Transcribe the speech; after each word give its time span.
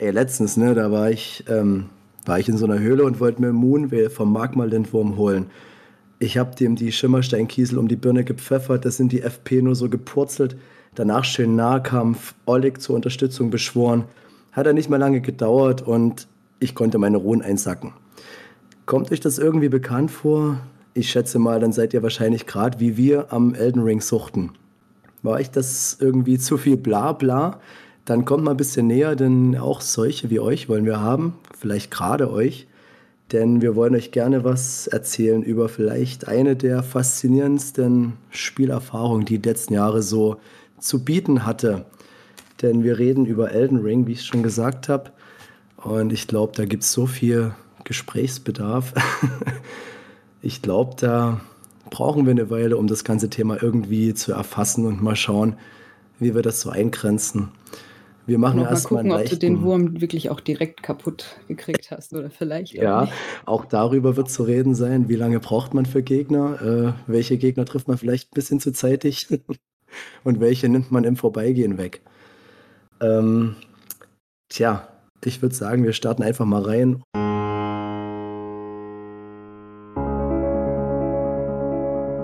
Ey, 0.00 0.12
letztens, 0.12 0.56
ne, 0.56 0.74
da 0.74 0.92
war 0.92 1.10
ich, 1.10 1.42
ähm, 1.48 1.86
war 2.24 2.38
ich 2.38 2.48
in 2.48 2.56
so 2.56 2.66
einer 2.66 2.78
Höhle 2.78 3.02
und 3.02 3.18
wollte 3.18 3.40
mir 3.40 3.52
Moonvale 3.52 4.10
vom 4.10 4.32
Magma-Lindwurm 4.32 5.16
holen. 5.16 5.46
Ich 6.20 6.38
habe 6.38 6.54
dem 6.54 6.76
die 6.76 6.92
Schimmersteinkiesel 6.92 7.76
um 7.76 7.88
die 7.88 7.96
Birne 7.96 8.22
gepfeffert, 8.22 8.84
das 8.84 8.96
sind 8.96 9.10
die 9.10 9.22
FP 9.22 9.60
nur 9.60 9.74
so 9.74 9.88
gepurzelt. 9.88 10.56
Danach 10.94 11.24
schön 11.24 11.56
Nahkampf, 11.56 12.34
Oleg 12.46 12.80
zur 12.80 12.94
Unterstützung 12.94 13.50
beschworen. 13.50 14.04
Hat 14.52 14.68
er 14.68 14.72
nicht 14.72 14.88
mal 14.88 14.98
lange 14.98 15.20
gedauert 15.20 15.82
und 15.82 16.28
ich 16.60 16.76
konnte 16.76 16.98
meine 16.98 17.16
Ruhen 17.16 17.42
einsacken. 17.42 17.92
Kommt 18.86 19.10
euch 19.10 19.20
das 19.20 19.38
irgendwie 19.38 19.68
bekannt 19.68 20.12
vor? 20.12 20.60
Ich 20.94 21.10
schätze 21.10 21.40
mal, 21.40 21.58
dann 21.58 21.72
seid 21.72 21.92
ihr 21.92 22.04
wahrscheinlich 22.04 22.46
gerade 22.46 22.78
wie 22.78 22.96
wir 22.96 23.32
am 23.32 23.52
Elden 23.52 23.82
Ring 23.82 24.00
suchten. 24.00 24.52
War 25.24 25.40
ich 25.40 25.50
das 25.50 25.96
irgendwie 26.00 26.38
zu 26.38 26.56
viel 26.56 26.76
Blabla? 26.76 27.58
Dann 28.08 28.24
kommt 28.24 28.42
mal 28.42 28.52
ein 28.52 28.56
bisschen 28.56 28.86
näher, 28.86 29.16
denn 29.16 29.54
auch 29.58 29.82
solche 29.82 30.30
wie 30.30 30.40
euch 30.40 30.70
wollen 30.70 30.86
wir 30.86 30.98
haben. 30.98 31.34
Vielleicht 31.58 31.90
gerade 31.90 32.32
euch. 32.32 32.66
Denn 33.32 33.60
wir 33.60 33.76
wollen 33.76 33.94
euch 33.94 34.12
gerne 34.12 34.44
was 34.44 34.86
erzählen 34.86 35.42
über 35.42 35.68
vielleicht 35.68 36.26
eine 36.26 36.56
der 36.56 36.82
faszinierendsten 36.82 38.14
Spielerfahrungen, 38.30 39.26
die 39.26 39.38
die 39.38 39.46
letzten 39.46 39.74
Jahre 39.74 40.00
so 40.00 40.38
zu 40.78 41.04
bieten 41.04 41.44
hatte. 41.44 41.84
Denn 42.62 42.82
wir 42.82 42.98
reden 42.98 43.26
über 43.26 43.52
Elden 43.52 43.76
Ring, 43.76 44.06
wie 44.06 44.12
ich 44.12 44.24
schon 44.24 44.42
gesagt 44.42 44.88
habe. 44.88 45.10
Und 45.76 46.10
ich 46.10 46.26
glaube, 46.26 46.54
da 46.56 46.64
gibt 46.64 46.84
es 46.84 46.92
so 46.92 47.04
viel 47.04 47.52
Gesprächsbedarf. 47.84 48.94
ich 50.40 50.62
glaube, 50.62 50.96
da 50.98 51.42
brauchen 51.90 52.24
wir 52.24 52.30
eine 52.30 52.48
Weile, 52.48 52.78
um 52.78 52.86
das 52.86 53.04
ganze 53.04 53.28
Thema 53.28 53.62
irgendwie 53.62 54.14
zu 54.14 54.32
erfassen 54.32 54.86
und 54.86 55.02
mal 55.02 55.14
schauen, 55.14 55.56
wie 56.18 56.34
wir 56.34 56.40
das 56.40 56.62
so 56.62 56.70
eingrenzen. 56.70 57.50
Wir 58.28 58.36
machen 58.36 58.60
erstmal 58.60 59.04
gucken, 59.04 59.18
ob 59.18 59.24
du 59.24 59.36
den 59.38 59.62
Wurm 59.62 60.02
wirklich 60.02 60.28
auch 60.28 60.40
direkt 60.40 60.82
kaputt 60.82 61.38
gekriegt 61.48 61.90
hast 61.90 62.12
oder 62.12 62.28
vielleicht. 62.28 62.74
ja, 62.74 63.04
auch, 63.04 63.12
auch 63.46 63.64
darüber 63.64 64.18
wird 64.18 64.30
zu 64.30 64.42
reden 64.42 64.74
sein, 64.74 65.08
wie 65.08 65.14
lange 65.14 65.40
braucht 65.40 65.72
man 65.72 65.86
für 65.86 66.02
Gegner, 66.02 66.60
äh, 66.60 67.10
welche 67.10 67.38
Gegner 67.38 67.64
trifft 67.64 67.88
man 67.88 67.96
vielleicht 67.96 68.28
ein 68.28 68.34
bisschen 68.34 68.60
zu 68.60 68.70
zeitig 68.70 69.28
und 70.24 70.40
welche 70.40 70.68
nimmt 70.68 70.92
man 70.92 71.04
im 71.04 71.16
Vorbeigehen 71.16 71.78
weg. 71.78 72.02
Ähm, 73.00 73.56
tja, 74.50 74.86
ich 75.24 75.40
würde 75.40 75.54
sagen, 75.54 75.84
wir 75.84 75.94
starten 75.94 76.22
einfach 76.22 76.44
mal 76.44 76.60
rein. 76.60 77.02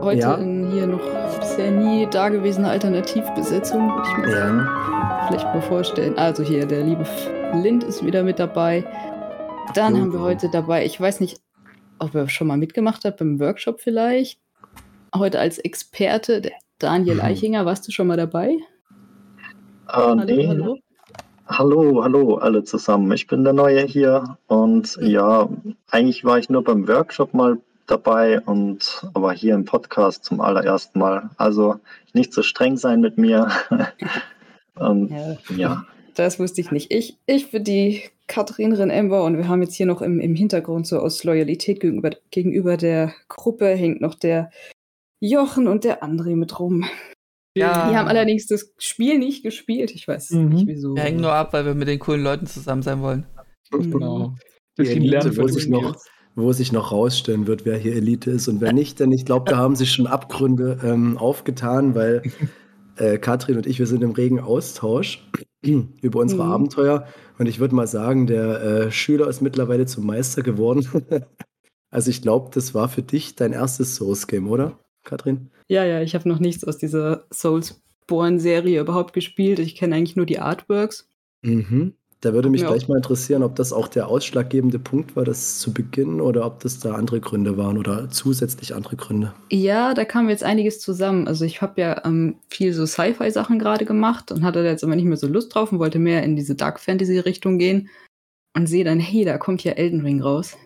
Heute 0.02 0.20
ja. 0.20 0.34
in 0.34 0.53
hier 0.74 0.86
noch 0.88 1.38
bisher 1.38 1.70
nie 1.70 2.06
dagewesene 2.06 2.68
Alternativbesetzung, 2.68 3.88
würde 3.88 4.08
ich 4.08 4.18
mal 4.18 4.30
ja. 4.30 4.36
sagen. 4.36 5.26
Vielleicht 5.28 5.44
mal 5.46 5.62
vorstellen. 5.62 6.18
Also 6.18 6.42
hier, 6.42 6.66
der 6.66 6.82
liebe 6.82 7.06
Lind 7.54 7.84
ist 7.84 8.04
wieder 8.04 8.22
mit 8.24 8.38
dabei. 8.38 8.84
Dann 9.74 9.98
haben 9.98 10.12
wir 10.12 10.20
heute 10.20 10.50
dabei, 10.50 10.84
ich 10.84 11.00
weiß 11.00 11.20
nicht, 11.20 11.40
ob 11.98 12.14
er 12.14 12.28
schon 12.28 12.48
mal 12.48 12.56
mitgemacht 12.56 13.04
hat 13.04 13.16
beim 13.16 13.40
Workshop 13.40 13.80
vielleicht. 13.80 14.38
Heute 15.16 15.38
als 15.38 15.58
Experte, 15.58 16.40
der 16.40 16.52
Daniel 16.78 17.16
mhm. 17.16 17.22
Eichinger, 17.22 17.64
warst 17.64 17.86
du 17.86 17.92
schon 17.92 18.08
mal 18.08 18.16
dabei? 18.16 18.56
Uh, 19.88 19.92
hallo, 19.92 20.24
nee. 20.24 20.48
hallo. 20.48 20.78
Hallo, 21.46 22.02
hallo 22.02 22.34
alle 22.36 22.64
zusammen. 22.64 23.12
Ich 23.12 23.26
bin 23.26 23.44
der 23.44 23.52
Neue 23.52 23.82
hier 23.82 24.38
und 24.48 24.96
mhm. 24.98 25.06
ja, 25.06 25.48
eigentlich 25.90 26.24
war 26.24 26.38
ich 26.38 26.50
nur 26.50 26.64
beim 26.64 26.88
Workshop 26.88 27.32
mal 27.32 27.58
dabei 27.86 28.40
und 28.40 29.06
aber 29.14 29.32
hier 29.32 29.54
im 29.54 29.64
Podcast 29.64 30.24
zum 30.24 30.40
allerersten 30.40 30.98
Mal. 30.98 31.30
Also 31.36 31.80
nicht 32.12 32.32
so 32.32 32.42
streng 32.42 32.76
sein 32.76 33.00
mit 33.00 33.18
mir. 33.18 33.50
und, 34.74 35.10
ja. 35.10 35.36
ja. 35.56 35.86
Das 36.14 36.38
wusste 36.38 36.60
ich 36.60 36.70
nicht. 36.70 36.92
Ich, 36.92 37.18
ich 37.26 37.50
bin 37.50 37.64
die 37.64 38.02
Katrin 38.26 38.72
Renember 38.72 39.24
und 39.24 39.36
wir 39.36 39.48
haben 39.48 39.62
jetzt 39.62 39.74
hier 39.74 39.86
noch 39.86 40.00
im, 40.00 40.20
im 40.20 40.34
Hintergrund 40.34 40.86
so 40.86 40.98
aus 40.98 41.24
Loyalität 41.24 41.80
gegenüber, 41.80 42.10
gegenüber 42.30 42.76
der 42.76 43.12
Gruppe 43.28 43.66
hängt 43.66 44.00
noch 44.00 44.14
der 44.14 44.50
Jochen 45.20 45.68
und 45.68 45.84
der 45.84 46.02
André 46.02 46.36
mit 46.36 46.58
rum. 46.58 46.84
Ja. 47.56 47.88
Die 47.88 47.96
haben 47.96 48.08
allerdings 48.08 48.46
das 48.46 48.72
Spiel 48.78 49.18
nicht 49.18 49.42
gespielt. 49.42 49.92
Ich 49.92 50.08
weiß 50.08 50.30
mhm. 50.30 50.48
nicht 50.48 50.66
wieso. 50.66 50.94
Wir 50.94 51.02
hängen 51.02 51.20
nur 51.20 51.32
ab, 51.32 51.52
weil 51.52 51.64
wir 51.64 51.74
mit 51.74 51.88
den 51.88 51.98
coolen 51.98 52.22
Leuten 52.22 52.46
zusammen 52.46 52.82
sein 52.82 53.00
wollen. 53.00 53.26
Genau. 53.70 54.34
Die 54.76 54.88
Elite, 54.88 55.36
wo 55.36 55.46
sich, 55.46 55.68
noch, 55.68 55.96
wo 56.34 56.52
sich 56.52 56.72
noch 56.72 56.92
rausstellen 56.92 57.46
wird, 57.46 57.64
wer 57.64 57.76
hier 57.76 57.94
Elite 57.94 58.30
ist 58.30 58.48
und 58.48 58.60
wer 58.60 58.72
nicht. 58.72 59.00
Denn 59.00 59.12
ich 59.12 59.24
glaube, 59.24 59.50
da 59.50 59.56
haben 59.56 59.76
sich 59.76 59.92
schon 59.92 60.06
Abgründe 60.06 60.78
ähm, 60.82 61.16
aufgetan, 61.16 61.94
weil 61.94 62.22
äh, 62.96 63.18
Katrin 63.18 63.56
und 63.56 63.66
ich, 63.66 63.78
wir 63.78 63.86
sind 63.86 64.02
im 64.02 64.12
regen 64.12 64.40
Austausch 64.40 65.26
über 66.02 66.20
unsere 66.20 66.44
mhm. 66.44 66.52
Abenteuer. 66.52 67.06
Und 67.38 67.46
ich 67.46 67.60
würde 67.60 67.74
mal 67.74 67.86
sagen, 67.86 68.26
der 68.26 68.62
äh, 68.62 68.90
Schüler 68.90 69.28
ist 69.28 69.42
mittlerweile 69.42 69.86
zum 69.86 70.06
Meister 70.06 70.42
geworden. 70.42 70.86
also 71.90 72.10
ich 72.10 72.22
glaube, 72.22 72.50
das 72.52 72.74
war 72.74 72.88
für 72.88 73.02
dich 73.02 73.36
dein 73.36 73.52
erstes 73.52 73.96
Source-Game, 73.96 74.48
oder? 74.48 74.78
Katrin? 75.04 75.50
Ja, 75.68 75.84
ja, 75.84 76.00
ich 76.00 76.14
habe 76.14 76.28
noch 76.28 76.38
nichts 76.38 76.64
aus 76.64 76.78
dieser 76.78 77.26
Soulsborne-Serie 77.32 78.80
überhaupt 78.80 79.12
gespielt. 79.12 79.58
Ich 79.58 79.76
kenne 79.76 79.96
eigentlich 79.96 80.16
nur 80.16 80.26
die 80.26 80.38
Artworks. 80.38 81.08
Mhm. 81.42 81.94
Da 82.24 82.32
würde 82.32 82.48
mich 82.48 82.64
gleich 82.64 82.88
mal 82.88 82.96
interessieren, 82.96 83.42
ob 83.42 83.54
das 83.56 83.70
auch 83.70 83.86
der 83.86 84.08
ausschlaggebende 84.08 84.78
Punkt 84.78 85.14
war, 85.14 85.24
das 85.24 85.58
zu 85.58 85.74
beginnen, 85.74 86.22
oder 86.22 86.46
ob 86.46 86.60
das 86.60 86.78
da 86.78 86.94
andere 86.94 87.20
Gründe 87.20 87.58
waren 87.58 87.76
oder 87.76 88.08
zusätzlich 88.08 88.74
andere 88.74 88.96
Gründe. 88.96 89.34
Ja, 89.50 89.92
da 89.92 90.06
kam 90.06 90.30
jetzt 90.30 90.42
einiges 90.42 90.80
zusammen. 90.80 91.28
Also 91.28 91.44
ich 91.44 91.60
habe 91.60 91.78
ja 91.82 92.02
ähm, 92.06 92.36
viel 92.48 92.72
so 92.72 92.86
Sci-Fi-Sachen 92.86 93.58
gerade 93.58 93.84
gemacht 93.84 94.32
und 94.32 94.42
hatte 94.42 94.62
da 94.62 94.70
jetzt 94.70 94.82
aber 94.82 94.96
nicht 94.96 95.04
mehr 95.04 95.18
so 95.18 95.26
Lust 95.26 95.54
drauf 95.54 95.70
und 95.70 95.80
wollte 95.80 95.98
mehr 95.98 96.22
in 96.22 96.34
diese 96.34 96.54
Dark 96.54 96.80
Fantasy-Richtung 96.80 97.58
gehen 97.58 97.90
und 98.56 98.68
sehe 98.68 98.84
dann, 98.84 99.00
hey, 99.00 99.26
da 99.26 99.36
kommt 99.36 99.62
ja 99.62 99.72
Elden 99.72 100.00
Ring 100.00 100.22
raus. 100.22 100.56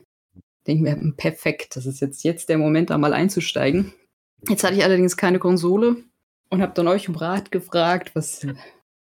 Denke 0.68 0.84
mir, 0.84 0.92
hm, 0.92 1.14
perfekt, 1.16 1.74
das 1.74 1.86
ist 1.86 2.00
jetzt, 2.00 2.22
jetzt 2.22 2.48
der 2.50 2.58
Moment, 2.58 2.90
da 2.90 2.98
mal 2.98 3.14
einzusteigen. 3.14 3.92
Jetzt 4.48 4.62
hatte 4.62 4.74
ich 4.76 4.84
allerdings 4.84 5.16
keine 5.16 5.40
Konsole 5.40 5.96
und 6.50 6.62
habe 6.62 6.72
dann 6.74 6.86
euch 6.86 7.08
um 7.08 7.16
Rat 7.16 7.50
gefragt, 7.50 8.12
was, 8.14 8.46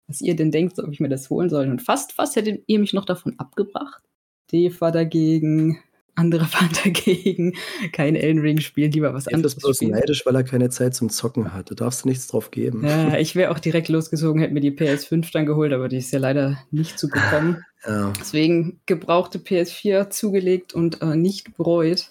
was 0.08 0.20
ihr 0.20 0.34
denn 0.34 0.50
denkt, 0.50 0.78
ob 0.78 0.91
ich 0.91 1.00
mir 1.00 1.08
das 1.08 1.30
holen 1.30 1.50
soll. 1.50 1.69
Und 1.69 1.82
fast, 1.82 2.12
fast 2.12 2.34
hättet 2.34 2.64
ihr 2.66 2.78
mich 2.78 2.94
noch 2.94 3.04
davon 3.04 3.34
abgebracht. 3.38 4.02
Dave 4.50 4.80
war 4.80 4.91
dagegen, 4.91 5.78
andere 6.14 6.44
waren 6.52 6.70
dagegen. 6.82 7.54
Kein 7.92 8.16
Elden 8.16 8.41
Ring 8.41 8.58
spielen, 8.60 8.91
lieber 8.91 9.14
was 9.14 9.24
Dave 9.24 9.36
anderes. 9.36 9.54
ist 9.54 9.60
bloß 9.60 9.76
spielen. 9.76 9.92
neidisch, 9.92 10.24
weil 10.26 10.34
er 10.34 10.44
keine 10.44 10.70
Zeit 10.70 10.94
zum 10.94 11.10
Zocken 11.10 11.52
hat. 11.52 11.70
Du 11.70 11.74
darfst 11.74 12.06
nichts 12.06 12.26
drauf 12.26 12.50
geben. 12.50 12.84
Ja, 12.84 13.16
ich 13.18 13.36
wäre 13.36 13.52
auch 13.52 13.58
direkt 13.58 13.88
losgezogen, 13.88 14.41
hätte 14.41 14.54
mir 14.54 14.60
die 14.60 14.72
PS5 14.72 15.30
dann 15.32 15.47
geholt, 15.47 15.72
aber 15.72 15.88
die 15.88 15.98
ist 15.98 16.10
ja 16.10 16.18
leider 16.18 16.58
nicht 16.70 16.98
zu 16.98 17.08
bekommen. 17.08 17.64
Ja. 17.86 18.12
Deswegen 18.18 18.80
gebrauchte 18.86 19.38
PS4 19.38 20.10
zugelegt 20.10 20.74
und 20.74 21.02
äh, 21.02 21.14
nicht 21.14 21.56
bereut. 21.56 22.10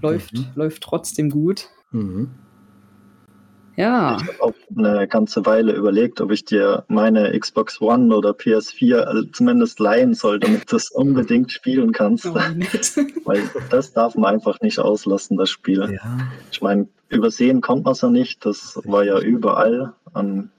Läuft, 0.00 0.32
mhm. 0.32 0.46
läuft 0.54 0.82
trotzdem 0.82 1.28
gut. 1.28 1.68
Mhm. 1.90 2.30
Ja. 3.76 4.16
Ich 4.20 4.28
habe 4.28 4.42
auch 4.42 4.54
eine 4.76 5.08
ganze 5.08 5.44
Weile 5.46 5.72
überlegt, 5.72 6.20
ob 6.20 6.30
ich 6.30 6.44
dir 6.44 6.84
meine 6.88 7.38
Xbox 7.38 7.80
One 7.80 8.14
oder 8.14 8.30
PS4 8.30 8.98
also 9.00 9.24
zumindest 9.24 9.80
leihen 9.80 10.14
soll, 10.14 10.38
damit 10.38 10.70
du 10.70 10.76
es 10.76 10.90
unbedingt 10.92 11.50
spielen 11.50 11.92
kannst. 11.92 12.26
Oh, 12.26 12.34
Weil 13.24 13.42
das 13.70 13.92
darf 13.92 14.14
man 14.14 14.34
einfach 14.34 14.60
nicht 14.60 14.78
auslassen, 14.78 15.36
das 15.36 15.50
Spiel. 15.50 15.80
Ja. 15.92 16.18
Ich 16.52 16.62
meine, 16.62 16.88
übersehen 17.08 17.60
kommt 17.60 17.84
man 17.84 17.92
es 17.92 18.00
ja 18.00 18.10
nicht. 18.10 18.46
Das 18.46 18.80
war 18.84 19.04
ja 19.04 19.18
überall 19.18 19.92
an 20.12 20.50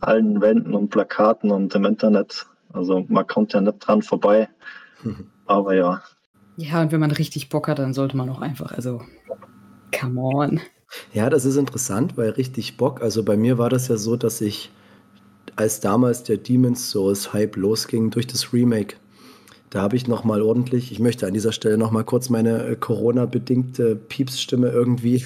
allen 0.00 0.40
Wänden 0.40 0.74
und 0.74 0.88
Plakaten 0.88 1.50
und 1.50 1.74
im 1.74 1.84
Internet. 1.84 2.46
Also 2.72 3.04
man 3.08 3.26
kommt 3.26 3.52
ja 3.52 3.60
nicht 3.60 3.78
dran 3.80 4.02
vorbei. 4.02 4.48
Aber 5.46 5.74
ja. 5.74 6.02
Ja, 6.56 6.82
und 6.82 6.92
wenn 6.92 7.00
man 7.00 7.10
richtig 7.10 7.48
Bock 7.48 7.68
hat, 7.68 7.78
dann 7.78 7.94
sollte 7.94 8.16
man 8.16 8.28
auch 8.28 8.40
einfach, 8.40 8.72
also, 8.72 9.02
come 9.98 10.20
on. 10.20 10.60
Ja, 11.12 11.30
das 11.30 11.44
ist 11.44 11.56
interessant, 11.56 12.16
weil 12.16 12.30
richtig 12.30 12.76
Bock. 12.76 13.02
Also 13.02 13.22
bei 13.22 13.36
mir 13.36 13.58
war 13.58 13.70
das 13.70 13.88
ja 13.88 13.96
so, 13.96 14.16
dass 14.16 14.40
ich, 14.40 14.70
als 15.56 15.80
damals 15.80 16.22
der 16.22 16.36
Demon's 16.36 16.90
Souls 16.90 17.32
Hype 17.32 17.56
losging 17.56 18.10
durch 18.10 18.26
das 18.26 18.52
Remake, 18.52 18.96
da 19.70 19.82
habe 19.82 19.96
ich 19.96 20.08
noch 20.08 20.24
mal 20.24 20.42
ordentlich, 20.42 20.90
ich 20.90 20.98
möchte 20.98 21.26
an 21.26 21.34
dieser 21.34 21.52
Stelle 21.52 21.78
noch 21.78 21.92
mal 21.92 22.02
kurz 22.02 22.28
meine 22.28 22.66
äh, 22.66 22.76
Corona-bedingte 22.76 23.94
Piepsstimme 23.94 24.68
irgendwie 24.68 25.24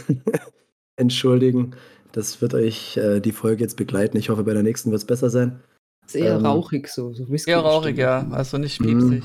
entschuldigen. 0.96 1.74
Das 2.12 2.40
wird 2.42 2.54
euch 2.54 2.96
äh, 2.98 3.20
die 3.20 3.32
Folge 3.32 3.62
jetzt 3.62 3.76
begleiten. 3.76 4.18
Ich 4.18 4.28
hoffe, 4.28 4.44
bei 4.44 4.52
der 4.52 4.62
nächsten 4.62 4.90
wird 4.90 5.00
es 5.00 5.06
besser 5.06 5.30
sein. 5.30 5.60
Ist 6.06 6.14
eher 6.14 6.36
ähm, 6.36 6.44
rauchig 6.46 6.88
so, 6.88 7.12
so 7.14 7.26
Eher 7.46 7.60
rauchig, 7.60 7.96
ja. 7.96 8.28
Also 8.30 8.58
nicht 8.58 8.80
piepsig. 8.80 9.24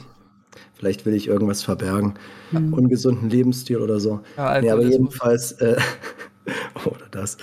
Vielleicht 0.76 1.06
will 1.06 1.14
ich 1.14 1.28
irgendwas 1.28 1.62
verbergen. 1.62 2.16
Hm. 2.52 2.74
Ungesunden 2.74 3.30
Lebensstil 3.30 3.78
oder 3.78 4.00
so. 4.00 4.22
Ja, 4.38 4.60
nee, 4.62 4.70
aber 4.70 4.84
jedenfalls, 4.84 5.52
äh, 5.54 5.78
oder 6.86 7.06
das. 7.12 7.38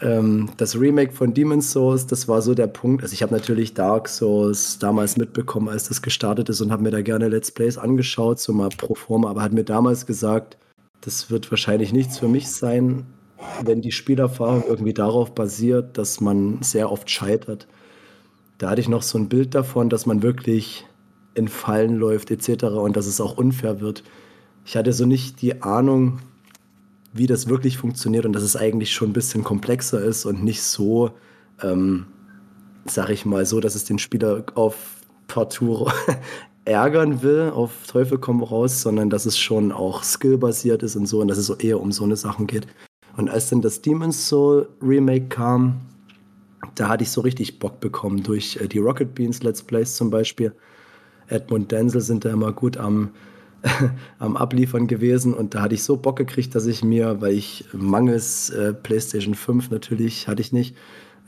Ähm, 0.00 0.50
das 0.56 0.78
Remake 0.78 1.12
von 1.12 1.32
Demon's 1.32 1.70
Souls, 1.70 2.06
das 2.06 2.26
war 2.26 2.42
so 2.42 2.54
der 2.54 2.66
Punkt. 2.66 3.02
Also 3.02 3.14
ich 3.14 3.22
habe 3.22 3.32
natürlich 3.32 3.74
Dark 3.74 4.08
Souls 4.08 4.78
damals 4.78 5.16
mitbekommen, 5.16 5.68
als 5.68 5.88
das 5.88 6.02
gestartet 6.02 6.48
ist 6.48 6.60
und 6.60 6.72
habe 6.72 6.82
mir 6.82 6.90
da 6.90 7.02
gerne 7.02 7.28
Let's 7.28 7.52
Plays 7.52 7.78
angeschaut, 7.78 8.40
so 8.40 8.52
mal 8.52 8.68
pro 8.70 8.94
forma, 8.94 9.30
aber 9.30 9.42
hat 9.42 9.52
mir 9.52 9.64
damals 9.64 10.04
gesagt, 10.04 10.56
das 11.02 11.30
wird 11.30 11.50
wahrscheinlich 11.50 11.92
nichts 11.92 12.18
für 12.18 12.28
mich 12.28 12.50
sein, 12.50 13.06
wenn 13.62 13.80
die 13.80 13.92
Spielerfahrung 13.92 14.64
irgendwie 14.66 14.94
darauf 14.94 15.34
basiert, 15.34 15.98
dass 15.98 16.20
man 16.20 16.62
sehr 16.62 16.90
oft 16.90 17.08
scheitert. 17.08 17.68
Da 18.58 18.70
hatte 18.70 18.80
ich 18.80 18.88
noch 18.88 19.02
so 19.02 19.18
ein 19.18 19.28
Bild 19.28 19.54
davon, 19.54 19.88
dass 19.88 20.06
man 20.06 20.22
wirklich 20.22 20.86
in 21.34 21.48
Fallen 21.48 21.96
läuft 21.96 22.30
etc. 22.30 22.64
und 22.64 22.96
dass 22.96 23.06
es 23.06 23.20
auch 23.20 23.36
unfair 23.36 23.80
wird. 23.80 24.02
Ich 24.64 24.76
hatte 24.76 24.92
so 24.92 25.06
nicht 25.06 25.42
die 25.42 25.62
Ahnung, 25.62 26.20
wie 27.12 27.26
das 27.26 27.48
wirklich 27.48 27.78
funktioniert 27.78 28.24
und 28.24 28.32
dass 28.32 28.42
es 28.42 28.56
eigentlich 28.56 28.92
schon 28.92 29.10
ein 29.10 29.14
bisschen 29.14 29.44
komplexer 29.44 30.02
ist 30.02 30.24
und 30.24 30.42
nicht 30.42 30.62
so, 30.62 31.10
ähm, 31.62 32.06
sag 32.86 33.10
ich 33.10 33.26
mal, 33.26 33.44
so, 33.44 33.60
dass 33.60 33.74
es 33.74 33.84
den 33.84 33.98
Spieler 33.98 34.44
auf 34.54 34.96
Partout 35.28 35.90
ärgern 36.64 37.22
will, 37.22 37.50
auf 37.54 37.86
Teufel 37.86 38.18
komm 38.18 38.42
raus, 38.42 38.82
sondern 38.82 39.10
dass 39.10 39.26
es 39.26 39.38
schon 39.38 39.72
auch 39.72 40.02
skillbasiert 40.02 40.82
ist 40.82 40.96
und 40.96 41.06
so 41.06 41.20
und 41.20 41.28
dass 41.28 41.38
es 41.38 41.46
so 41.46 41.56
eher 41.56 41.80
um 41.80 41.92
so 41.92 42.04
eine 42.04 42.16
Sachen 42.16 42.46
geht. 42.46 42.66
Und 43.16 43.28
als 43.28 43.50
dann 43.50 43.60
das 43.60 43.82
Demon's 43.82 44.28
Soul 44.28 44.68
Remake 44.80 45.26
kam, 45.26 45.80
da 46.74 46.88
hatte 46.88 47.02
ich 47.02 47.10
so 47.10 47.20
richtig 47.20 47.58
Bock 47.58 47.80
bekommen 47.80 48.22
durch 48.22 48.56
äh, 48.56 48.68
die 48.68 48.78
Rocket 48.78 49.14
Beans 49.14 49.42
Let's 49.42 49.62
Plays 49.62 49.96
zum 49.96 50.10
Beispiel. 50.10 50.54
Edmund 51.32 51.72
Denzel 51.72 52.00
sind 52.00 52.24
da 52.24 52.30
immer 52.30 52.52
gut 52.52 52.76
am, 52.76 53.10
am 54.18 54.36
Abliefern 54.36 54.86
gewesen. 54.86 55.34
Und 55.34 55.54
da 55.54 55.62
hatte 55.62 55.74
ich 55.74 55.82
so 55.82 55.96
Bock 55.96 56.16
gekriegt, 56.16 56.54
dass 56.54 56.66
ich 56.66 56.84
mir, 56.84 57.20
weil 57.20 57.32
ich 57.32 57.64
mangels 57.72 58.50
äh, 58.50 58.72
PlayStation 58.72 59.34
5 59.34 59.70
natürlich 59.70 60.28
hatte 60.28 60.42
ich 60.42 60.52
nicht, 60.52 60.76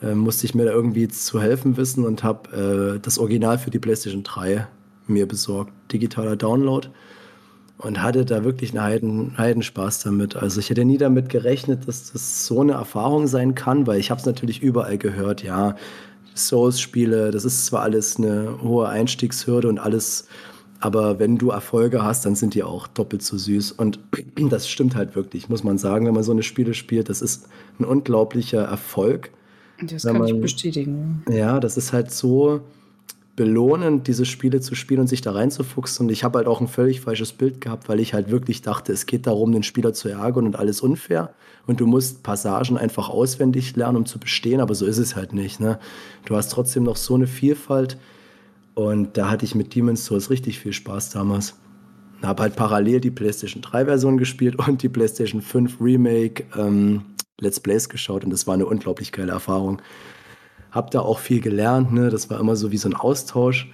äh, 0.02 0.14
musste 0.14 0.46
ich 0.46 0.54
mir 0.54 0.64
da 0.64 0.72
irgendwie 0.72 1.08
zu 1.08 1.40
helfen 1.40 1.76
wissen 1.76 2.04
und 2.04 2.22
habe 2.22 2.96
äh, 2.96 3.00
das 3.00 3.18
Original 3.18 3.58
für 3.58 3.70
die 3.70 3.78
PlayStation 3.78 4.22
3 4.22 4.66
mir 5.06 5.26
besorgt, 5.26 5.72
digitaler 5.92 6.36
Download. 6.36 6.88
Und 7.76 8.00
hatte 8.00 8.24
da 8.24 8.44
wirklich 8.44 8.70
einen 8.70 8.82
Heiden, 8.82 9.36
Heidenspaß 9.36 10.04
damit. 10.04 10.36
Also 10.36 10.60
ich 10.60 10.70
hätte 10.70 10.84
nie 10.84 10.96
damit 10.96 11.28
gerechnet, 11.28 11.88
dass 11.88 12.12
das 12.12 12.46
so 12.46 12.60
eine 12.60 12.74
Erfahrung 12.74 13.26
sein 13.26 13.56
kann, 13.56 13.88
weil 13.88 13.98
ich 13.98 14.12
habe 14.12 14.20
es 14.20 14.26
natürlich 14.26 14.62
überall 14.62 14.96
gehört, 14.96 15.42
ja, 15.42 15.74
Souls-Spiele, 16.34 17.30
das 17.30 17.44
ist 17.44 17.66
zwar 17.66 17.82
alles 17.82 18.16
eine 18.16 18.60
hohe 18.62 18.88
Einstiegshürde 18.88 19.68
und 19.68 19.78
alles, 19.78 20.26
aber 20.80 21.18
wenn 21.18 21.38
du 21.38 21.50
Erfolge 21.50 22.02
hast, 22.02 22.26
dann 22.26 22.34
sind 22.34 22.54
die 22.54 22.62
auch 22.62 22.86
doppelt 22.86 23.22
so 23.22 23.38
süß. 23.38 23.72
Und 23.72 24.00
das 24.50 24.68
stimmt 24.68 24.96
halt 24.96 25.14
wirklich, 25.14 25.48
muss 25.48 25.64
man 25.64 25.78
sagen, 25.78 26.06
wenn 26.06 26.14
man 26.14 26.22
so 26.22 26.32
eine 26.32 26.42
Spiele 26.42 26.74
spielt, 26.74 27.08
das 27.08 27.22
ist 27.22 27.48
ein 27.78 27.84
unglaublicher 27.84 28.62
Erfolg. 28.62 29.30
Das 29.80 30.04
kann 30.04 30.18
man, 30.18 30.28
ich 30.28 30.40
bestätigen. 30.40 31.24
Ja, 31.28 31.58
das 31.60 31.76
ist 31.76 31.92
halt 31.92 32.10
so, 32.10 32.60
belohnend, 33.36 34.06
diese 34.06 34.24
Spiele 34.24 34.60
zu 34.60 34.74
spielen 34.74 35.00
und 35.00 35.06
sich 35.08 35.20
da 35.20 35.32
reinzufuchsen. 35.32 36.06
Und 36.06 36.12
ich 36.12 36.22
habe 36.22 36.38
halt 36.38 36.46
auch 36.46 36.60
ein 36.60 36.68
völlig 36.68 37.00
falsches 37.00 37.32
Bild 37.32 37.60
gehabt, 37.60 37.88
weil 37.88 37.98
ich 38.00 38.14
halt 38.14 38.30
wirklich 38.30 38.62
dachte, 38.62 38.92
es 38.92 39.06
geht 39.06 39.26
darum, 39.26 39.52
den 39.52 39.62
Spieler 39.62 39.92
zu 39.92 40.08
ärgern 40.08 40.46
und 40.46 40.56
alles 40.56 40.80
unfair. 40.80 41.34
Und 41.66 41.80
du 41.80 41.86
musst 41.86 42.22
Passagen 42.22 42.78
einfach 42.78 43.08
auswendig 43.08 43.74
lernen, 43.74 43.96
um 43.96 44.06
zu 44.06 44.20
bestehen, 44.20 44.60
aber 44.60 44.74
so 44.74 44.86
ist 44.86 44.98
es 44.98 45.16
halt 45.16 45.32
nicht. 45.32 45.58
Ne? 45.58 45.78
Du 46.26 46.36
hast 46.36 46.50
trotzdem 46.50 46.84
noch 46.84 46.96
so 46.96 47.14
eine 47.14 47.26
Vielfalt. 47.26 47.98
Und 48.74 49.16
da 49.16 49.30
hatte 49.30 49.44
ich 49.44 49.54
mit 49.54 49.74
Demon's 49.74 50.04
Souls 50.04 50.30
richtig 50.30 50.58
viel 50.58 50.72
Spaß 50.72 51.10
damals. 51.10 51.54
Habe 52.22 52.42
halt 52.42 52.56
parallel 52.56 53.00
die 53.00 53.10
PlayStation 53.10 53.62
3 53.62 53.86
Version 53.86 54.16
gespielt 54.16 54.56
und 54.66 54.82
die 54.82 54.88
PlayStation 54.88 55.42
5 55.42 55.80
Remake 55.80 56.44
ähm, 56.56 57.02
Let's 57.40 57.60
Plays 57.60 57.88
geschaut 57.88 58.24
und 58.24 58.30
das 58.30 58.46
war 58.46 58.54
eine 58.54 58.64
unglaublich 58.64 59.10
geile 59.10 59.32
Erfahrung 59.32 59.82
habe 60.74 60.90
da 60.90 61.00
auch 61.00 61.20
viel 61.20 61.40
gelernt. 61.40 61.92
Ne? 61.92 62.10
Das 62.10 62.28
war 62.28 62.40
immer 62.40 62.56
so 62.56 62.72
wie 62.72 62.76
so 62.76 62.88
ein 62.88 62.94
Austausch. 62.94 63.70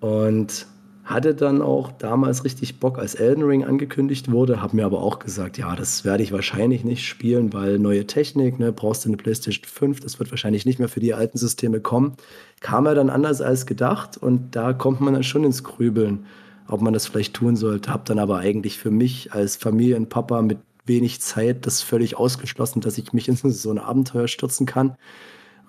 Und 0.00 0.66
hatte 1.10 1.34
dann 1.34 1.60
auch 1.60 1.90
damals 1.90 2.44
richtig 2.44 2.78
Bock, 2.78 2.98
als 2.98 3.16
Elden 3.16 3.42
Ring 3.42 3.64
angekündigt 3.64 4.30
wurde, 4.30 4.62
habe 4.62 4.76
mir 4.76 4.86
aber 4.86 5.02
auch 5.02 5.18
gesagt, 5.18 5.58
ja, 5.58 5.74
das 5.74 6.04
werde 6.04 6.22
ich 6.22 6.30
wahrscheinlich 6.30 6.84
nicht 6.84 7.04
spielen, 7.04 7.52
weil 7.52 7.80
neue 7.80 8.06
Technik, 8.06 8.60
ne, 8.60 8.72
brauchst 8.72 9.04
du 9.04 9.08
eine 9.08 9.16
PlayStation 9.16 9.64
5, 9.64 10.00
das 10.00 10.20
wird 10.20 10.30
wahrscheinlich 10.30 10.66
nicht 10.66 10.78
mehr 10.78 10.88
für 10.88 11.00
die 11.00 11.12
alten 11.12 11.36
Systeme 11.36 11.80
kommen. 11.80 12.14
Kam 12.60 12.86
er 12.86 12.94
dann 12.94 13.10
anders 13.10 13.40
als 13.40 13.66
gedacht 13.66 14.18
und 14.18 14.54
da 14.54 14.72
kommt 14.72 15.00
man 15.00 15.14
dann 15.14 15.24
schon 15.24 15.42
ins 15.42 15.64
Grübeln, 15.64 16.26
ob 16.68 16.80
man 16.80 16.92
das 16.92 17.08
vielleicht 17.08 17.34
tun 17.34 17.56
sollte. 17.56 17.90
Habe 17.90 18.04
dann 18.06 18.20
aber 18.20 18.38
eigentlich 18.38 18.78
für 18.78 18.92
mich 18.92 19.32
als 19.32 19.56
Familienpapa 19.56 20.42
mit 20.42 20.58
wenig 20.84 21.20
Zeit 21.20 21.66
das 21.66 21.82
völlig 21.82 22.16
ausgeschlossen, 22.16 22.80
dass 22.80 22.98
ich 22.98 23.12
mich 23.12 23.28
in 23.28 23.36
so 23.36 23.70
ein 23.70 23.78
Abenteuer 23.78 24.28
stürzen 24.28 24.64
kann. 24.64 24.96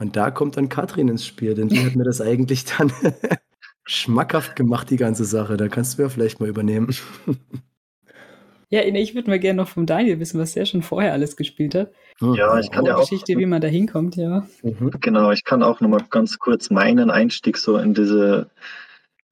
Und 0.02 0.16
da 0.16 0.32
kommt 0.32 0.58
dann 0.58 0.68
Katrin 0.68 1.10
ins 1.10 1.28
Spiel, 1.28 1.54
denn 1.54 1.68
die 1.68 1.86
hat 1.86 1.96
mir 1.96 2.04
das 2.04 2.22
eigentlich 2.22 2.66
dann 2.66 2.92
schmackhaft 3.86 4.56
gemacht, 4.56 4.90
die 4.90 4.98
ganze 4.98 5.26
Sache. 5.26 5.58
Da 5.58 5.68
kannst 5.68 5.98
du 5.98 6.02
ja 6.02 6.10
vielleicht 6.10 6.40
mal 6.40 6.50
übernehmen. 6.50 6.96
Ja, 8.70 8.82
ich 8.82 9.14
würde 9.14 9.30
mal 9.30 9.38
gerne 9.38 9.62
noch 9.62 9.68
vom 9.68 9.86
Daniel 9.86 10.20
wissen, 10.20 10.40
was 10.40 10.54
der 10.54 10.66
schon 10.66 10.82
vorher 10.82 11.14
alles 11.14 11.36
gespielt 11.36 11.76
hat. 11.76 11.92
Hm. 12.18 12.34
Ja, 12.34 12.58
ich 12.58 12.72
kann 12.72 12.86
ja 12.86 12.96
auch. 12.96 13.02
Geschichte, 13.02 13.38
wie 13.38 13.46
man 13.46 13.62
da 13.62 13.68
hinkommt, 13.68 14.16
ja. 14.16 14.48
Mhm. 14.64 14.92
Genau, 15.02 15.30
ich 15.30 15.44
kann 15.44 15.62
auch 15.62 15.82
noch 15.82 15.90
mal 15.90 16.04
ganz 16.10 16.40
kurz 16.40 16.72
meinen 16.72 17.12
Einstieg 17.12 17.58
so 17.58 17.78
in 17.78 17.94
diese 17.94 18.50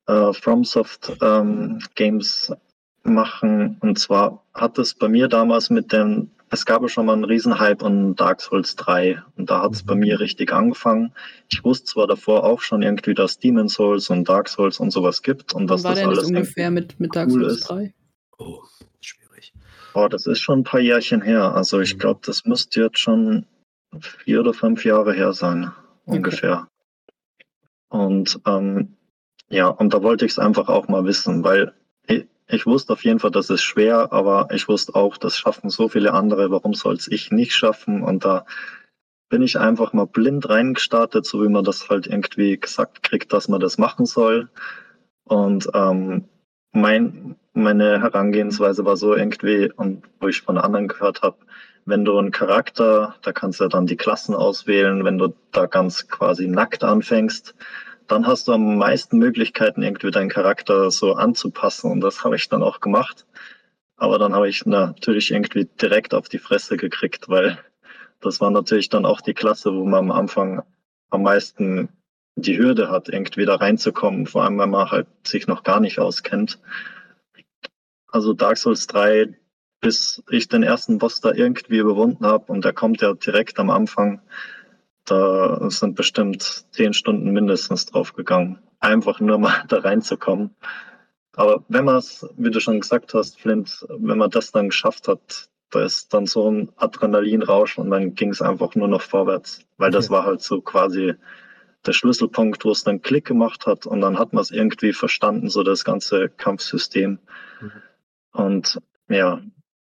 äh, 0.06 0.33
FromSoft 0.33 1.18
ähm, 1.24 1.80
Games 1.95 2.54
machen. 3.01 3.77
Und 3.80 3.98
zwar 3.98 4.44
hat 4.54 4.77
es 4.77 4.94
bei 4.94 5.07
mir 5.07 5.30
damals 5.30 5.71
mit 5.71 5.92
den 5.94 6.30
es 6.51 6.65
gab 6.65 6.81
ja 6.81 6.87
schon 6.87 7.05
mal 7.05 7.13
einen 7.13 7.25
Riesenhype 7.25 7.85
an 7.85 8.15
Dark 8.15 8.41
Souls 8.41 8.75
3 8.75 9.21
und 9.37 9.49
da 9.49 9.61
hat 9.61 9.73
es 9.73 9.83
bei 9.83 9.93
mhm. 9.93 10.01
mir 10.01 10.19
richtig 10.19 10.51
angefangen. 10.51 11.13
Ich 11.49 11.63
wusste 11.63 11.85
zwar 11.85 12.07
davor 12.07 12.43
auch 12.43 12.61
schon 12.61 12.81
irgendwie, 12.81 13.13
dass 13.13 13.39
Demon 13.39 13.69
Souls 13.69 14.09
und 14.09 14.27
Dark 14.27 14.49
Souls 14.49 14.79
und 14.79 14.91
sowas 14.91 15.21
gibt 15.21 15.53
und 15.53 15.67
dass 15.67 15.83
war 15.83 15.95
das 15.95 16.03
alles 16.03 16.23
ungefähr 16.25 16.71
mit, 16.71 16.99
mit 16.99 17.15
Dark 17.15 17.29
cool 17.29 17.49
Souls 17.49 17.61
3? 17.61 17.93
Oh, 18.37 18.63
schwierig. 18.99 19.53
Oh, 19.93 20.07
das 20.07 20.25
ist 20.25 20.39
schon 20.39 20.59
ein 20.59 20.63
paar 20.63 20.79
Jährchen 20.79 21.21
her. 21.21 21.55
Also 21.55 21.79
ich 21.79 21.95
mhm. 21.95 21.99
glaube, 21.99 22.21
das 22.25 22.45
müsste 22.45 22.81
jetzt 22.81 22.99
schon 22.99 23.45
vier 23.99 24.41
oder 24.41 24.53
fünf 24.53 24.85
Jahre 24.85 25.13
her 25.13 25.33
sein, 25.33 25.71
ungefähr. 26.05 26.67
Okay. 27.89 28.03
Und 28.03 28.39
ähm, 28.45 28.95
ja, 29.49 29.67
und 29.67 29.93
da 29.93 30.03
wollte 30.03 30.25
ich 30.25 30.33
es 30.33 30.39
einfach 30.39 30.69
auch 30.69 30.87
mal 30.87 31.05
wissen, 31.05 31.43
weil 31.43 31.73
ich 32.49 32.65
wusste 32.65 32.93
auf 32.93 33.03
jeden 33.03 33.19
Fall, 33.19 33.31
das 33.31 33.49
ist 33.49 33.61
schwer, 33.61 34.11
aber 34.11 34.47
ich 34.51 34.67
wusste 34.67 34.95
auch, 34.95 35.17
das 35.17 35.37
schaffen 35.37 35.69
so 35.69 35.87
viele 35.87 36.13
andere, 36.13 36.49
warum 36.49 36.73
soll 36.73 36.95
es 36.95 37.07
ich 37.07 37.31
nicht 37.31 37.53
schaffen? 37.53 38.01
Und 38.03 38.25
da 38.25 38.45
bin 39.29 39.43
ich 39.43 39.59
einfach 39.59 39.93
mal 39.93 40.07
blind 40.07 40.49
reingestartet, 40.49 41.25
so 41.25 41.43
wie 41.43 41.49
man 41.49 41.63
das 41.63 41.89
halt 41.89 42.07
irgendwie 42.07 42.59
gesagt 42.59 43.03
kriegt, 43.03 43.31
dass 43.33 43.47
man 43.47 43.59
das 43.59 43.77
machen 43.77 44.07
soll. 44.07 44.49
Und 45.25 45.69
ähm, 45.75 46.25
mein, 46.71 47.35
meine 47.53 48.01
Herangehensweise 48.01 48.83
war 48.83 48.97
so 48.97 49.15
irgendwie, 49.15 49.71
und 49.71 50.03
wo 50.19 50.27
ich 50.27 50.41
von 50.41 50.57
anderen 50.57 50.87
gehört 50.87 51.21
habe, 51.21 51.37
wenn 51.85 52.03
du 52.03 52.17
einen 52.17 52.31
Charakter, 52.31 53.15
da 53.21 53.31
kannst 53.31 53.59
du 53.59 53.65
ja 53.65 53.69
dann 53.69 53.85
die 53.85 53.97
Klassen 53.97 54.33
auswählen, 54.33 55.05
wenn 55.05 55.19
du 55.19 55.35
da 55.51 55.67
ganz 55.67 56.07
quasi 56.07 56.47
nackt 56.47 56.83
anfängst, 56.83 57.53
dann 58.09 58.27
hast 58.27 58.47
du 58.47 58.53
am 58.53 58.77
meisten 58.77 59.17
Möglichkeiten, 59.17 59.83
irgendwie 59.83 60.11
deinen 60.11 60.29
Charakter 60.29 60.91
so 60.91 61.13
anzupassen. 61.13 61.91
Und 61.91 62.01
das 62.01 62.23
habe 62.23 62.35
ich 62.35 62.50
dann 62.50 62.63
auch 62.63 62.80
gemacht. 62.80 63.25
Aber 63.97 64.18
dann 64.18 64.33
habe 64.33 64.49
ich 64.49 64.66
natürlich 64.66 65.31
irgendwie 65.31 65.66
direkt 65.81 66.13
auf 66.13 66.28
die 66.30 66.39
Fresse 66.39 66.78
gekriegt, 66.78 67.30
weil 67.30 67.59
das 68.19 68.42
war 68.42 68.51
natürlich 68.51 68.89
dann 68.89 69.06
auch 69.06 69.21
die 69.21 69.33
Klasse, 69.33 69.73
wo 69.73 69.85
man 69.85 70.09
am 70.09 70.11
Anfang 70.11 70.63
am 71.09 71.23
meisten 71.23 71.89
die 72.35 72.57
Hürde 72.57 72.89
hat, 72.89 73.09
irgendwie 73.09 73.45
da 73.45 73.56
reinzukommen, 73.56 74.25
vor 74.25 74.44
allem 74.44 74.57
wenn 74.59 74.69
man 74.69 74.89
halt 74.89 75.07
sich 75.25 75.47
noch 75.47 75.63
gar 75.63 75.80
nicht 75.80 75.99
auskennt. 75.99 76.59
Also 78.07 78.33
Dark 78.33 78.57
Souls 78.57 78.87
3, 78.87 79.35
bis 79.81 80.23
ich 80.30 80.47
den 80.47 80.63
ersten 80.63 80.97
Boss 80.97 81.21
da 81.21 81.33
irgendwie 81.33 81.78
überwunden 81.78 82.25
habe 82.25 82.51
und 82.51 82.66
der 82.66 82.73
kommt 82.73 83.01
ja 83.01 83.13
direkt 83.13 83.59
am 83.59 83.69
Anfang, 83.69 84.21
da 85.09 85.69
sind 85.69 85.95
bestimmt 85.95 86.66
zehn 86.71 86.94
Stunden 86.94 87.31
mindestens 87.31 87.85
drauf 87.85 88.13
gegangen, 88.13 88.59
einfach 88.80 89.19
nur 89.19 89.37
mal 89.37 89.63
da 89.68 89.80
reinzukommen. 89.80 90.56
Aber 91.35 91.63
wenn 91.68 91.85
man 91.85 91.97
es, 91.97 92.28
wie 92.37 92.51
du 92.51 92.59
schon 92.59 92.81
gesagt 92.81 93.13
hast, 93.13 93.39
Flint, 93.39 93.85
wenn 93.89 94.18
man 94.18 94.30
das 94.30 94.51
dann 94.51 94.69
geschafft 94.69 95.07
hat, 95.07 95.49
da 95.69 95.83
ist 95.83 96.13
dann 96.13 96.25
so 96.25 96.49
ein 96.49 96.71
Adrenalinrausch 96.78 97.78
und 97.78 97.92
dann 97.92 98.16
ging 98.16 98.30
es 98.31 98.42
einfach 98.42 98.75
nur 98.75 98.87
noch 98.87 99.01
vorwärts, 99.01 99.61
weil 99.78 99.92
das 99.92 100.09
war 100.09 100.25
halt 100.25 100.42
so 100.42 100.61
quasi 100.61 101.13
der 101.85 101.94
Schlüsselpunkt, 101.94 102.66
wo 102.66 102.71
es 102.71 102.83
dann 102.83 103.01
Klick 103.01 103.25
gemacht 103.25 103.68
hat 103.68 103.85
und 103.85 104.01
dann 104.01 104.18
hat 104.18 104.33
man 104.33 104.42
es 104.42 104.51
irgendwie 104.51 104.94
verstanden, 104.94 105.49
so 105.49 105.63
das 105.63 105.85
ganze 105.85 106.30
Kampfsystem. 106.30 107.19
Mhm. 107.61 107.71
Und 108.31 108.80
ja, 109.07 109.42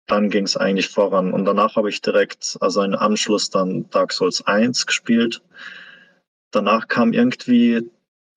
dann 0.09 0.31
ging 0.31 0.45
es 0.45 0.57
eigentlich 0.57 0.89
voran. 0.89 1.33
Und 1.33 1.45
danach 1.45 1.77
habe 1.77 1.91
ich 1.91 2.01
direkt, 2.01 2.57
also 2.61 2.81
einen 2.81 2.95
Anschluss 2.95 3.51
dann 3.51 3.89
Dark 3.91 4.13
Souls 4.13 4.45
1 4.47 4.87
gespielt. 4.87 5.43
Danach 6.51 6.89
kam 6.89 7.13
irgendwie, 7.13 7.89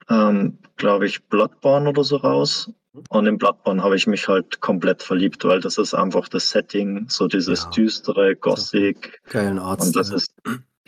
ähm, 0.09 0.59
glaube 0.75 1.07
ich, 1.07 1.23
Bloodborne 1.23 1.89
oder 1.89 2.03
so 2.03 2.17
raus. 2.17 2.71
Und 3.09 3.25
in 3.25 3.37
Bloodborne 3.37 3.81
habe 3.81 3.95
ich 3.95 4.05
mich 4.05 4.27
halt 4.27 4.59
komplett 4.59 5.01
verliebt, 5.01 5.45
weil 5.45 5.61
das 5.61 5.77
ist 5.77 5.93
einfach 5.93 6.27
das 6.27 6.49
Setting, 6.49 7.05
so 7.07 7.27
dieses 7.27 7.63
ja. 7.63 7.69
düstere, 7.69 8.35
Gothic. 8.35 9.21
Geilen 9.29 9.57
Arzt. 9.57 9.87
Und 9.87 9.95
das 9.95 10.11
ist 10.11 10.33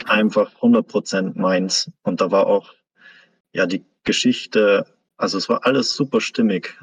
einfach 0.05 0.51
100% 0.61 1.39
meins. 1.39 1.89
Und 2.03 2.19
da 2.19 2.29
war 2.29 2.47
auch, 2.47 2.73
ja, 3.53 3.65
die 3.65 3.85
Geschichte, 4.03 4.85
also 5.15 5.37
es 5.37 5.47
war 5.47 5.65
alles 5.65 5.95
super 5.95 6.19
stimmig. 6.19 6.77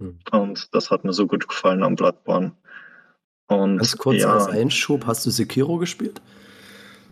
Hm. 0.00 0.18
Und 0.32 0.74
das 0.74 0.90
hat 0.90 1.04
mir 1.04 1.12
so 1.12 1.28
gut 1.28 1.46
gefallen 1.46 1.84
am 1.84 1.94
Bloodborne. 1.94 2.56
Und, 3.46 3.78
Ganz 3.78 3.96
kurz 3.96 4.20
ja, 4.20 4.32
als 4.32 4.46
Einschub, 4.46 5.06
hast 5.06 5.26
du 5.26 5.30
Sekiro 5.30 5.78
gespielt? 5.78 6.20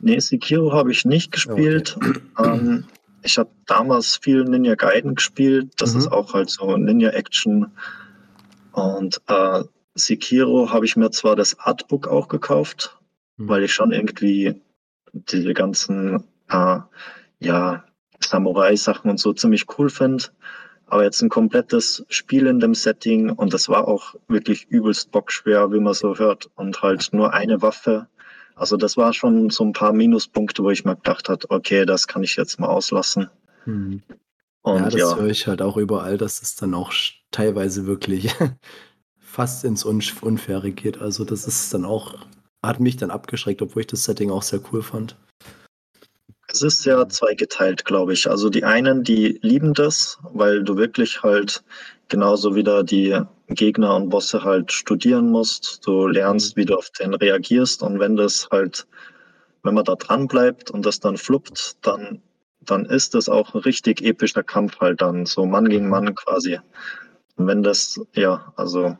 Nee, 0.00 0.18
Sekiro 0.18 0.72
habe 0.72 0.90
ich 0.90 1.04
nicht 1.04 1.32
gespielt. 1.32 1.96
Okay. 1.96 2.20
Ähm, 2.38 2.84
ich 3.22 3.38
habe 3.38 3.50
damals 3.66 4.16
viel 4.16 4.42
Ninja 4.44 4.74
Gaiden 4.74 5.14
gespielt. 5.14 5.72
Das 5.76 5.92
mhm. 5.92 6.00
ist 6.00 6.08
auch 6.08 6.34
halt 6.34 6.50
so 6.50 6.76
Ninja-Action. 6.76 7.70
Und 8.72 9.20
äh, 9.28 9.62
Sekiro 9.94 10.70
habe 10.70 10.86
ich 10.86 10.96
mir 10.96 11.10
zwar 11.10 11.36
das 11.36 11.58
Artbook 11.58 12.08
auch 12.08 12.28
gekauft, 12.28 12.98
mhm. 13.36 13.48
weil 13.48 13.62
ich 13.62 13.72
schon 13.72 13.92
irgendwie 13.92 14.60
diese 15.12 15.54
ganzen 15.54 16.24
äh, 16.48 16.78
ja, 17.38 17.84
Samurai-Sachen 18.20 19.10
und 19.10 19.20
so 19.20 19.32
ziemlich 19.32 19.66
cool 19.78 19.90
finde. 19.90 20.24
Aber 20.92 21.04
jetzt 21.04 21.22
ein 21.22 21.30
komplettes 21.30 22.04
Spiel 22.11 22.46
in 22.46 22.61
dem 22.61 22.75
Setting 22.75 23.30
und 23.30 23.54
das 23.54 23.70
war 23.70 23.88
auch 23.88 24.14
wirklich 24.28 24.66
übelst 24.66 25.11
bockschwer, 25.11 25.72
wie 25.72 25.80
man 25.80 25.94
so 25.94 26.18
hört. 26.18 26.50
Und 26.54 26.82
halt 26.82 27.08
nur 27.12 27.32
eine 27.32 27.62
Waffe. 27.62 28.08
Also 28.56 28.76
das 28.76 28.99
war 28.99 29.14
schon 29.14 29.49
so 29.49 29.64
ein 29.64 29.72
paar 29.72 29.94
Minuspunkte, 29.94 30.62
wo 30.62 30.68
ich 30.68 30.84
mir 30.84 30.94
gedacht 30.94 31.30
habe, 31.30 31.46
okay, 31.49 31.87
das 31.87 32.08
kann 32.08 32.22
ich 32.22 32.37
jetzt 32.37 32.61
mal 32.61 32.68
auslassen. 32.68 33.30
Hm. 33.64 34.02
Und 34.61 34.80
ja, 34.80 34.84
das 34.90 34.94
ja. 35.00 35.16
höre 35.16 35.30
ich 35.30 35.46
halt 35.46 35.62
auch 35.62 35.78
überall, 35.78 36.18
dass 36.18 36.42
es 36.42 36.56
dann 36.56 36.75
auch 36.75 36.92
teilweise 37.30 37.87
wirklich 37.87 38.28
fast 39.18 39.64
ins 39.64 39.87
Unfaire 39.87 40.72
geht. 40.72 41.00
Also 41.00 41.25
das 41.25 41.46
ist 41.46 41.72
dann 41.72 41.87
auch, 41.87 42.18
hat 42.62 42.80
mich 42.80 42.99
dann 42.99 43.11
abgeschreckt, 43.11 43.62
obwohl 43.62 43.80
ich 43.80 43.87
das 43.87 44.04
Setting 44.04 44.30
auch 44.30 44.42
sehr 44.42 44.61
cool 44.70 44.82
fand. 44.82 45.16
Es 46.52 46.61
ist 46.61 46.85
ja 46.85 47.09
zweigeteilt, 47.09 47.87
glaube 47.87 48.12
ich. 48.12 48.28
Also 48.28 48.50
die 48.50 48.62
einen, 48.62 49.04
die 49.04 49.38
lieben 49.40 49.73
das, 49.73 50.18
weil 50.23 50.62
du 50.62 50.76
wirklich 50.76 51.23
halt 51.23 51.64
genauso 52.09 52.54
wieder 52.54 52.82
die 52.85 53.18
Gegner 53.49 53.97
und 53.97 54.11
Bosse 54.11 54.44
halt 54.44 54.71
studieren 54.71 55.30
musst. 55.30 55.80
Du 55.87 56.06
lernst, 56.06 56.56
wie 56.56 56.66
du 56.66 56.76
auf 56.76 56.90
den 56.90 57.14
reagierst 57.14 57.82
und 57.82 58.00
wenn 58.00 58.16
das 58.16 58.49
halt, 58.50 58.87
wenn 59.62 59.73
man 59.73 59.87
da 59.87 59.94
dran 59.94 60.28
bleibt 60.28 60.71
und 60.71 60.85
das 60.85 61.00
dann 61.00 61.16
fluppt, 61.16 61.78
dann, 61.87 62.21
dann 62.61 62.85
ist 62.85 63.14
das 63.14 63.30
auch 63.30 63.54
ein 63.54 63.62
richtig 63.62 64.02
epischer 64.02 64.42
Kampf 64.42 64.78
halt 64.78 65.00
dann, 65.00 65.25
so 65.25 65.47
Mann 65.47 65.71
gegen 65.71 65.88
Mann 65.88 66.14
quasi. 66.14 66.59
Und 67.37 67.47
wenn 67.47 67.62
das, 67.62 67.99
ja, 68.12 68.52
also 68.56 68.99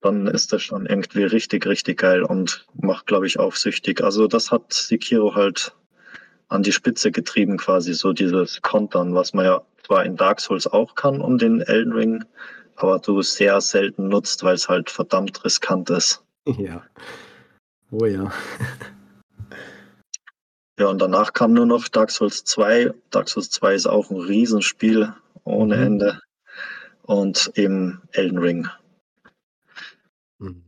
dann 0.00 0.26
ist 0.26 0.52
das 0.52 0.64
schon 0.64 0.86
irgendwie 0.86 1.22
richtig, 1.22 1.64
richtig 1.64 1.98
geil 1.98 2.24
und 2.24 2.66
macht, 2.74 3.06
glaube 3.06 3.28
ich, 3.28 3.38
auch 3.38 3.54
süchtig. 3.54 4.02
Also 4.02 4.26
das 4.26 4.50
hat 4.50 4.72
Sekiro 4.72 5.36
halt 5.36 5.76
an 6.48 6.62
die 6.62 6.72
Spitze 6.72 7.10
getrieben, 7.10 7.56
quasi 7.56 7.94
so 7.94 8.12
dieses 8.12 8.62
Kontern, 8.62 9.14
was 9.14 9.34
man 9.34 9.44
ja 9.44 9.62
zwar 9.86 10.04
in 10.04 10.16
Dark 10.16 10.40
Souls 10.40 10.66
auch 10.66 10.94
kann 10.94 11.20
um 11.20 11.38
den 11.38 11.60
Elden 11.60 11.92
Ring, 11.92 12.24
aber 12.76 12.98
du 12.98 13.22
sehr 13.22 13.60
selten 13.60 14.08
nutzt, 14.08 14.42
weil 14.42 14.54
es 14.54 14.68
halt 14.68 14.90
verdammt 14.90 15.44
riskant 15.44 15.90
ist. 15.90 16.22
Ja. 16.46 16.82
Oh 17.90 18.04
ja. 18.06 18.32
ja, 20.78 20.86
und 20.86 21.00
danach 21.00 21.32
kam 21.32 21.52
nur 21.52 21.66
noch 21.66 21.88
Dark 21.88 22.10
Souls 22.10 22.44
2. 22.44 22.92
Dark 23.10 23.28
Souls 23.28 23.50
2 23.50 23.74
ist 23.74 23.86
auch 23.86 24.10
ein 24.10 24.20
Riesenspiel 24.20 25.12
ohne 25.44 25.76
mhm. 25.76 25.82
Ende. 25.82 26.20
Und 27.02 27.52
eben 27.54 28.02
Elden 28.12 28.38
Ring. 28.38 28.68
Mhm. 30.38 30.64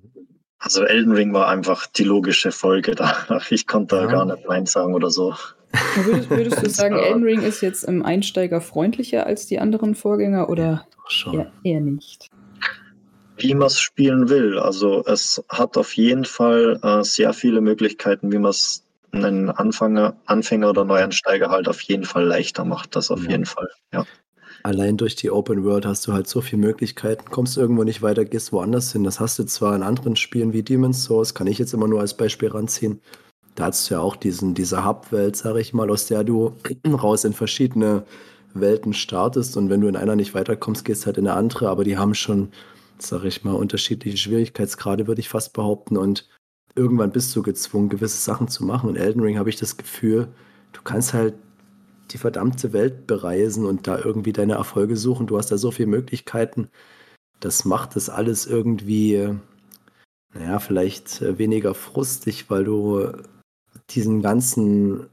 Also 0.59 0.85
Elden 0.85 1.13
Ring 1.13 1.33
war 1.33 1.49
einfach 1.49 1.87
die 1.87 2.05
logische 2.05 2.53
Folge 2.53 2.95
danach. 2.97 3.51
Ich 3.51 3.67
konnte 3.67 3.97
ja. 3.97 4.03
da 4.03 4.09
gar 4.13 4.25
nicht 4.27 4.47
Nein 4.47 4.67
sagen 4.67 4.95
oder 4.95 5.11
so. 5.11 5.35
Würdest, 6.05 6.31
würdest 6.31 6.63
du 6.63 6.71
sagen, 6.71 6.97
Elden 6.97 7.23
Ring 7.23 7.43
ist 7.43 7.61
jetzt 7.61 7.85
im 7.85 8.05
Einsteiger 8.05 8.61
freundlicher 8.61 9.27
als 9.27 9.47
die 9.47 9.59
anderen 9.59 9.95
Vorgänger 9.95 10.49
oder 10.49 10.87
eher, 11.33 11.53
eher, 11.63 11.81
nicht? 11.81 12.29
Wie 13.37 13.55
man 13.55 13.67
es 13.67 13.79
spielen 13.79 14.29
will. 14.29 14.59
Also 14.59 15.05
es 15.07 15.43
hat 15.49 15.77
auf 15.77 15.95
jeden 15.97 16.25
Fall 16.25 16.79
äh, 16.83 17.03
sehr 17.03 17.33
viele 17.33 17.61
Möglichkeiten, 17.61 18.33
wie 18.33 18.39
man 18.39 18.51
es 18.51 18.85
einen 19.13 19.51
Anfänger, 19.51 20.17
Anfänger 20.27 20.71
oder 20.71 20.85
Neuansteiger 20.85 21.51
halt 21.51 21.69
auf 21.69 21.81
jeden 21.83 22.05
Fall 22.05 22.25
leichter 22.25 22.65
macht. 22.65 22.97
Das 22.97 23.11
auf 23.11 23.25
ja. 23.25 23.31
jeden 23.31 23.47
Fall, 23.47 23.69
ja. 23.93 24.05
Allein 24.63 24.97
durch 24.97 25.15
die 25.15 25.31
Open 25.31 25.65
World 25.65 25.87
hast 25.87 26.07
du 26.09 26.13
halt 26.13 26.27
so 26.27 26.41
viele 26.41 26.61
Möglichkeiten, 26.61 27.31
kommst 27.31 27.57
irgendwo 27.57 27.85
nicht 27.85 28.03
weiter, 28.03 28.25
gehst 28.25 28.53
woanders 28.53 28.93
hin. 28.93 29.05
Das 29.05 29.21
hast 29.21 29.39
du 29.39 29.45
zwar 29.45 29.77
in 29.77 29.85
anderen 29.85 30.17
Spielen 30.17 30.53
wie 30.53 30.65
Demon's 30.65 31.05
Souls, 31.05 31.35
kann 31.35 31.47
ich 31.47 31.59
jetzt 31.59 31.73
immer 31.73 31.87
nur 31.87 32.01
als 32.01 32.17
Beispiel 32.17 32.49
ranziehen 32.49 33.01
da 33.57 33.67
hast 33.67 33.91
du 33.91 33.95
ja 33.95 34.01
auch 34.01 34.17
diesen, 34.17 34.55
diese 34.55 34.85
Hub-Welt, 34.85 35.35
sag 35.35 35.57
ich 35.57 35.73
mal, 35.75 35.91
aus 35.91 36.07
der 36.07 36.25
du 36.25 36.53
raus 36.87 37.25
in 37.25 37.33
verschiedene 37.33 38.05
Welten 38.55 38.93
startest 38.93 39.57
und 39.57 39.71
wenn 39.71 39.81
du 39.81 39.89
in 39.89 39.97
einer 39.97 40.17
nicht 40.17 40.35
weiterkommst, 40.35 40.85
gehst 40.85 41.07
halt 41.07 41.19
in 41.19 41.27
eine 41.27 41.37
andere, 41.37 41.69
aber 41.69 41.85
die 41.85 41.99
haben 41.99 42.15
schon, 42.15 42.51
sag 42.99 43.25
ich 43.25 43.45
mal, 43.45 43.55
unterschiedliche 43.55 44.17
Schwierigkeitsgrade, 44.17 45.07
würde 45.07 45.21
ich 45.21 45.29
fast 45.29 45.53
behaupten 45.53 45.97
und 45.97 46.29
irgendwann 46.75 47.13
bist 47.13 47.35
du 47.35 47.43
gezwungen, 47.43 47.89
gewisse 47.89 48.19
Sachen 48.19 48.49
zu 48.49 48.65
machen 48.65 48.89
und 48.89 48.97
Elden 48.97 49.23
Ring 49.23 49.39
habe 49.39 49.51
ich 49.51 49.57
das 49.57 49.77
Gefühl, 49.77 50.29
du 50.73 50.83
kannst 50.83 51.15
halt 51.15 51.35
die 52.13 52.19
verdammte 52.19 52.73
Welt 52.73 53.07
bereisen 53.07 53.67
und 53.67 53.87
da 53.87 53.99
irgendwie 53.99 54.33
deine 54.33 54.55
Erfolge 54.55 54.97
suchen. 54.97 55.27
Du 55.27 55.39
hast 55.39 55.51
da 55.51 55.59
so 55.59 55.73
viele 55.73 55.89
Möglichkeiten. 55.89 56.69
Das 57.41 57.65
macht 57.65 57.97
das 57.97 58.09
alles 58.09 58.47
irgendwie, 58.47 59.29
naja, 60.35 60.59
vielleicht 60.61 61.21
weniger 61.39 61.75
frustig, 61.75 62.49
weil 62.49 62.65
du 62.65 63.13
diesen 63.91 64.23
ganzen 64.23 65.07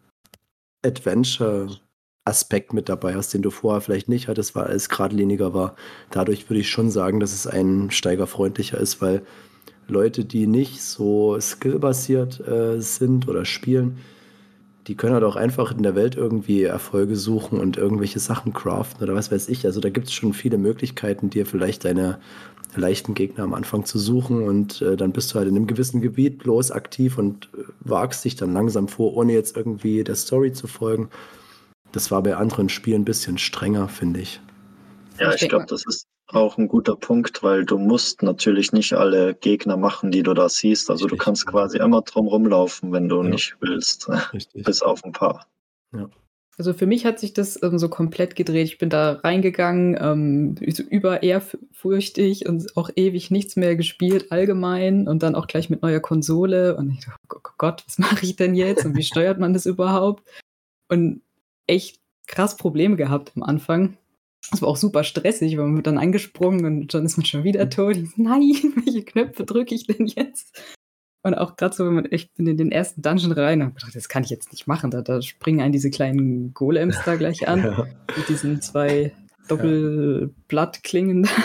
Adventure-Aspekt 0.84 2.74
mit 2.74 2.90
dabei 2.90 3.16
hast, 3.16 3.34
den 3.34 3.42
du 3.42 3.50
vorher 3.52 3.82
vielleicht 3.82 4.10
nicht 4.10 4.28
hattest, 4.28 4.56
weil 4.56 4.72
es 4.72 4.90
geradliniger 4.90 5.54
war. 5.54 5.76
Dadurch 6.12 6.50
würde 6.50 6.60
ich 6.62 6.70
schon 6.70 6.90
sagen, 6.90 7.20
dass 7.20 7.34
es 7.34 7.48
einsteigerfreundlicher 7.48 8.78
ist, 8.78 9.02
weil 9.02 9.24
Leute, 9.88 10.26
die 10.26 10.48
nicht 10.48 10.82
so 10.82 11.40
skillbasiert 11.40 12.40
äh, 12.48 12.80
sind 12.80 13.28
oder 13.28 13.46
spielen, 13.46 14.00
die 14.88 14.96
können 14.96 15.14
halt 15.14 15.24
auch 15.24 15.36
einfach 15.36 15.72
in 15.72 15.84
der 15.84 15.96
Welt 15.96 16.16
irgendwie 16.16 16.64
Erfolge 16.64 17.16
suchen 17.16 17.60
und 17.60 17.78
irgendwelche 17.78 18.20
Sachen 18.20 18.54
craften 18.54 19.04
oder 19.04 19.16
was 19.16 19.32
weiß 19.32 19.48
ich. 19.50 19.66
Also 19.66 19.80
da 19.80 19.90
gibt 19.90 20.08
es 20.08 20.14
schon 20.14 20.34
viele 20.34 20.58
Möglichkeiten, 20.58 21.30
dir 21.30 21.46
vielleicht 21.46 21.86
deine 21.86 22.20
leichten 22.76 23.14
Gegner 23.14 23.44
am 23.44 23.54
Anfang 23.54 23.86
zu 23.86 24.00
suchen 24.00 24.48
und 24.48 24.82
äh, 24.82 24.96
dann 24.96 25.12
bist 25.12 25.32
du 25.32 25.36
halt 25.36 25.48
in 25.48 25.56
einem 25.56 25.68
gewissen 25.68 26.02
Gebiet 26.02 26.40
bloß 26.40 26.72
aktiv 26.72 27.18
und 27.18 27.50
äh, 27.58 27.64
wagst 27.82 28.26
dich 28.26 28.36
dann 28.36 28.54
langsam 28.54 28.88
vor, 28.88 29.16
ohne 29.16 29.34
jetzt 29.34 29.58
irgendwie 29.58 30.04
der 30.04 30.16
Story 30.16 30.54
zu 30.54 30.68
folgen. 30.68 31.10
Das 31.92 32.12
war 32.12 32.24
bei 32.24 32.36
anderen 32.36 32.70
Spielen 32.70 33.02
ein 33.02 33.06
bisschen 33.06 33.38
strenger, 33.38 33.88
finde 33.88 34.22
ich. 34.22 34.42
Ja, 35.20 35.34
ich 35.34 35.48
glaube, 35.48 35.68
das 35.68 35.86
ist 35.86 36.08
auch 36.28 36.58
ein 36.58 36.68
guter 36.68 36.96
Punkt, 36.96 37.44
weil 37.44 37.66
du 37.66 37.78
musst 37.78 38.24
natürlich 38.24 38.72
nicht 38.72 38.94
alle 38.94 39.36
Gegner 39.36 39.78
machen, 39.78 40.12
die 40.12 40.24
du 40.24 40.34
da 40.34 40.50
siehst. 40.50 40.90
Also 40.90 41.06
Richtig. 41.06 41.20
du 41.20 41.24
kannst 41.24 41.46
quasi 41.46 41.78
immer 41.78 42.02
drum 42.02 42.28
rumlaufen, 42.28 42.92
wenn 42.92 43.10
du 43.10 43.22
ja. 43.22 43.30
nicht 43.30 43.56
willst. 43.60 44.10
Richtig. 44.34 44.64
Bis 44.64 44.82
auf 44.82 45.04
ein 45.04 45.12
paar. 45.12 45.46
Ja. 45.94 46.10
Also 46.58 46.74
für 46.74 46.86
mich 46.86 47.06
hat 47.06 47.20
sich 47.20 47.34
das 47.34 47.62
ähm, 47.64 47.80
so 47.80 47.90
komplett 47.90 48.36
gedreht. 48.36 48.68
Ich 48.68 48.78
bin 48.78 48.90
da 48.90 49.14
reingegangen, 49.14 49.98
ähm, 50.00 50.56
über 50.90 51.24
ehrfurchtig 51.24 52.48
und 52.48 52.78
auch 52.78 52.92
ewig 52.96 53.32
nichts 53.32 53.56
mehr 53.56 53.76
gespielt 53.76 54.32
allgemein 54.32 55.08
und 55.08 55.24
dann 55.24 55.34
auch 55.34 55.48
gleich 55.48 55.72
mit 55.72 55.82
neuer 55.82 56.00
Konsole. 56.00 56.76
Und 56.76 56.92
ich 56.92 57.06
dachte, 57.06 57.20
oh 57.34 57.50
Gott, 57.58 57.84
was 57.88 57.98
mache 57.98 58.24
ich 58.24 58.36
denn 58.36 58.54
jetzt 58.54 58.86
und 58.86 58.96
wie 58.96 59.04
steuert 59.04 59.40
man 59.40 59.54
das 59.54 59.66
überhaupt? 59.66 60.24
Und 60.90 61.22
echt 61.66 62.00
krass 62.28 62.56
Probleme 62.56 62.98
gehabt 62.98 63.32
am 63.36 63.44
Anfang. 63.44 63.98
Es 64.52 64.62
war 64.62 64.70
auch 64.70 64.78
super 64.78 65.04
stressig, 65.04 65.58
weil 65.58 65.66
man 65.66 65.78
wird 65.78 65.88
dann 65.88 65.98
angesprungen 65.98 66.66
und 66.66 66.94
dann 66.94 67.06
ist 67.06 67.18
man 67.18 67.26
schon 67.26 67.44
wieder 67.44 67.70
tot. 67.70 67.98
Nein, 68.16 68.42
welche 68.86 69.04
Knöpfe 69.04 69.44
drücke 69.46 69.74
ich 69.74 69.88
denn 69.88 70.06
jetzt? 70.06 70.62
Und 71.26 71.36
auch 71.36 71.56
gerade 71.56 71.74
so, 71.74 71.86
wenn 71.86 71.94
man 71.94 72.06
echt 72.06 72.38
in 72.38 72.58
den 72.58 72.72
ersten 72.72 73.02
Dungeon 73.02 73.32
rein 73.32 73.62
und 73.62 73.76
gedacht, 73.76 73.96
das 73.96 74.10
kann 74.10 74.26
ich 74.26 74.30
jetzt 74.30 74.52
nicht 74.52 74.68
machen. 74.68 74.92
Da, 74.92 75.02
da 75.02 75.22
springen 75.22 75.62
einen 75.62 75.72
diese 75.72 75.90
kleinen 75.90 76.54
Golems 76.54 76.98
da 77.06 77.16
gleich 77.16 77.48
an. 77.48 77.64
Ja. 77.64 77.88
Mit 78.18 78.28
diesen 78.28 78.62
zwei 78.62 79.14
Doppelblattklingen. 79.48 81.28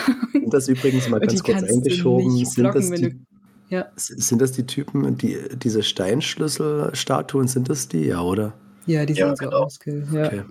Das 0.50 0.66
übrigens 0.66 1.06
mal 1.10 1.20
ganz 1.20 1.42
kurz 1.42 1.62
eingeschoben. 1.62 2.42
Sind 2.46 2.64
das, 2.64 2.90
die, 2.90 3.20
ja. 3.68 3.86
sind 3.96 4.40
das 4.40 4.52
die 4.52 4.64
Typen, 4.64 5.18
die, 5.18 5.36
diese 5.56 5.82
Steinschlüsselstatuen, 5.82 7.48
sind 7.48 7.68
das 7.68 7.86
die? 7.86 8.06
Ja, 8.06 8.22
oder? 8.22 8.54
Ja, 8.86 9.04
die 9.04 9.12
ja, 9.12 9.26
sind 9.26 9.40
genau. 9.40 9.50
so 9.50 9.56
ausge... 9.58 10.06
Ja. 10.10 10.26
Okay. 10.26 10.42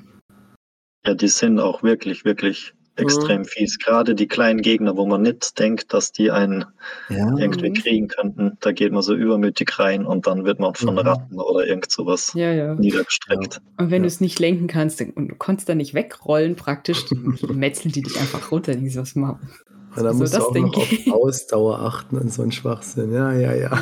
ja, 1.04 1.14
die 1.16 1.28
sind 1.28 1.60
auch 1.60 1.82
wirklich, 1.82 2.26
wirklich 2.26 2.76
extrem 2.98 3.42
mhm. 3.42 3.46
fies. 3.46 3.80
Gerade 3.80 4.16
die 4.16 4.28
kleinen 4.28 4.62
Gegner, 4.62 4.98
wo 4.98 5.06
man 5.06 5.22
nicht 5.22 5.58
denkt, 5.60 5.94
dass 5.94 6.12
die 6.12 6.32
einen 6.32 6.66
ja. 7.10 7.38
irgendwie 7.38 7.74
kriegen 7.74 8.08
könnten, 8.08 8.58
da 8.60 8.72
geht 8.72 8.92
man 8.92 9.02
so 9.02 9.14
übermütig 9.14 9.80
rein 9.80 10.06
und 10.06 10.28
dann 10.28 10.46
wird 10.46 10.60
man 10.60 10.76
von 10.76 10.96
mhm. 10.96 11.00
Ratten 11.00 11.40
oder 11.40 11.66
irgend 11.68 11.92
sowas 11.92 12.34
ja, 12.36 12.52
ja. 12.52 12.76
niedergestreckt. 12.76 13.62
Und 13.78 13.92
wenn 13.92 14.04
du 14.04 14.08
es 14.08 14.22
nicht 14.22 14.40
lenken 14.40 14.68
kannst 14.68 15.02
und 15.02 15.28
du 15.28 15.36
konntest 15.36 15.70
da 15.70 15.76
nicht 15.76 15.94
wegrollen, 15.94 16.56
praktisch, 16.56 17.06
metzeln 17.48 17.92
die 17.92 18.02
dich 18.02 18.20
einfach 18.20 18.52
runter. 18.52 18.76
Die 18.76 18.96
was 18.98 19.16
machen. 19.16 19.50
Ja, 19.96 20.04
da 20.04 20.14
musst 20.14 20.36
du 20.36 20.40
auch 20.40 20.54
noch 20.54 20.78
auf 20.78 21.08
Ausdauer 21.12 21.80
achten 21.80 22.18
und 22.18 22.32
so 22.32 22.44
ein 22.44 22.52
Schwachsinn. 22.52 23.12
Ja, 23.12 23.34
ja, 23.34 23.54
ja. 23.54 23.82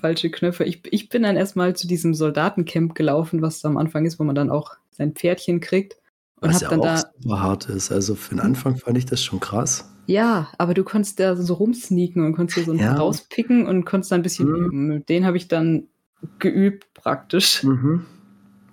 Falsche 0.00 0.30
Knöpfe. 0.30 0.64
Ich, 0.64 0.82
ich 0.90 1.08
bin 1.08 1.22
dann 1.22 1.36
erstmal 1.36 1.74
zu 1.74 1.86
diesem 1.86 2.14
Soldatencamp 2.14 2.94
gelaufen, 2.94 3.42
was 3.42 3.64
am 3.64 3.76
Anfang 3.76 4.04
ist, 4.06 4.18
wo 4.18 4.24
man 4.24 4.34
dann 4.34 4.50
auch 4.50 4.72
sein 4.90 5.12
Pferdchen 5.12 5.60
kriegt. 5.60 5.96
Und 6.40 6.50
Was 6.50 6.60
ja 6.60 6.70
dann 6.70 6.80
auch 6.80 6.84
da, 6.84 6.96
super 6.98 7.42
hart 7.42 7.68
ist. 7.68 7.90
Also 7.90 8.14
für 8.14 8.34
den 8.34 8.40
Anfang 8.40 8.76
fand 8.76 8.96
ich 8.96 9.06
das 9.06 9.22
schon 9.22 9.40
krass. 9.40 9.90
Ja, 10.06 10.48
aber 10.56 10.72
du 10.74 10.84
konntest 10.84 11.20
da 11.20 11.36
so 11.36 11.54
rumsneaken 11.54 12.24
und 12.24 12.34
konntest 12.34 12.66
so 12.66 12.72
ja. 12.74 12.94
rauspicken 12.94 13.66
und 13.66 13.84
konntest 13.84 14.12
da 14.12 14.16
ein 14.16 14.22
bisschen 14.22 14.48
mhm. 14.48 14.56
üben. 14.56 15.06
Den 15.06 15.26
habe 15.26 15.36
ich 15.36 15.48
dann 15.48 15.88
geübt 16.38 16.86
praktisch. 16.94 17.62
Mhm. 17.64 18.06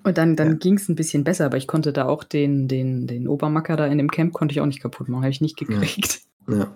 Und 0.03 0.17
dann, 0.17 0.35
dann 0.35 0.49
ja. 0.49 0.53
ging 0.53 0.75
es 0.75 0.87
ein 0.87 0.95
bisschen 0.95 1.23
besser, 1.23 1.45
aber 1.45 1.57
ich 1.57 1.67
konnte 1.67 1.91
da 1.91 2.05
auch 2.05 2.23
den, 2.23 2.67
den, 2.67 3.07
den 3.07 3.27
Obermacker 3.27 3.75
da 3.75 3.87
in 3.87 3.97
dem 3.97 4.11
Camp 4.11 4.33
konnte 4.33 4.53
ich 4.53 4.61
auch 4.61 4.65
nicht 4.67 4.81
kaputt 4.81 5.09
machen, 5.09 5.23
habe 5.23 5.31
ich 5.31 5.41
nicht 5.41 5.57
gekriegt. 5.57 6.21
Ja. 6.47 6.57
ja. 6.57 6.67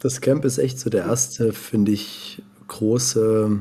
Das 0.00 0.20
Camp 0.20 0.44
ist 0.44 0.58
echt 0.58 0.78
so 0.78 0.88
der 0.88 1.06
erste, 1.06 1.52
finde 1.52 1.90
ich, 1.90 2.42
große 2.68 3.60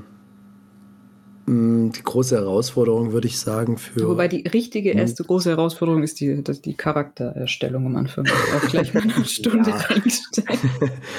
die 1.47 2.03
große 2.03 2.35
Herausforderung, 2.35 3.11
würde 3.11 3.27
ich 3.27 3.39
sagen, 3.39 3.77
für. 3.77 4.07
Wobei 4.07 4.27
die 4.27 4.47
richtige 4.47 4.91
erste 4.91 5.23
große 5.23 5.51
Herausforderung 5.51 6.01
ist 6.01 6.19
die, 6.19 6.43
die 6.43 6.73
Charaktererstellung 6.73 7.85
am 7.85 7.95
Anfang. 7.95 8.25
Auch 8.27 8.67
gleich 8.67 8.93
mal 8.95 9.03
eine 9.03 9.13
Stunde 9.25 9.69
ja. 9.69 10.45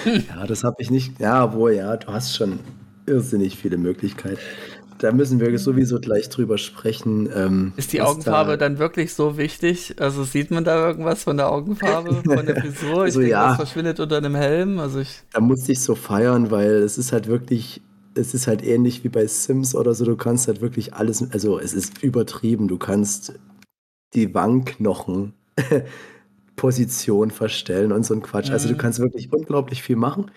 ja, 0.29 0.47
das 0.47 0.65
habe 0.65 0.77
ich 0.81 0.91
nicht. 0.91 1.21
Ja, 1.21 1.55
wo 1.55 1.69
ja, 1.69 1.97
du 1.97 2.09
hast 2.09 2.37
schon 2.37 2.59
irrsinnig 3.07 3.57
viele 3.57 3.77
Möglichkeiten. 3.77 4.41
Da 4.99 5.13
müssen 5.13 5.41
wir 5.41 5.57
sowieso 5.59 6.01
gleich 6.01 6.29
drüber 6.29 6.59
sprechen. 6.59 7.29
Ähm, 7.35 7.73
ist 7.77 7.93
die 7.93 8.01
Augenfarbe 8.01 8.53
da 8.53 8.57
dann 8.57 8.79
wirklich 8.79 9.15
so 9.15 9.37
wichtig? 9.37 9.95
Also 9.99 10.25
sieht 10.25 10.51
man 10.51 10.65
da 10.65 10.89
irgendwas 10.89 11.23
von 11.23 11.37
der 11.37 11.51
Augenfarbe, 11.51 12.23
von 12.25 12.47
der 12.47 12.57
Frisur? 12.57 12.87
Ich 13.07 13.15
also, 13.15 13.21
denke, 13.21 13.33
ja. 13.33 13.49
das 13.49 13.57
verschwindet 13.57 14.01
unter 14.01 14.17
einem 14.17 14.35
Helm. 14.35 14.79
Also 14.79 15.01
ich 15.01 15.23
da 15.33 15.41
musste 15.41 15.73
ich 15.73 15.81
so 15.81 15.95
feiern, 15.95 16.51
weil 16.51 16.77
es 16.77 16.99
ist 16.99 17.13
halt 17.13 17.27
wirklich 17.29 17.83
es 18.17 18.35
ist 18.35 18.47
halt 18.47 18.65
ähnlich 18.65 19.05
wie 19.05 19.09
bei 19.09 19.27
Sims 19.27 19.75
oder 19.75 19.95
so, 19.95 20.05
du 20.05 20.17
kannst 20.17 20.49
halt 20.49 20.61
wirklich 20.61 20.95
alles, 20.95 21.31
also 21.33 21.59
es 21.59 21.75
ist 21.75 22.03
übertrieben, 22.03 22.69
du 22.69 22.79
kannst 22.79 23.35
die 24.15 24.35
Wangenknochen 24.35 25.35
Position 26.57 27.31
verstellen 27.31 27.93
und 27.93 28.05
so 28.05 28.15
ein 28.15 28.23
Quatsch. 28.23 28.49
Mhm. 28.49 28.55
Also 28.55 28.69
du 28.69 28.75
mhm. 28.75 28.79
kannst 28.79 28.99
wirklich 28.99 29.33
unglaublich 29.33 29.83
viel 29.83 29.97
machen. 29.97 30.31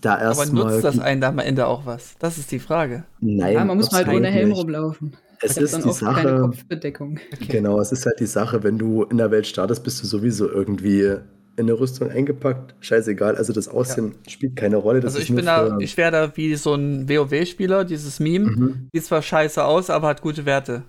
Da 0.00 0.20
erst 0.20 0.40
Aber 0.40 0.52
nutzt 0.52 0.66
mal, 0.66 0.82
das 0.82 0.98
einen 0.98 1.20
da 1.20 1.28
am 1.28 1.38
Ende 1.38 1.66
auch 1.66 1.86
was? 1.86 2.16
Das 2.18 2.36
ist 2.36 2.52
die 2.52 2.58
Frage. 2.58 3.04
Nein, 3.20 3.54
ja, 3.54 3.64
man 3.64 3.78
muss 3.78 3.90
halt 3.90 4.08
ohne 4.08 4.28
Helm 4.28 4.50
nicht. 4.50 4.58
rumlaufen. 4.58 5.16
Es 5.40 5.56
ist 5.56 5.84
die 5.84 5.92
Sache. 5.92 6.44
Okay. 6.44 7.46
Genau, 7.48 7.80
es 7.80 7.92
ist 7.92 8.04
halt 8.06 8.20
die 8.20 8.26
Sache, 8.26 8.62
wenn 8.62 8.78
du 8.78 9.04
in 9.04 9.16
der 9.16 9.30
Welt 9.30 9.46
startest, 9.46 9.82
bist 9.82 10.02
du 10.02 10.06
sowieso 10.06 10.48
irgendwie 10.48 11.16
in 11.56 11.64
eine 11.64 11.78
Rüstung 11.78 12.10
eingepackt, 12.10 12.74
scheißegal. 12.80 13.36
Also 13.36 13.52
das 13.52 13.68
Aussehen 13.68 14.14
ja. 14.24 14.30
spielt 14.30 14.56
keine 14.56 14.76
Rolle. 14.76 15.02
also 15.02 15.18
ich 15.18 15.32
bin 15.32 15.44
da, 15.44 15.78
ich 15.78 15.96
wäre 15.96 16.10
da 16.10 16.36
wie 16.36 16.54
so 16.56 16.74
ein 16.74 17.08
WoW-Spieler, 17.08 17.84
dieses 17.84 18.18
Meme. 18.20 18.50
Mhm. 18.50 18.88
Sieht 18.92 19.04
zwar 19.04 19.22
scheiße 19.22 19.64
aus, 19.64 19.90
aber 19.90 20.08
hat 20.08 20.22
gute 20.22 20.46
Werte. 20.46 20.82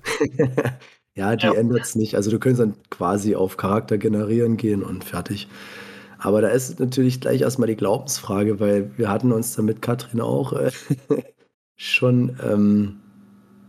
ja, 1.15 1.35
die 1.35 1.45
ja. 1.45 1.53
ändert 1.53 1.81
es 1.81 1.95
nicht. 1.95 2.15
Also 2.15 2.31
du 2.31 2.39
könntest 2.39 2.61
dann 2.61 2.73
quasi 2.89 3.35
auf 3.35 3.57
Charakter 3.57 3.97
generieren 3.97 4.57
gehen 4.57 4.81
und 4.83 5.03
fertig. 5.03 5.47
Aber 6.17 6.41
da 6.41 6.47
ist 6.47 6.79
natürlich 6.79 7.21
gleich 7.21 7.41
erstmal 7.41 7.67
die 7.67 7.75
Glaubensfrage, 7.75 8.59
weil 8.59 8.89
wir 8.97 9.09
hatten 9.09 9.31
uns 9.31 9.55
da 9.55 9.61
mit 9.61 9.83
Katrin 9.83 10.21
auch 10.21 10.53
äh, 10.53 10.71
schon 11.75 12.37
ähm, 12.43 12.97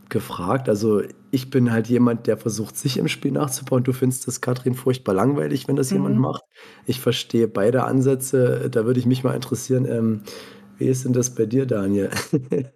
gefragt. 0.09 0.71
Also 0.71 1.03
ich 1.37 1.51
bin 1.51 1.71
halt 1.71 1.87
jemand, 1.87 2.27
der 2.27 2.39
versucht, 2.39 2.79
sich 2.79 2.97
im 2.97 3.09
Spiel 3.09 3.31
nachzubauen. 3.31 3.85
Du 3.85 3.93
findest 3.93 4.27
das, 4.27 4.41
Katrin, 4.41 4.75
furchtbar 4.75 5.13
langweilig, 5.13 5.69
wenn 5.69 5.77
das 5.77 5.91
mhm. 5.91 5.99
jemand 5.99 6.19
macht. 6.19 6.45
Ich 6.87 6.99
verstehe 6.99 7.47
beide 7.47 7.85
Ansätze. 7.85 8.71
Da 8.71 8.87
würde 8.87 8.99
ich 8.99 9.05
mich 9.05 9.23
mal 9.23 9.35
interessieren, 9.35 9.85
ähm, 9.85 10.23
wie 10.79 10.87
ist 10.87 11.05
denn 11.05 11.13
das 11.13 11.35
bei 11.35 11.45
dir, 11.45 11.67
Daniel? 11.67 12.09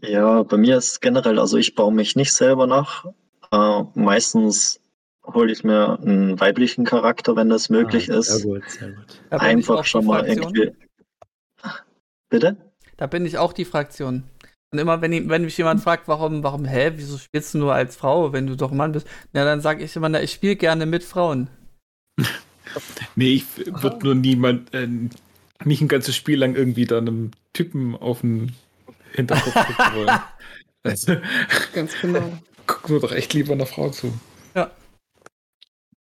ja, 0.00 0.44
bei 0.44 0.56
mir 0.56 0.76
ist 0.76 1.00
generell, 1.00 1.40
also 1.40 1.56
ich 1.56 1.74
baue 1.74 1.92
mich 1.92 2.14
nicht 2.14 2.32
selber 2.32 2.68
nach. 2.68 3.04
Äh, 3.50 3.82
meistens 3.94 4.78
hole 5.26 5.50
ich 5.50 5.64
mir 5.64 5.98
einen 5.98 6.38
weiblichen 6.38 6.84
Charakter, 6.84 7.34
wenn 7.34 7.48
das 7.48 7.68
möglich 7.68 8.12
ah, 8.12 8.18
ist. 8.18 8.28
Sehr 8.28 8.46
gut, 8.46 8.62
sehr 8.70 8.92
gut. 8.92 9.20
Einfach 9.30 9.84
schon 9.84 10.06
mal 10.06 10.24
irgendwie. 10.24 10.70
Bitte? 12.28 12.56
Da 12.96 13.08
bin 13.08 13.26
ich 13.26 13.38
auch 13.38 13.52
die 13.52 13.64
Fraktion. 13.64 14.22
Und 14.70 14.78
immer, 14.78 15.00
wenn, 15.00 15.28
wenn 15.30 15.44
mich 15.44 15.56
jemand 15.56 15.82
fragt, 15.82 16.08
warum, 16.08 16.42
warum, 16.42 16.66
hä, 16.66 16.92
wieso 16.96 17.16
spielst 17.16 17.54
du 17.54 17.58
nur 17.58 17.74
als 17.74 17.96
Frau, 17.96 18.32
wenn 18.32 18.46
du 18.46 18.56
doch 18.56 18.70
Mann 18.70 18.92
bist? 18.92 19.06
Ja, 19.32 19.44
dann 19.44 19.62
sage 19.62 19.82
ich 19.82 19.96
immer, 19.96 20.10
na, 20.10 20.22
ich 20.22 20.32
spiele 20.32 20.56
gerne 20.56 20.84
mit 20.84 21.04
Frauen. 21.04 21.48
nee, 23.16 23.34
ich 23.34 23.44
würde 23.66 24.04
nur 24.04 24.14
niemand, 24.14 24.74
äh, 24.74 24.86
nicht 25.64 25.80
ein 25.80 25.88
ganzes 25.88 26.16
Spiel 26.16 26.38
lang 26.38 26.54
irgendwie 26.54 26.84
da 26.84 26.98
einem 26.98 27.30
Typen 27.54 27.96
auf 27.96 28.20
den 28.20 28.52
Hinterkopf 29.12 29.54
gucken 29.54 29.94
wollen. 29.94 30.20
Also, 30.82 31.16
Ganz 31.72 31.92
genau. 32.00 32.38
Gucken 32.66 32.96
wir 32.96 33.00
doch 33.00 33.12
echt 33.12 33.32
lieber 33.32 33.54
einer 33.54 33.64
Frau 33.64 33.88
zu. 33.88 34.12
Ja. 34.54 34.70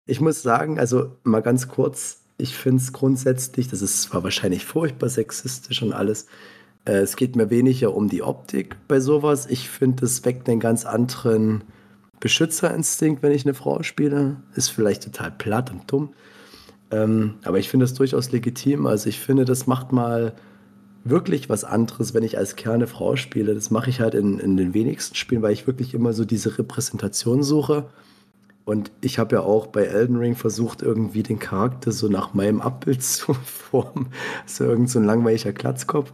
Ich 0.06 0.22
muss 0.22 0.42
sagen, 0.42 0.80
also 0.80 1.18
mal 1.24 1.42
ganz 1.42 1.68
kurz, 1.68 2.22
ich 2.38 2.56
finde 2.56 2.82
es 2.82 2.94
grundsätzlich, 2.94 3.68
das 3.68 3.82
ist 3.82 4.02
zwar 4.02 4.24
wahrscheinlich 4.24 4.64
furchtbar 4.64 5.10
sexistisch 5.10 5.82
und 5.82 5.92
alles, 5.92 6.28
äh, 6.86 6.98
es 6.98 7.16
geht 7.16 7.36
mir 7.36 7.50
weniger 7.50 7.96
um 7.96 8.10
die 8.10 8.24
Optik 8.24 8.76
bei 8.88 9.00
sowas. 9.00 9.46
Ich 9.48 9.70
finde, 9.70 10.06
es 10.06 10.26
weckt 10.26 10.50
einen 10.50 10.60
ganz 10.60 10.86
anderen 10.86 11.64
Beschützerinstinkt, 12.20 13.24
wenn 13.24 13.32
ich 13.32 13.46
eine 13.46 13.54
Frau 13.54 13.84
spiele. 13.84 14.38
Ist 14.56 14.70
vielleicht 14.70 15.04
total 15.04 15.32
platt 15.32 15.72
und 15.72 15.92
dumm. 15.92 16.14
Ähm, 16.92 17.36
aber 17.44 17.60
ich 17.60 17.70
finde 17.70 17.86
das 17.86 17.94
durchaus 17.94 18.32
legitim. 18.32 18.86
Also 18.86 19.10
ich 19.10 19.20
finde, 19.20 19.46
das 19.46 19.68
macht 19.68 19.92
mal 19.92 20.34
wirklich 21.04 21.50
was 21.50 21.64
anderes, 21.64 22.14
wenn 22.14 22.24
ich 22.24 22.38
als 22.38 22.56
Kerl 22.56 22.76
eine 22.76 22.88
Frau 22.88 23.16
spiele. 23.16 23.54
Das 23.54 23.72
mache 23.72 23.90
ich 23.90 24.00
halt 24.00 24.16
in, 24.16 24.40
in 24.40 24.58
den 24.58 24.74
wenigsten 24.74 25.16
Spielen, 25.16 25.42
weil 25.42 25.54
ich 25.54 25.68
wirklich 25.68 25.94
immer 25.94 26.14
so 26.14 26.24
diese 26.24 26.58
Repräsentation 26.58 27.44
suche. 27.44 27.86
Und 28.66 28.92
ich 29.02 29.20
habe 29.20 29.36
ja 29.36 29.42
auch 29.42 29.68
bei 29.68 29.84
Elden 29.84 30.16
Ring 30.16 30.36
versucht, 30.36 30.82
irgendwie 30.82 31.24
den 31.24 31.40
Charakter 31.40 31.92
so 31.92 32.08
nach 32.08 32.34
meinem 32.34 32.62
Abbild 32.62 33.04
zu 33.04 33.34
formen. 33.34 34.08
So 34.46 34.64
irgend 34.66 34.90
so 34.90 35.00
ein 35.00 35.06
langweiliger 35.06 35.54
Klatzkopf. 35.54 36.12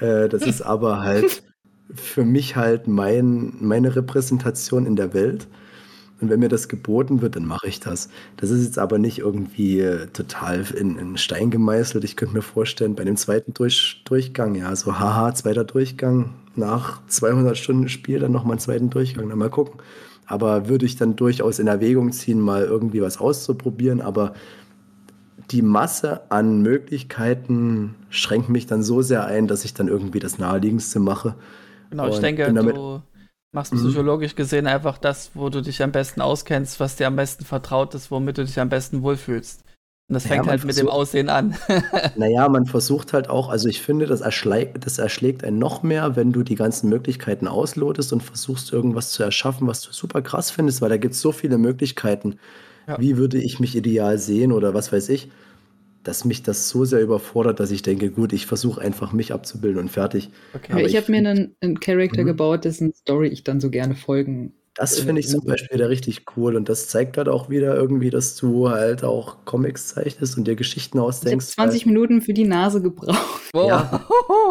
Äh, 0.00 0.28
das 0.28 0.42
ist 0.42 0.62
aber 0.66 1.00
halt 1.02 1.42
für 1.94 2.24
mich 2.24 2.56
halt 2.56 2.86
mein, 2.86 3.54
meine 3.60 3.96
Repräsentation 3.96 4.86
in 4.86 4.96
der 4.96 5.14
Welt. 5.14 5.46
Und 6.20 6.30
wenn 6.30 6.40
mir 6.40 6.48
das 6.48 6.68
geboten 6.68 7.22
wird, 7.22 7.36
dann 7.36 7.46
mache 7.46 7.68
ich 7.68 7.78
das. 7.78 8.08
Das 8.36 8.50
ist 8.50 8.64
jetzt 8.64 8.78
aber 8.78 8.98
nicht 8.98 9.18
irgendwie 9.20 9.80
äh, 9.80 10.08
total 10.08 10.64
in, 10.76 10.98
in, 10.98 11.16
Stein 11.16 11.50
gemeißelt. 11.50 12.02
Ich 12.02 12.16
könnte 12.16 12.34
mir 12.34 12.42
vorstellen, 12.42 12.96
bei 12.96 13.04
dem 13.04 13.16
zweiten 13.16 13.54
Durch, 13.54 14.02
Durchgang, 14.04 14.56
ja, 14.56 14.74
so 14.74 14.98
haha, 14.98 15.32
zweiter 15.34 15.64
Durchgang, 15.64 16.34
nach 16.56 17.06
200 17.06 17.56
Stunden 17.56 17.88
Spiel 17.88 18.18
dann 18.18 18.32
nochmal 18.32 18.54
einen 18.54 18.60
zweiten 18.60 18.90
Durchgang, 18.90 19.28
dann 19.28 19.38
mal 19.38 19.48
gucken. 19.48 19.80
Aber 20.26 20.68
würde 20.68 20.86
ich 20.86 20.96
dann 20.96 21.14
durchaus 21.14 21.60
in 21.60 21.68
Erwägung 21.68 22.12
ziehen, 22.12 22.40
mal 22.40 22.64
irgendwie 22.64 23.00
was 23.00 23.18
auszuprobieren. 23.18 24.00
Aber 24.00 24.34
die 25.50 25.62
Masse 25.62 26.30
an 26.30 26.62
Möglichkeiten 26.62 27.94
schränkt 28.10 28.48
mich 28.48 28.66
dann 28.66 28.82
so 28.82 29.02
sehr 29.02 29.26
ein, 29.26 29.46
dass 29.46 29.64
ich 29.64 29.74
dann 29.74 29.88
irgendwie 29.88 30.20
das 30.20 30.38
Naheliegendste 30.38 31.00
mache. 31.00 31.34
Genau, 31.90 32.08
ich 32.08 32.18
denke, 32.18 32.52
du 32.52 33.02
machst 33.52 33.72
mhm. 33.72 33.78
psychologisch 33.78 34.34
gesehen 34.34 34.66
einfach 34.66 34.98
das, 34.98 35.30
wo 35.34 35.48
du 35.48 35.62
dich 35.62 35.82
am 35.82 35.92
besten 35.92 36.20
auskennst, 36.20 36.80
was 36.80 36.96
dir 36.96 37.06
am 37.06 37.16
besten 37.16 37.44
vertraut 37.44 37.94
ist, 37.94 38.10
womit 38.10 38.38
du 38.38 38.44
dich 38.44 38.60
am 38.60 38.68
besten 38.68 39.02
wohlfühlst. 39.02 39.64
Und 40.08 40.14
das 40.14 40.26
fängt 40.26 40.46
ja, 40.46 40.52
halt 40.52 40.64
mit 40.64 40.78
dem 40.78 40.88
Aussehen 40.88 41.28
an. 41.28 41.54
naja, 42.16 42.48
man 42.48 42.64
versucht 42.64 43.12
halt 43.12 43.28
auch, 43.28 43.50
also 43.50 43.68
ich 43.68 43.82
finde, 43.82 44.06
das, 44.06 44.22
erschlägt, 44.22 44.86
das 44.86 44.98
erschlägt 44.98 45.44
einen 45.44 45.58
noch 45.58 45.82
mehr, 45.82 46.16
wenn 46.16 46.32
du 46.32 46.42
die 46.42 46.54
ganzen 46.54 46.88
Möglichkeiten 46.88 47.46
auslotest 47.46 48.14
und 48.14 48.22
versuchst, 48.22 48.72
irgendwas 48.72 49.10
zu 49.10 49.22
erschaffen, 49.22 49.66
was 49.66 49.82
du 49.82 49.92
super 49.92 50.22
krass 50.22 50.50
findest, 50.50 50.80
weil 50.80 50.88
da 50.88 50.96
gibt 50.96 51.12
es 51.12 51.20
so 51.20 51.30
viele 51.30 51.58
Möglichkeiten 51.58 52.38
ja. 52.88 52.96
wie 52.98 53.16
würde 53.16 53.38
ich 53.38 53.60
mich 53.60 53.76
ideal 53.76 54.18
sehen 54.18 54.50
oder 54.52 54.74
was 54.74 54.92
weiß 54.92 55.10
ich, 55.10 55.28
dass 56.02 56.24
mich 56.24 56.42
das 56.42 56.68
so 56.68 56.84
sehr 56.84 57.02
überfordert, 57.02 57.60
dass 57.60 57.70
ich 57.70 57.82
denke, 57.82 58.10
gut, 58.10 58.32
ich 58.32 58.46
versuche 58.46 58.80
einfach 58.80 59.12
mich 59.12 59.32
abzubilden 59.32 59.78
und 59.78 59.90
fertig. 59.90 60.30
Okay. 60.54 60.80
ich, 60.80 60.94
ich 60.94 60.96
habe 60.96 61.12
mir 61.12 61.18
einen, 61.18 61.54
einen 61.60 61.80
Charakter 61.80 62.22
mhm. 62.22 62.26
gebaut, 62.26 62.64
dessen 62.64 62.94
Story 62.94 63.28
ich 63.28 63.44
dann 63.44 63.60
so 63.60 63.70
gerne 63.70 63.94
folgen. 63.94 64.54
Das 64.74 65.00
finde 65.00 65.20
ich 65.20 65.28
zum 65.28 65.44
Beispiel 65.44 65.74
wieder 65.76 65.88
richtig 65.88 66.24
cool 66.36 66.54
und 66.54 66.68
das 66.68 66.88
zeigt 66.88 67.16
halt 67.16 67.28
auch 67.28 67.50
wieder 67.50 67.74
irgendwie, 67.74 68.10
dass 68.10 68.36
du 68.36 68.70
halt 68.70 69.02
auch 69.02 69.44
Comics 69.44 69.88
zeichnest 69.88 70.38
und 70.38 70.46
dir 70.46 70.54
Geschichten 70.54 71.00
ausdenkst. 71.00 71.48
Ich 71.50 71.58
habe 71.58 71.70
20 71.70 71.86
Minuten 71.86 72.22
für 72.22 72.32
die 72.32 72.44
Nase 72.44 72.80
gebraucht. 72.80 73.16
Ja, 73.54 74.06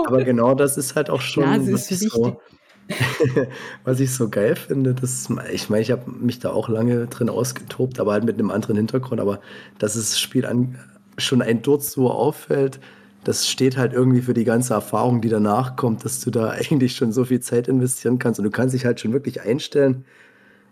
aber 0.05 0.23
genau 0.25 0.53
das 0.53 0.75
ist 0.75 0.95
halt 0.95 1.09
auch 1.09 1.21
schon 1.21 1.45
Nase 1.45 1.71
ist 1.71 1.89
wichtig. 1.91 2.11
So, 2.11 2.41
Was 3.83 3.99
ich 3.99 4.13
so 4.13 4.29
geil 4.29 4.55
finde, 4.55 4.93
das, 4.93 5.29
ich 5.51 5.69
meine, 5.69 5.81
ich 5.81 5.91
habe 5.91 6.09
mich 6.09 6.39
da 6.39 6.51
auch 6.51 6.69
lange 6.69 7.07
drin 7.07 7.29
ausgetobt, 7.29 7.99
aber 7.99 8.13
halt 8.13 8.23
mit 8.23 8.39
einem 8.39 8.51
anderen 8.51 8.77
Hintergrund, 8.77 9.19
aber 9.19 9.41
dass 9.77 9.95
das 9.95 10.19
Spiel 10.19 10.45
an, 10.45 10.77
schon 11.17 11.41
ein 11.41 11.61
Dort 11.61 11.83
so 11.83 12.09
auffällt, 12.09 12.79
das 13.23 13.47
steht 13.47 13.75
halt 13.77 13.91
irgendwie 13.91 14.21
für 14.21 14.33
die 14.33 14.45
ganze 14.45 14.73
Erfahrung, 14.73 15.19
die 15.21 15.29
danach 15.29 15.75
kommt, 15.75 16.05
dass 16.05 16.21
du 16.21 16.31
da 16.31 16.49
eigentlich 16.51 16.95
schon 16.95 17.11
so 17.11 17.25
viel 17.25 17.41
Zeit 17.41 17.67
investieren 17.67 18.19
kannst. 18.19 18.39
Und 18.39 18.45
du 18.45 18.51
kannst 18.51 18.73
dich 18.73 18.85
halt 18.85 18.99
schon 18.99 19.13
wirklich 19.13 19.41
einstellen, 19.41 20.05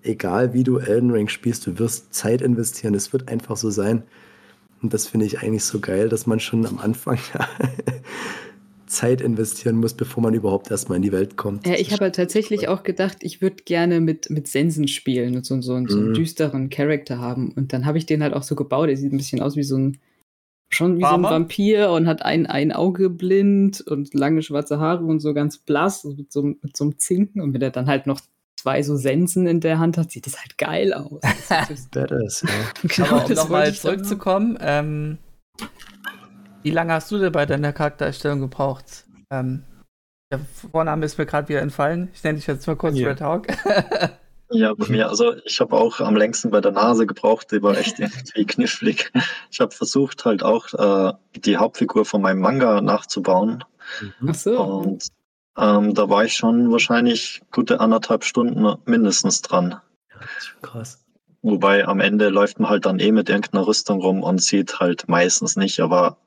egal 0.03 0.53
wie 0.53 0.63
du 0.63 0.77
Elden 0.77 1.11
Ring 1.11 1.27
spielst, 1.27 1.67
du 1.67 1.79
wirst 1.79 2.13
Zeit 2.13 2.41
investieren, 2.41 2.93
es 2.93 3.11
wird 3.11 3.27
einfach 3.27 3.57
so 3.57 3.69
sein. 3.71 4.03
Und 4.81 4.93
das 4.93 5.07
finde 5.07 5.25
ich 5.25 5.41
eigentlich 5.41 5.65
so 5.65 5.79
geil, 5.79 6.09
dass 6.09 6.27
man 6.27 6.39
schon 6.39 6.65
am 6.65 6.79
Anfang 6.79 7.17
Zeit 8.95 9.21
investieren 9.21 9.75
muss, 9.75 9.93
bevor 9.93 10.23
man 10.23 10.33
überhaupt 10.33 10.71
erstmal 10.71 10.95
in 10.95 11.01
die 11.01 11.11
Welt 11.11 11.37
kommt. 11.37 11.67
Ja, 11.67 11.75
ich 11.75 11.91
habe 11.91 12.05
halt 12.05 12.15
tatsächlich 12.15 12.67
auch 12.67 12.83
gedacht, 12.83 13.17
ich 13.21 13.41
würde 13.41 13.57
gerne 13.63 13.99
mit, 13.99 14.29
mit 14.29 14.47
Sensen 14.47 14.87
spielen 14.87 15.35
und 15.35 15.45
so, 15.45 15.55
so, 15.61 15.61
so 15.61 15.97
einen 15.97 16.09
mhm. 16.09 16.13
düsteren 16.13 16.69
Charakter 16.69 17.19
haben. 17.19 17.51
Und 17.51 17.73
dann 17.73 17.85
habe 17.85 17.97
ich 17.97 18.05
den 18.05 18.23
halt 18.23 18.33
auch 18.33 18.43
so 18.43 18.55
gebaut. 18.55 18.89
Er 18.89 18.97
sieht 18.97 19.11
ein 19.11 19.17
bisschen 19.17 19.41
aus 19.41 19.55
wie 19.55 19.63
so 19.63 19.77
ein, 19.77 19.97
schon 20.69 20.97
wie 20.97 21.01
Farmer? 21.01 21.29
so 21.29 21.35
ein 21.35 21.41
Vampir 21.41 21.91
und 21.91 22.07
hat 22.07 22.23
ein, 22.23 22.45
ein 22.45 22.71
Auge 22.71 23.09
blind 23.09 23.81
und 23.81 24.13
lange 24.13 24.41
schwarze 24.41 24.79
Haare 24.79 25.03
und 25.03 25.19
so 25.19 25.33
ganz 25.33 25.57
blass 25.57 26.03
mit 26.05 26.31
so, 26.31 26.43
mit 26.43 26.75
so 26.75 26.85
einem 26.85 26.97
Zinken. 26.97 27.41
Und 27.41 27.53
wenn 27.53 27.61
er 27.61 27.71
dann 27.71 27.87
halt 27.87 28.07
noch 28.07 28.21
zwei 28.55 28.81
so 28.81 28.95
Sensen 28.95 29.45
in 29.45 29.59
der 29.59 29.79
Hand 29.79 29.97
hat, 29.97 30.11
sieht 30.11 30.25
das 30.25 30.39
halt 30.39 30.57
geil 30.57 30.93
aus. 30.93 31.21
Das 31.49 31.89
ja. 31.95 32.05
genau, 32.87 33.07
Aber 33.09 33.25
um 33.25 33.33
nochmal 33.33 33.73
zurückzukommen, 33.73 34.57
ähm, 34.61 35.17
wie 36.65 36.71
lange 36.71 36.93
hast 36.93 37.11
du 37.11 37.19
denn 37.19 37.31
bei 37.31 37.45
deiner 37.45 37.71
Charaktererstellung 37.73 38.41
gebraucht? 38.41 39.05
Ähm, 39.29 39.63
der 40.31 40.39
Vorname 40.71 41.05
ist 41.05 41.19
mir 41.19 41.27
gerade 41.27 41.47
wieder 41.47 41.61
entfallen. 41.61 42.09
Ich 42.15 42.23
nenne 42.23 42.39
dich 42.39 42.47
jetzt 42.47 42.65
mal 42.65 42.75
kurz 42.75 42.97
ja. 42.97 43.07
Red 43.07 43.21
Hawk. 43.21 43.47
Ja, 44.51 44.75
bei 44.75 44.87
mir, 44.89 45.09
also 45.09 45.33
ich 45.43 45.59
habe 45.59 45.75
auch 45.75 45.99
am 45.99 46.15
längsten 46.15 46.51
bei 46.51 46.61
der 46.61 46.71
Nase 46.71 47.07
gebraucht, 47.07 47.51
die 47.51 47.63
war 47.63 47.75
echt 47.75 47.99
irgendwie 47.99 48.45
knifflig. 48.45 49.11
Ich 49.49 49.59
habe 49.59 49.71
versucht 49.71 50.23
halt 50.23 50.43
auch 50.43 50.71
äh, 50.75 51.13
die 51.35 51.57
Hauptfigur 51.57 52.05
von 52.05 52.21
meinem 52.21 52.41
Manga 52.41 52.79
nachzubauen. 52.79 53.63
Ach 54.25 54.35
so. 54.35 54.61
Und 54.61 55.07
ähm, 55.57 55.95
da 55.95 56.09
war 56.09 56.25
ich 56.25 56.35
schon 56.35 56.71
wahrscheinlich 56.71 57.41
gute 57.51 57.79
anderthalb 57.79 58.23
Stunden 58.23 58.71
mindestens 58.85 59.41
dran. 59.41 59.81
Krass. 60.61 61.03
Wobei 61.41 61.87
am 61.87 61.99
Ende 61.99 62.29
läuft 62.29 62.59
man 62.59 62.69
halt 62.69 62.85
dann 62.85 62.99
eh 62.99 63.11
mit 63.11 63.29
irgendeiner 63.29 63.65
Rüstung 63.65 63.99
rum 63.99 64.21
und 64.21 64.43
sieht 64.43 64.79
halt 64.79 65.07
meistens 65.07 65.55
nicht, 65.55 65.79
aber 65.79 66.19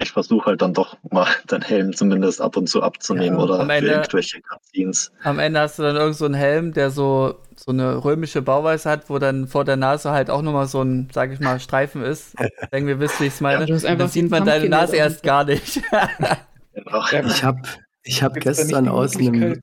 ich 0.00 0.12
versuche 0.12 0.46
halt 0.46 0.62
dann 0.62 0.74
doch 0.74 0.96
mal 1.10 1.26
den 1.50 1.62
Helm 1.62 1.94
zumindest 1.94 2.40
ab 2.40 2.56
und 2.56 2.68
zu 2.68 2.82
abzunehmen 2.82 3.38
ja, 3.38 3.44
oder 3.44 3.60
Ende, 3.60 3.90
irgendwelche 3.90 4.40
Cutscenes. 4.40 5.12
Am 5.22 5.38
Ende 5.38 5.60
hast 5.60 5.78
du 5.78 5.82
dann 5.82 5.96
irgend 5.96 6.16
so 6.16 6.24
einen 6.24 6.34
Helm, 6.34 6.72
der 6.72 6.90
so, 6.90 7.36
so 7.56 7.70
eine 7.70 8.02
römische 8.04 8.42
Bauweise 8.42 8.90
hat, 8.90 9.10
wo 9.10 9.18
dann 9.18 9.46
vor 9.46 9.64
der 9.64 9.76
Nase 9.76 10.10
halt 10.10 10.30
auch 10.30 10.42
nochmal 10.42 10.66
so 10.66 10.82
ein, 10.82 11.08
sag 11.12 11.32
ich 11.32 11.40
mal, 11.40 11.60
Streifen 11.60 12.02
ist. 12.02 12.34
Denken 12.72 12.88
wir, 12.88 13.00
wisst, 13.00 13.20
wie 13.20 13.26
ich 13.26 13.34
es 13.34 13.40
meine. 13.40 13.66
Ja, 13.66 13.94
dann 13.94 14.08
sieht 14.08 14.30
man 14.30 14.44
deine 14.44 14.68
Nase 14.68 14.96
erst 14.96 15.22
gar 15.22 15.44
nicht. 15.44 15.80
genau. 16.74 17.04
Ich 17.28 17.44
habe 17.44 17.60
ich 18.02 18.22
hab 18.22 18.34
gestern 18.34 18.88
aus 18.88 19.16
einem 19.16 19.60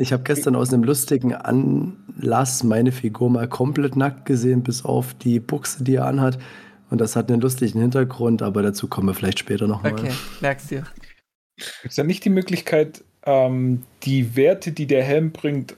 ich 0.00 0.12
habe 0.12 0.22
gestern 0.22 0.54
aus 0.54 0.72
einem 0.72 0.84
lustigen 0.84 1.34
Anlass 1.34 2.62
meine 2.62 2.92
Figur 2.92 3.30
mal 3.30 3.48
komplett 3.48 3.96
nackt 3.96 4.26
gesehen, 4.26 4.62
bis 4.62 4.84
auf 4.84 5.12
die 5.14 5.40
Buchse, 5.40 5.82
die 5.82 5.96
er 5.96 6.06
anhat. 6.06 6.38
Und 6.90 7.00
das 7.00 7.16
hat 7.16 7.30
einen 7.30 7.40
lustigen 7.40 7.80
Hintergrund, 7.80 8.42
aber 8.42 8.62
dazu 8.62 8.88
kommen 8.88 9.08
wir 9.08 9.14
vielleicht 9.14 9.38
später 9.38 9.66
nochmal. 9.66 9.92
Okay, 9.92 10.12
merkst 10.40 10.70
du. 10.70 10.76
Gibt 10.76 11.90
es 11.90 11.96
da 11.96 12.04
nicht 12.04 12.24
die 12.24 12.30
Möglichkeit, 12.30 13.04
ähm, 13.24 13.84
die 14.04 14.36
Werte, 14.36 14.72
die 14.72 14.86
der 14.86 15.02
Helm 15.02 15.32
bringt, 15.32 15.76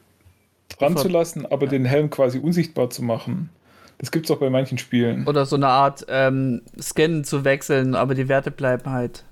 dran 0.69 0.97
zu 0.97 1.09
lassen, 1.09 1.47
aber 1.47 1.67
den 1.67 1.85
Helm 1.85 2.11
quasi 2.11 2.39
unsichtbar 2.39 2.91
zu 2.91 3.03
machen? 3.03 3.51
Das 3.99 4.11
gibt 4.11 4.27
es 4.27 4.31
auch 4.31 4.39
bei 4.39 4.51
manchen 4.51 4.79
Spielen. 4.79 5.27
Oder 5.27 5.45
so 5.45 5.57
eine 5.57 5.69
Art 5.69 6.07
ähm, 6.09 6.63
Scan 6.81 7.23
zu 7.23 7.45
wechseln, 7.45 7.95
aber 7.95 8.15
die 8.15 8.29
Werte 8.29 8.51
bleiben 8.51 8.91
halt. 8.91 9.25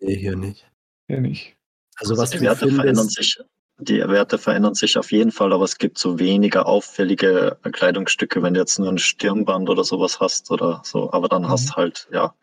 Nee, 0.00 0.16
hier 0.16 0.36
nicht. 0.36 0.70
Hier 1.08 1.20
nicht. 1.20 1.56
Also, 1.96 2.16
was 2.16 2.30
die 2.30 2.40
Werte 2.40 2.60
findest, 2.60 2.80
verändern 2.80 3.08
sich 3.08 3.38
die 3.84 3.98
Werte 3.98 4.38
verändern 4.38 4.74
sich 4.74 4.98
auf 4.98 5.12
jeden 5.12 5.32
Fall, 5.32 5.52
aber 5.52 5.64
es 5.64 5.78
gibt 5.78 5.98
so 5.98 6.18
weniger 6.18 6.66
auffällige 6.66 7.56
Kleidungsstücke, 7.62 8.42
wenn 8.42 8.54
du 8.54 8.60
jetzt 8.60 8.78
nur 8.78 8.88
ein 8.88 8.98
Stirnband 8.98 9.68
oder 9.68 9.84
sowas 9.84 10.20
hast 10.20 10.50
oder 10.50 10.82
so. 10.84 11.12
Aber 11.12 11.28
dann 11.28 11.42
mhm. 11.42 11.48
hast 11.48 11.76
halt, 11.76 12.08
ja, 12.12 12.34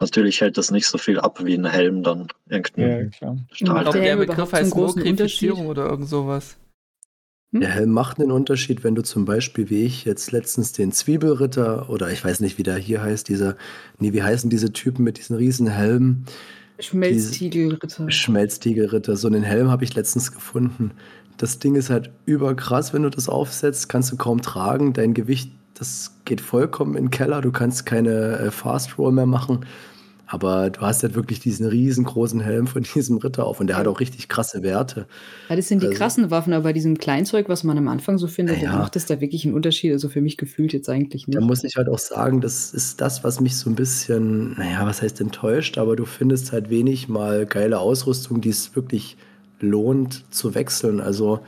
natürlich 0.00 0.40
hält 0.40 0.58
das 0.58 0.70
nicht 0.70 0.86
so 0.86 0.98
viel 0.98 1.20
ab 1.20 1.44
wie 1.44 1.54
ein 1.54 1.64
Helm 1.64 2.02
dann. 2.02 2.28
Irgendein 2.48 3.12
ja, 3.20 3.36
klar. 3.58 3.84
Der, 3.84 4.02
der 4.02 4.16
Begriff 4.16 4.52
heißt 4.52 4.72
Smokrifizierung 4.72 5.66
oder 5.66 5.86
irgend 5.88 6.08
sowas. 6.08 6.56
Hm? 7.52 7.60
Der 7.60 7.70
Helm 7.70 7.90
macht 7.90 8.18
einen 8.18 8.32
Unterschied, 8.32 8.84
wenn 8.84 8.94
du 8.94 9.02
zum 9.02 9.24
Beispiel, 9.24 9.70
wie 9.70 9.84
ich 9.84 10.04
jetzt 10.04 10.32
letztens 10.32 10.72
den 10.72 10.92
Zwiebelritter 10.92 11.88
oder 11.90 12.10
ich 12.10 12.24
weiß 12.24 12.40
nicht, 12.40 12.58
wie 12.58 12.62
der 12.62 12.76
hier 12.76 13.02
heißt, 13.02 13.28
dieser, 13.28 13.56
nee, 13.98 14.12
wie 14.12 14.22
heißen 14.22 14.50
diese 14.50 14.72
Typen 14.72 15.04
mit 15.04 15.18
diesen 15.18 15.36
riesen 15.36 15.68
Helmen? 15.68 16.26
Schmelztiegelritter. 16.78 18.10
Schmelztiegelritter. 18.10 19.16
So 19.16 19.28
einen 19.28 19.42
Helm 19.42 19.70
habe 19.70 19.84
ich 19.84 19.94
letztens 19.94 20.32
gefunden. 20.32 20.92
Das 21.36 21.58
Ding 21.58 21.74
ist 21.74 21.90
halt 21.90 22.10
überkrass, 22.26 22.92
wenn 22.92 23.02
du 23.02 23.10
das 23.10 23.28
aufsetzt, 23.28 23.88
kannst 23.88 24.12
du 24.12 24.16
kaum 24.16 24.42
tragen. 24.42 24.92
Dein 24.92 25.14
Gewicht, 25.14 25.52
das 25.74 26.16
geht 26.24 26.40
vollkommen 26.40 26.96
in 26.96 27.06
den 27.06 27.10
Keller. 27.10 27.40
Du 27.40 27.52
kannst 27.52 27.86
keine 27.86 28.38
äh, 28.38 28.50
Fast 28.50 28.98
Roll 28.98 29.12
mehr 29.12 29.26
machen. 29.26 29.66
Aber 30.26 30.70
du 30.70 30.80
hast 30.80 31.02
halt 31.02 31.14
wirklich 31.14 31.40
diesen 31.40 31.66
riesengroßen 31.66 32.40
Helm 32.40 32.66
von 32.66 32.82
diesem 32.94 33.18
Ritter 33.18 33.44
auf 33.44 33.60
und 33.60 33.66
der 33.66 33.76
hat 33.76 33.86
auch 33.86 34.00
richtig 34.00 34.28
krasse 34.28 34.62
Werte. 34.62 35.06
Ja, 35.48 35.56
das 35.56 35.68
sind 35.68 35.82
die 35.82 35.88
also, 35.88 35.98
krassen 35.98 36.30
Waffen, 36.30 36.52
aber 36.52 36.64
bei 36.64 36.72
diesem 36.72 36.98
Kleinzeug, 36.98 37.48
was 37.48 37.64
man 37.64 37.76
am 37.78 37.88
Anfang 37.88 38.18
so 38.18 38.26
findet, 38.26 38.62
ja. 38.62 38.76
macht 38.76 38.96
es 38.96 39.06
da 39.06 39.20
wirklich 39.20 39.44
einen 39.44 39.54
Unterschied. 39.54 39.92
Also 39.92 40.08
für 40.08 40.20
mich 40.20 40.36
gefühlt 40.36 40.72
jetzt 40.72 40.88
eigentlich 40.88 41.26
nicht. 41.26 41.36
Da 41.36 41.44
muss 41.44 41.64
ich 41.64 41.76
halt 41.76 41.88
auch 41.88 41.98
sagen, 41.98 42.40
das 42.40 42.72
ist 42.72 43.00
das, 43.00 43.24
was 43.24 43.40
mich 43.40 43.56
so 43.56 43.68
ein 43.70 43.74
bisschen, 43.74 44.54
naja, 44.58 44.86
was 44.86 45.02
heißt 45.02 45.20
enttäuscht, 45.20 45.78
aber 45.78 45.96
du 45.96 46.04
findest 46.04 46.52
halt 46.52 46.70
wenig 46.70 47.08
mal 47.08 47.46
geile 47.46 47.78
Ausrüstung, 47.78 48.40
die 48.40 48.50
es 48.50 48.74
wirklich 48.74 49.16
lohnt 49.60 50.24
zu 50.32 50.54
wechseln. 50.54 51.00
Also 51.00 51.40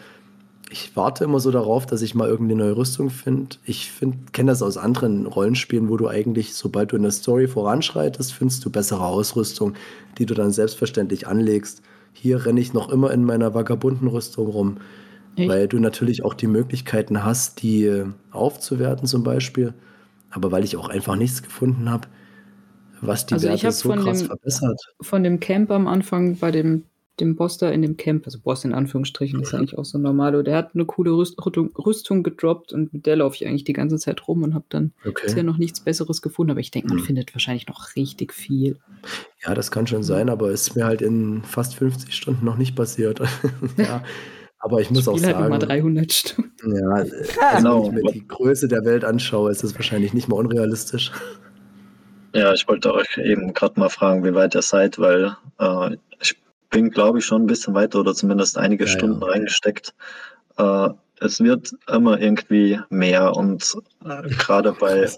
ich 0.75 0.97
warte 0.97 1.23
immer 1.23 1.39
so 1.39 1.53
darauf, 1.53 1.87
dass 1.87 2.03
ich 2.03 2.17
mal 2.17 2.29
irgendwie 2.29 2.57
neue 2.57 2.77
Rüstung 2.77 3.09
finde. 3.09 3.59
Ich 3.65 3.93
kenne 4.33 4.51
das 4.51 4.61
aus 4.61 4.77
anderen 4.77 5.27
Rollenspielen, 5.27 5.89
wo 5.89 5.97
du 5.97 6.09
eigentlich, 6.09 6.57
sobald 6.57 6.91
du 6.91 6.97
in 6.97 7.03
der 7.03 7.13
Story 7.13 7.47
voranschreitest, 7.47 8.33
findest 8.33 8.65
du 8.65 8.71
bessere 8.71 9.07
Ausrüstung, 9.07 9.75
die 10.19 10.27
du 10.27 10.35
dann 10.35 10.51
selbstverständlich 10.51 11.29
anlegst. 11.29 11.81
Hier 12.13 12.45
renne 12.45 12.61
ich 12.61 12.73
noch 12.73 12.89
immer 12.89 13.13
in 13.13 13.23
meiner 13.23 13.55
vagabunden 13.55 14.09
Rüstung 14.09 14.49
rum, 14.49 14.79
Echt? 15.37 15.49
weil 15.49 15.69
du 15.69 15.79
natürlich 15.79 16.25
auch 16.25 16.35
die 16.35 16.49
Möglichkeiten 16.49 17.23
hast, 17.23 17.63
die 17.63 17.85
äh, 17.85 18.07
aufzuwerten 18.33 19.07
zum 19.07 19.23
Beispiel. 19.23 19.75
Aber 20.31 20.51
weil 20.51 20.65
ich 20.65 20.77
auch 20.77 20.89
einfach 20.89 21.15
nichts 21.15 21.45
gefunden 21.45 21.89
habe, 21.89 22.09
was 23.01 23.27
die 23.27 23.35
also 23.35 23.47
Werte 23.47 23.71
so 23.71 23.91
krass 23.91 24.19
dem, 24.19 24.27
verbessert. 24.27 24.81
Von 25.01 25.23
dem 25.23 25.39
Camp 25.39 25.71
am 25.71 25.87
Anfang 25.87 26.37
bei 26.39 26.51
dem 26.51 26.83
dem 27.21 27.37
Boss 27.37 27.59
da 27.59 27.71
in 27.71 27.83
dem 27.83 27.97
Camp, 27.97 28.27
also 28.27 28.39
Boss 28.41 28.65
in 28.65 28.75
Anführungsstrichen, 28.75 29.41
ist 29.41 29.55
eigentlich 29.55 29.79
auch 29.79 29.85
so 29.85 29.99
normal. 29.99 30.43
Der 30.43 30.57
hat 30.57 30.75
eine 30.75 30.85
coole 30.85 31.13
Rüstung, 31.13 31.71
Rüstung 31.77 32.23
gedroppt 32.23 32.73
und 32.73 32.93
mit 32.93 33.07
der 33.07 33.17
laufe 33.17 33.37
ich 33.37 33.47
eigentlich 33.47 33.65
die 33.65 33.73
ganze 33.73 33.99
Zeit 33.99 34.27
rum 34.27 34.43
und 34.43 34.55
habe 34.55 34.65
dann 34.69 34.93
okay. 35.05 35.27
bisher 35.27 35.45
noch 35.45 35.59
nichts 35.59 35.81
Besseres 35.81 36.23
gefunden. 36.23 36.51
Aber 36.51 36.61
ich 36.61 36.71
denke, 36.71 36.89
man 36.89 36.99
hm. 36.99 37.05
findet 37.05 37.35
wahrscheinlich 37.35 37.69
noch 37.69 37.95
richtig 37.95 38.33
viel. 38.33 38.79
Ja, 39.45 39.55
das 39.55 39.71
kann 39.71 39.87
schon 39.87 40.03
sein, 40.03 40.29
aber 40.29 40.51
ist 40.51 40.75
mir 40.75 40.85
halt 40.85 41.03
in 41.03 41.43
fast 41.43 41.77
50 41.77 42.13
Stunden 42.15 42.45
noch 42.45 42.57
nicht 42.57 42.75
passiert. 42.75 43.21
ja. 43.77 44.03
Aber 44.59 44.81
ich 44.81 44.91
muss 44.91 45.03
ich 45.03 45.09
auch 45.09 45.19
sagen. 45.19 45.37
Halt 45.37 45.47
immer 45.47 45.59
300 45.59 46.13
Stunden. 46.13 46.75
Ja, 46.75 46.89
also 46.95 47.15
genau. 47.57 47.87
wenn 47.87 47.99
ich 47.99 48.05
mir 48.05 48.13
die 48.13 48.29
Größe 48.29 48.67
der 48.67 48.85
Welt 48.85 49.05
anschaue, 49.05 49.51
ist 49.51 49.63
das 49.63 49.75
wahrscheinlich 49.75 50.15
nicht 50.15 50.29
mal 50.29 50.37
unrealistisch. 50.37 51.13
Ja, 52.35 52.53
ich 52.53 52.67
wollte 52.67 52.93
euch 52.93 53.19
eben 53.19 53.55
gerade 53.55 53.79
mal 53.79 53.91
fragen, 53.91 54.25
wie 54.25 54.35
weit 54.35 54.57
ihr 54.57 54.63
seid, 54.63 54.99
weil 54.99 55.37
äh, 55.61 55.97
ich 56.21 56.37
bin, 56.75 56.91
glaube 56.91 57.21
ich, 57.21 57.25
schon 57.25 57.43
ein 57.43 57.47
bisschen 57.47 57.73
weiter 57.75 58.01
oder 58.01 58.15
zumindest 58.15 58.59
einige 58.59 58.85
ja, 58.85 58.91
Stunden 58.91 59.21
ja. 59.21 59.29
reingesteckt. 59.29 59.95
Äh, 60.59 60.89
es 61.21 61.41
wird 61.41 61.71
immer 61.89 62.21
irgendwie 62.21 62.81
mehr 62.91 63.37
und 63.37 63.77
äh, 64.05 64.29
gerade 64.39 64.73
bei 64.73 65.09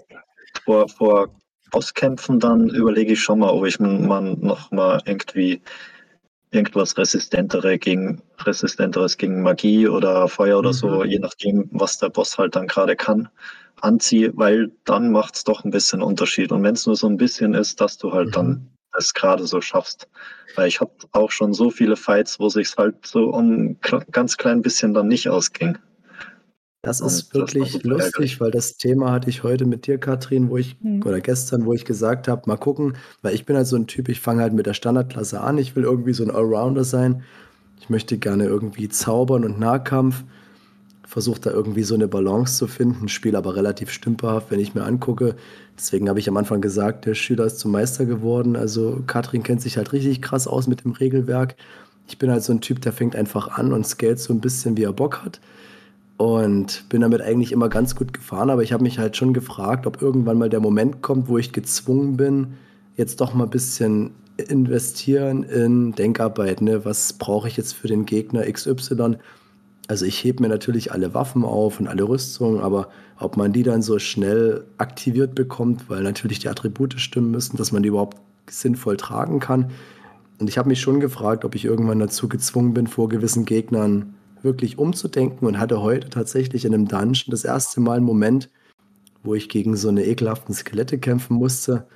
vor, 0.63 0.87
vor 0.87 1.35
Bosskämpfen 1.71 2.39
dann 2.39 2.69
überlege 2.69 3.13
ich 3.13 3.21
schon 3.21 3.39
mal, 3.39 3.49
ob 3.49 3.65
ich 3.65 3.79
man 3.79 4.39
noch 4.39 4.71
mal 4.71 5.01
irgendwie 5.05 5.61
irgendwas 6.51 6.95
resistentere 6.97 7.77
gegen 7.77 8.21
resistenteres 8.39 9.17
gegen 9.17 9.41
Magie 9.41 9.87
oder 9.87 10.27
Feuer 10.27 10.59
oder 10.59 10.69
mhm. 10.69 10.73
so, 10.73 11.03
je 11.03 11.19
nachdem, 11.19 11.67
was 11.71 11.97
der 11.97 12.09
Boss 12.09 12.37
halt 12.37 12.55
dann 12.55 12.67
gerade 12.67 12.95
kann, 12.95 13.29
anziehe, 13.81 14.31
weil 14.35 14.71
dann 14.85 15.11
macht 15.11 15.35
es 15.35 15.43
doch 15.43 15.65
ein 15.65 15.71
bisschen 15.71 16.03
Unterschied. 16.03 16.51
Und 16.51 16.61
wenn 16.63 16.75
es 16.75 16.85
nur 16.85 16.95
so 16.95 17.07
ein 17.07 17.17
bisschen 17.17 17.55
ist, 17.55 17.81
dass 17.81 17.97
du 17.97 18.13
halt 18.13 18.27
mhm. 18.27 18.31
dann 18.31 18.76
es 18.97 19.13
gerade 19.13 19.45
so 19.47 19.61
schaffst. 19.61 20.07
Weil 20.55 20.67
ich 20.67 20.81
habe 20.81 20.91
auch 21.11 21.31
schon 21.31 21.53
so 21.53 21.69
viele 21.69 21.95
Fights, 21.95 22.39
wo 22.39 22.49
sich 22.49 22.75
halt 22.77 23.05
so 23.05 23.29
um 23.29 23.77
ganz 24.11 24.37
klein 24.37 24.61
bisschen 24.61 24.93
dann 24.93 25.07
nicht 25.07 25.29
ausging. 25.29 25.77
Das 26.81 27.01
ist 27.01 27.33
Und 27.33 27.41
wirklich 27.41 27.73
das 27.73 27.83
lustig, 27.83 28.39
weil 28.39 28.51
das 28.51 28.77
Thema 28.77 29.11
hatte 29.11 29.29
ich 29.29 29.43
heute 29.43 29.65
mit 29.65 29.87
dir, 29.87 29.97
Katrin, 29.97 30.49
wo 30.49 30.57
ich, 30.57 30.77
mhm. 30.79 31.03
oder 31.03 31.19
gestern, 31.19 31.65
wo 31.65 31.73
ich 31.73 31.83
gesagt 31.83 32.27
habe, 32.27 32.43
mal 32.45 32.55
gucken, 32.55 32.95
weil 33.21 33.35
ich 33.35 33.45
bin 33.45 33.57
halt 33.57 33.67
so 33.67 33.75
ein 33.75 33.87
Typ, 33.87 34.07
ich 34.09 34.21
fange 34.21 34.41
halt 34.41 34.53
mit 34.53 34.65
der 34.65 34.73
Standardklasse 34.73 35.41
an, 35.41 35.57
ich 35.57 35.75
will 35.75 35.83
irgendwie 35.83 36.13
so 36.13 36.23
ein 36.23 36.31
Allrounder 36.31 36.85
sein. 36.85 37.23
Ich 37.79 37.89
möchte 37.89 38.17
gerne 38.17 38.45
irgendwie 38.45 38.89
zaubern 38.89 39.43
und 39.43 39.59
Nahkampf 39.59 40.23
versuche 41.07 41.39
da 41.39 41.51
irgendwie 41.51 41.83
so 41.83 41.95
eine 41.95 42.09
Balance 42.09 42.57
zu 42.57 42.67
finden, 42.67 43.07
spiele 43.07 43.37
aber 43.37 43.55
relativ 43.55 43.91
stümperhaft, 43.91 44.51
wenn 44.51 44.59
ich 44.59 44.75
mir 44.75 44.83
angucke. 44.83 45.35
Deswegen 45.77 46.09
habe 46.09 46.19
ich 46.19 46.27
am 46.27 46.35
Anfang 46.35 46.59
gesagt, 46.59 47.05
der 47.05 47.15
Schüler 47.15 47.45
ist 47.45 47.59
zum 47.59 47.71
Meister 47.71 48.05
geworden. 48.05 48.57
Also 48.57 49.01
Katrin 49.07 49.41
kennt 49.41 49.61
sich 49.61 49.77
halt 49.77 49.93
richtig 49.93 50.21
krass 50.21 50.47
aus 50.47 50.67
mit 50.67 50.83
dem 50.83 50.91
Regelwerk. 50.91 51.55
Ich 52.09 52.17
bin 52.17 52.29
halt 52.29 52.43
so 52.43 52.51
ein 52.51 52.59
Typ, 52.59 52.81
der 52.81 52.91
fängt 52.91 53.15
einfach 53.15 53.57
an 53.57 53.71
und 53.71 53.87
scaled 53.87 54.19
so 54.19 54.33
ein 54.33 54.41
bisschen, 54.41 54.75
wie 54.75 54.83
er 54.83 54.91
Bock 54.91 55.23
hat. 55.23 55.39
Und 56.17 56.89
bin 56.89 57.01
damit 57.01 57.21
eigentlich 57.21 57.53
immer 57.53 57.69
ganz 57.69 57.95
gut 57.95 58.13
gefahren. 58.13 58.49
Aber 58.49 58.63
ich 58.63 58.73
habe 58.73 58.83
mich 58.83 58.99
halt 58.99 59.15
schon 59.15 59.33
gefragt, 59.33 59.87
ob 59.87 60.01
irgendwann 60.01 60.37
mal 60.37 60.49
der 60.49 60.59
Moment 60.59 61.01
kommt, 61.01 61.29
wo 61.29 61.37
ich 61.37 61.53
gezwungen 61.53 62.17
bin, 62.17 62.55
jetzt 62.97 63.21
doch 63.21 63.33
mal 63.33 63.45
ein 63.45 63.49
bisschen 63.49 64.11
investieren 64.35 65.43
in 65.43 65.93
Denkarbeit. 65.93 66.61
Ne? 66.61 66.83
Was 66.83 67.13
brauche 67.13 67.47
ich 67.47 67.55
jetzt 67.55 67.73
für 67.73 67.87
den 67.87 68.05
Gegner 68.05 68.51
XY? 68.51 69.17
Also 69.87 70.05
ich 70.05 70.21
hebe 70.23 70.43
mir 70.43 70.49
natürlich 70.49 70.91
alle 70.91 71.13
Waffen 71.13 71.45
auf 71.45 71.79
und 71.79 71.87
alle 71.87 72.07
Rüstungen, 72.07 72.59
aber 72.59 72.89
ob 73.19 73.37
man 73.37 73.53
die 73.53 73.63
dann 73.63 73.81
so 73.81 73.99
schnell 73.99 74.65
aktiviert 74.77 75.33
bekommt, 75.33 75.89
weil 75.89 76.03
natürlich 76.03 76.39
die 76.39 76.49
Attribute 76.49 76.99
stimmen 76.99 77.31
müssen, 77.31 77.55
dass 77.55 77.71
man 77.71 77.83
die 77.83 77.89
überhaupt 77.89 78.17
sinnvoll 78.49 78.97
tragen 78.97 79.39
kann. 79.39 79.71
Und 80.39 80.49
ich 80.49 80.57
habe 80.57 80.69
mich 80.69 80.81
schon 80.81 80.99
gefragt, 80.99 81.45
ob 81.45 81.55
ich 81.55 81.63
irgendwann 81.63 81.99
dazu 81.99 82.27
gezwungen 82.27 82.73
bin, 82.73 82.87
vor 82.87 83.07
gewissen 83.07 83.45
Gegnern 83.45 84.13
wirklich 84.43 84.77
umzudenken 84.77 85.47
und 85.47 85.57
hatte 85.57 85.81
heute 85.81 86.09
tatsächlich 86.09 86.65
in 86.65 86.73
einem 86.73 86.87
Dungeon 86.87 87.31
das 87.31 87.43
erste 87.43 87.79
Mal 87.79 87.97
einen 87.97 88.05
Moment, 88.05 88.49
wo 89.23 89.35
ich 89.35 89.49
gegen 89.49 89.75
so 89.75 89.87
eine 89.87 90.05
ekelhaften 90.05 90.53
Skelette 90.53 90.99
kämpfen 90.99 91.35
musste 91.35 91.87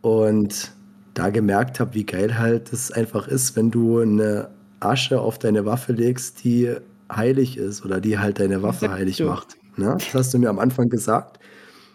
und 0.00 0.72
da 1.14 1.30
gemerkt 1.30 1.80
habe, 1.80 1.94
wie 1.94 2.06
geil 2.06 2.38
halt 2.38 2.72
das 2.72 2.92
einfach 2.92 3.28
ist, 3.28 3.56
wenn 3.56 3.70
du 3.70 3.98
eine 3.98 4.48
Asche 4.78 5.20
auf 5.20 5.38
deine 5.38 5.66
Waffe 5.66 5.92
legst, 5.92 6.44
die 6.44 6.74
heilig 7.10 7.56
ist 7.56 7.84
oder 7.84 8.00
die 8.00 8.18
halt 8.18 8.40
deine 8.40 8.62
Waffe 8.62 8.90
heilig 8.90 9.20
macht. 9.20 9.56
Ne? 9.76 9.96
Das 9.98 10.14
hast 10.14 10.34
du 10.34 10.38
mir 10.38 10.50
am 10.50 10.58
Anfang 10.58 10.88
gesagt. 10.88 11.38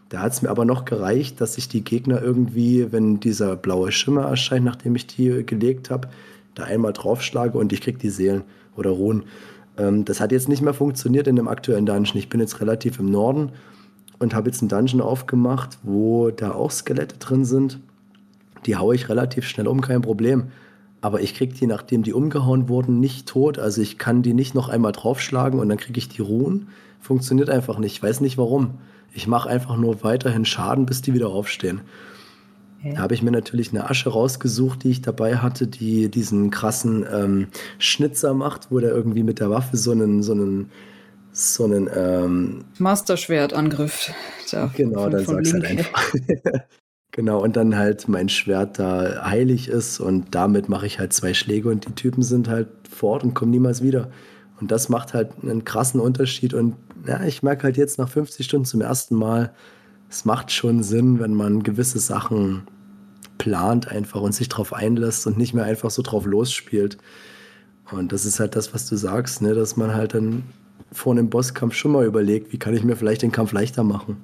Da 0.09 0.19
hat 0.21 0.33
es 0.33 0.41
mir 0.41 0.49
aber 0.49 0.65
noch 0.65 0.85
gereicht, 0.85 1.41
dass 1.41 1.57
ich 1.57 1.67
die 1.67 1.83
Gegner 1.83 2.21
irgendwie, 2.21 2.91
wenn 2.91 3.19
dieser 3.19 3.55
blaue 3.55 3.91
Schimmer 3.91 4.25
erscheint, 4.25 4.65
nachdem 4.65 4.95
ich 4.95 5.07
die 5.07 5.45
gelegt 5.45 5.89
habe, 5.89 6.09
da 6.53 6.63
einmal 6.63 6.93
draufschlage 6.93 7.57
und 7.57 7.73
ich 7.73 7.81
krieg 7.81 7.99
die 7.99 8.09
Seelen 8.09 8.43
oder 8.75 8.91
Ruhen. 8.91 9.23
Ähm, 9.77 10.05
das 10.05 10.19
hat 10.19 10.31
jetzt 10.31 10.47
nicht 10.47 10.61
mehr 10.61 10.73
funktioniert 10.73 11.27
in 11.27 11.35
dem 11.35 11.47
aktuellen 11.47 11.85
Dungeon. 11.85 12.17
Ich 12.17 12.29
bin 12.29 12.39
jetzt 12.39 12.61
relativ 12.61 12.99
im 12.99 13.09
Norden 13.09 13.51
und 14.19 14.33
habe 14.33 14.49
jetzt 14.49 14.61
einen 14.61 14.69
Dungeon 14.69 15.01
aufgemacht, 15.01 15.79
wo 15.83 16.29
da 16.31 16.51
auch 16.51 16.71
Skelette 16.71 17.17
drin 17.17 17.45
sind. 17.45 17.79
Die 18.65 18.75
haue 18.75 18.95
ich 18.95 19.09
relativ 19.09 19.47
schnell 19.47 19.67
um, 19.67 19.81
kein 19.81 20.01
Problem. 20.01 20.45
Aber 21.01 21.21
ich 21.21 21.35
kriege 21.35 21.53
die, 21.53 21.67
nachdem 21.67 22.03
die 22.03 22.13
umgehauen 22.13 22.67
wurden, 22.67 22.99
nicht 22.99 23.27
tot. 23.27 23.59
Also 23.59 23.81
ich 23.81 23.97
kann 23.97 24.21
die 24.23 24.33
nicht 24.33 24.55
noch 24.55 24.69
einmal 24.69 24.91
draufschlagen 24.91 25.59
und 25.59 25.69
dann 25.69 25.77
kriege 25.77 25.99
ich 25.99 26.09
die 26.09 26.21
Ruhen. 26.21 26.69
Funktioniert 26.99 27.49
einfach 27.49 27.77
nicht. 27.77 27.93
Ich 27.93 28.03
weiß 28.03 28.21
nicht 28.21 28.37
warum. 28.37 28.79
Ich 29.13 29.27
mache 29.27 29.49
einfach 29.49 29.77
nur 29.77 30.03
weiterhin 30.03 30.45
Schaden, 30.45 30.85
bis 30.85 31.01
die 31.01 31.13
wieder 31.13 31.29
aufstehen. 31.29 31.81
Da 32.93 32.99
habe 32.99 33.15
ich 33.15 33.23
mir 33.23 33.31
natürlich 33.31 33.71
eine 33.71 33.89
Asche 33.89 34.09
rausgesucht, 34.09 34.83
die 34.83 34.91
ich 34.91 35.01
dabei 35.01 35.37
hatte, 35.37 35.65
die 35.65 36.09
diesen 36.09 36.51
krassen 36.51 37.05
ähm, 37.11 37.47
Schnitzer 37.79 38.35
macht, 38.35 38.69
wo 38.69 38.79
der 38.79 38.91
irgendwie 38.91 39.23
mit 39.23 39.39
der 39.39 39.49
Waffe 39.49 39.75
so 39.75 39.91
einen, 39.91 40.21
so 40.21 40.33
einen, 40.33 40.69
so 41.31 41.63
einen 41.63 41.89
ähm, 41.95 42.65
Master-Schwertangriff. 42.77 44.11
Genau, 44.75 45.03
von, 45.03 45.11
dann 45.11 45.25
sag's 45.25 45.53
halt 45.53 45.65
einfach. 45.65 46.13
genau, 47.15 47.41
und 47.41 47.55
dann 47.55 47.77
halt 47.77 48.09
mein 48.09 48.27
Schwert 48.27 48.77
da 48.77 49.25
heilig 49.25 49.69
ist 49.69 50.01
und 50.01 50.35
damit 50.35 50.67
mache 50.67 50.85
ich 50.85 50.99
halt 50.99 51.13
zwei 51.13 51.33
Schläge 51.33 51.69
und 51.69 51.87
die 51.87 51.93
Typen 51.93 52.21
sind 52.21 52.49
halt 52.49 52.67
fort 52.89 53.23
und 53.23 53.33
kommen 53.33 53.51
niemals 53.51 53.81
wieder. 53.81 54.11
Und 54.59 54.71
das 54.71 54.89
macht 54.89 55.13
halt 55.13 55.31
einen 55.41 55.63
krassen 55.63 55.99
Unterschied. 55.99 56.53
Und 56.53 56.75
ja, 57.07 57.23
ich 57.23 57.41
merke 57.41 57.63
halt 57.63 57.77
jetzt 57.77 57.97
nach 57.99 58.09
50 58.09 58.45
Stunden 58.45 58.65
zum 58.65 58.81
ersten 58.81 59.15
Mal, 59.15 59.53
es 60.09 60.25
macht 60.25 60.51
schon 60.51 60.83
Sinn, 60.83 61.19
wenn 61.19 61.33
man 61.33 61.63
gewisse 61.63 61.99
Sachen 61.99 62.63
plant 63.37 63.89
einfach 63.89 64.21
und 64.21 64.33
sich 64.33 64.49
darauf 64.49 64.73
einlässt 64.73 65.25
und 65.27 65.37
nicht 65.37 65.53
mehr 65.53 65.65
einfach 65.65 65.91
so 65.91 66.01
drauf 66.01 66.25
losspielt. 66.25 66.97
Und 67.91 68.11
das 68.11 68.25
ist 68.25 68.39
halt 68.39 68.55
das, 68.55 68.73
was 68.73 68.87
du 68.87 68.95
sagst, 68.97 69.41
ne? 69.41 69.53
dass 69.53 69.77
man 69.77 69.93
halt 69.93 70.13
dann 70.13 70.43
vor 70.91 71.13
einem 71.13 71.29
Bosskampf 71.29 71.75
schon 71.75 71.91
mal 71.91 72.05
überlegt, 72.05 72.51
wie 72.51 72.59
kann 72.59 72.73
ich 72.73 72.83
mir 72.83 72.95
vielleicht 72.95 73.21
den 73.21 73.31
Kampf 73.31 73.51
leichter 73.51 73.83
machen. 73.83 74.17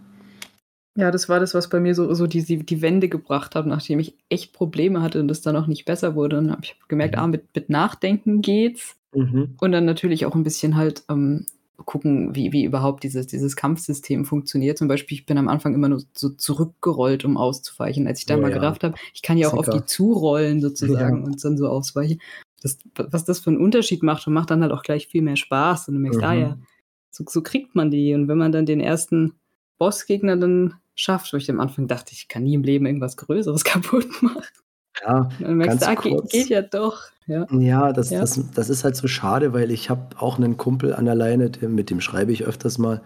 Ja, 0.95 1.09
das 1.09 1.29
war 1.29 1.39
das, 1.39 1.53
was 1.53 1.69
bei 1.69 1.79
mir 1.79 1.95
so, 1.95 2.13
so 2.13 2.27
die, 2.27 2.43
die 2.65 2.81
Wende 2.81 3.07
gebracht 3.07 3.55
hat, 3.55 3.65
nachdem 3.65 3.99
ich 3.99 4.15
echt 4.27 4.51
Probleme 4.51 5.01
hatte 5.01 5.21
und 5.21 5.29
das 5.29 5.41
dann 5.41 5.55
auch 5.55 5.67
nicht 5.67 5.85
besser 5.85 6.15
wurde. 6.15 6.35
Dann 6.35 6.51
habe 6.51 6.61
ich 6.63 6.75
gemerkt, 6.89 7.15
mhm. 7.15 7.21
ah, 7.21 7.27
mit, 7.27 7.55
mit 7.55 7.69
Nachdenken 7.69 8.41
geht's. 8.41 8.97
Mhm. 9.13 9.55
Und 9.59 9.71
dann 9.71 9.85
natürlich 9.85 10.25
auch 10.25 10.35
ein 10.35 10.43
bisschen 10.43 10.75
halt 10.75 11.03
ähm, 11.09 11.45
gucken, 11.85 12.35
wie, 12.35 12.51
wie 12.51 12.65
überhaupt 12.65 13.03
dieses, 13.03 13.27
dieses 13.27 13.55
Kampfsystem 13.55 14.25
funktioniert. 14.25 14.77
Zum 14.77 14.89
Beispiel, 14.89 15.17
ich 15.17 15.25
bin 15.25 15.37
am 15.37 15.47
Anfang 15.47 15.73
immer 15.73 15.89
nur 15.89 16.03
so 16.13 16.29
zurückgerollt, 16.29 17.23
um 17.23 17.37
auszuweichen. 17.37 18.07
Als 18.07 18.19
ich 18.19 18.25
dann 18.25 18.39
oh, 18.39 18.41
mal 18.43 18.49
ja. 18.49 18.55
gedacht 18.55 18.83
habe, 18.83 18.95
ich 19.13 19.21
kann 19.21 19.37
ja 19.37 19.47
auch 19.47 19.63
Sicker. 19.63 19.75
auf 19.75 19.81
die 19.81 19.85
zurollen 19.85 20.61
sozusagen 20.61 21.19
ja. 21.19 21.23
und 21.23 21.43
dann 21.43 21.57
so 21.57 21.67
ausweichen. 21.67 22.19
Das, 22.61 22.77
was 22.95 23.25
das 23.25 23.39
für 23.39 23.49
einen 23.49 23.61
Unterschied 23.61 24.03
macht 24.03 24.27
und 24.27 24.33
macht 24.33 24.51
dann 24.51 24.61
halt 24.61 24.71
auch 24.71 24.83
gleich 24.83 25.07
viel 25.07 25.21
mehr 25.21 25.37
Spaß. 25.37 25.87
Und 25.87 25.95
du 25.95 25.99
merkst, 26.01 26.19
mhm. 26.19 26.25
ah 26.25 26.33
ja, 26.33 26.57
so, 27.09 27.23
so 27.27 27.41
kriegt 27.41 27.75
man 27.75 27.91
die. 27.91 28.13
Und 28.13 28.27
wenn 28.27 28.37
man 28.37 28.51
dann 28.51 28.65
den 28.65 28.81
ersten 28.81 29.33
Bossgegner 29.77 30.37
dann 30.37 30.75
schafft, 31.01 31.33
wo 31.33 31.37
ich 31.37 31.49
am 31.49 31.59
Anfang 31.59 31.87
dachte, 31.87 32.13
ich 32.13 32.27
kann 32.27 32.43
nie 32.43 32.53
im 32.53 32.63
Leben 32.63 32.85
irgendwas 32.85 33.17
Größeres 33.17 33.63
kaputt 33.65 34.07
machen. 34.21 34.43
Ja, 35.03 35.29
dann 35.39 35.55
merkst 35.55 35.81
du, 35.81 35.87
ah, 35.87 35.95
geht, 35.95 36.29
geht, 36.29 36.49
ja 36.49 36.61
doch. 36.61 37.03
Ja, 37.25 37.47
ja, 37.51 37.93
das, 37.93 38.09
ja. 38.09 38.19
Das, 38.19 38.39
das 38.53 38.69
ist 38.69 38.83
halt 38.83 38.95
so 38.95 39.07
schade, 39.07 39.53
weil 39.53 39.71
ich 39.71 39.89
habe 39.89 40.17
auch 40.19 40.37
einen 40.37 40.57
Kumpel 40.57 40.93
an 40.93 41.05
der 41.05 41.15
Leine, 41.15 41.49
mit 41.61 41.89
dem 41.89 42.01
schreibe 42.01 42.31
ich 42.31 42.43
öfters 42.43 42.77
mal. 42.77 43.01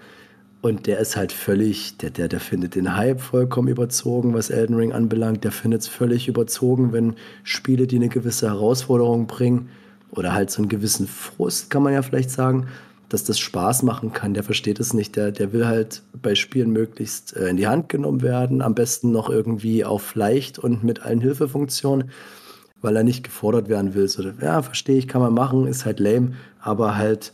Und 0.62 0.88
der 0.88 0.98
ist 1.00 1.16
halt 1.16 1.32
völlig, 1.32 1.98
der, 2.00 2.10
der, 2.10 2.28
der 2.28 2.40
findet 2.40 2.74
den 2.74 2.98
Hype 2.98 3.22
vollkommen 3.22 3.68
überzogen, 3.68 4.34
was 4.34 4.50
Elden 4.50 4.76
Ring 4.76 4.94
anbelangt. 4.94 5.44
Der 5.44 5.52
findet 5.52 5.82
es 5.82 5.88
völlig 5.88 6.28
überzogen, 6.28 6.92
wenn 6.92 7.14
Spiele, 7.44 7.86
die 7.86 7.98
eine 7.98 8.10
gewisse 8.10 8.48
Herausforderung 8.48 9.28
bringen 9.28 9.70
oder 10.10 10.34
halt 10.34 10.50
so 10.50 10.64
einen 10.64 10.70
gewissen 10.70 11.08
Frust, 11.08 11.70
kann 11.70 11.84
man 11.84 11.94
ja 11.94 12.02
vielleicht 12.02 12.32
sagen, 12.32 12.68
dass 13.15 13.23
das 13.23 13.39
Spaß 13.39 13.84
machen 13.84 14.13
kann. 14.13 14.34
Der 14.34 14.43
versteht 14.43 14.80
es 14.80 14.93
nicht. 14.93 15.15
Der, 15.15 15.32
der 15.32 15.54
will 15.54 15.65
halt 15.65 16.04
bei 16.21 16.36
Spielen 16.36 16.71
möglichst 16.71 17.36
äh, 17.36 17.47
in 17.47 17.58
die 17.58 17.67
Hand 17.67 17.89
genommen 17.89 18.21
werden, 18.21 18.62
am 18.62 18.75
besten 18.75 19.12
noch 19.12 19.30
irgendwie 19.30 19.86
auf 19.86 20.15
leicht 20.15 20.60
und 20.60 20.84
mit 20.84 21.01
allen 21.01 21.21
Hilfefunktionen 21.21 22.12
weil 22.82 22.97
er 22.97 23.04
nicht 23.04 23.23
gefordert 23.23 23.67
werden 23.67 23.95
will. 23.95 24.08
So, 24.08 24.21
ja, 24.41 24.62
verstehe 24.62 24.97
ich, 24.97 25.08
kann 25.08 25.19
man 25.21 25.34
machen, 25.34 25.65
ist 25.65 25.86
halt 25.86 25.99
lame, 25.99 26.34
aber 26.60 26.95
halt 26.95 27.34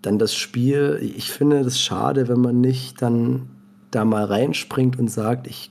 dann 0.00 0.18
das 0.18 0.34
Spiel, 0.34 0.98
ich 1.02 1.30
finde 1.30 1.62
das 1.62 1.78
schade, 1.78 2.28
wenn 2.28 2.40
man 2.40 2.62
nicht 2.62 3.02
dann 3.02 3.48
da 3.90 4.06
mal 4.06 4.24
reinspringt 4.24 4.98
und 4.98 5.08
sagt, 5.08 5.48
ich 5.48 5.70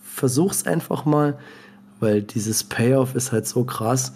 versuch's 0.00 0.66
einfach 0.66 1.04
mal, 1.04 1.36
weil 1.98 2.22
dieses 2.22 2.62
Payoff 2.62 3.16
ist 3.16 3.32
halt 3.32 3.46
so 3.46 3.64
krass. 3.64 4.14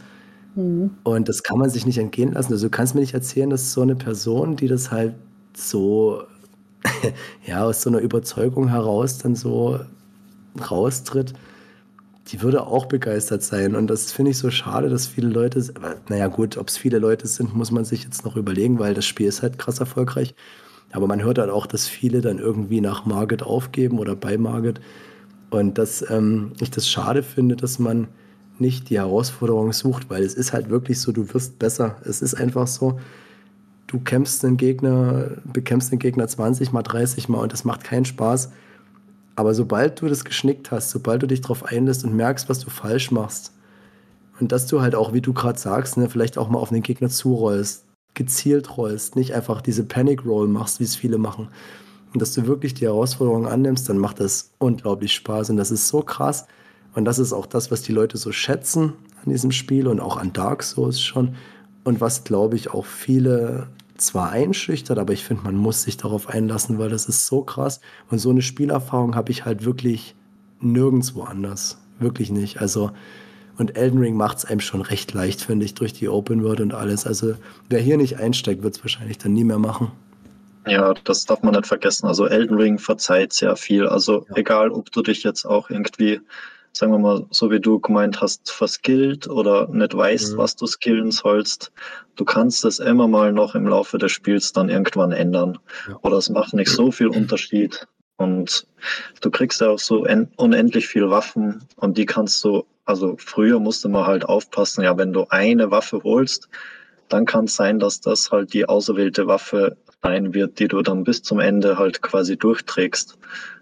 Mhm. 0.55 0.91
Und 1.05 1.29
das 1.29 1.43
kann 1.43 1.59
man 1.59 1.71
sich 1.71 1.87
nicht 1.87 1.99
entgehen 1.99 2.33
lassen. 2.33 2.53
Also 2.53 2.67
du 2.67 2.71
kannst 2.71 2.95
mir 2.95 3.01
nicht 3.01 3.15
erzählen, 3.15 3.51
dass 3.51 3.73
so 3.73 3.83
eine 3.83 3.97
Person, 3.97 4.57
die 4.57 4.69
das 4.69 4.91
halt 4.91 5.15
so, 5.55 6.23
ja, 7.47 7.65
aus 7.65 7.83
so 7.83 7.91
einer 7.91 8.01
Überzeugung 8.01 8.69
heraus 8.69 9.19
dann 9.19 9.35
so 9.35 9.81
raustritt, 10.71 11.35
die 12.29 12.43
würde 12.43 12.67
auch 12.67 12.87
begeistert 12.87 13.43
sein. 13.43 13.75
Und 13.75 13.89
das 13.89 14.13
finde 14.13 14.33
ich 14.33 14.39
so 14.39 14.51
schade, 14.51 14.89
dass 14.89 15.07
viele 15.07 15.29
Leute, 15.29 15.65
naja 16.09 16.27
gut, 16.27 16.59
ob 16.59 16.69
es 16.69 16.77
viele 16.77 16.99
Leute 16.99 17.27
sind, 17.27 17.55
muss 17.55 17.71
man 17.71 17.85
sich 17.85 18.05
jetzt 18.05 18.25
noch 18.25 18.37
überlegen, 18.37 18.79
weil 18.79 18.95
das 18.95 19.07
Spiel 19.07 19.27
ist 19.27 19.43
halt 19.43 19.59
krass 19.59 19.81
erfolgreich. 19.81 20.35
Aber 20.93 21.07
man 21.07 21.23
hört 21.23 21.39
halt 21.39 21.51
auch, 21.51 21.67
dass 21.67 21.87
viele 21.87 22.21
dann 22.21 22.39
irgendwie 22.39 22.81
nach 22.81 23.05
Margit 23.07 23.43
aufgeben 23.43 23.99
oder 23.99 24.15
bei 24.17 24.37
Margit. 24.39 24.81
Und 25.51 25.79
dass 25.79 26.09
ähm, 26.11 26.53
ich 26.61 26.71
das 26.71 26.89
schade 26.89 27.23
finde, 27.23 27.57
dass 27.57 27.79
man 27.79 28.09
nicht 28.61 28.91
die 28.91 28.99
Herausforderung 28.99 29.73
sucht, 29.73 30.11
weil 30.11 30.23
es 30.23 30.35
ist 30.35 30.53
halt 30.53 30.71
wirklich 30.71 31.01
so, 31.01 31.13
du 31.13 31.33
wirst 31.33 31.59
besser. 31.59 31.97
Es 32.05 32.23
ist 32.23 32.35
einfach 32.35 32.67
so, 32.67 32.99
du 33.87 34.01
kämpfst 34.01 34.43
den 34.43 34.57
Gegner, 34.57 35.31
bekämpfst 35.45 35.93
den 35.93 35.99
Gegner 35.99 36.29
20 36.29 36.73
mal, 36.73 36.83
30 36.83 37.29
mal 37.29 37.41
und 37.41 37.53
das 37.53 37.65
macht 37.65 37.85
keinen 37.85 38.05
Spaß. 38.05 38.51
Aber 39.37 39.55
sobald 39.55 40.01
du 40.01 40.09
das 40.09 40.25
geschnickt 40.25 40.71
hast, 40.71 40.91
sobald 40.91 41.23
du 41.23 41.27
dich 41.27 41.41
darauf 41.41 41.65
einlässt 41.65 42.05
und 42.05 42.15
merkst, 42.15 42.49
was 42.49 42.59
du 42.59 42.71
falsch 42.71 43.11
machst, 43.11 43.53
und 44.41 44.53
dass 44.53 44.67
du 44.67 44.81
halt 44.81 44.95
auch, 44.95 45.13
wie 45.13 45.21
du 45.21 45.33
gerade 45.33 45.59
sagst, 45.59 45.97
ne, 45.97 46.09
vielleicht 46.09 46.39
auch 46.39 46.49
mal 46.49 46.59
auf 46.59 46.69
den 46.69 46.83
Gegner 46.83 47.09
zurollst, 47.09 47.85
gezielt 48.15 48.77
rollst, 48.77 49.17
nicht 49.17 49.35
einfach 49.35 49.61
diese 49.61 49.85
Panic 49.85 50.25
Roll 50.25 50.49
machst, 50.49 50.81
wie 50.81 50.85
es 50.85 50.97
viele 50.97 51.19
machen, 51.19 51.49
und 52.13 52.23
dass 52.23 52.33
du 52.33 52.47
wirklich 52.47 52.75
die 52.75 52.87
Herausforderung 52.87 53.47
annimmst, 53.47 53.89
dann 53.89 53.99
macht 53.99 54.21
das 54.21 54.53
unglaublich 54.59 55.13
Spaß 55.13 55.51
und 55.51 55.57
das 55.57 55.71
ist 55.71 55.89
so 55.89 56.01
krass. 56.03 56.47
Und 56.99 57.05
das 57.05 57.21
ist 57.21 57.33
auch 57.33 57.47
das, 57.47 57.71
was 57.71 57.83
die 57.83 57.93
Leute 57.93 58.17
so 58.17 58.33
schätzen 58.33 58.95
an 59.25 59.31
diesem 59.31 59.53
Spiel 59.53 59.87
und 59.87 60.01
auch 60.01 60.17
an 60.17 60.33
Dark 60.33 60.65
Souls 60.65 61.01
schon. 61.01 61.37
Und 61.85 62.01
was, 62.01 62.25
glaube 62.25 62.57
ich, 62.57 62.75
auch 62.75 62.87
viele 62.87 63.69
zwar 63.97 64.31
einschüchtert, 64.31 64.99
aber 64.99 65.13
ich 65.13 65.23
finde, 65.23 65.45
man 65.45 65.55
muss 65.55 65.85
sich 65.85 65.97
darauf 65.97 66.29
einlassen, 66.29 66.81
weil 66.81 66.91
das 66.91 67.07
ist 67.07 67.29
so 67.29 67.43
krass. 67.43 67.81
Und 68.11 68.19
so 68.19 68.31
eine 68.31 68.43
Spielerfahrung 68.43 69.15
habe 69.15 69.31
ich 69.31 69.45
halt 69.45 69.65
wirklich 69.65 70.17
nirgendwo 70.59 71.23
anders. 71.23 71.79
Wirklich 72.01 72.33
nicht. 72.33 72.61
Also, 72.61 72.91
und 73.59 73.77
Elden 73.77 74.01
Ring 74.01 74.17
macht 74.17 74.39
es 74.39 74.45
einem 74.45 74.59
schon 74.59 74.83
recht 74.83 75.15
leicht, 75.15 75.41
finde 75.41 75.67
ich, 75.67 75.75
durch 75.75 75.93
die 75.93 76.09
Open 76.09 76.43
World 76.43 76.61
und 76.61 76.75
alles. 76.75 77.07
Also, 77.07 77.37
wer 77.69 77.79
hier 77.79 77.97
nicht 77.97 78.19
einsteigt, 78.19 78.65
wird 78.65 78.75
es 78.75 78.83
wahrscheinlich 78.83 79.19
dann 79.19 79.35
nie 79.35 79.45
mehr 79.45 79.61
machen. 79.61 79.93
Ja, 80.67 80.95
das 81.05 81.27
darf 81.27 81.45
man 81.45 81.55
nicht 81.55 81.69
vergessen. 81.69 82.09
Also 82.09 82.27
Elden 82.27 82.57
Ring 82.57 82.81
verzeiht 82.81 83.33
sehr 83.33 83.55
viel. 83.55 83.87
Also 83.87 84.27
ja. 84.31 84.37
egal, 84.37 84.73
ob 84.73 84.91
du 84.91 85.01
dich 85.01 85.23
jetzt 85.23 85.45
auch 85.45 85.71
irgendwie 85.71 86.21
sagen 86.79 86.93
wir 86.93 86.99
mal, 86.99 87.27
so 87.31 87.51
wie 87.51 87.59
du 87.59 87.81
gemeint 87.81 88.21
hast, 88.21 88.53
verskillt 88.53 89.29
oder 89.29 89.69
nicht 89.69 89.97
weißt, 89.97 90.35
mhm. 90.35 90.39
was 90.39 90.55
du 90.55 90.67
skillen 90.67 91.11
sollst, 91.11 91.73
du 92.15 92.25
kannst 92.25 92.65
es 92.65 92.79
immer 92.79 93.09
mal 93.09 93.33
noch 93.33 93.57
im 93.57 93.67
Laufe 93.67 93.99
des 93.99 94.13
Spiels 94.13 94.53
dann 94.53 94.69
irgendwann 94.69 95.11
ändern. 95.11 95.59
Ja. 95.89 95.99
Oder 96.03 96.19
es 96.19 96.31
macht 96.31 96.55
nicht 96.55 96.71
so 96.71 96.93
viel 96.93 97.09
Unterschied. 97.09 97.89
Und 98.17 98.67
du 99.21 99.31
kriegst 99.31 99.61
ja 99.61 99.71
auch 99.71 99.79
so 99.79 100.07
unendlich 100.37 100.87
viel 100.87 101.11
Waffen 101.11 101.65
und 101.77 101.99
die 101.99 102.07
kannst 102.07 102.43
du, 102.45 102.65
also 102.85 103.17
früher 103.19 103.59
musste 103.59 103.89
man 103.89 104.07
halt 104.07 104.25
aufpassen, 104.25 104.83
ja, 104.85 104.97
wenn 104.97 105.13
du 105.13 105.27
eine 105.31 105.71
Waffe 105.71 106.01
holst, 106.05 106.49
dann 107.09 107.27
kann 107.27 107.47
es 107.47 107.57
sein, 107.57 107.79
dass 107.79 108.01
das 108.01 108.31
halt 108.31 108.53
die 108.53 108.69
auserwählte 108.69 109.27
Waffe 109.27 109.77
sein 110.03 110.33
wird, 110.33 110.61
die 110.61 110.69
du 110.69 110.83
dann 110.83 111.03
bis 111.05 111.23
zum 111.23 111.41
Ende 111.41 111.79
halt 111.79 112.03
quasi 112.03 112.37
durchträgst. 112.37 113.19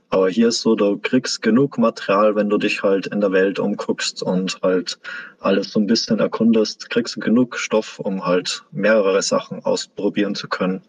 Aber 0.09 0.29
hier 0.29 0.49
ist 0.49 0.61
so, 0.61 0.77
du 0.77 0.99
kriegst 0.99 1.43
genug 1.43 1.79
Material, 1.79 2.37
wenn 2.37 2.49
du 2.49 2.59
dich 2.59 2.83
halt 2.83 3.09
in 3.09 3.21
der 3.21 3.33
Welt 3.33 3.59
umguckst 3.59 4.23
und 4.23 4.61
halt 4.63 4.99
alles 5.41 5.73
so 5.73 5.81
ein 5.81 5.87
bisschen 5.87 6.21
erkundest, 6.21 6.91
kriegst 6.91 7.17
du 7.17 7.21
genug 7.21 7.59
Stoff, 7.59 7.99
um 7.99 8.25
halt 8.25 8.65
mehrere 8.71 9.21
Sachen 9.23 9.65
ausprobieren 9.65 10.35
zu 10.35 10.49
können. 10.49 10.83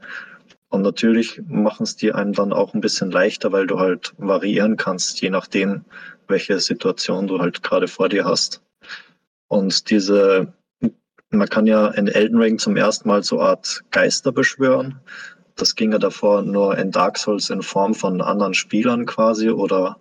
Und 0.69 0.82
natürlich 0.82 1.41
machen 1.47 1.84
es 1.84 1.95
die 1.95 2.13
einem 2.13 2.34
dann 2.34 2.53
auch 2.53 2.73
ein 2.73 2.82
bisschen 2.82 3.10
leichter, 3.10 3.51
weil 3.51 3.67
du 3.67 3.80
halt 3.80 4.13
variieren 4.17 4.77
kannst, 4.77 5.21
je 5.21 5.30
nachdem, 5.30 5.86
welche 6.27 6.60
Situation 6.60 7.27
du 7.27 7.39
halt 7.39 7.63
gerade 7.63 7.88
vor 7.88 8.10
dir 8.10 8.25
hast. 8.25 8.62
Und 9.47 9.89
diese, 9.89 10.53
man 11.30 11.47
kann 11.49 11.67
ja 11.67 11.88
in 11.88 12.08
Elden 12.08 12.38
Ring 12.38 12.60
zum 12.60 12.75
ersten 12.75 13.08
Mal 13.08 13.23
so 13.23 13.39
Art 13.39 13.82
Geister 13.91 14.32
beschwören. 14.32 14.99
Das 15.58 15.76
ginge 15.76 15.98
davor 15.98 16.43
nur 16.43 16.78
in 16.78 16.91
Dark 16.91 17.17
Souls 17.17 17.50
in 17.50 17.63
Form 17.63 17.96
von 17.96 18.22
anderen 18.22 18.54
Spielern 18.54 19.08
quasi 19.08 19.50
oder 19.50 20.00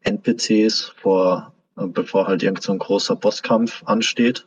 NPCs 0.00 0.94
vor, 0.96 1.52
bevor 1.76 2.26
halt 2.26 2.42
irgend 2.42 2.62
so 2.62 2.72
ein 2.72 2.78
großer 2.78 3.14
Bosskampf 3.14 3.82
ansteht. 3.84 4.46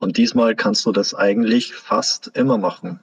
Und 0.00 0.16
diesmal 0.16 0.56
kannst 0.56 0.84
du 0.86 0.92
das 0.92 1.14
eigentlich 1.14 1.74
fast 1.74 2.32
immer 2.34 2.58
machen. 2.58 2.98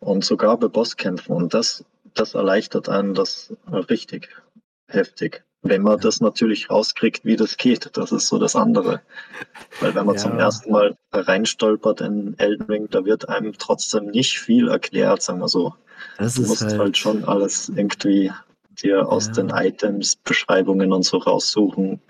Und 0.00 0.24
sogar 0.24 0.58
bei 0.58 0.68
Bosskämpfen. 0.68 1.34
Und 1.34 1.54
das, 1.54 1.84
das 2.12 2.34
erleichtert 2.34 2.90
einen 2.90 3.14
das 3.14 3.54
richtig 3.88 4.28
heftig. 4.88 5.42
Wenn 5.62 5.82
man 5.82 5.98
das 5.98 6.20
natürlich 6.20 6.70
rauskriegt, 6.70 7.24
wie 7.24 7.36
das 7.36 7.56
geht, 7.56 7.90
das 7.96 8.12
ist 8.12 8.28
so 8.28 8.38
das 8.38 8.54
andere. 8.54 9.00
Weil 9.80 9.94
wenn 9.94 10.06
man 10.06 10.14
ja. 10.14 10.22
zum 10.22 10.38
ersten 10.38 10.70
Mal 10.70 10.96
reinstolpert 11.12 12.00
in 12.00 12.38
Elden 12.38 12.66
Ring, 12.66 12.88
da 12.90 13.04
wird 13.04 13.28
einem 13.28 13.54
trotzdem 13.58 14.06
nicht 14.06 14.38
viel 14.38 14.68
erklärt, 14.68 15.22
sagen 15.22 15.40
wir 15.40 15.48
so. 15.48 15.74
Das 16.16 16.34
du 16.34 16.42
musst 16.42 16.62
halt, 16.62 16.78
halt, 16.78 16.96
schon 16.96 17.24
alles 17.24 17.68
irgendwie 17.68 18.30
dir 18.82 19.08
aus 19.08 19.26
ja. 19.26 19.32
den 19.32 19.50
Items, 19.50 20.16
Beschreibungen 20.16 20.92
und 20.92 21.04
so 21.04 21.18
raussuchen. 21.18 22.00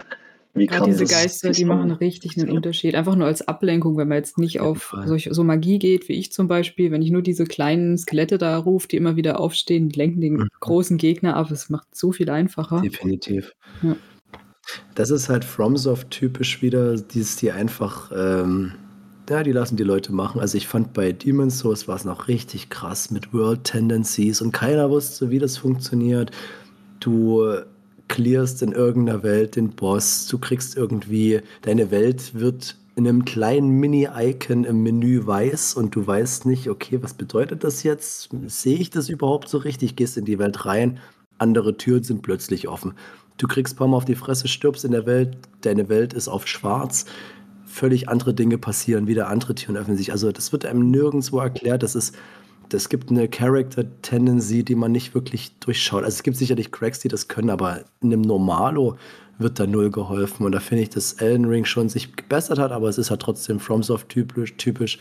Wie 0.59 0.66
ja, 0.66 0.85
diese 0.85 1.05
Geister, 1.05 1.51
die 1.51 1.64
machen 1.64 1.90
richtig 1.90 2.38
einen 2.38 2.51
Unterschied. 2.51 2.94
Einfach 2.94 3.16
nur 3.16 3.27
als 3.27 3.47
Ablenkung, 3.47 3.97
wenn 3.97 4.09
man 4.09 4.18
jetzt 4.18 4.38
nicht 4.38 4.61
auf 4.61 4.94
solch, 5.07 5.29
so 5.31 5.44
Magie 5.44 5.79
geht, 5.79 6.09
wie 6.09 6.14
ich 6.14 6.33
zum 6.33 6.49
Beispiel, 6.49 6.90
wenn 6.90 7.03
ich 7.03 7.11
nur 7.11 7.23
diese 7.23 7.44
kleinen 7.44 7.97
Skelette 7.97 8.38
da 8.38 8.57
rufe, 8.59 8.88
die 8.88 8.97
immer 8.97 9.16
wieder 9.16 9.40
aufstehen, 9.40 9.88
die 9.88 9.99
lenken 9.99 10.21
den 10.21 10.35
mhm. 10.35 10.49
großen 10.61 10.97
Gegner 10.99 11.37
ab. 11.37 11.51
Es 11.51 11.71
macht 11.71 11.94
so 11.94 12.12
viel 12.12 12.31
einfacher. 12.31 12.81
Definitiv. 12.81 13.55
Ja. 13.83 13.97
Das 14.94 15.11
ist 15.11 15.29
halt 15.29 15.44
FromSoft 15.44 16.11
typisch 16.11 16.61
wieder, 16.62 16.97
dieses, 16.97 17.37
die 17.37 17.53
einfach, 17.53 18.12
ähm, 18.14 18.73
ja, 19.29 19.42
die 19.42 19.53
lassen 19.53 19.77
die 19.77 19.85
Leute 19.85 20.12
machen. 20.12 20.40
Also 20.40 20.59
ich 20.59 20.68
fand 20.68 20.92
bei 20.92 21.12
Demon's 21.12 21.59
Souls 21.59 21.88
war 21.88 21.97
es 21.97 22.05
noch 22.05 22.29
richtig 22.29 22.68
krass 22.68 23.11
mit 23.11 23.33
World 23.33 23.64
Tendencies 23.64 24.40
und 24.40 24.53
keiner 24.53 24.90
wusste, 24.90 25.31
wie 25.31 25.38
das 25.38 25.57
funktioniert. 25.57 26.31
Du 27.01 27.47
clearst 28.09 28.62
in 28.62 28.73
irgendeiner 28.73 29.23
Welt 29.23 29.57
den 29.57 29.71
Boss, 29.71 30.27
du 30.27 30.38
kriegst 30.38 30.77
irgendwie, 30.77 31.40
deine 31.62 31.90
Welt 31.90 32.35
wird 32.35 32.77
in 32.97 33.07
einem 33.07 33.25
kleinen 33.25 33.71
Mini-Icon 33.79 34.64
im 34.64 34.83
Menü 34.83 35.25
weiß 35.25 35.75
und 35.75 35.94
du 35.94 36.05
weißt 36.05 36.47
nicht, 36.47 36.68
okay, 36.68 36.99
was 37.01 37.14
bedeutet 37.14 37.62
das 37.62 37.85
jetzt? 37.85 38.31
Sehe 38.47 38.79
ich 38.79 38.90
das 38.90 39.09
überhaupt 39.09 39.49
so 39.49 39.59
richtig? 39.59 39.94
Gehst 39.94 40.16
in 40.16 40.25
die 40.25 40.40
Welt 40.40 40.66
rein, 40.66 40.99
andere 41.38 41.77
Türen 41.77 42.03
sind 42.03 42.23
plötzlich 42.23 42.66
offen. 42.66 42.94
Du 43.37 43.47
kriegst 43.47 43.75
ein 43.75 43.77
paar 43.79 43.87
Mal 43.87 43.99
auf 43.99 44.05
die 44.05 44.16
Fresse, 44.16 44.49
stirbst 44.49 44.85
in 44.85 44.90
der 44.90 45.07
Welt, 45.07 45.37
deine 45.61 45.88
Welt 45.88 46.12
ist 46.12 46.27
auf 46.27 46.49
schwarz, 46.49 47.05
völlig 47.64 48.09
andere 48.09 48.35
Dinge 48.35 48.59
passieren, 48.59 49.07
wieder 49.07 49.29
andere 49.29 49.55
Türen 49.55 49.77
öffnen 49.77 49.97
sich. 49.97 50.11
Also 50.11 50.33
das 50.33 50.51
wird 50.51 50.66
einem 50.66 50.90
nirgendwo 50.90 51.38
erklärt, 51.38 51.85
das 51.85 51.94
ist 51.94 52.16
es 52.75 52.89
gibt 52.89 53.11
eine 53.11 53.29
Character-Tendency, 53.29 54.65
die 54.65 54.75
man 54.75 54.93
nicht 54.93 55.15
wirklich 55.15 55.59
durchschaut. 55.61 56.05
Also 56.05 56.17
es 56.17 56.23
gibt 56.23 56.37
sicherlich 56.37 56.73
Cracks, 56.73 57.01
die 57.01 57.09
das 57.09 57.29
können, 57.29 57.51
aber 57.51 57.85
in 58.01 58.13
einem 58.13 58.23
Normalo 58.23 58.97
wird 59.39 59.59
da 59.61 59.67
null 59.67 59.91
geholfen. 59.91 60.45
Und 60.45 60.53
da 60.53 60.61
finde 60.61 60.83
ich, 60.83 60.91
dass 60.91 61.15
Elden 61.15 61.45
Ring 61.45 61.65
schon 61.65 61.89
sich 61.89 62.17
gebessert 62.17 62.59
hat, 62.59 62.73
aber 62.73 62.89
es 62.89 62.99
ist 62.99 63.11
halt 63.11 63.23
trotzdem 63.23 63.61
FromSoft 63.61 64.09
typisch, 64.09 64.57
typisch. 64.57 64.99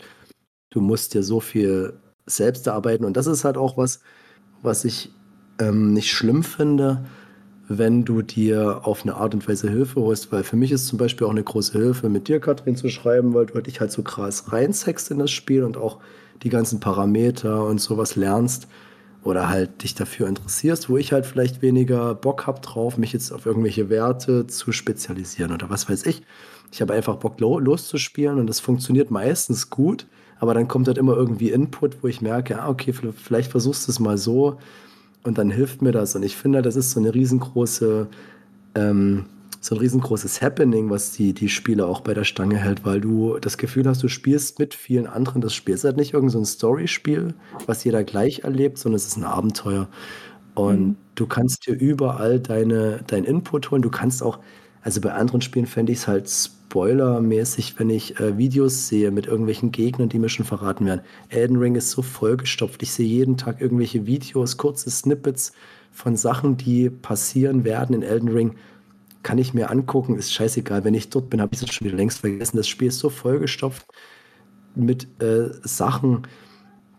Du 0.70 0.80
musst 0.80 1.14
dir 1.14 1.22
so 1.22 1.40
viel 1.40 1.94
selbst 2.26 2.66
erarbeiten. 2.66 3.04
Und 3.04 3.16
das 3.16 3.26
ist 3.26 3.44
halt 3.44 3.56
auch 3.56 3.76
was, 3.76 4.00
was 4.62 4.84
ich 4.84 5.10
ähm, 5.58 5.92
nicht 5.92 6.12
schlimm 6.12 6.42
finde, 6.42 7.04
wenn 7.68 8.04
du 8.04 8.22
dir 8.22 8.86
auf 8.86 9.02
eine 9.02 9.16
Art 9.16 9.34
und 9.34 9.46
Weise 9.46 9.68
Hilfe 9.68 10.00
holst, 10.00 10.32
weil 10.32 10.42
für 10.42 10.56
mich 10.56 10.72
ist 10.72 10.86
zum 10.86 10.98
Beispiel 10.98 11.26
auch 11.26 11.32
eine 11.32 11.42
große 11.42 11.78
Hilfe, 11.78 12.08
mit 12.08 12.28
dir, 12.28 12.40
Katrin, 12.40 12.76
zu 12.76 12.88
schreiben, 12.88 13.34
weil 13.34 13.46
du 13.46 13.60
dich 13.60 13.80
halt 13.80 13.92
so 13.92 14.02
krass 14.02 14.52
reinsext 14.52 15.10
in 15.10 15.18
das 15.18 15.30
Spiel 15.30 15.64
und 15.64 15.76
auch 15.76 15.98
die 16.42 16.50
ganzen 16.50 16.80
Parameter 16.80 17.64
und 17.64 17.80
sowas 17.80 18.16
lernst 18.16 18.68
oder 19.24 19.48
halt 19.48 19.82
dich 19.82 19.94
dafür 19.94 20.28
interessierst, 20.28 20.88
wo 20.88 20.96
ich 20.96 21.12
halt 21.12 21.26
vielleicht 21.26 21.60
weniger 21.62 22.14
Bock 22.14 22.46
habe 22.46 22.60
drauf, 22.60 22.96
mich 22.96 23.12
jetzt 23.12 23.32
auf 23.32 23.46
irgendwelche 23.46 23.90
Werte 23.90 24.46
zu 24.46 24.72
spezialisieren 24.72 25.52
oder 25.52 25.68
was 25.70 25.88
weiß 25.88 26.06
ich. 26.06 26.22
Ich 26.72 26.80
habe 26.80 26.94
einfach 26.94 27.16
Bock 27.16 27.40
loszuspielen 27.40 28.38
und 28.38 28.46
das 28.46 28.60
funktioniert 28.60 29.10
meistens 29.10 29.70
gut, 29.70 30.06
aber 30.38 30.54
dann 30.54 30.68
kommt 30.68 30.86
halt 30.86 30.98
immer 30.98 31.16
irgendwie 31.16 31.50
Input, 31.50 32.02
wo 32.02 32.08
ich 32.08 32.20
merke, 32.20 32.60
ah, 32.60 32.68
okay, 32.68 32.92
vielleicht 32.92 33.50
versuchst 33.50 33.88
du 33.88 33.92
es 33.92 34.00
mal 34.00 34.18
so 34.18 34.58
und 35.24 35.38
dann 35.38 35.50
hilft 35.50 35.82
mir 35.82 35.92
das. 35.92 36.14
Und 36.14 36.22
ich 36.22 36.36
finde, 36.36 36.62
das 36.62 36.76
ist 36.76 36.92
so 36.92 37.00
eine 37.00 37.14
riesengroße 37.14 38.06
ähm, 38.74 39.24
so 39.60 39.74
ein 39.74 39.78
riesengroßes 39.78 40.40
Happening, 40.40 40.90
was 40.90 41.12
die, 41.12 41.32
die 41.32 41.48
Spieler 41.48 41.88
auch 41.88 42.00
bei 42.00 42.14
der 42.14 42.24
Stange 42.24 42.56
hält, 42.56 42.84
weil 42.84 43.00
du 43.00 43.38
das 43.40 43.58
Gefühl 43.58 43.86
hast, 43.88 44.02
du 44.02 44.08
spielst 44.08 44.58
mit 44.58 44.74
vielen 44.74 45.06
anderen 45.06 45.40
das 45.40 45.54
Spiel. 45.54 45.74
Es 45.74 45.80
ist 45.80 45.84
halt 45.84 45.96
nicht 45.96 46.14
irgendein 46.14 46.44
so 46.44 46.52
Story-Spiel, 46.52 47.34
was 47.66 47.84
jeder 47.84 48.04
gleich 48.04 48.40
erlebt, 48.40 48.78
sondern 48.78 48.96
es 48.96 49.06
ist 49.06 49.16
ein 49.16 49.24
Abenteuer. 49.24 49.88
Und 50.54 50.80
mhm. 50.80 50.96
du 51.16 51.26
kannst 51.26 51.66
dir 51.66 51.74
überall 51.74 52.40
deine, 52.40 53.00
deinen 53.06 53.24
Input 53.24 53.70
holen. 53.70 53.82
Du 53.82 53.90
kannst 53.90 54.22
auch, 54.22 54.38
also 54.82 55.00
bei 55.00 55.12
anderen 55.12 55.40
Spielen 55.40 55.66
fände 55.66 55.92
ich 55.92 55.98
es 55.98 56.08
halt 56.08 56.28
spoilermäßig, 56.28 57.78
wenn 57.78 57.90
ich 57.90 58.20
äh, 58.20 58.38
Videos 58.38 58.88
sehe 58.88 59.10
mit 59.10 59.26
irgendwelchen 59.26 59.72
Gegnern, 59.72 60.08
die 60.08 60.18
mir 60.18 60.28
schon 60.28 60.46
verraten 60.46 60.86
werden. 60.86 61.00
Elden 61.30 61.56
Ring 61.56 61.74
ist 61.74 61.90
so 61.90 62.02
vollgestopft. 62.02 62.82
Ich 62.82 62.92
sehe 62.92 63.06
jeden 63.06 63.36
Tag 63.36 63.60
irgendwelche 63.60 64.06
Videos, 64.06 64.56
kurze 64.56 64.90
Snippets 64.90 65.52
von 65.90 66.16
Sachen, 66.16 66.56
die 66.56 66.90
passieren 66.90 67.64
werden 67.64 67.94
in 67.94 68.02
Elden 68.02 68.28
Ring 68.28 68.54
kann 69.28 69.36
ich 69.36 69.52
mir 69.52 69.70
angucken, 69.70 70.16
ist 70.16 70.32
scheißegal. 70.32 70.84
Wenn 70.84 70.94
ich 70.94 71.10
dort 71.10 71.28
bin, 71.28 71.42
habe 71.42 71.52
ich 71.52 71.60
das 71.60 71.74
schon 71.74 71.86
wieder 71.86 71.98
längst 71.98 72.20
vergessen. 72.20 72.56
Das 72.56 72.66
Spiel 72.66 72.88
ist 72.88 72.98
so 72.98 73.10
vollgestopft 73.10 73.86
mit 74.74 75.06
äh, 75.20 75.50
Sachen, 75.64 76.26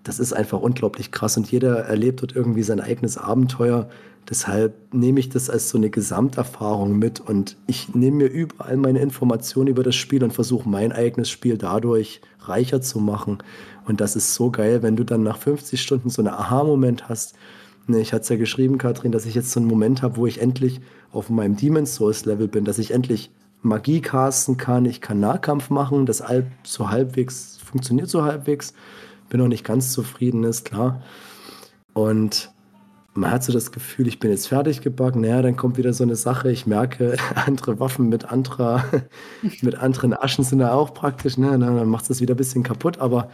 das 0.04 0.20
ist 0.20 0.34
einfach 0.34 0.62
unglaublich 0.62 1.10
krass 1.10 1.38
und 1.38 1.52
jeder 1.52 1.80
erlebt 1.86 2.22
dort 2.22 2.36
irgendwie 2.36 2.62
sein 2.62 2.82
eigenes 2.82 3.18
Abenteuer. 3.18 3.90
Deshalb 4.30 4.76
nehme 4.94 5.20
ich 5.20 5.30
das 5.30 5.50
als 5.50 5.70
so 5.70 5.80
eine 5.80 5.90
Gesamterfahrung 5.90 7.00
mit 7.00 7.20
und 7.20 7.58
ich 7.66 7.96
nehme 7.96 8.18
mir 8.18 8.28
überall 8.28 8.78
meine 8.78 9.00
Informationen 9.00 9.68
über 9.68 9.82
das 9.82 9.96
Spiel 9.96 10.24
und 10.24 10.32
versuche 10.32 10.70
mein 10.70 10.92
eigenes 10.92 11.32
Spiel 11.32 11.58
dadurch 11.58 12.22
reicher 12.42 12.80
zu 12.80 13.00
machen. 13.00 13.40
Und 13.88 14.02
das 14.02 14.16
ist 14.16 14.36
so 14.36 14.52
geil, 14.52 14.84
wenn 14.84 14.96
du 14.96 15.04
dann 15.04 15.24
nach 15.24 15.40
50 15.40 15.82
Stunden 15.82 16.12
so 16.12 16.22
einen 16.22 16.32
Aha-Moment 16.36 17.10
hast. 17.10 17.34
Ne, 17.88 18.00
ich 18.00 18.14
hatte 18.14 18.22
es 18.22 18.30
ja 18.30 18.36
geschrieben, 18.36 18.78
Katrin, 18.78 19.12
dass 19.12 19.26
ich 19.26 19.34
jetzt 19.34 19.50
so 19.50 19.60
einen 19.60 19.68
Moment 19.68 20.04
habe, 20.04 20.18
wo 20.18 20.28
ich 20.28 20.40
endlich 20.40 20.80
auf 21.12 21.30
meinem 21.30 21.56
Demon's 21.56 21.96
Souls 21.96 22.26
Level 22.26 22.48
bin, 22.48 22.66
dass 22.66 22.80
ich 22.80 22.92
endlich 22.92 23.32
Magie 23.62 24.02
casten 24.02 24.58
kann, 24.58 24.86
ich 24.86 25.02
kann 25.02 25.20
Nahkampf 25.20 25.70
machen, 25.70 26.06
das 26.06 26.28
halb, 26.28 26.48
so 26.64 26.90
halbwegs 26.90 27.60
funktioniert 27.70 28.10
so 28.10 28.24
halbwegs. 28.24 28.74
Bin 29.30 29.40
noch 29.40 29.48
nicht 29.48 29.64
ganz 29.64 29.94
zufrieden, 29.94 30.44
ist 30.44 30.66
klar. 30.66 31.04
Und 31.94 32.52
man 33.14 33.32
hat 33.32 33.44
so 33.44 33.54
das 33.54 33.72
Gefühl, 33.72 34.08
ich 34.08 34.20
bin 34.20 34.32
jetzt 34.32 34.48
fertig 34.48 34.82
gebacken. 34.82 35.22
Naja, 35.22 35.42
dann 35.42 35.56
kommt 35.56 35.78
wieder 35.78 35.94
so 35.94 36.04
eine 36.04 36.16
Sache. 36.16 36.52
Ich 36.52 36.66
merke, 36.66 37.18
andere 37.36 37.80
Waffen 37.80 38.10
mit 38.10 38.26
anderer, 38.32 38.84
mit 39.62 39.76
anderen 39.76 40.14
Aschen 40.14 40.44
sind 40.44 40.60
da 40.60 40.74
auch 40.74 40.94
praktisch. 40.94 41.38
Ne? 41.38 41.58
Dann 41.58 41.90
macht 41.90 42.10
es 42.10 42.22
wieder 42.22 42.34
ein 42.34 42.38
bisschen 42.38 42.64
kaputt. 42.64 43.00
Aber 43.00 43.30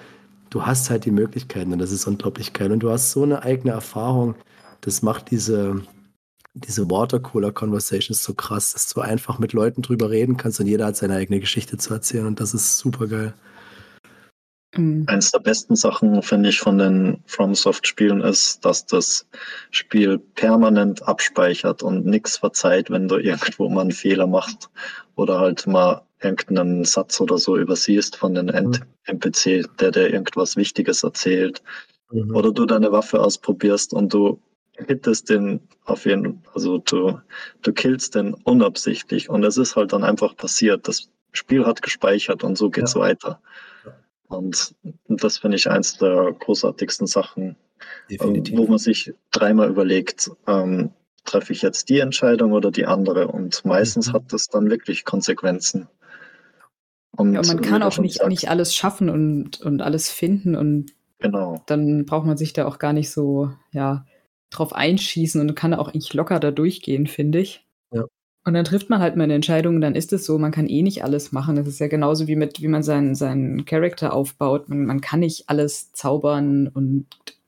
du 0.50 0.66
hast 0.66 0.90
halt 0.90 1.06
die 1.06 1.12
Möglichkeiten 1.12 1.72
und 1.72 1.80
das 1.80 1.92
ist 1.92 2.06
unglaublich 2.08 2.54
geil. 2.54 2.72
Und 2.72 2.80
du 2.82 2.90
hast 2.90 3.12
so 3.12 3.24
eine 3.24 3.44
eigene 3.44 3.74
Erfahrung. 3.74 4.36
Das 4.82 5.02
macht 5.02 5.32
diese, 5.32 5.82
diese 6.56 6.90
Watercooler-Conversations 6.90 8.24
so 8.24 8.34
krass, 8.34 8.74
dass 8.74 8.94
du 8.94 9.02
einfach 9.02 9.40
mit 9.40 9.52
Leuten 9.52 9.82
drüber 9.82 10.10
reden 10.10 10.38
kannst 10.38 10.60
und 10.62 10.68
jeder 10.68 10.86
hat 10.86 10.96
seine 10.96 11.16
eigene 11.16 11.42
Geschichte 11.42 11.78
zu 11.78 11.94
erzählen 11.94 12.26
und 12.26 12.40
das 12.40 12.54
ist 12.54 12.78
super 12.78 13.08
geil. 13.08 13.34
Mhm. 14.78 15.06
Eines 15.08 15.32
der 15.32 15.40
besten 15.40 15.76
Sachen, 15.76 16.22
finde 16.22 16.50
ich, 16.50 16.60
von 16.60 16.78
den 16.78 17.22
FromSoft-Spielen 17.26 18.22
ist, 18.22 18.64
dass 18.64 18.86
das 18.86 19.28
Spiel 19.72 20.18
permanent 20.18 21.04
abspeichert 21.04 21.84
und 21.84 22.06
nichts 22.06 22.38
verzeiht, 22.38 22.90
wenn 22.90 23.10
du 23.10 23.18
irgendwo 23.22 23.70
mal 23.70 23.82
einen 23.82 23.92
Fehler 23.92 24.28
machst 24.28 24.70
oder 25.16 25.40
halt 25.40 25.68
mal 25.68 26.04
irgendeinen 26.22 26.86
Satz 26.86 27.20
oder 27.20 27.38
so 27.38 27.58
übersiehst 27.58 28.16
von 28.16 28.34
den 28.34 28.46
mhm. 28.46 28.80
NPC, 29.04 29.68
der 29.80 29.92
dir 29.92 30.10
irgendwas 30.10 30.56
Wichtiges 30.56 31.04
erzählt. 31.04 31.62
Mhm. 32.12 32.34
Oder 32.34 32.52
du 32.52 32.66
deine 32.66 32.94
Waffe 32.94 33.22
ausprobierst 33.22 33.94
und 33.94 34.14
du 34.14 34.40
hittest 34.78 35.30
den 35.30 35.62
auf 35.86 36.06
jeden 36.06 36.44
also 36.54 36.80
du, 36.80 37.20
du 37.62 37.74
killst 37.74 38.16
den 38.16 38.34
unabsichtlich 38.34 39.30
und 39.30 39.44
es 39.44 39.58
ist 39.58 39.76
halt 39.76 39.94
dann 39.94 40.04
einfach 40.04 40.36
passiert. 40.36 40.88
Das 40.88 41.10
Spiel 41.32 41.66
hat 41.66 41.82
gespeichert 41.82 42.44
und 42.44 42.58
so 42.58 42.70
geht's 42.70 42.94
ja. 42.94 43.02
weiter. 43.02 43.42
Und 44.28 44.76
das 45.08 45.38
finde 45.38 45.58
ich 45.58 45.70
eins 45.70 45.98
der 45.98 46.34
großartigsten 46.40 47.08
Sachen, 47.08 47.56
Definitiv. 48.10 48.58
wo 48.58 48.68
man 48.68 48.80
sich 48.80 49.14
dreimal 49.32 49.70
überlegt, 49.70 50.32
ähm, 50.48 50.92
treffe 51.26 51.54
ich 51.54 51.62
jetzt 51.62 51.90
die 51.90 52.00
Entscheidung 52.00 52.52
oder 52.52 52.72
die 52.72 52.86
andere? 52.86 53.28
Und 53.28 53.64
meistens 53.66 54.10
mhm. 54.10 54.14
hat 54.14 54.34
das 54.34 54.48
dann 54.48 54.70
wirklich 54.70 55.06
Konsequenzen. 55.06 55.88
Und, 57.12 57.34
ja, 57.34 57.40
und 57.40 57.48
man 57.48 57.62
kann 57.62 57.84
auch 57.84 57.98
nicht, 58.00 58.26
nicht 58.28 58.50
alles 58.50 58.76
schaffen 58.76 59.10
und, 59.10 59.62
und 59.62 59.82
alles 59.82 60.10
finden 60.12 60.56
und 60.56 60.92
genau. 61.20 61.64
dann 61.66 62.06
braucht 62.06 62.26
man 62.26 62.36
sich 62.36 62.52
da 62.52 62.66
auch 62.66 62.78
gar 62.78 62.92
nicht 62.92 63.10
so, 63.10 63.52
ja, 63.72 64.06
drauf 64.50 64.74
einschießen 64.74 65.42
und 65.42 65.56
kann 65.56 65.74
auch 65.74 65.90
eigentlich 65.90 66.14
locker 66.14 66.40
da 66.40 66.52
durchgehen, 66.52 67.08
finde 67.08 67.40
ich. 67.40 67.66
Ja. 67.92 68.06
Und 68.46 68.54
dann 68.54 68.66
trifft 68.66 68.90
man 68.90 69.02
halt 69.02 69.16
mal 69.16 69.24
eine 69.24 69.34
Entscheidung, 69.34 69.82
dann 69.82 69.96
ist 69.96 70.14
es 70.14 70.26
so, 70.26 70.38
man 70.38 70.52
kann 70.52 70.68
eh 70.68 70.84
nicht 70.84 71.04
alles 71.04 71.32
machen. 71.32 71.56
Das 71.56 71.68
ist 71.68 71.80
ja 71.80 71.88
genauso 71.88 72.28
wie 72.28 72.36
mit, 72.36 72.62
wie 72.62 72.68
man 72.68 72.84
seinen, 72.84 73.16
seinen 73.16 73.66
Charakter 73.66 74.14
aufbaut. 74.14 74.70
Man, 74.70 74.86
man 74.86 75.02
kann 75.02 75.22
nicht 75.22 75.50
alles 75.50 75.92
zaubern 75.94 76.68
und 76.68 77.08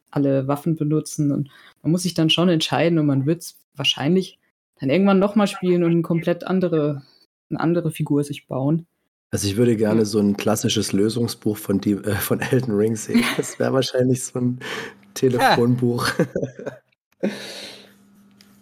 alle 0.10 0.48
Waffen 0.48 0.76
benutzen 0.76 1.32
und 1.32 1.50
man 1.84 1.91
muss 1.91 2.04
sich 2.04 2.14
dann 2.14 2.30
schon 2.30 2.50
entscheiden 2.50 2.98
und 2.98 3.06
man 3.06 3.26
wird 3.26 3.41
es 3.43 3.58
wahrscheinlich 3.76 4.39
dann 4.80 4.89
irgendwann 4.89 5.20
nochmal 5.20 5.48
spielen 5.48 5.84
und 5.84 5.91
eine 5.91 6.02
komplett 6.02 6.43
andere, 6.43 7.04
eine 7.50 7.60
andere 7.60 7.91
Figur 7.91 8.24
sich 8.24 8.48
bauen. 8.48 8.88
Also 9.30 9.48
ich 9.48 9.58
würde 9.58 9.76
gerne 9.76 10.06
so 10.06 10.20
ein 10.20 10.38
klassisches 10.38 10.93
Lösungsbuch 10.93 11.58
von, 11.58 11.82
die, 11.82 11.91
äh, 11.91 12.16
von 12.16 12.39
Elden 12.39 12.74
Ring 12.74 12.95
sehen. 12.95 13.24
Das 13.38 13.60
wäre 13.60 13.74
wahrscheinlich 13.74 14.24
so 14.24 14.39
ein 14.39 14.60
Telefonbuch. 15.14 16.10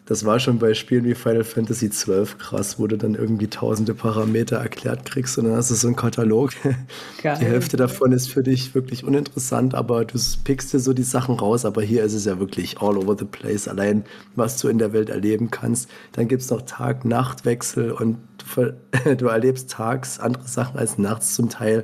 Das 0.07 0.23
war 0.23 0.39
schon 0.39 0.59
bei 0.59 0.75
Spielen 0.75 1.03
wie 1.05 1.15
Final 1.15 1.43
Fantasy 1.43 1.89
XII 1.89 2.25
krass, 2.37 2.77
wo 2.77 2.85
du 2.85 2.95
dann 2.95 3.15
irgendwie 3.15 3.47
tausende 3.47 3.95
Parameter 3.95 4.57
erklärt 4.57 5.03
kriegst 5.05 5.35
und 5.39 5.45
dann 5.45 5.55
hast 5.55 5.71
du 5.71 5.75
so 5.75 5.87
einen 5.87 5.95
Katalog. 5.95 6.51
Geil. 7.23 7.37
Die 7.39 7.45
Hälfte 7.45 7.75
davon 7.75 8.11
ist 8.11 8.29
für 8.29 8.43
dich 8.43 8.75
wirklich 8.75 9.03
uninteressant, 9.03 9.73
aber 9.73 10.05
du 10.05 10.19
pickst 10.43 10.73
dir 10.73 10.79
so 10.79 10.93
die 10.93 11.01
Sachen 11.01 11.33
raus. 11.39 11.65
Aber 11.65 11.81
hier 11.81 12.03
ist 12.03 12.13
es 12.13 12.25
ja 12.25 12.39
wirklich 12.39 12.81
all 12.81 12.99
over 12.99 13.15
the 13.17 13.25
place. 13.25 13.67
Allein, 13.67 14.05
was 14.35 14.57
du 14.61 14.67
in 14.67 14.77
der 14.77 14.93
Welt 14.93 15.09
erleben 15.09 15.49
kannst. 15.49 15.89
Dann 16.11 16.27
gibt 16.27 16.43
es 16.43 16.51
noch 16.51 16.61
Tag-Nacht-Wechsel 16.61 17.91
und 17.91 18.19
du, 18.55 19.15
du 19.15 19.25
erlebst 19.25 19.71
tags 19.71 20.19
andere 20.19 20.47
Sachen 20.47 20.77
als 20.77 20.99
nachts 20.99 21.33
zum 21.33 21.49
Teil 21.49 21.83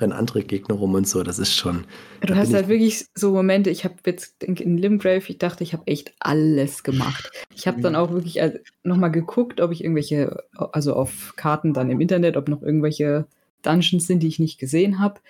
rennen 0.00 0.12
andere 0.12 0.42
Gegner 0.42 0.74
rum 0.74 0.94
und 0.94 1.08
so. 1.08 1.22
Das 1.22 1.38
ist 1.38 1.54
schon. 1.54 1.84
Du 2.20 2.34
hast 2.34 2.52
halt 2.52 2.68
wirklich 2.68 3.06
so 3.14 3.32
Momente, 3.32 3.70
ich 3.70 3.84
habe 3.84 3.94
jetzt 4.06 4.42
in 4.42 4.78
Limgrave, 4.78 5.24
ich 5.28 5.38
dachte, 5.38 5.64
ich 5.64 5.72
habe 5.72 5.86
echt 5.86 6.12
alles 6.20 6.82
gemacht. 6.82 7.30
Ich 7.54 7.66
habe 7.66 7.80
dann 7.80 7.96
auch 7.96 8.10
wirklich 8.10 8.40
äh, 8.40 8.60
nochmal 8.82 9.10
geguckt, 9.10 9.60
ob 9.60 9.72
ich 9.72 9.82
irgendwelche, 9.82 10.44
also 10.54 10.94
auf 10.94 11.34
Karten 11.36 11.72
dann 11.72 11.90
im 11.90 12.00
Internet, 12.00 12.36
ob 12.36 12.48
noch 12.48 12.62
irgendwelche 12.62 13.26
Dungeons 13.62 14.06
sind, 14.06 14.22
die 14.22 14.28
ich 14.28 14.38
nicht 14.38 14.58
gesehen 14.58 15.00
habe. 15.00 15.20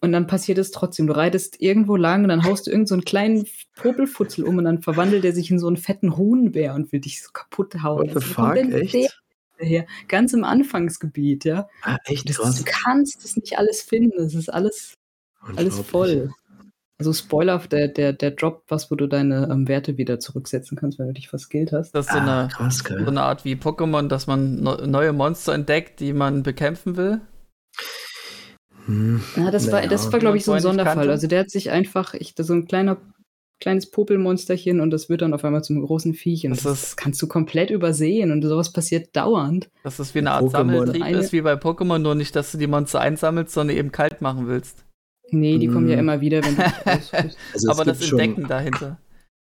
Und 0.00 0.12
dann 0.12 0.26
passiert 0.26 0.58
es 0.58 0.70
trotzdem. 0.70 1.06
Du 1.06 1.16
reitest 1.16 1.62
irgendwo 1.62 1.96
lang 1.96 2.24
und 2.24 2.28
dann 2.28 2.44
haust 2.44 2.66
du 2.66 2.70
irgend 2.70 2.88
so 2.88 2.94
einen 2.94 3.06
kleinen 3.06 3.46
Popelfutzel 3.74 4.44
um 4.44 4.58
und 4.58 4.64
dann 4.64 4.82
verwandelt 4.82 5.24
er 5.24 5.32
sich 5.32 5.50
in 5.50 5.58
so 5.58 5.66
einen 5.66 5.78
fetten 5.78 6.18
Huhnbär 6.18 6.74
und 6.74 6.92
will 6.92 7.00
dich 7.00 7.22
so 7.22 7.30
kaputt 7.32 7.82
hauen. 7.82 8.08
What 8.08 8.22
the 8.22 8.28
fuck, 8.28 8.56
echt? 8.56 9.23
Her, 9.58 9.86
ganz 10.08 10.32
im 10.32 10.44
Anfangsgebiet, 10.44 11.44
ja. 11.44 11.68
Ah, 11.82 11.98
echt 12.04 12.28
das, 12.28 12.38
krass. 12.38 12.56
Du 12.56 12.64
kannst 12.64 13.24
das 13.24 13.36
nicht 13.36 13.58
alles 13.58 13.82
finden, 13.82 14.20
es 14.20 14.34
ist 14.34 14.48
alles, 14.48 14.94
alles 15.56 15.78
voll. 15.78 16.30
Also 16.98 17.12
Spoiler, 17.12 17.58
der, 17.58 17.88
der, 17.88 18.12
der 18.12 18.30
Drop, 18.30 18.62
was, 18.68 18.90
wo 18.90 18.94
du 18.94 19.08
deine 19.08 19.48
ähm, 19.50 19.66
Werte 19.66 19.98
wieder 19.98 20.20
zurücksetzen 20.20 20.76
kannst, 20.78 20.98
wenn 20.98 21.08
du 21.08 21.12
dich 21.12 21.28
verskillt 21.28 21.72
hast. 21.72 21.92
Das 21.92 22.06
ist 22.06 22.12
so, 22.12 22.18
ah, 22.18 22.42
eine, 22.42 22.48
krass, 22.48 22.78
so 22.86 22.94
eine 22.94 23.22
Art 23.22 23.44
wie 23.44 23.56
Pokémon, 23.56 24.06
dass 24.06 24.28
man 24.28 24.62
neue 24.62 25.12
Monster 25.12 25.54
entdeckt, 25.54 25.98
die 25.98 26.12
man 26.12 26.44
bekämpfen 26.44 26.96
will. 26.96 27.20
Hm, 28.86 29.22
ja, 29.36 29.50
das, 29.50 29.66
naja. 29.66 29.82
war, 29.82 29.88
das 29.88 30.12
war, 30.12 30.20
glaube 30.20 30.36
ich, 30.36 30.44
so 30.44 30.52
ein 30.52 30.60
Sonderfall. 30.60 31.10
Also 31.10 31.26
der 31.26 31.40
hat 31.40 31.50
sich 31.50 31.70
einfach, 31.70 32.14
ich, 32.14 32.34
so 32.38 32.52
ein 32.52 32.66
kleiner 32.66 32.96
kleines 33.64 33.90
Popelmonsterchen 33.90 34.78
und 34.78 34.90
das 34.90 35.08
wird 35.08 35.22
dann 35.22 35.32
auf 35.32 35.42
einmal 35.42 35.64
zum 35.64 35.80
großen 35.80 36.12
Viech. 36.12 36.44
Und 36.44 36.50
das, 36.50 36.64
das, 36.64 36.80
das 36.82 36.96
kannst 36.96 37.22
du 37.22 37.26
komplett 37.26 37.70
übersehen 37.70 38.30
und 38.30 38.42
sowas 38.42 38.74
passiert 38.74 39.16
dauernd. 39.16 39.70
Dass 39.82 39.98
es 39.98 40.14
wie 40.14 40.18
eine 40.18 40.32
Art 40.32 40.44
Pokémon. 40.44 40.50
Sammeltrieb 40.50 41.06
ist, 41.16 41.32
wie 41.32 41.40
bei 41.40 41.54
Pokémon, 41.54 41.98
nur 41.98 42.14
nicht, 42.14 42.36
dass 42.36 42.52
du 42.52 42.58
die 42.58 42.66
Monster 42.66 43.00
einsammelst, 43.00 43.54
sondern 43.54 43.74
eben 43.78 43.90
kalt 43.90 44.20
machen 44.20 44.48
willst. 44.48 44.84
Nee, 45.30 45.56
die 45.56 45.68
mm. 45.68 45.72
kommen 45.72 45.88
ja 45.88 45.96
immer 45.96 46.20
wieder, 46.20 46.44
wenn 46.44 46.56
du 46.56 46.62
also 47.54 47.70
Aber 47.70 47.86
das 47.86 48.02
Entdecken 48.02 48.42
schon, 48.42 48.48
dahinter. 48.48 48.98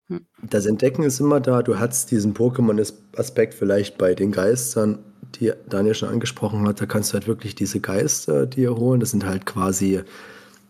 Hm. 0.09 0.25
Das 0.43 0.65
Entdecken 0.65 1.03
ist 1.03 1.21
immer 1.21 1.41
da. 1.41 1.63
Du 1.63 1.79
hast 1.79 2.11
diesen 2.11 2.33
Pokémon-Aspekt 2.33 3.53
vielleicht 3.53 3.99
bei 3.99 4.15
den 4.15 4.33
Geistern, 4.33 5.01
die 5.39 5.53
Daniel 5.69 5.95
schon 5.95 6.09
angesprochen 6.09 6.67
hat. 6.67 6.81
Da 6.81 6.87
kannst 6.87 7.11
du 7.11 7.15
halt 7.15 7.29
wirklich 7.29 7.55
diese 7.55 7.81
Geister 7.81 8.47
dir 8.47 8.75
holen. 8.75 9.01
Das 9.01 9.11
sind 9.11 9.27
halt 9.27 9.45
quasi 9.45 10.01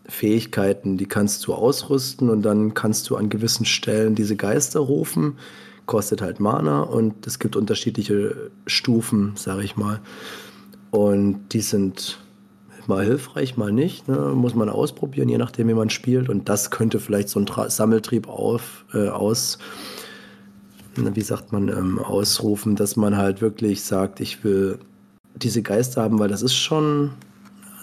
Fähigkeiten, 0.07 0.97
die 0.97 1.05
kannst 1.05 1.45
du 1.45 1.53
ausrüsten 1.53 2.29
und 2.29 2.41
dann 2.41 2.73
kannst 2.73 3.09
du 3.09 3.15
an 3.15 3.29
gewissen 3.29 3.65
Stellen 3.65 4.15
diese 4.15 4.35
Geister 4.35 4.79
rufen. 4.79 5.37
Kostet 5.85 6.21
halt 6.21 6.39
Mana 6.39 6.81
und 6.81 7.25
es 7.25 7.39
gibt 7.39 7.55
unterschiedliche 7.55 8.51
Stufen, 8.67 9.33
sage 9.35 9.63
ich 9.63 9.75
mal. 9.75 10.01
Und 10.91 11.49
die 11.53 11.61
sind 11.61 12.19
mal 12.87 13.05
hilfreich, 13.05 13.55
mal 13.55 13.71
nicht. 13.71 14.07
Ne? 14.07 14.33
Muss 14.35 14.55
man 14.55 14.67
ausprobieren, 14.67 15.29
je 15.29 15.37
nachdem, 15.37 15.69
wie 15.69 15.73
man 15.73 15.89
spielt. 15.89 16.27
Und 16.27 16.49
das 16.49 16.71
könnte 16.71 16.99
vielleicht 16.99 17.29
so 17.29 17.39
ein 17.39 17.45
Tra 17.45 17.69
Sammeltrieb 17.69 18.27
auf, 18.27 18.85
äh, 18.93 19.07
aus, 19.07 19.59
wie 20.95 21.21
sagt 21.21 21.53
man, 21.53 21.69
ähm, 21.69 21.99
ausrufen, 21.99 22.75
dass 22.75 22.95
man 22.95 23.15
halt 23.15 23.41
wirklich 23.41 23.83
sagt, 23.83 24.19
ich 24.19 24.43
will 24.43 24.79
diese 25.35 25.61
Geister 25.61 26.01
haben, 26.01 26.19
weil 26.19 26.27
das 26.27 26.41
ist 26.41 26.55
schon 26.55 27.11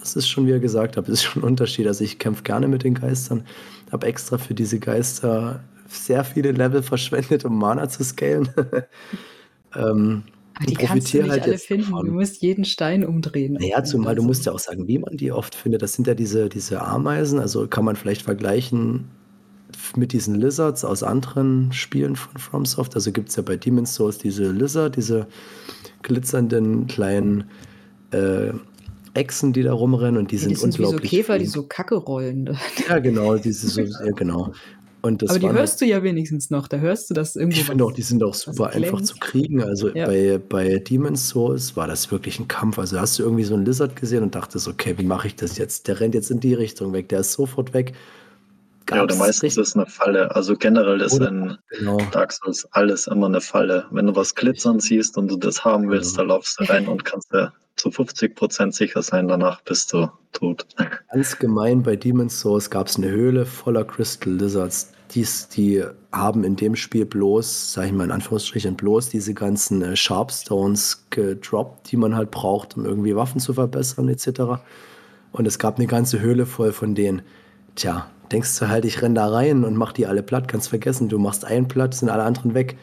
es 0.07 0.15
ist 0.15 0.27
schon, 0.27 0.45
wie 0.47 0.51
ihr 0.51 0.59
gesagt 0.59 0.97
habt, 0.97 1.09
ist 1.09 1.23
schon 1.23 1.43
ein 1.43 1.47
Unterschied. 1.47 1.87
Also 1.87 2.03
ich 2.03 2.19
kämpfe 2.19 2.43
gerne 2.43 2.67
mit 2.67 2.83
den 2.83 2.95
Geistern, 2.95 3.43
habe 3.91 4.07
extra 4.07 4.37
für 4.37 4.53
diese 4.53 4.79
Geister 4.79 5.63
sehr 5.87 6.23
viele 6.23 6.51
Level 6.51 6.83
verschwendet, 6.83 7.45
um 7.45 7.57
Mana 7.57 7.87
zu 7.87 8.03
scalen. 8.03 8.49
ähm, 9.75 10.23
aber 10.55 10.65
die 10.65 10.73
kannst 10.73 11.13
du 11.13 11.21
nicht 11.21 11.29
halt 11.29 11.43
alle 11.43 11.57
finden. 11.57 11.91
Davon. 11.91 12.05
Du 12.07 12.11
musst 12.13 12.41
jeden 12.41 12.65
Stein 12.65 13.05
umdrehen. 13.05 13.53
Naja, 13.53 13.83
zumal 13.83 14.15
du 14.15 14.23
musst 14.23 14.45
ja 14.45 14.51
auch 14.51 14.59
sagen, 14.59 14.87
wie 14.87 14.97
man 14.97 15.15
die 15.15 15.31
oft 15.31 15.53
findet. 15.53 15.81
Das 15.81 15.93
sind 15.93 16.07
ja 16.07 16.15
diese, 16.15 16.49
diese 16.49 16.81
Ameisen. 16.81 17.39
Also 17.39 17.67
kann 17.67 17.85
man 17.85 17.95
vielleicht 17.95 18.23
vergleichen 18.23 19.05
mit 19.95 20.13
diesen 20.13 20.35
Lizards 20.35 20.83
aus 20.83 21.03
anderen 21.03 21.71
Spielen 21.71 22.15
von 22.15 22.37
FromSoft. 22.37 22.95
Also 22.95 23.11
gibt 23.11 23.29
es 23.29 23.35
ja 23.35 23.43
bei 23.43 23.55
Demon's 23.55 23.93
Souls 23.93 24.17
diese 24.17 24.51
Lizard, 24.51 24.95
diese 24.95 25.27
glitzernden 26.01 26.87
kleinen 26.87 27.45
äh, 28.11 28.53
Echsen, 29.17 29.53
die 29.53 29.63
da 29.63 29.73
rumrennen 29.73 30.17
und 30.17 30.31
die 30.31 30.35
ja, 30.35 30.41
sind 30.41 30.51
die 30.51 30.55
sind 30.55 30.73
unglaublich. 30.75 31.11
Wie 31.11 31.17
so 31.17 31.23
Käfer, 31.23 31.39
die 31.39 31.45
so 31.45 31.63
Kacke 31.63 31.95
rollen. 31.95 32.57
Ja, 32.87 32.99
genau, 32.99 33.35
diese 33.35 33.67
so, 33.67 33.81
ja, 34.05 34.11
genau. 34.15 34.53
Aber 35.03 35.39
die 35.39 35.49
hörst 35.49 35.73
halt, 35.73 35.81
du 35.81 35.85
ja 35.85 36.03
wenigstens 36.03 36.49
noch, 36.49 36.67
da 36.67 36.77
hörst 36.77 37.09
du 37.09 37.13
das 37.13 37.35
irgendwie. 37.35 37.59
Ich 37.59 37.65
finde 37.65 37.85
auch, 37.85 37.91
die 37.91 38.01
sind 38.01 38.23
auch 38.23 38.33
super 38.33 38.71
einfach 38.71 39.01
zu 39.01 39.15
kriegen. 39.17 39.63
Also 39.63 39.89
ja. 39.89 40.05
bei, 40.05 40.37
bei 40.37 40.79
Demon's 40.79 41.29
Souls 41.29 41.75
war 41.75 41.87
das 41.87 42.11
wirklich 42.11 42.39
ein 42.39 42.47
Kampf. 42.47 42.79
Also 42.79 42.99
hast 42.99 43.17
du 43.17 43.23
irgendwie 43.23 43.43
so 43.43 43.53
einen 43.53 43.65
Lizard 43.65 43.95
gesehen 43.95 44.23
und 44.23 44.35
dachtest, 44.35 44.67
okay, 44.67 44.95
wie 44.97 45.05
mache 45.05 45.27
ich 45.27 45.35
das 45.35 45.57
jetzt? 45.57 45.87
Der 45.87 45.99
rennt 45.99 46.15
jetzt 46.15 46.31
in 46.31 46.39
die 46.39 46.53
Richtung 46.53 46.93
weg, 46.93 47.09
der 47.09 47.21
ist 47.21 47.33
sofort 47.33 47.73
weg. 47.73 47.93
Gab's 48.85 48.97
ja, 48.97 49.03
oder 49.03 49.15
meistens 49.15 49.57
ist 49.57 49.69
es 49.69 49.75
eine 49.75 49.85
Falle. 49.85 50.33
Also 50.35 50.55
generell 50.55 51.01
ist 51.01 51.13
oder, 51.13 51.29
in 51.29 51.57
genau. 51.77 51.99
Dark 52.11 52.31
Souls 52.31 52.67
alles 52.71 53.07
immer 53.07 53.27
eine 53.27 53.41
Falle. 53.41 53.85
Wenn 53.91 54.07
du 54.07 54.15
was 54.15 54.33
glitzern 54.33 54.79
siehst 54.79 55.17
und 55.17 55.29
du 55.29 55.37
das 55.37 55.63
haben 55.63 55.89
willst, 55.89 56.15
genau. 56.15 56.27
da 56.29 56.35
laufst 56.35 56.59
du 56.59 56.63
rein 56.65 56.87
und 56.87 57.05
kannst 57.05 57.31
ja 57.33 57.53
zu 57.77 57.91
50 57.91 58.35
Prozent 58.35 58.75
sicher 58.75 59.01
sein, 59.01 59.27
danach 59.27 59.61
bist 59.61 59.93
du 59.93 60.09
tot. 60.33 60.67
Ganz 61.11 61.39
gemein, 61.39 61.83
bei 61.83 61.95
Demon's 61.95 62.39
Souls 62.39 62.69
gab 62.69 62.87
es 62.87 62.97
eine 62.97 63.09
Höhle 63.09 63.45
voller 63.45 63.85
Crystal 63.85 64.33
Lizards. 64.33 64.91
Dies, 65.11 65.47
die 65.47 65.83
haben 66.11 66.43
in 66.43 66.55
dem 66.57 66.75
Spiel 66.75 67.05
bloß, 67.05 67.73
sag 67.73 67.85
ich 67.85 67.93
mal 67.93 68.03
in 68.03 68.11
Anführungsstrichen, 68.11 68.75
bloß 68.75 69.09
diese 69.09 69.33
ganzen 69.33 69.81
äh, 69.81 69.95
Sharpstones 69.95 71.05
gedroppt, 71.11 71.91
die 71.91 71.97
man 71.97 72.15
halt 72.15 72.31
braucht, 72.31 72.75
um 72.75 72.85
irgendwie 72.85 73.15
Waffen 73.15 73.39
zu 73.39 73.53
verbessern, 73.53 74.09
etc. 74.09 74.59
Und 75.31 75.47
es 75.47 75.59
gab 75.59 75.77
eine 75.77 75.87
ganze 75.87 76.19
Höhle 76.19 76.45
voll 76.45 76.73
von 76.73 76.93
denen. 76.93 77.21
Tja, 77.75 78.07
denkst 78.31 78.59
du 78.59 78.67
halt, 78.67 78.83
ich 78.83 79.01
renn 79.01 79.15
da 79.15 79.27
rein 79.27 79.63
und 79.63 79.77
mach 79.77 79.93
die 79.93 80.07
alle 80.07 80.23
platt, 80.23 80.47
kannst 80.47 80.69
vergessen, 80.69 81.07
du 81.07 81.19
machst 81.19 81.45
einen 81.45 81.67
platt, 81.67 81.93
sind 81.93 82.09
alle 82.09 82.23
anderen 82.23 82.53
weg 82.53 82.77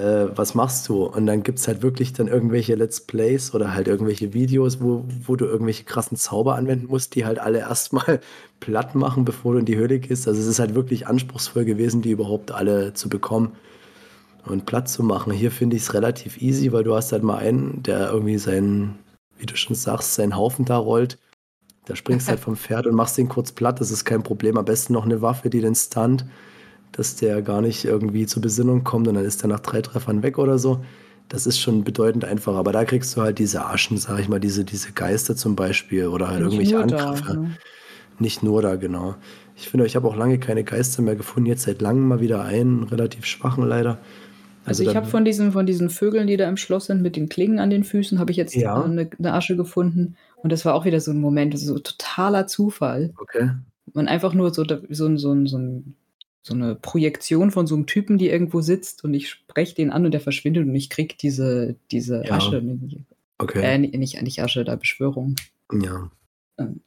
äh, 0.00 0.36
was 0.36 0.54
machst 0.54 0.88
du? 0.88 1.04
Und 1.04 1.26
dann 1.26 1.42
gibt 1.42 1.58
es 1.58 1.68
halt 1.68 1.82
wirklich 1.82 2.12
dann 2.12 2.26
irgendwelche 2.26 2.74
Let's 2.74 3.00
Plays 3.00 3.54
oder 3.54 3.74
halt 3.74 3.86
irgendwelche 3.86 4.32
Videos, 4.32 4.80
wo, 4.80 5.04
wo 5.24 5.36
du 5.36 5.44
irgendwelche 5.44 5.84
krassen 5.84 6.16
Zauber 6.16 6.56
anwenden 6.56 6.86
musst, 6.86 7.14
die 7.14 7.24
halt 7.24 7.38
alle 7.38 7.58
erstmal 7.60 8.20
platt 8.60 8.94
machen, 8.94 9.24
bevor 9.24 9.52
du 9.52 9.58
in 9.58 9.66
die 9.66 9.76
Höhle 9.76 9.98
gehst. 9.98 10.26
Also 10.26 10.40
es 10.40 10.46
ist 10.46 10.58
halt 10.58 10.74
wirklich 10.74 11.06
anspruchsvoll 11.06 11.64
gewesen, 11.64 12.02
die 12.02 12.10
überhaupt 12.10 12.50
alle 12.50 12.94
zu 12.94 13.08
bekommen 13.08 13.52
und 14.46 14.66
platt 14.66 14.88
zu 14.88 15.02
machen. 15.02 15.32
Hier 15.32 15.50
finde 15.50 15.76
ich 15.76 15.82
es 15.82 15.94
relativ 15.94 16.40
easy, 16.40 16.72
weil 16.72 16.84
du 16.84 16.94
hast 16.94 17.12
halt 17.12 17.22
mal 17.22 17.38
einen, 17.38 17.82
der 17.82 18.10
irgendwie 18.10 18.38
seinen, 18.38 18.98
wie 19.38 19.46
du 19.46 19.56
schon 19.56 19.76
sagst, 19.76 20.14
seinen 20.14 20.36
Haufen 20.36 20.64
da 20.64 20.78
rollt. 20.78 21.18
Da 21.84 21.94
springst 21.94 22.28
halt 22.28 22.40
vom 22.40 22.56
Pferd 22.56 22.86
und 22.86 22.94
machst 22.94 23.18
den 23.18 23.28
kurz 23.28 23.52
platt, 23.52 23.80
das 23.80 23.90
ist 23.90 24.04
kein 24.06 24.22
Problem. 24.22 24.56
Am 24.56 24.64
besten 24.64 24.94
noch 24.94 25.04
eine 25.04 25.20
Waffe, 25.20 25.50
die 25.50 25.60
den 25.60 25.74
stunt 25.74 26.24
dass 27.00 27.16
der 27.16 27.40
gar 27.40 27.62
nicht 27.62 27.86
irgendwie 27.86 28.26
zur 28.26 28.42
Besinnung 28.42 28.84
kommt 28.84 29.08
und 29.08 29.14
dann 29.14 29.24
ist 29.24 29.42
er 29.42 29.48
nach 29.48 29.60
drei 29.60 29.80
Treffern 29.80 30.22
weg 30.22 30.36
oder 30.36 30.58
so. 30.58 30.84
Das 31.30 31.46
ist 31.46 31.58
schon 31.58 31.82
bedeutend 31.82 32.26
einfacher. 32.26 32.58
Aber 32.58 32.72
da 32.72 32.84
kriegst 32.84 33.16
du 33.16 33.22
halt 33.22 33.38
diese 33.38 33.64
Aschen, 33.64 33.96
sag 33.96 34.20
ich 34.20 34.28
mal, 34.28 34.38
diese, 34.38 34.66
diese 34.66 34.92
Geister 34.92 35.34
zum 35.34 35.56
Beispiel 35.56 36.08
oder 36.08 36.28
halt 36.28 36.44
Nicht 36.44 36.70
irgendwelche 36.70 36.78
Angriffe. 36.78 37.24
Da, 37.24 37.34
ne? 37.40 37.56
Nicht 38.18 38.42
nur 38.42 38.60
da, 38.60 38.76
genau. 38.76 39.14
Ich 39.56 39.70
finde, 39.70 39.86
ich 39.86 39.96
habe 39.96 40.06
auch 40.06 40.14
lange 40.14 40.38
keine 40.38 40.62
Geister 40.62 41.00
mehr 41.00 41.16
gefunden. 41.16 41.46
Jetzt 41.46 41.62
seit 41.62 41.80
langem 41.80 42.06
mal 42.06 42.20
wieder 42.20 42.44
einen, 42.44 42.82
relativ 42.82 43.24
schwachen 43.24 43.66
leider. 43.66 43.98
Also, 44.66 44.82
also 44.82 44.90
ich 44.90 44.94
habe 44.94 45.06
von 45.06 45.24
diesen, 45.24 45.52
von 45.52 45.64
diesen 45.64 45.88
Vögeln, 45.88 46.26
die 46.26 46.36
da 46.36 46.50
im 46.50 46.58
Schloss 46.58 46.84
sind, 46.86 47.00
mit 47.00 47.16
den 47.16 47.30
Klingen 47.30 47.60
an 47.60 47.70
den 47.70 47.82
Füßen, 47.82 48.18
habe 48.18 48.30
ich 48.30 48.36
jetzt 48.36 48.54
ja. 48.54 48.82
eine, 48.82 49.08
eine, 49.18 49.32
Asche 49.32 49.56
gefunden. 49.56 50.16
Und 50.36 50.52
das 50.52 50.66
war 50.66 50.74
auch 50.74 50.84
wieder 50.84 51.00
so 51.00 51.12
ein 51.12 51.20
Moment, 51.20 51.58
so 51.58 51.78
totaler 51.78 52.46
Zufall. 52.46 53.14
Okay. 53.16 53.52
Man 53.94 54.06
einfach 54.06 54.34
nur 54.34 54.52
so, 54.52 54.64
so, 54.66 55.16
so, 55.16 55.46
so, 55.46 55.82
so 56.42 56.54
eine 56.54 56.74
Projektion 56.74 57.50
von 57.50 57.66
so 57.66 57.74
einem 57.74 57.86
Typen, 57.86 58.18
die 58.18 58.28
irgendwo 58.28 58.60
sitzt 58.60 59.04
und 59.04 59.14
ich 59.14 59.28
spreche 59.28 59.74
den 59.74 59.90
an 59.90 60.04
und 60.04 60.12
der 60.12 60.20
verschwindet 60.20 60.66
und 60.66 60.74
ich 60.74 60.90
krieg 60.90 61.18
diese, 61.18 61.76
diese 61.90 62.24
ja. 62.24 62.32
Asche. 62.32 62.62
Okay. 63.38 63.62
Äh, 63.62 63.78
nicht, 63.78 64.20
nicht 64.22 64.42
Asche, 64.42 64.64
da 64.64 64.76
Beschwörung. 64.76 65.36
Ja. 65.72 66.10
Ähm, 66.58 66.80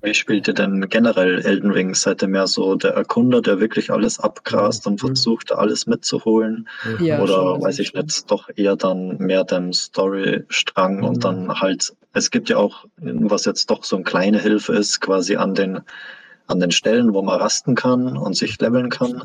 wie 0.00 0.14
spielt 0.14 0.48
ihr 0.48 0.54
denn 0.54 0.88
generell 0.88 1.40
Elden 1.42 1.70
Ring? 1.70 1.94
Seid 1.94 2.22
ihr 2.22 2.28
mehr 2.28 2.48
so 2.48 2.74
der 2.74 2.92
Erkunder, 2.92 3.40
der 3.40 3.60
wirklich 3.60 3.90
alles 3.90 4.18
abgrast 4.18 4.86
und 4.86 4.94
mhm. 4.94 5.06
versucht, 5.06 5.52
alles 5.52 5.86
mitzuholen? 5.86 6.68
Ja, 6.98 7.22
Oder 7.22 7.34
schon, 7.34 7.62
weiß 7.62 7.78
ich 7.78 7.94
nicht, 7.94 8.30
doch 8.30 8.48
eher 8.56 8.74
dann 8.74 9.18
mehr 9.18 9.44
dem 9.44 9.72
Storystrang 9.72 10.98
mhm. 10.98 11.04
und 11.04 11.24
dann 11.24 11.60
halt, 11.60 11.94
es 12.14 12.32
gibt 12.32 12.48
ja 12.48 12.56
auch, 12.56 12.84
was 12.96 13.44
jetzt 13.44 13.70
doch 13.70 13.84
so 13.84 13.96
eine 13.96 14.04
kleine 14.04 14.40
Hilfe 14.40 14.72
ist, 14.72 15.00
quasi 15.00 15.36
an 15.36 15.54
den, 15.54 15.80
an 16.52 16.60
den 16.60 16.70
Stellen, 16.70 17.12
wo 17.14 17.22
man 17.22 17.40
rasten 17.40 17.74
kann 17.74 18.16
und 18.16 18.36
sich 18.36 18.60
leveln 18.60 18.90
kann. 18.90 19.22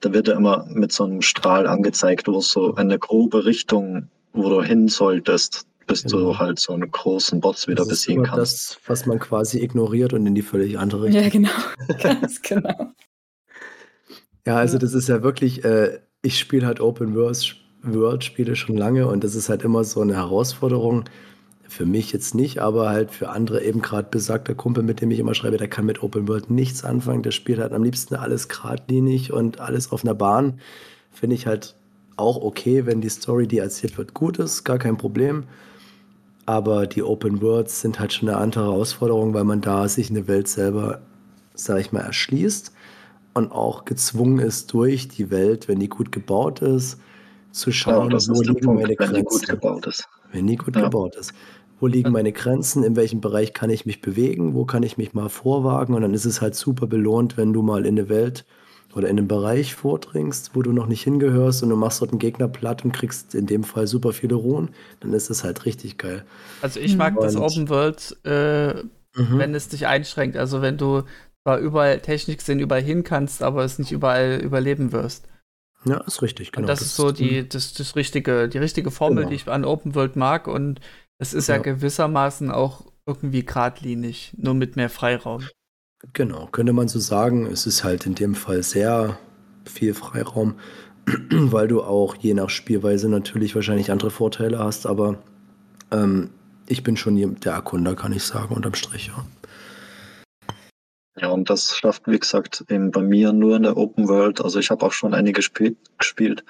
Da 0.00 0.12
wird 0.12 0.26
ja 0.26 0.34
immer 0.34 0.66
mit 0.68 0.90
so 0.90 1.04
einem 1.04 1.22
Strahl 1.22 1.68
angezeigt, 1.68 2.26
wo 2.26 2.40
so 2.40 2.74
eine 2.74 2.98
grobe 2.98 3.44
Richtung, 3.44 4.08
wo 4.32 4.48
du 4.48 4.62
hin 4.62 4.88
solltest 4.88 5.66
bis 5.86 6.04
genau. 6.04 6.18
du 6.18 6.38
halt 6.38 6.58
so 6.58 6.72
einen 6.72 6.90
großen 6.90 7.40
Boss 7.40 7.68
wieder 7.68 7.84
das 7.84 7.88
besiegen 7.88 8.24
kannst. 8.24 8.70
Das, 8.70 8.78
was 8.86 9.06
man 9.06 9.18
quasi 9.18 9.58
ignoriert 9.60 10.12
und 10.12 10.26
in 10.26 10.34
die 10.34 10.42
völlig 10.42 10.78
andere 10.78 11.04
Richtung. 11.04 11.22
Ja, 11.22 11.28
genau. 11.28 11.50
Ganz 12.02 12.40
genau. 12.42 12.92
Ja, 14.46 14.56
also 14.56 14.78
das 14.78 14.94
ist 14.94 15.08
ja 15.08 15.22
wirklich, 15.22 15.64
äh, 15.64 16.00
ich 16.22 16.38
spiele 16.38 16.66
halt 16.66 16.80
Open 16.80 17.14
World, 17.14 17.56
World 17.82 18.24
Spiele 18.24 18.56
schon 18.56 18.76
lange 18.76 19.06
und 19.06 19.22
das 19.24 19.34
ist 19.34 19.48
halt 19.48 19.62
immer 19.62 19.84
so 19.84 20.00
eine 20.00 20.14
Herausforderung. 20.14 21.04
Für 21.72 21.86
mich 21.86 22.12
jetzt 22.12 22.34
nicht, 22.34 22.58
aber 22.58 22.90
halt 22.90 23.12
für 23.12 23.30
andere 23.30 23.62
eben 23.62 23.80
gerade 23.80 24.06
besagter 24.10 24.54
Kumpel, 24.54 24.82
mit 24.82 25.00
dem 25.00 25.10
ich 25.10 25.18
immer 25.18 25.34
schreibe, 25.34 25.56
der 25.56 25.68
kann 25.68 25.86
mit 25.86 26.02
Open 26.02 26.28
World 26.28 26.50
nichts 26.50 26.84
anfangen. 26.84 27.22
Der 27.22 27.30
spielt 27.30 27.60
halt 27.60 27.72
am 27.72 27.82
liebsten 27.82 28.14
alles 28.14 28.48
geradlinig 28.48 29.32
und 29.32 29.58
alles 29.58 29.90
auf 29.90 30.04
einer 30.04 30.12
Bahn. 30.12 30.60
Finde 31.12 31.34
ich 31.34 31.46
halt 31.46 31.74
auch 32.16 32.42
okay, 32.42 32.84
wenn 32.84 33.00
die 33.00 33.08
Story, 33.08 33.46
die 33.48 33.56
erzählt 33.56 33.96
wird, 33.96 34.12
gut 34.12 34.38
ist, 34.38 34.64
gar 34.64 34.76
kein 34.76 34.98
Problem. 34.98 35.44
Aber 36.44 36.86
die 36.86 37.02
Open 37.02 37.40
Worlds 37.40 37.80
sind 37.80 37.98
halt 37.98 38.12
schon 38.12 38.28
eine 38.28 38.36
andere 38.36 38.64
Herausforderung, 38.64 39.32
weil 39.32 39.44
man 39.44 39.62
da 39.62 39.88
sich 39.88 40.10
eine 40.10 40.28
Welt 40.28 40.48
selber, 40.48 41.00
sag 41.54 41.80
ich 41.80 41.90
mal, 41.90 42.00
erschließt 42.00 42.70
und 43.32 43.50
auch 43.50 43.86
gezwungen 43.86 44.40
ist, 44.40 44.74
durch 44.74 45.08
die 45.08 45.30
Welt, 45.30 45.68
wenn 45.68 45.80
die 45.80 45.88
gut 45.88 46.12
gebaut 46.12 46.60
ist, 46.60 47.00
zu 47.50 47.72
schauen, 47.72 48.10
ja, 48.10 48.18
wo 48.28 48.42
liegen 48.42 48.60
Punkt, 48.60 48.82
meine 48.82 48.94
Grenzen. 48.94 49.14
Wenn 49.14 49.22
die 49.22 49.24
gut 49.24 49.48
gebaut 49.48 49.86
ist. 49.86 50.08
Wenn 50.32 50.46
die 50.46 50.56
gut 50.56 50.76
ja. 50.76 50.82
gebaut 50.82 51.16
ist. 51.16 51.32
Wo 51.82 51.88
liegen 51.88 52.12
meine 52.12 52.30
Grenzen? 52.30 52.84
In 52.84 52.94
welchem 52.94 53.20
Bereich 53.20 53.54
kann 53.54 53.68
ich 53.68 53.86
mich 53.86 54.00
bewegen? 54.00 54.54
Wo 54.54 54.64
kann 54.64 54.84
ich 54.84 54.98
mich 54.98 55.14
mal 55.14 55.28
vorwagen? 55.28 55.94
Und 55.94 56.02
dann 56.02 56.14
ist 56.14 56.26
es 56.26 56.40
halt 56.40 56.54
super 56.54 56.86
belohnt, 56.86 57.36
wenn 57.36 57.52
du 57.52 57.60
mal 57.60 57.86
in 57.86 57.98
eine 57.98 58.08
Welt 58.08 58.44
oder 58.94 59.08
in 59.08 59.18
einen 59.18 59.26
Bereich 59.26 59.74
vordringst, 59.74 60.52
wo 60.54 60.62
du 60.62 60.72
noch 60.72 60.86
nicht 60.86 61.02
hingehörst 61.02 61.60
und 61.64 61.70
du 61.70 61.76
machst 61.76 62.00
dort 62.00 62.12
einen 62.12 62.20
Gegner 62.20 62.46
platt 62.46 62.84
und 62.84 62.92
kriegst 62.92 63.34
in 63.34 63.46
dem 63.46 63.64
Fall 63.64 63.88
super 63.88 64.12
viele 64.12 64.36
Ruhen, 64.36 64.68
dann 65.00 65.12
ist 65.12 65.28
das 65.28 65.42
halt 65.42 65.66
richtig 65.66 65.98
geil. 65.98 66.24
Also 66.60 66.78
ich 66.78 66.96
mag 66.96 67.16
und, 67.16 67.24
das 67.24 67.34
Open 67.34 67.68
World, 67.68 68.16
äh, 68.22 68.74
mhm. 68.74 69.38
wenn 69.38 69.52
es 69.52 69.66
dich 69.66 69.88
einschränkt. 69.88 70.36
Also 70.36 70.62
wenn 70.62 70.78
du 70.78 71.02
zwar 71.42 71.58
überall 71.58 71.98
technisch 71.98 72.36
gesehen 72.36 72.60
überall 72.60 72.82
hin 72.82 73.02
kannst, 73.02 73.42
aber 73.42 73.64
es 73.64 73.80
nicht 73.80 73.90
überall 73.90 74.40
überleben 74.40 74.92
wirst. 74.92 75.26
Ja, 75.84 75.96
ist 76.02 76.22
richtig, 76.22 76.52
genau. 76.52 76.62
Und 76.62 76.68
das, 76.68 76.78
das 76.78 76.88
ist 76.88 76.96
so 76.96 77.10
die, 77.10 77.48
das, 77.48 77.74
das 77.74 77.96
richtige, 77.96 78.48
die 78.48 78.58
richtige 78.58 78.92
Formel, 78.92 79.24
genau. 79.24 79.30
die 79.30 79.34
ich 79.34 79.48
an 79.48 79.64
Open 79.64 79.96
World 79.96 80.14
mag 80.14 80.46
und 80.46 80.80
es 81.22 81.34
ist 81.34 81.46
ja. 81.46 81.54
ja 81.54 81.62
gewissermaßen 81.62 82.50
auch 82.50 82.84
irgendwie 83.06 83.44
geradlinig, 83.46 84.34
nur 84.36 84.54
mit 84.54 84.74
mehr 84.74 84.90
Freiraum. 84.90 85.44
Genau, 86.12 86.48
könnte 86.50 86.72
man 86.72 86.88
so 86.88 86.98
sagen. 86.98 87.46
Es 87.46 87.64
ist 87.64 87.84
halt 87.84 88.06
in 88.06 88.16
dem 88.16 88.34
Fall 88.34 88.64
sehr 88.64 89.18
viel 89.64 89.94
Freiraum, 89.94 90.56
weil 91.30 91.68
du 91.68 91.80
auch 91.82 92.16
je 92.16 92.34
nach 92.34 92.50
Spielweise 92.50 93.08
natürlich 93.08 93.54
wahrscheinlich 93.54 93.92
andere 93.92 94.10
Vorteile 94.10 94.58
hast, 94.58 94.84
aber 94.84 95.22
ähm, 95.92 96.30
ich 96.66 96.82
bin 96.82 96.96
schon 96.96 97.14
der 97.16 97.52
Erkunder, 97.52 97.94
kann 97.94 98.12
ich 98.12 98.24
sagen, 98.24 98.54
unterm 98.54 98.74
Strich. 98.74 99.08
Ja. 99.08 99.24
Ja, 101.20 101.28
und 101.28 101.50
das 101.50 101.76
schafft, 101.76 102.08
wie 102.08 102.18
gesagt, 102.18 102.64
eben 102.68 102.90
bei 102.90 103.02
mir 103.02 103.32
nur 103.32 103.54
in 103.54 103.62
der 103.62 103.76
Open 103.76 104.08
World. 104.08 104.40
Also 104.40 104.58
ich 104.58 104.70
habe 104.70 104.84
auch 104.84 104.92
schon 104.92 105.14
einige 105.14 105.34
gespielt, 105.34 105.76
gespielt, 105.98 106.42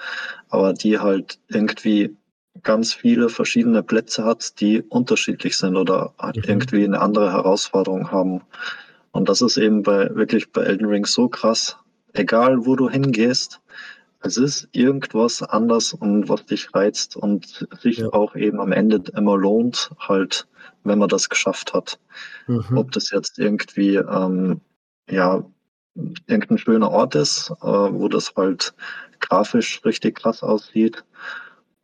aber 0.49 0.73
die 0.73 0.97
halt 0.97 1.37
irgendwie 1.49 2.15
ganz 2.61 2.93
viele 2.93 3.29
verschiedene 3.29 3.81
Plätze 3.81 4.23
hat, 4.23 4.59
die 4.59 4.81
unterschiedlich 4.83 5.57
sind 5.57 5.75
oder 5.75 6.13
halt 6.19 6.37
mhm. 6.37 6.43
irgendwie 6.45 6.83
eine 6.83 7.01
andere 7.01 7.31
Herausforderung 7.31 8.11
haben. 8.11 8.41
Und 9.11 9.29
das 9.29 9.41
ist 9.41 9.57
eben 9.57 9.83
bei, 9.83 10.13
wirklich 10.15 10.51
bei 10.51 10.61
Elden 10.61 10.85
Ring 10.85 11.05
so 11.05 11.27
krass. 11.27 11.77
Egal, 12.13 12.65
wo 12.65 12.75
du 12.75 12.89
hingehst, 12.89 13.59
es 14.21 14.37
ist 14.37 14.69
irgendwas 14.71 15.41
anders 15.41 15.93
und 15.93 16.29
was 16.29 16.45
dich 16.45 16.73
reizt 16.73 17.15
und 17.15 17.67
sich 17.79 17.97
ja. 17.97 18.13
auch 18.13 18.35
eben 18.35 18.59
am 18.59 18.71
Ende 18.71 19.03
immer 19.15 19.37
lohnt, 19.37 19.91
halt, 19.99 20.47
wenn 20.83 20.99
man 20.99 21.09
das 21.09 21.29
geschafft 21.29 21.73
hat. 21.73 21.99
Mhm. 22.47 22.77
Ob 22.77 22.91
das 22.91 23.09
jetzt 23.11 23.39
irgendwie, 23.39 23.95
ähm, 23.95 24.61
ja, 25.09 25.43
irgendein 26.27 26.57
schöner 26.57 26.89
Ort 26.91 27.15
ist, 27.15 27.51
äh, 27.61 27.65
wo 27.65 28.07
das 28.07 28.33
halt 28.35 28.73
grafisch 29.19 29.83
richtig 29.83 30.15
krass 30.15 30.41
aussieht 30.41 31.03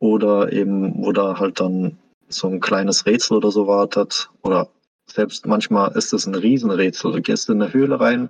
oder 0.00 0.52
eben, 0.52 1.04
wo 1.04 1.12
da 1.12 1.38
halt 1.38 1.60
dann 1.60 1.98
so 2.28 2.48
ein 2.48 2.60
kleines 2.60 3.06
Rätsel 3.06 3.36
oder 3.36 3.52
so 3.52 3.68
wartet 3.68 4.30
oder 4.42 4.68
selbst 5.06 5.46
manchmal 5.46 5.92
ist 5.96 6.12
es 6.12 6.26
ein 6.26 6.34
Riesenrätsel. 6.34 7.12
Du 7.12 7.20
gehst 7.20 7.48
in 7.48 7.62
eine 7.62 7.72
Höhle 7.72 8.00
rein 8.00 8.28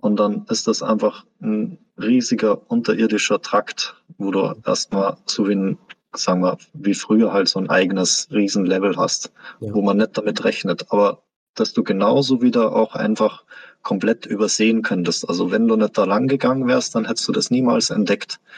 und 0.00 0.18
dann 0.18 0.46
ist 0.48 0.66
das 0.66 0.82
einfach 0.82 1.24
ein 1.40 1.78
riesiger 2.00 2.70
unterirdischer 2.70 3.40
Trakt, 3.42 3.96
wo 4.16 4.30
du 4.30 4.54
erstmal 4.64 5.16
so 5.26 5.48
wie 5.48 5.54
ein, 5.54 5.78
sagen 6.14 6.42
wir, 6.42 6.56
wie 6.72 6.94
früher 6.94 7.32
halt 7.32 7.48
so 7.48 7.58
ein 7.58 7.68
eigenes 7.68 8.28
Riesenlevel 8.32 8.96
hast, 8.96 9.32
ja. 9.60 9.74
wo 9.74 9.82
man 9.82 9.98
nicht 9.98 10.16
damit 10.16 10.44
rechnet. 10.44 10.90
Aber 10.90 11.22
dass 11.60 11.72
du 11.72 11.82
genauso 11.82 12.42
wieder 12.42 12.74
auch 12.74 12.94
einfach 12.94 13.44
komplett 13.82 14.26
übersehen 14.26 14.82
könntest. 14.82 15.28
Also 15.28 15.50
wenn 15.50 15.68
du 15.68 15.76
nicht 15.76 15.96
da 15.96 16.04
lang 16.04 16.28
gegangen 16.28 16.66
wärst, 16.66 16.94
dann 16.94 17.06
hättest 17.06 17.28
du 17.28 17.32
das 17.32 17.50
niemals 17.50 17.90
entdeckt. 17.90 18.40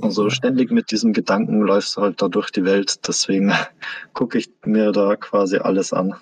Also 0.00 0.30
ständig 0.30 0.70
mit 0.70 0.90
diesem 0.90 1.12
Gedanken 1.12 1.60
läufst 1.60 1.98
du 1.98 2.00
halt 2.00 2.22
da 2.22 2.28
durch 2.28 2.50
die 2.50 2.64
Welt. 2.64 3.06
Deswegen 3.06 3.52
gucke 4.14 4.38
ich 4.38 4.48
mir 4.64 4.90
da 4.90 5.16
quasi 5.16 5.58
alles 5.58 5.92
an. 5.92 6.14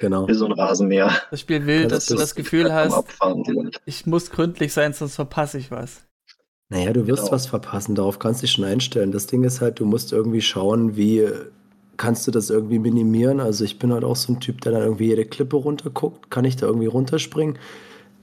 Genau. 0.00 0.26
Wie 0.26 0.32
so 0.32 0.46
ein 0.46 0.52
Rasenmäher. 0.52 1.10
Das 1.30 1.40
Spiel 1.40 1.66
will, 1.66 1.88
dass 1.88 2.06
du 2.06 2.14
das 2.14 2.34
Gefühl 2.34 2.72
hast, 2.72 3.04
ich 3.84 4.06
muss 4.06 4.30
gründlich 4.30 4.72
sein, 4.72 4.94
sonst 4.94 5.16
verpasse 5.16 5.58
ich 5.58 5.70
was. 5.70 6.06
Naja, 6.68 6.92
du 6.92 7.06
wirst 7.06 7.24
genau. 7.24 7.32
was 7.32 7.46
verpassen, 7.46 7.94
darauf 7.94 8.18
kannst 8.18 8.40
du 8.40 8.46
dich 8.46 8.52
schon 8.52 8.64
einstellen. 8.64 9.12
Das 9.12 9.26
Ding 9.26 9.44
ist 9.44 9.60
halt, 9.60 9.78
du 9.78 9.84
musst 9.84 10.12
irgendwie 10.12 10.40
schauen, 10.40 10.96
wie 10.96 11.28
kannst 11.96 12.26
du 12.26 12.30
das 12.30 12.50
irgendwie 12.50 12.78
minimieren. 12.78 13.40
Also 13.40 13.64
ich 13.64 13.78
bin 13.78 13.92
halt 13.92 14.04
auch 14.04 14.16
so 14.16 14.32
ein 14.32 14.40
Typ, 14.40 14.60
der 14.60 14.72
dann 14.72 14.82
irgendwie 14.82 15.06
jede 15.06 15.24
Klippe 15.24 15.56
runterguckt. 15.56 16.30
Kann 16.30 16.44
ich 16.44 16.56
da 16.56 16.66
irgendwie 16.66 16.86
runterspringen? 16.86 17.58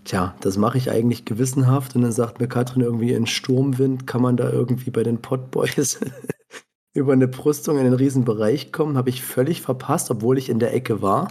Tja, 0.03 0.35
das 0.41 0.57
mache 0.57 0.77
ich 0.77 0.91
eigentlich 0.91 1.25
gewissenhaft. 1.25 1.95
Und 1.95 2.01
dann 2.01 2.11
sagt 2.11 2.39
mir 2.39 2.47
Katrin 2.47 2.81
irgendwie, 2.81 3.13
in 3.13 3.25
Sturmwind 3.25 4.05
kann 4.07 4.21
man 4.21 4.37
da 4.37 4.49
irgendwie 4.49 4.91
bei 4.91 5.03
den 5.03 5.21
Potboys 5.21 5.99
über 6.93 7.13
eine 7.13 7.27
Brüstung 7.27 7.77
in 7.77 7.85
den 7.85 7.93
Riesenbereich 7.93 8.71
kommen. 8.71 8.97
Habe 8.97 9.09
ich 9.09 9.23
völlig 9.23 9.61
verpasst, 9.61 10.11
obwohl 10.11 10.37
ich 10.37 10.49
in 10.49 10.59
der 10.59 10.73
Ecke 10.73 11.01
war 11.01 11.29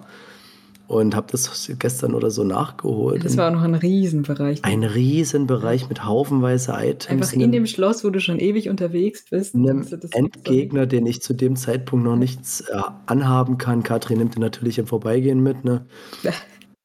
und 0.93 1.17
habe 1.17 1.27
das 1.31 1.73
gestern 1.79 2.15
oder 2.15 2.31
so 2.31 2.45
nachgeholt. 2.45 3.25
Das 3.25 3.39
war 3.39 3.49
auch 3.49 3.55
noch 3.55 3.63
ein 3.63 3.75
Riesenbereich. 3.75 4.63
Ein 4.63 4.85
Riesenbereich 4.85 5.89
mit 5.89 6.05
haufenweise 6.05 6.73
Items. 6.73 7.09
Einfach 7.09 7.33
in 7.33 7.51
dem 7.51 7.67
Schloss, 7.67 8.05
wo 8.05 8.11
du 8.11 8.21
schon 8.21 8.39
ewig 8.39 8.69
unterwegs 8.69 9.25
bist. 9.31 9.55
Einem 9.55 9.87
Endgegner, 10.11 10.85
den 10.87 11.07
ich 11.07 11.23
zu 11.23 11.33
dem 11.33 11.57
Zeitpunkt 11.57 12.05
noch 12.05 12.17
nichts 12.17 12.61
äh, 12.61 12.77
anhaben 13.07 13.57
kann. 13.57 13.83
Katrin 13.83 14.19
nimmt 14.19 14.35
den 14.35 14.43
natürlich 14.43 14.79
im 14.79 14.87
Vorbeigehen 14.87 15.43
mit. 15.43 15.65
Ne? 15.65 15.87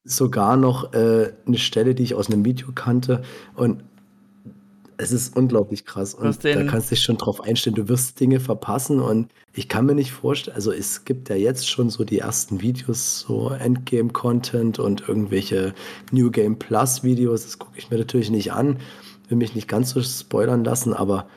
Sogar 0.04 0.56
noch 0.56 0.94
äh, 0.94 1.34
eine 1.46 1.58
Stelle, 1.58 1.94
die 1.94 2.02
ich 2.02 2.14
aus 2.14 2.30
einem 2.30 2.46
Video 2.46 2.68
kannte. 2.74 3.20
Und 3.56 3.84
es 4.98 5.12
ist 5.12 5.36
unglaublich 5.36 5.84
krass. 5.86 6.12
Und 6.12 6.44
da 6.44 6.64
kannst 6.64 6.90
du 6.90 6.96
dich 6.96 7.04
schon 7.04 7.16
drauf 7.16 7.40
einstellen. 7.40 7.76
Du 7.76 7.88
wirst 7.88 8.18
Dinge 8.18 8.40
verpassen. 8.40 9.00
Und 9.00 9.30
ich 9.54 9.68
kann 9.68 9.86
mir 9.86 9.94
nicht 9.94 10.10
vorstellen, 10.10 10.56
also 10.56 10.72
es 10.72 11.04
gibt 11.04 11.28
ja 11.28 11.36
jetzt 11.36 11.68
schon 11.68 11.88
so 11.88 12.04
die 12.04 12.18
ersten 12.18 12.60
Videos, 12.60 13.20
so 13.20 13.50
Endgame-Content 13.50 14.80
und 14.80 15.08
irgendwelche 15.08 15.72
New 16.10 16.32
Game 16.32 16.58
Plus-Videos. 16.58 17.44
Das 17.44 17.58
gucke 17.60 17.78
ich 17.78 17.90
mir 17.90 17.98
natürlich 17.98 18.30
nicht 18.30 18.52
an. 18.52 18.78
Will 19.28 19.38
mich 19.38 19.54
nicht 19.54 19.68
ganz 19.68 19.90
so 19.90 20.02
spoilern 20.02 20.64
lassen, 20.64 20.92
aber 20.92 21.28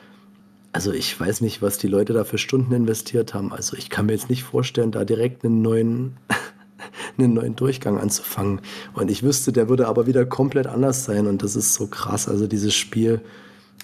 also 0.72 0.90
ich 0.90 1.18
weiß 1.18 1.40
nicht, 1.42 1.62
was 1.62 1.78
die 1.78 1.86
Leute 1.88 2.14
da 2.14 2.24
für 2.24 2.38
Stunden 2.38 2.72
investiert 2.72 3.32
haben. 3.32 3.52
Also 3.52 3.76
ich 3.76 3.90
kann 3.90 4.06
mir 4.06 4.14
jetzt 4.14 4.30
nicht 4.30 4.42
vorstellen, 4.42 4.90
da 4.90 5.04
direkt 5.04 5.44
einen 5.44 5.62
neuen, 5.62 6.16
einen 7.18 7.34
neuen 7.34 7.54
Durchgang 7.54 7.98
anzufangen. 7.98 8.60
Und 8.94 9.08
ich 9.08 9.22
wüsste, 9.22 9.52
der 9.52 9.68
würde 9.68 9.86
aber 9.86 10.08
wieder 10.08 10.26
komplett 10.26 10.66
anders 10.66 11.04
sein. 11.04 11.28
Und 11.28 11.44
das 11.44 11.54
ist 11.54 11.74
so 11.74 11.86
krass. 11.86 12.28
Also 12.28 12.48
dieses 12.48 12.74
Spiel 12.74 13.20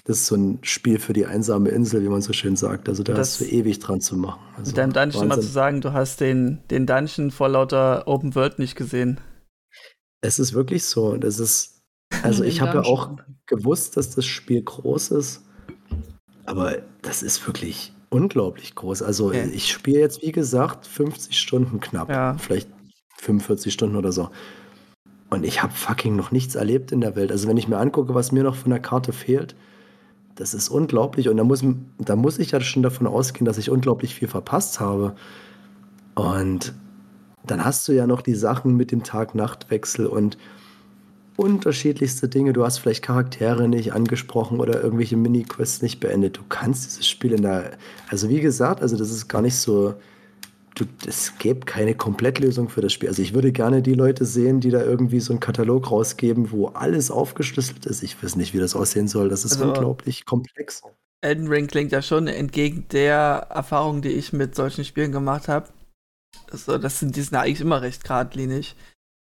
ist 0.09 0.25
so 0.25 0.35
ein 0.35 0.59
Spiel 0.63 0.99
für 0.99 1.13
die 1.13 1.25
einsame 1.25 1.69
Insel, 1.69 2.03
wie 2.03 2.09
man 2.09 2.21
so 2.21 2.33
schön 2.33 2.55
sagt. 2.55 2.89
Also 2.89 3.03
da 3.03 3.13
das, 3.13 3.39
hast 3.39 3.41
du 3.41 3.45
ewig 3.45 3.79
dran 3.79 4.01
zu 4.01 4.17
machen. 4.17 4.41
Also, 4.57 4.69
mit 4.69 4.77
deinem 4.77 4.93
Dungeon 4.93 5.13
Wahnsinn. 5.13 5.27
mal 5.27 5.41
zu 5.41 5.47
sagen, 5.47 5.81
du 5.81 5.93
hast 5.93 6.19
den, 6.19 6.59
den 6.69 6.85
Dungeon 6.85 7.31
vor 7.31 7.49
lauter 7.49 8.07
Open 8.07 8.35
World 8.35 8.59
nicht 8.59 8.75
gesehen. 8.75 9.19
Es 10.21 10.39
ist 10.39 10.53
wirklich 10.53 10.83
so. 10.83 11.15
Das 11.15 11.39
ist, 11.39 11.81
also 12.23 12.43
ich 12.43 12.61
habe 12.61 12.79
ja 12.79 12.83
auch 12.83 13.11
gewusst, 13.45 13.95
dass 13.97 14.15
das 14.15 14.25
Spiel 14.25 14.61
groß 14.61 15.11
ist. 15.11 15.43
Aber 16.45 16.77
das 17.03 17.21
ist 17.23 17.45
wirklich 17.45 17.93
unglaublich 18.09 18.75
groß. 18.75 19.03
Also 19.03 19.27
okay. 19.27 19.49
ich 19.53 19.71
spiele 19.71 19.99
jetzt, 19.99 20.23
wie 20.23 20.31
gesagt, 20.31 20.87
50 20.87 21.37
Stunden 21.37 21.79
knapp. 21.79 22.09
Ja. 22.09 22.35
Vielleicht 22.37 22.69
45 23.19 23.71
Stunden 23.71 23.95
oder 23.95 24.11
so. 24.11 24.29
Und 25.29 25.45
ich 25.45 25.61
habe 25.61 25.73
fucking 25.73 26.15
noch 26.15 26.31
nichts 26.31 26.55
erlebt 26.55 26.91
in 26.91 27.01
der 27.01 27.15
Welt. 27.15 27.31
Also 27.31 27.47
wenn 27.47 27.57
ich 27.57 27.67
mir 27.67 27.77
angucke, 27.77 28.15
was 28.15 28.31
mir 28.31 28.43
noch 28.43 28.55
von 28.55 28.71
der 28.71 28.79
Karte 28.79 29.13
fehlt, 29.13 29.55
das 30.39 30.53
ist 30.53 30.69
unglaublich. 30.69 31.27
Und 31.27 31.35
da 31.35 31.43
muss, 31.43 31.63
da 31.97 32.15
muss 32.15 32.39
ich 32.39 32.51
ja 32.51 32.61
schon 32.61 32.81
davon 32.81 33.07
ausgehen, 33.07 33.45
dass 33.45 33.57
ich 33.57 33.69
unglaublich 33.69 34.15
viel 34.15 34.29
verpasst 34.29 34.79
habe. 34.79 35.15
Und 36.15 36.73
dann 37.45 37.65
hast 37.65 37.85
du 37.87 37.91
ja 37.91 38.07
noch 38.07 38.21
die 38.21 38.35
Sachen 38.35 38.77
mit 38.77 38.93
dem 38.93 39.03
Tag-Nacht-Wechsel 39.03 40.05
und 40.05 40.37
unterschiedlichste 41.35 42.29
Dinge. 42.29 42.53
Du 42.53 42.63
hast 42.63 42.77
vielleicht 42.77 43.03
Charaktere 43.03 43.67
nicht 43.67 43.91
angesprochen 43.91 44.61
oder 44.61 44.81
irgendwelche 44.81 45.17
Mini-Quests 45.17 45.81
nicht 45.81 45.99
beendet. 45.99 46.37
Du 46.37 46.41
kannst 46.47 46.85
dieses 46.85 47.05
Spiel 47.05 47.33
in 47.33 47.41
der. 47.41 47.71
Also, 48.09 48.29
wie 48.29 48.39
gesagt, 48.39 48.81
also 48.81 48.95
das 48.95 49.11
ist 49.11 49.27
gar 49.27 49.41
nicht 49.41 49.57
so 49.57 49.95
es 51.05 51.37
gäbe 51.37 51.65
keine 51.65 51.95
Komplettlösung 51.95 52.69
für 52.69 52.81
das 52.81 52.93
Spiel. 52.93 53.09
Also 53.09 53.21
ich 53.21 53.33
würde 53.33 53.51
gerne 53.51 53.81
die 53.81 53.93
Leute 53.93 54.25
sehen, 54.25 54.59
die 54.59 54.69
da 54.69 54.83
irgendwie 54.83 55.19
so 55.19 55.33
einen 55.33 55.39
Katalog 55.39 55.91
rausgeben, 55.91 56.51
wo 56.51 56.67
alles 56.67 57.11
aufgeschlüsselt 57.11 57.85
ist. 57.85 58.03
Ich 58.03 58.21
weiß 58.21 58.35
nicht, 58.35 58.53
wie 58.53 58.59
das 58.59 58.75
aussehen 58.75 59.07
soll. 59.07 59.29
Das 59.29 59.45
ist 59.45 59.53
also, 59.53 59.67
unglaublich 59.67 60.25
komplex. 60.25 60.81
Elden 61.21 61.47
Ring 61.47 61.67
klingt 61.67 61.91
ja 61.91 62.01
schon 62.01 62.27
entgegen 62.27 62.87
der 62.91 63.47
Erfahrung, 63.49 64.01
die 64.01 64.09
ich 64.09 64.31
mit 64.31 64.55
solchen 64.55 64.85
Spielen 64.85 65.11
gemacht 65.11 65.47
habe. 65.47 65.69
Also 66.51 66.77
das 66.77 66.99
sind, 66.99 67.15
die 67.15 67.21
sind 67.21 67.35
eigentlich 67.35 67.61
immer 67.61 67.81
recht 67.81 68.03
geradlinig. 68.03 68.75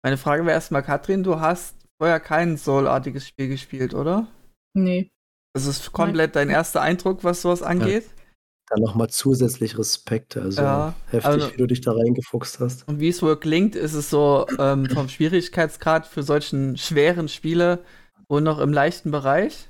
Meine 0.03 0.17
Frage 0.17 0.45
wäre 0.45 0.55
erstmal, 0.55 0.83
Katrin, 0.83 1.23
du 1.23 1.39
hast 1.39 1.75
vorher 1.97 2.19
kein 2.19 2.57
Soul-artiges 2.57 3.27
Spiel 3.27 3.47
gespielt, 3.47 3.93
oder? 3.93 4.27
Nee. 4.73 5.09
Das 5.53 5.65
ist 5.65 5.91
komplett 5.93 6.35
Nein. 6.35 6.47
dein 6.47 6.55
erster 6.55 6.81
Eindruck, 6.81 7.23
was 7.23 7.41
sowas 7.41 7.61
angeht? 7.61 8.05
Ja. 8.05 8.14
Dann 8.69 8.81
nochmal 8.81 9.09
zusätzlich 9.09 9.77
Respekt, 9.77 10.37
also 10.37 10.61
ja, 10.61 10.95
heftig, 11.11 11.25
also, 11.25 11.53
wie 11.53 11.57
du 11.57 11.67
dich 11.67 11.81
da 11.81 11.91
reingefuchst 11.91 12.59
hast. 12.59 12.87
Und 12.87 12.99
wie 12.99 13.09
es 13.09 13.21
wohl 13.21 13.39
klingt, 13.39 13.75
ist 13.75 13.93
es 13.93 14.09
so 14.09 14.47
ähm, 14.57 14.89
vom 14.93 15.07
Schwierigkeitsgrad 15.07 16.07
für 16.07 16.23
solchen 16.23 16.75
schweren 16.77 17.27
Spiele 17.27 17.83
wohl 18.27 18.41
noch 18.41 18.59
im 18.59 18.73
leichten 18.73 19.11
Bereich? 19.11 19.67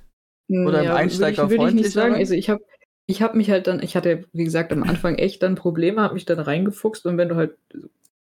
Oder 0.48 0.84
ja, 0.84 0.92
im 0.92 0.98
Einsteiger 0.98 1.50
würde 1.50 1.56
ich, 1.56 1.60
würde 1.62 1.76
ich 1.76 1.84
nicht 1.84 1.92
sagen. 1.92 2.16
Also 2.16 2.36
ich 2.36 2.50
habe 2.50 2.64
ich 3.08 3.22
hab 3.22 3.36
mich 3.36 3.50
halt 3.50 3.68
dann, 3.68 3.82
ich 3.84 3.96
hatte, 3.96 4.26
wie 4.34 4.44
gesagt, 4.44 4.72
am 4.72 4.84
Anfang 4.84 5.16
echt 5.16 5.44
dann 5.44 5.56
Probleme, 5.56 6.02
habe 6.02 6.16
mich 6.16 6.26
dann 6.26 6.40
reingefuchst 6.40 7.06
und 7.06 7.18
wenn 7.18 7.30
du 7.30 7.36
halt 7.36 7.58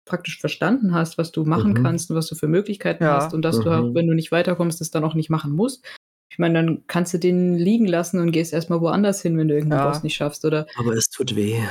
praktisch 0.05 0.39
verstanden 0.39 0.95
hast, 0.95 1.19
was 1.19 1.33
du 1.33 1.45
machen 1.45 1.73
mhm. 1.73 1.83
kannst 1.83 2.11
und 2.11 2.17
was 2.17 2.29
du 2.29 2.35
für 2.35 2.49
Möglichkeiten 2.49 3.05
ja. 3.05 3.17
hast 3.17 3.35
und 3.35 3.43
dass 3.43 3.59
mhm. 3.59 3.63
du 3.63 3.71
auch, 3.71 3.95
wenn 3.95 4.07
du 4.07 4.15
nicht 4.15 4.33
weiterkommst, 4.33 4.81
das 4.81 4.91
dann 4.91 5.05
auch 5.05 5.15
nicht 5.15 5.31
machen 5.31 5.53
musst, 5.53 5.85
ich 6.37 6.39
meine, 6.39 6.63
dann 6.63 6.83
kannst 6.87 7.15
du 7.15 7.19
den 7.19 7.55
liegen 7.55 7.87
lassen 7.87 8.21
und 8.21 8.31
gehst 8.31 8.53
erstmal 8.53 8.83
woanders 8.83 9.23
hin, 9.23 9.39
wenn 9.39 9.49
du 9.49 9.55
irgendeinen 9.55 9.81
ja. 9.81 9.89
Boss 9.89 10.03
nicht 10.03 10.17
schaffst, 10.17 10.45
oder? 10.45 10.67
Aber 10.77 10.93
es 10.93 11.09
tut 11.09 11.35
weh. 11.35 11.63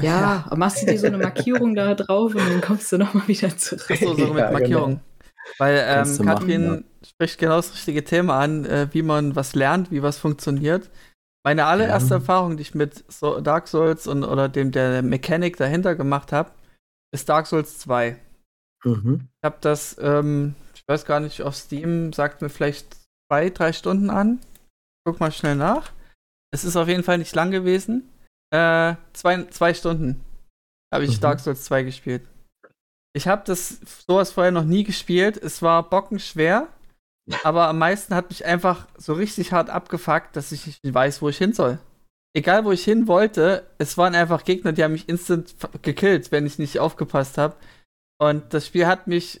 Ja, 0.00 0.44
ja. 0.48 0.56
machst 0.56 0.80
du 0.80 0.86
dir 0.86 0.96
so 0.96 1.08
eine 1.08 1.18
Markierung 1.18 1.74
da 1.74 1.96
drauf 1.96 2.32
und 2.32 2.48
dann 2.48 2.60
kommst 2.60 2.92
du 2.92 2.98
nochmal 2.98 3.26
wieder 3.26 3.58
zurück. 3.58 3.90
Achso, 3.90 4.14
so 4.14 4.28
mit 4.28 4.38
ja, 4.38 4.52
Markierung. 4.52 4.90
Genau. 4.90 5.00
Weil 5.58 5.84
ähm, 5.84 6.24
Katrin 6.24 6.66
machen, 6.68 6.84
ja. 7.02 7.08
spricht 7.08 7.38
genau 7.40 7.56
das 7.56 7.74
richtige 7.74 8.04
Thema 8.04 8.38
an, 8.38 8.66
äh, 8.66 8.86
wie 8.92 9.02
man 9.02 9.34
was 9.34 9.56
lernt, 9.56 9.90
wie 9.90 10.04
was 10.04 10.16
funktioniert. 10.16 10.88
Meine 11.42 11.64
allererste 11.64 12.14
Erfahrung, 12.14 12.56
die 12.56 12.62
ich 12.62 12.76
mit 12.76 13.02
so 13.12 13.40
Dark 13.40 13.66
Souls 13.66 14.06
und 14.06 14.22
oder 14.22 14.48
dem 14.48 14.70
der 14.70 15.02
Mechanik 15.02 15.56
dahinter 15.56 15.96
gemacht 15.96 16.30
habe, 16.30 16.52
ist 17.12 17.28
Dark 17.28 17.48
Souls 17.48 17.78
2. 17.78 18.16
Mhm. 18.84 19.28
Ich 19.42 19.44
habe 19.44 19.56
das, 19.60 19.96
ähm, 20.00 20.54
ich 20.76 20.84
weiß 20.86 21.04
gar 21.04 21.18
nicht, 21.18 21.42
auf 21.42 21.56
Steam 21.56 22.12
sagt 22.12 22.42
mir 22.42 22.48
vielleicht 22.48 22.99
zwei, 23.30 23.50
drei 23.50 23.72
Stunden 23.72 24.10
an. 24.10 24.40
Guck 25.06 25.20
mal 25.20 25.30
schnell 25.30 25.54
nach. 25.54 25.92
Es 26.52 26.64
ist 26.64 26.76
auf 26.76 26.88
jeden 26.88 27.04
Fall 27.04 27.18
nicht 27.18 27.34
lang 27.34 27.52
gewesen. 27.52 28.10
Äh, 28.52 28.96
zwei, 29.12 29.44
zwei 29.44 29.72
Stunden 29.72 30.24
habe 30.92 31.04
ich 31.04 31.16
mhm. 31.16 31.20
Dark 31.20 31.38
Souls 31.38 31.64
2 31.64 31.84
gespielt. 31.84 32.26
Ich 33.12 33.28
habe 33.28 33.42
das 33.46 33.78
sowas 34.06 34.32
vorher 34.32 34.50
noch 34.50 34.64
nie 34.64 34.82
gespielt. 34.82 35.36
Es 35.36 35.62
war 35.62 35.88
bockenschwer, 35.88 36.66
aber 37.44 37.68
am 37.68 37.78
meisten 37.78 38.14
hat 38.16 38.30
mich 38.30 38.44
einfach 38.44 38.88
so 38.96 39.12
richtig 39.12 39.52
hart 39.52 39.70
abgefuckt, 39.70 40.34
dass 40.34 40.50
ich 40.50 40.66
nicht 40.66 40.94
weiß, 40.94 41.22
wo 41.22 41.28
ich 41.28 41.38
hin 41.38 41.52
soll. 41.52 41.78
Egal, 42.34 42.64
wo 42.64 42.72
ich 42.72 42.84
hin 42.84 43.06
wollte, 43.06 43.64
es 43.78 43.96
waren 43.96 44.14
einfach 44.14 44.44
Gegner, 44.44 44.72
die 44.72 44.82
haben 44.82 44.92
mich 44.92 45.08
instant 45.08 45.54
gekillt, 45.82 46.32
wenn 46.32 46.46
ich 46.46 46.58
nicht 46.58 46.80
aufgepasst 46.80 47.38
habe. 47.38 47.56
Und 48.20 48.54
das 48.54 48.66
Spiel 48.66 48.86
hat 48.86 49.06
mich 49.06 49.40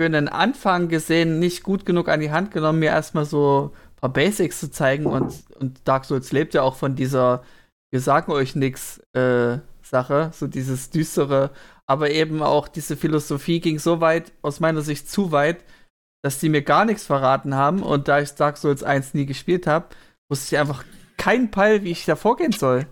für 0.00 0.06
einen 0.06 0.28
Anfang 0.28 0.88
gesehen 0.88 1.40
nicht 1.40 1.62
gut 1.62 1.84
genug 1.84 2.08
an 2.08 2.20
die 2.20 2.30
Hand 2.30 2.52
genommen, 2.52 2.78
mir 2.78 2.88
erstmal 2.88 3.26
so 3.26 3.74
ein 3.74 3.96
paar 3.96 4.08
Basics 4.08 4.58
zu 4.58 4.70
zeigen 4.70 5.04
und, 5.04 5.34
und 5.58 5.86
Dark 5.86 6.06
Souls 6.06 6.32
lebt 6.32 6.54
ja 6.54 6.62
auch 6.62 6.76
von 6.76 6.96
dieser 6.96 7.42
wir 7.90 8.00
sagen 8.00 8.32
euch 8.32 8.54
nix 8.54 9.02
äh, 9.12 9.58
Sache, 9.82 10.30
so 10.32 10.46
dieses 10.46 10.88
düstere, 10.88 11.50
aber 11.84 12.12
eben 12.12 12.42
auch 12.42 12.66
diese 12.66 12.96
Philosophie 12.96 13.60
ging 13.60 13.78
so 13.78 14.00
weit, 14.00 14.32
aus 14.40 14.58
meiner 14.58 14.80
Sicht 14.80 15.10
zu 15.10 15.32
weit, 15.32 15.62
dass 16.22 16.40
die 16.40 16.48
mir 16.48 16.62
gar 16.62 16.86
nichts 16.86 17.04
verraten 17.04 17.54
haben 17.54 17.82
und 17.82 18.08
da 18.08 18.20
ich 18.20 18.30
Dark 18.30 18.56
Souls 18.56 18.82
1 18.82 19.12
nie 19.12 19.26
gespielt 19.26 19.66
habe, 19.66 19.88
wusste 20.30 20.54
ich 20.54 20.60
einfach 20.62 20.82
keinen 21.18 21.50
Peil, 21.50 21.84
wie 21.84 21.90
ich 21.90 22.06
da 22.06 22.16
vorgehen 22.16 22.52
soll. 22.52 22.86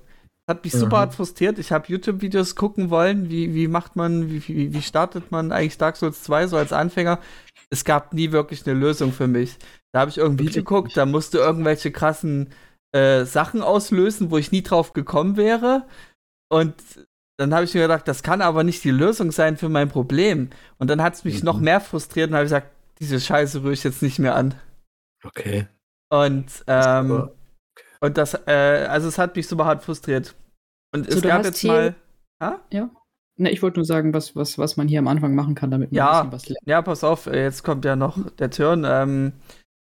Hat 0.48 0.64
mich 0.64 0.72
super 0.72 0.98
hart 0.98 1.14
frustriert. 1.14 1.58
Ich 1.58 1.72
habe 1.72 1.88
YouTube-Videos 1.88 2.54
gucken 2.54 2.88
wollen, 2.88 3.28
wie, 3.28 3.54
wie 3.54 3.68
macht 3.68 3.96
man, 3.96 4.30
wie, 4.30 4.48
wie, 4.48 4.72
wie 4.72 4.80
startet 4.80 5.30
man 5.30 5.52
eigentlich 5.52 5.76
Dark 5.76 5.96
Souls 5.96 6.22
2 6.22 6.46
so 6.46 6.56
als 6.56 6.72
Anfänger. 6.72 7.18
Es 7.68 7.84
gab 7.84 8.14
nie 8.14 8.32
wirklich 8.32 8.66
eine 8.66 8.78
Lösung 8.78 9.12
für 9.12 9.26
mich. 9.26 9.58
Da 9.92 10.00
habe 10.00 10.10
ich 10.10 10.16
irgendwie 10.16 10.46
okay. 10.46 10.60
geguckt, 10.60 10.96
da 10.96 11.04
musste 11.04 11.36
irgendwelche 11.36 11.92
krassen 11.92 12.48
äh, 12.92 13.26
Sachen 13.26 13.60
auslösen, 13.60 14.30
wo 14.30 14.38
ich 14.38 14.50
nie 14.50 14.62
drauf 14.62 14.94
gekommen 14.94 15.36
wäre. 15.36 15.86
Und 16.48 16.74
dann 17.36 17.52
habe 17.52 17.64
ich 17.64 17.74
mir 17.74 17.82
gedacht, 17.82 18.08
das 18.08 18.22
kann 18.22 18.40
aber 18.40 18.64
nicht 18.64 18.82
die 18.84 18.90
Lösung 18.90 19.32
sein 19.32 19.58
für 19.58 19.68
mein 19.68 19.90
Problem. 19.90 20.48
Und 20.78 20.88
dann 20.88 21.02
hat 21.02 21.14
es 21.14 21.24
mich 21.24 21.40
mhm. 21.40 21.44
noch 21.44 21.60
mehr 21.60 21.82
frustriert 21.82 22.30
und 22.30 22.36
habe 22.36 22.46
gesagt, 22.46 22.70
diese 23.00 23.20
Scheiße 23.20 23.62
rühre 23.62 23.74
ich 23.74 23.84
jetzt 23.84 24.00
nicht 24.02 24.18
mehr 24.18 24.34
an. 24.34 24.54
Okay. 25.22 25.68
Und 26.08 26.64
ähm, 26.66 27.28
und 28.00 28.16
das, 28.16 28.34
äh, 28.46 28.86
also 28.88 29.08
es 29.08 29.18
hat 29.18 29.36
mich 29.36 29.46
super 29.48 29.64
hart 29.64 29.82
frustriert. 29.84 30.34
Und 30.94 31.10
so, 31.10 31.18
es 31.18 31.22
gab 31.22 31.44
jetzt 31.44 31.64
mal. 31.64 31.94
Ha? 32.42 32.60
Ja. 32.72 32.90
Ne, 33.36 33.50
ich 33.50 33.62
wollte 33.62 33.78
nur 33.78 33.84
sagen, 33.84 34.12
was, 34.14 34.34
was, 34.34 34.58
was 34.58 34.76
man 34.76 34.88
hier 34.88 34.98
am 34.98 35.06
Anfang 35.06 35.34
machen 35.34 35.54
kann, 35.54 35.70
damit 35.70 35.92
man 35.92 35.96
ja, 35.96 36.22
ein 36.22 36.30
bisschen 36.30 36.32
was 36.32 36.48
lernt. 36.48 36.66
Ja, 36.66 36.82
pass 36.82 37.04
auf, 37.04 37.26
äh, 37.26 37.42
jetzt 37.42 37.62
kommt 37.62 37.84
ja 37.84 37.94
noch 37.94 38.18
der 38.36 38.50
Turn. 38.50 38.84
Ähm, 38.86 39.32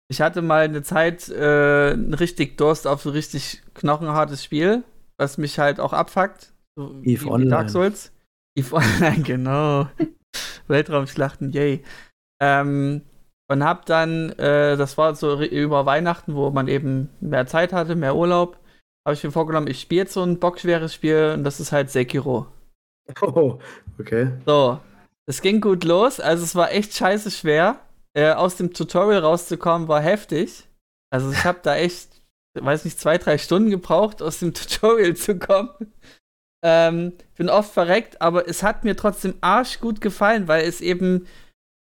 ich 0.10 0.22
hatte 0.22 0.41
mal 0.41 0.66
eine 0.66 0.84
Zeit 0.84 1.30
äh, 1.30 1.91
einen 1.93 2.14
richtig 2.14 2.58
Durst 2.58 2.86
auf 2.86 3.06
ein 3.06 3.14
richtig 3.14 3.64
knochenhartes 3.74 4.43
Spiel, 4.43 4.84
was 5.18 5.38
mich 5.38 5.58
halt 5.58 5.80
auch 5.80 5.93
abfuckt. 5.93 6.54
So 6.76 7.02
Eve 7.04 7.26
wie, 7.26 7.30
Online. 7.30 7.45
Wie 7.45 7.49
Dark 7.49 7.70
Souls. 7.70 8.12
Eve 8.56 8.76
Online, 8.76 9.22
genau. 9.24 9.88
Weltraumschlachten, 10.68 11.52
yay. 11.52 11.84
Ähm, 12.39 13.02
und 13.52 13.66
hab 13.66 13.86
dann, 13.86 14.30
äh, 14.39 14.78
das 14.78 14.97
war 14.97 15.14
so 15.14 15.41
über 15.41 15.86
Weihnachten, 15.86 16.36
wo 16.36 16.49
man 16.52 16.70
eben 16.70 17.10
mehr 17.20 17.45
Zeit 17.47 17.74
hatte, 17.74 17.95
mehr 17.95 18.16
Urlaub, 18.16 18.58
habe 19.06 19.14
ich 19.14 19.24
mir 19.26 19.32
vorgenommen, 19.32 19.68
ich 19.68 19.82
spiele 19.82 20.04
jetzt 20.04 20.14
so 20.14 20.24
ein 20.24 20.39
bockschweres 20.39 20.93
Spiel 20.93 21.34
und 21.36 21.43
das 21.43 21.60
ist 21.60 21.72
halt 21.72 21.89
Sekiro. 21.89 22.47
Oh, 23.22 23.60
okay. 23.99 24.32
So, 24.45 24.80
es 25.26 25.41
ging 25.41 25.60
gut 25.60 25.84
los, 25.84 26.22
also 26.22 26.45
es 26.45 26.56
war 26.56 26.72
echt 26.72 26.93
scheiße 26.93 27.30
schwer. 27.30 27.80
Äh, 28.14 28.32
aus 28.32 28.56
dem 28.56 28.74
Tutorial 28.74 29.22
rauszukommen 29.22 29.89
war 29.89 29.99
heftig. 29.99 30.70
Also 31.10 31.30
ich 31.32 31.43
habe 31.43 31.60
da 31.62 31.76
echt, 31.76 32.22
weiß 32.54 32.86
nicht, 32.86 32.99
zwei, 32.99 33.18
drei 33.18 33.38
Stunden 33.38 33.70
gebraucht, 33.70 34.22
aus 34.22 34.39
dem 34.39 34.54
Tutorial 34.54 35.16
zu 35.16 35.38
kommen. 35.38 35.91
Ähm, 36.64 37.14
bin 37.36 37.49
oft 37.49 37.74
verreckt, 37.74 38.22
aber 38.22 38.47
es 38.47 38.64
hat 38.64 38.86
mir 38.86 38.95
trotzdem 38.95 39.34
arschgut 39.41 39.99
gefallen, 39.99 40.47
weil 40.47 40.64
es 40.64 40.80
eben 40.80 41.28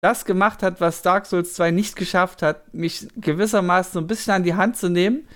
das 0.03 0.25
gemacht 0.25 0.63
hat, 0.63 0.81
was 0.81 1.01
Dark 1.01 1.25
Souls 1.25 1.53
2 1.53 1.71
nicht 1.71 1.95
geschafft 1.95 2.41
hat, 2.41 2.73
mich 2.73 3.07
gewissermaßen 3.15 3.93
so 3.93 3.99
ein 3.99 4.07
bisschen 4.07 4.33
an 4.33 4.43
die 4.43 4.55
Hand 4.55 4.75
zu 4.75 4.89
nehmen, 4.89 5.27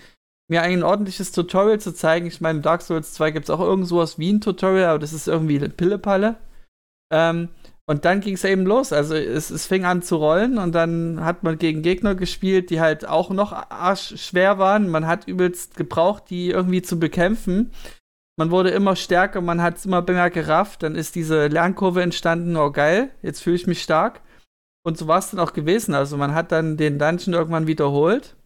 mir 0.49 0.61
ein 0.61 0.83
ordentliches 0.83 1.31
Tutorial 1.31 1.79
zu 1.79 1.93
zeigen. 1.93 2.27
Ich 2.27 2.41
meine, 2.41 2.59
Dark 2.59 2.81
Souls 2.81 3.13
2 3.13 3.31
gibt 3.31 3.45
es 3.45 3.49
auch 3.49 3.61
irgend 3.61 3.87
sowas 3.87 4.19
wie 4.19 4.33
ein 4.33 4.41
Tutorial, 4.41 4.89
aber 4.89 4.99
das 4.99 5.13
ist 5.13 5.27
irgendwie 5.27 5.59
Pillepalle. 5.59 6.35
Ähm, 7.13 7.47
und 7.89 8.03
dann 8.03 8.19
ging 8.19 8.33
es 8.33 8.43
eben 8.43 8.65
los. 8.65 8.91
Also 8.91 9.15
es, 9.15 9.49
es 9.49 9.65
fing 9.65 9.85
an 9.85 10.01
zu 10.01 10.17
rollen 10.17 10.57
und 10.57 10.75
dann 10.75 11.23
hat 11.23 11.43
man 11.43 11.57
gegen 11.57 11.81
Gegner 11.81 12.15
gespielt, 12.15 12.69
die 12.69 12.81
halt 12.81 13.07
auch 13.07 13.29
noch 13.29 13.55
schwer 13.95 14.57
waren. 14.57 14.89
Man 14.89 15.07
hat 15.07 15.29
übelst 15.29 15.77
gebraucht, 15.77 16.23
die 16.29 16.49
irgendwie 16.49 16.81
zu 16.81 16.99
bekämpfen. 16.99 17.71
Man 18.37 18.51
wurde 18.51 18.71
immer 18.71 18.97
stärker, 18.97 19.39
man 19.39 19.61
hat 19.61 19.77
es 19.77 19.85
immer 19.85 20.01
mehr 20.01 20.29
gerafft. 20.29 20.83
Dann 20.83 20.95
ist 20.95 21.15
diese 21.15 21.47
Lernkurve 21.47 22.01
entstanden. 22.01 22.57
Oh 22.57 22.71
geil, 22.71 23.11
jetzt 23.21 23.41
fühle 23.41 23.55
ich 23.55 23.67
mich 23.67 23.81
stark. 23.81 24.19
Und 24.87 24.97
so 24.97 25.05
war 25.05 25.19
es 25.19 25.31
dann 25.31 25.41
auch 25.41 25.51
gewesen. 25.51 25.93
Also 25.93 26.15
man 26.15 26.33
hat 26.33 26.53
dann 26.53 26.77
den 26.77 26.97
Dungeon 26.97 27.33
irgendwann 27.33 27.67
wiederholt. 27.67 28.37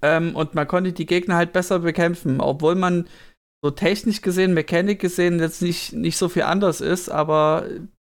Ähm, 0.00 0.34
und 0.34 0.54
man 0.54 0.66
konnte 0.66 0.94
die 0.94 1.04
Gegner 1.04 1.36
halt 1.36 1.52
besser 1.52 1.80
bekämpfen, 1.80 2.40
obwohl 2.40 2.74
man 2.74 3.06
so 3.62 3.70
technisch 3.70 4.22
gesehen, 4.22 4.54
Mechanik 4.54 4.98
gesehen 4.98 5.40
jetzt 5.40 5.60
nicht, 5.60 5.92
nicht 5.92 6.16
so 6.16 6.30
viel 6.30 6.44
anders 6.44 6.80
ist, 6.80 7.10
aber 7.10 7.66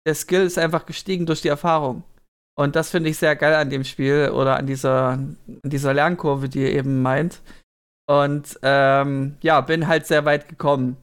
der 0.05 0.13
Skill 0.13 0.43
ist 0.43 0.59
einfach 0.59 0.86
gestiegen 0.86 1.26
durch 1.26 1.41
die 1.41 1.47
Erfahrung. 1.47 2.03
Und 2.55 2.76
das 2.76 2.91
finde 2.91 3.09
ich 3.09 3.17
sehr 3.17 3.36
geil 3.36 3.55
an 3.55 3.71
dem 3.71 3.84
Spiel 3.84 4.30
oder 4.32 4.57
an 4.57 4.67
dieser, 4.67 5.13
an 5.13 5.38
dieser 5.63 5.95
Lernkurve, 5.95 6.49
die 6.49 6.61
ihr 6.61 6.74
eben 6.74 7.01
meint. 7.01 7.41
Und 8.07 8.59
ähm, 8.61 9.38
ja, 9.41 9.61
bin 9.61 9.88
halt 9.88 10.05
sehr 10.05 10.26
weit 10.26 10.47
gekommen. 10.47 10.95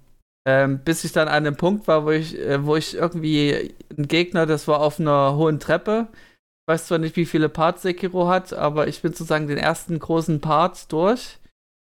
Ähm, 0.47 0.79
bis 0.85 1.03
ich 1.03 1.11
dann 1.11 1.27
an 1.27 1.47
einem 1.47 1.57
Punkt 1.57 1.89
war, 1.89 2.05
wo 2.05 2.13
ich, 2.13 2.39
äh, 2.39 2.65
wo 2.65 2.77
ich 2.77 2.95
irgendwie 2.95 3.75
ein 3.99 4.07
Gegner, 4.07 4.47
das 4.47 4.69
war 4.69 4.79
auf 4.79 5.01
einer 5.01 5.35
hohen 5.35 5.59
Treppe. 5.59 6.07
Ich 6.71 6.75
weiß 6.75 6.87
zwar 6.87 6.99
nicht, 6.99 7.17
wie 7.17 7.27
viele 7.27 7.49
Parts 7.49 7.83
Sekiro 7.83 8.29
hat, 8.29 8.53
aber 8.53 8.87
ich 8.87 9.03
bin 9.03 9.13
sozusagen 9.13 9.49
den 9.49 9.59
ersten 9.59 9.99
großen 9.99 10.41
Part 10.41 10.93
durch. 10.93 11.41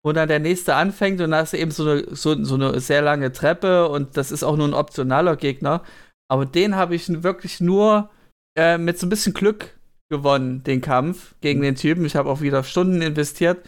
Wo 0.06 0.14
dann 0.14 0.30
der 0.30 0.40
nächste 0.40 0.76
anfängt 0.76 1.20
und 1.20 1.32
da 1.32 1.42
ist 1.42 1.54
eben 1.54 1.72
so 1.72 1.84
eine, 1.84 2.16
so, 2.16 2.42
so 2.46 2.56
eine 2.56 2.80
sehr 2.80 3.02
lange 3.02 3.34
Treppe 3.34 3.90
und 3.90 4.16
das 4.16 4.32
ist 4.32 4.44
auch 4.44 4.56
nur 4.56 4.70
ein 4.70 4.74
optionaler 4.74 5.36
Gegner. 5.36 5.84
Aber 6.30 6.46
den 6.46 6.78
habe 6.78 6.96
ich 6.96 7.10
wirklich 7.24 7.60
nur 7.60 8.10
äh, 8.56 8.78
mit 8.78 8.98
so 8.98 9.06
ein 9.06 9.10
bisschen 9.10 9.34
Glück 9.34 9.78
gewonnen, 10.08 10.64
den 10.64 10.80
Kampf 10.80 11.36
gegen 11.42 11.62
den 11.62 11.76
Typen. 11.76 12.06
Ich 12.06 12.16
habe 12.16 12.30
auch 12.30 12.40
wieder 12.40 12.64
Stunden 12.64 13.02
investiert. 13.02 13.68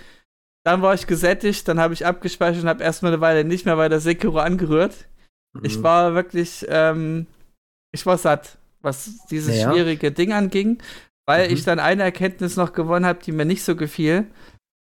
Dann 0.64 0.82
war 0.82 0.94
ich 0.94 1.08
gesättigt, 1.08 1.68
dann 1.68 1.82
habe 1.82 1.94
ich 1.94 2.06
abgespeichert 2.06 2.64
und 2.64 2.70
habe 2.70 2.86
erstmal 2.86 3.12
eine 3.12 3.20
Weile 3.20 3.44
nicht 3.44 3.66
mehr 3.66 3.78
weiter 3.78 4.00
Sekiro 4.00 4.40
angerührt. 4.40 5.10
Mhm. 5.52 5.66
Ich 5.66 5.84
war 5.84 6.14
wirklich, 6.14 6.66
ähm, 6.70 7.28
ich 7.92 8.06
war 8.06 8.18
satt, 8.18 8.58
was 8.82 9.26
dieses 9.28 9.58
ja. 9.58 9.72
schwierige 9.72 10.12
Ding 10.12 10.34
anging, 10.34 10.80
weil 11.26 11.48
mhm. 11.48 11.54
ich 11.54 11.64
dann 11.64 11.80
eine 11.80 12.04
Erkenntnis 12.04 12.56
noch 12.58 12.74
gewonnen 12.74 13.06
habe, 13.06 13.20
die 13.24 13.32
mir 13.32 13.46
nicht 13.46 13.64
so 13.64 13.76
gefiel. 13.76 14.26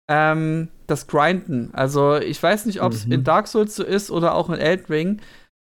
Ähm, 0.09 0.69
das 0.87 1.05
Grinden. 1.05 1.69
Also 1.73 2.15
ich 2.15 2.41
weiß 2.41 2.65
nicht, 2.65 2.81
ob 2.81 2.93
es 2.93 3.05
mhm. 3.05 3.11
in 3.11 3.23
Dark 3.23 3.47
Souls 3.47 3.75
so 3.75 3.83
ist 3.83 4.09
oder 4.09 4.33
auch 4.33 4.49
in 4.49 4.59
Elden 4.59 4.87
Ring, 4.87 5.21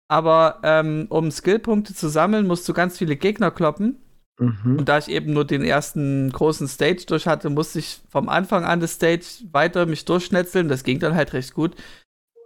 aber 0.08 0.60
ähm, 0.62 1.06
um 1.08 1.30
Skillpunkte 1.30 1.94
zu 1.94 2.08
sammeln, 2.08 2.46
musst 2.46 2.68
du 2.68 2.72
ganz 2.72 2.96
viele 2.96 3.16
Gegner 3.16 3.50
kloppen. 3.50 3.96
Mhm. 4.38 4.76
Und 4.78 4.88
da 4.88 4.98
ich 4.98 5.08
eben 5.08 5.32
nur 5.32 5.44
den 5.44 5.64
ersten 5.64 6.30
großen 6.30 6.68
Stage 6.68 7.04
durch 7.06 7.26
hatte, 7.26 7.50
musste 7.50 7.78
ich 7.78 8.00
vom 8.08 8.28
Anfang 8.28 8.64
an 8.64 8.80
des 8.80 8.94
Stage 8.94 9.26
weiter 9.50 9.86
mich 9.86 10.04
durchschnetzeln. 10.04 10.68
Das 10.68 10.84
ging 10.84 11.00
dann 11.00 11.14
halt 11.14 11.32
recht 11.32 11.54
gut. 11.54 11.74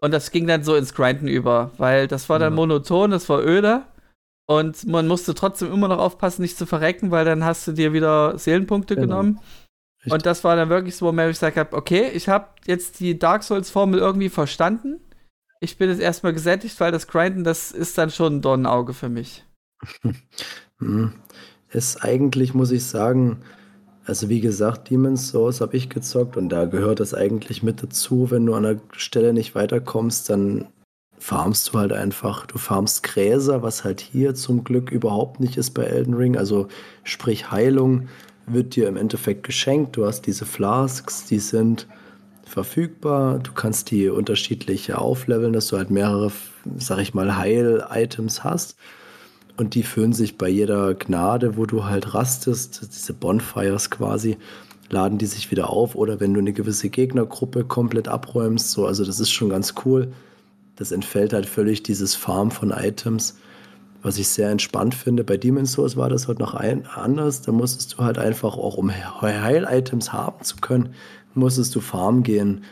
Und 0.00 0.12
das 0.12 0.30
ging 0.30 0.46
dann 0.46 0.64
so 0.64 0.76
ins 0.76 0.94
Grinden 0.94 1.28
über, 1.28 1.72
weil 1.76 2.08
das 2.08 2.28
war 2.30 2.38
dann 2.38 2.54
monoton, 2.54 3.10
das 3.10 3.28
war 3.28 3.44
öde. 3.44 3.82
Und 4.50 4.86
man 4.86 5.06
musste 5.06 5.34
trotzdem 5.34 5.72
immer 5.72 5.86
noch 5.86 5.98
aufpassen, 5.98 6.42
nicht 6.42 6.58
zu 6.58 6.66
verrecken, 6.66 7.10
weil 7.10 7.24
dann 7.24 7.44
hast 7.44 7.68
du 7.68 7.72
dir 7.72 7.92
wieder 7.92 8.36
Seelenpunkte 8.36 8.96
genau. 8.96 9.06
genommen. 9.06 9.40
Richtig. 9.98 10.12
Und 10.12 10.26
das 10.26 10.42
war 10.42 10.56
dann 10.56 10.70
wirklich 10.70 10.96
so, 10.96 11.06
wo 11.06 11.20
ich 11.20 11.28
gesagt 11.28 11.56
habe, 11.56 11.76
okay, 11.76 12.10
ich 12.12 12.28
habe 12.28 12.48
jetzt 12.66 12.98
die 13.00 13.18
Dark 13.18 13.44
Souls-Formel 13.44 14.00
irgendwie 14.00 14.28
verstanden. 14.28 15.00
Ich 15.60 15.78
bin 15.78 15.90
jetzt 15.90 16.00
erstmal 16.00 16.32
gesättigt, 16.32 16.80
weil 16.80 16.90
das 16.90 17.06
Grinden, 17.06 17.44
das 17.44 17.70
ist 17.70 17.96
dann 17.98 18.10
schon 18.10 18.36
ein 18.36 18.42
Dornenauge 18.42 18.92
für 18.92 19.08
mich. 19.08 19.44
hm 20.78 21.12
ist 21.72 22.04
eigentlich, 22.04 22.54
muss 22.54 22.70
ich 22.70 22.84
sagen, 22.84 23.38
also 24.04 24.28
wie 24.28 24.40
gesagt, 24.40 24.90
Demon's 24.90 25.28
Souls 25.28 25.60
habe 25.60 25.76
ich 25.76 25.88
gezockt 25.88 26.36
und 26.36 26.48
da 26.48 26.64
gehört 26.64 27.00
das 27.00 27.14
eigentlich 27.14 27.62
mit 27.62 27.82
dazu. 27.82 28.30
Wenn 28.30 28.46
du 28.46 28.54
an 28.54 28.64
der 28.64 28.80
Stelle 28.92 29.32
nicht 29.32 29.54
weiterkommst, 29.54 30.28
dann 30.30 30.68
farmst 31.20 31.68
du 31.68 31.78
halt 31.78 31.92
einfach. 31.92 32.46
Du 32.46 32.58
farmst 32.58 33.02
Gräser, 33.02 33.62
was 33.62 33.84
halt 33.84 34.00
hier 34.00 34.34
zum 34.34 34.64
Glück 34.64 34.90
überhaupt 34.90 35.38
nicht 35.38 35.58
ist 35.58 35.70
bei 35.70 35.84
Elden 35.84 36.14
Ring. 36.14 36.36
Also 36.36 36.66
sprich 37.04 37.50
Heilung 37.50 38.08
wird 38.46 38.74
dir 38.74 38.88
im 38.88 38.96
Endeffekt 38.96 39.44
geschenkt. 39.44 39.96
Du 39.96 40.06
hast 40.06 40.22
diese 40.22 40.46
Flasks, 40.46 41.26
die 41.26 41.38
sind 41.38 41.86
verfügbar. 42.46 43.38
Du 43.38 43.52
kannst 43.52 43.90
die 43.90 44.08
unterschiedlich 44.08 44.94
aufleveln, 44.94 45.52
dass 45.52 45.68
du 45.68 45.76
halt 45.76 45.90
mehrere, 45.90 46.32
sag 46.78 46.98
ich 46.98 47.12
mal, 47.12 47.36
Heil-Items 47.36 48.42
hast. 48.42 48.76
Und 49.58 49.74
die 49.74 49.82
füllen 49.82 50.14
sich 50.14 50.38
bei 50.38 50.48
jeder 50.48 50.94
Gnade, 50.94 51.58
wo 51.58 51.66
du 51.66 51.84
halt 51.84 52.14
rastest, 52.14 52.80
diese 52.94 53.12
Bonfires 53.12 53.90
quasi, 53.90 54.38
laden 54.88 55.18
die 55.18 55.26
sich 55.26 55.50
wieder 55.50 55.68
auf. 55.68 55.96
Oder 55.96 56.18
wenn 56.18 56.32
du 56.32 56.40
eine 56.40 56.54
gewisse 56.54 56.88
Gegnergruppe 56.88 57.64
komplett 57.64 58.08
abräumst, 58.08 58.70
so, 58.70 58.86
also 58.86 59.04
das 59.04 59.20
ist 59.20 59.30
schon 59.30 59.50
ganz 59.50 59.74
cool. 59.84 60.12
Das 60.76 60.92
entfällt 60.92 61.32
halt 61.32 61.46
völlig 61.46 61.82
dieses 61.82 62.14
Farm 62.14 62.50
von 62.50 62.70
Items, 62.70 63.38
was 64.02 64.18
ich 64.18 64.28
sehr 64.28 64.50
entspannt 64.50 64.94
finde. 64.94 65.24
Bei 65.24 65.36
Demon's 65.36 65.72
Souls 65.72 65.96
war 65.96 66.08
das 66.08 66.28
halt 66.28 66.38
noch 66.38 66.54
ein, 66.54 66.86
anders. 66.86 67.42
Da 67.42 67.52
musstest 67.52 67.94
du 67.94 67.98
halt 67.98 68.18
einfach 68.18 68.56
auch, 68.56 68.76
um 68.76 68.90
Heil-Items 68.90 70.12
haben 70.12 70.42
zu 70.42 70.56
können, 70.56 70.94
musstest 71.34 71.74
du 71.74 71.80
farmen 71.80 72.22
gehen 72.22 72.64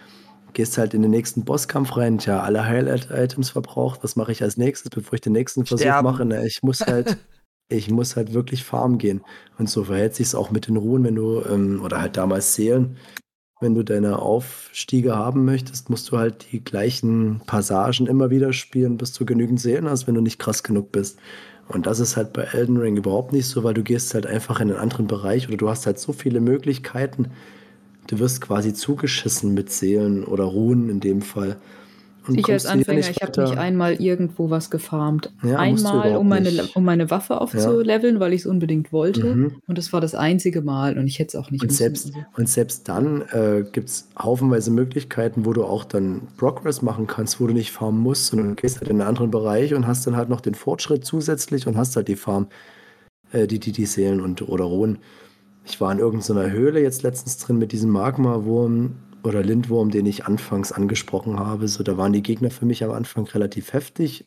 gehst 0.59 0.77
halt 0.77 0.93
in 0.93 1.03
den 1.03 1.13
nächsten 1.13 1.45
Bosskampf 1.45 1.97
rein, 1.97 2.19
tja, 2.19 2.41
alle 2.43 2.67
Highlight-Items 2.67 3.51
verbraucht, 3.51 4.03
was 4.03 4.17
mache 4.17 4.33
ich 4.33 4.43
als 4.43 4.57
nächstes, 4.57 4.91
bevor 4.91 5.15
ich 5.15 5.21
den 5.21 5.33
nächsten 5.33 5.65
Versuch 5.65 6.03
mache? 6.03 6.25
Na, 6.25 6.43
ich 6.43 6.65
muss 6.65 6.81
halt, 6.81 7.17
ich 7.69 7.91
muss 7.91 8.17
halt 8.17 8.35
wirklich 8.35 8.65
farmen 8.65 8.99
gehen. 8.99 9.23
Und 9.59 9.71
so 9.71 9.85
verhält 9.85 10.17
sich 10.17 10.27
es 10.27 10.35
auch 10.35 10.51
mit 10.51 10.67
den 10.67 10.77
Ruhen, 10.77 11.05
wenn 11.05 11.15
du, 11.15 11.43
ähm, 11.49 11.81
oder 11.83 12.01
halt 12.01 12.17
damals 12.17 12.57
Seelen, 12.57 12.97
wenn 13.61 13.75
du 13.75 13.83
deine 13.83 14.21
Aufstiege 14.21 15.17
haben 15.17 15.45
möchtest, 15.45 15.91
musst 15.91 16.11
du 16.11 16.19
halt 16.19 16.47
die 16.53 16.63
gleichen 16.63 17.41
Passagen 17.47 18.07
immer 18.07 18.31
wieder 18.31 18.53
spielen, 18.53 18.97
bis 18.97 19.13
du 19.13 19.25
genügend 19.25 19.61
Seelen 19.61 19.89
hast, 19.89 20.07
wenn 20.07 20.15
du 20.15 20.21
nicht 20.21 20.39
krass 20.39 20.63
genug 20.63 20.93
bist. 20.93 21.19
Und 21.67 21.87
das 21.87 22.01
ist 22.01 22.17
halt 22.17 22.33
bei 22.33 22.43
Elden 22.43 22.79
Ring 22.79 22.97
überhaupt 22.97 23.33
nicht 23.33 23.47
so, 23.47 23.65
weil 23.65 23.75
du 23.75 23.83
gehst 23.83 24.15
halt 24.15 24.27
einfach 24.27 24.61
in 24.61 24.71
einen 24.71 24.81
anderen 24.81 25.07
Bereich 25.07 25.49
oder 25.49 25.57
du 25.57 25.69
hast 25.69 25.87
halt 25.87 25.99
so 25.99 26.13
viele 26.13 26.41
Möglichkeiten, 26.41 27.29
du 28.07 28.19
wirst 28.19 28.41
quasi 28.41 28.73
zugeschissen 28.73 29.55
mit 29.55 29.71
Seelen 29.71 30.25
oder 30.25 30.45
Ruhen 30.45 30.89
in 30.89 31.01
dem 31.01 31.21
Fall. 31.21 31.57
Ich 32.37 32.49
als 32.49 32.67
Anfänger, 32.67 33.09
ich 33.09 33.23
habe 33.23 33.43
nicht 33.43 33.59
einmal 33.59 33.95
irgendwo 33.95 34.51
was 34.51 34.71
gefarmt. 34.71 35.33
Ja, 35.43 35.59
einmal, 35.59 36.17
um 36.17 36.29
meine, 36.29 36.51
um 36.75 36.85
meine 36.85 37.11
Waffe 37.11 37.41
aufzuleveln, 37.41 38.15
ja. 38.15 38.21
weil 38.21 38.33
ich 38.33 38.43
es 38.43 38.47
unbedingt 38.47 38.93
wollte. 38.93 39.25
Mhm. 39.25 39.63
Und 39.67 39.79
das 39.79 39.93
war 39.93 40.01
das 40.01 40.15
einzige 40.15 40.63
Mal 40.63 40.99
und 40.99 41.07
ich 41.07 41.19
hätte 41.19 41.37
es 41.37 41.45
auch 41.45 41.51
nicht 41.51 41.63
und 41.63 41.73
selbst, 41.73 42.13
und 42.37 42.49
selbst 42.49 42.89
dann 42.89 43.23
äh, 43.33 43.65
gibt 43.71 43.89
es 43.89 44.09
haufenweise 44.19 44.71
Möglichkeiten, 44.71 45.45
wo 45.45 45.53
du 45.53 45.65
auch 45.65 45.85
dann 45.85 46.23
Progress 46.37 46.83
machen 46.83 47.07
kannst, 47.07 47.41
wo 47.41 47.47
du 47.47 47.55
nicht 47.55 47.73
farmen 47.73 48.01
musst, 48.01 48.27
sondern 48.27 48.51
du 48.51 48.55
gehst 48.57 48.81
halt 48.81 48.89
in 48.89 49.01
einen 49.01 49.09
anderen 49.09 49.31
Bereich 49.31 49.75
und 49.75 49.87
hast 49.87 50.07
dann 50.07 50.17
halt 50.17 50.29
noch 50.29 50.41
den 50.41 50.55
Fortschritt 50.55 51.05
zusätzlich 51.05 51.67
und 51.67 51.77
hast 51.77 51.97
halt 51.97 52.09
die 52.09 52.17
Farm, 52.17 52.49
äh, 53.33 53.47
die, 53.47 53.59
die, 53.59 53.73
die 53.73 53.87
Seelen 53.87 54.21
und 54.21 54.49
oder 54.49 54.65
Ruhen. 54.65 54.99
Ich 55.65 55.81
war 55.81 55.93
in 55.93 55.99
irgendeiner 55.99 56.51
Höhle 56.51 56.81
jetzt 56.81 57.03
letztens 57.03 57.37
drin 57.39 57.59
mit 57.59 57.73
diesem 57.73 57.91
Magma-Wurm 57.91 58.97
oder 59.29 59.43
Lindwurm, 59.43 59.91
den 59.91 60.07
ich 60.07 60.27
anfangs 60.27 60.73
angesprochen 60.73 61.39
habe. 61.39 61.69
So, 61.69 61.83
da 61.83 61.97
waren 61.97 62.13
die 62.13 62.23
Gegner 62.23 62.51
für 62.51 62.67
mich 62.67 62.83
am 62.83 62.91
Anfang 62.91 63.27
relativ 63.27 63.73
heftig, 63.73 64.27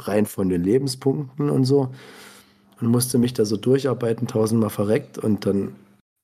rein 0.00 0.26
von 0.26 0.48
den 0.48 0.62
Lebenspunkten 0.62 1.50
und 1.50 1.64
so. 1.64 1.90
Und 2.80 2.88
musste 2.88 3.18
mich 3.18 3.34
da 3.34 3.44
so 3.44 3.56
durcharbeiten, 3.56 4.26
tausendmal 4.26 4.70
verreckt. 4.70 5.18
Und 5.18 5.46
dann 5.46 5.72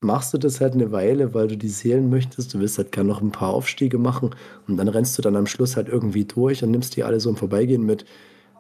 machst 0.01 0.33
du 0.35 0.39
das 0.39 0.61
halt 0.61 0.75
eine 0.75 0.93
Weile, 0.93 1.35
weil 1.35 1.49
du 1.49 1.57
die 1.57 1.69
Seelen 1.69 2.11
möchtest. 2.11 2.55
Du 2.55 2.61
willst 2.61 2.79
halt 2.79 2.93
gerne 2.93 3.09
noch 3.09 3.21
ein 3.21 3.33
paar 3.33 3.51
Aufstiege 3.51 3.99
machen. 3.99 4.31
Und 4.69 4.77
dann 4.77 4.89
rennst 4.89 5.19
du 5.19 5.23
dann 5.23 5.37
am 5.37 5.47
Schluss 5.47 5.77
halt 5.77 5.89
irgendwie 5.89 6.25
durch 6.25 6.63
und 6.63 6.71
nimmst 6.71 6.97
die 6.97 7.05
alle 7.05 7.21
so 7.21 7.31
im 7.31 7.37
Vorbeigehen 7.37 7.85
mit. 7.85 8.05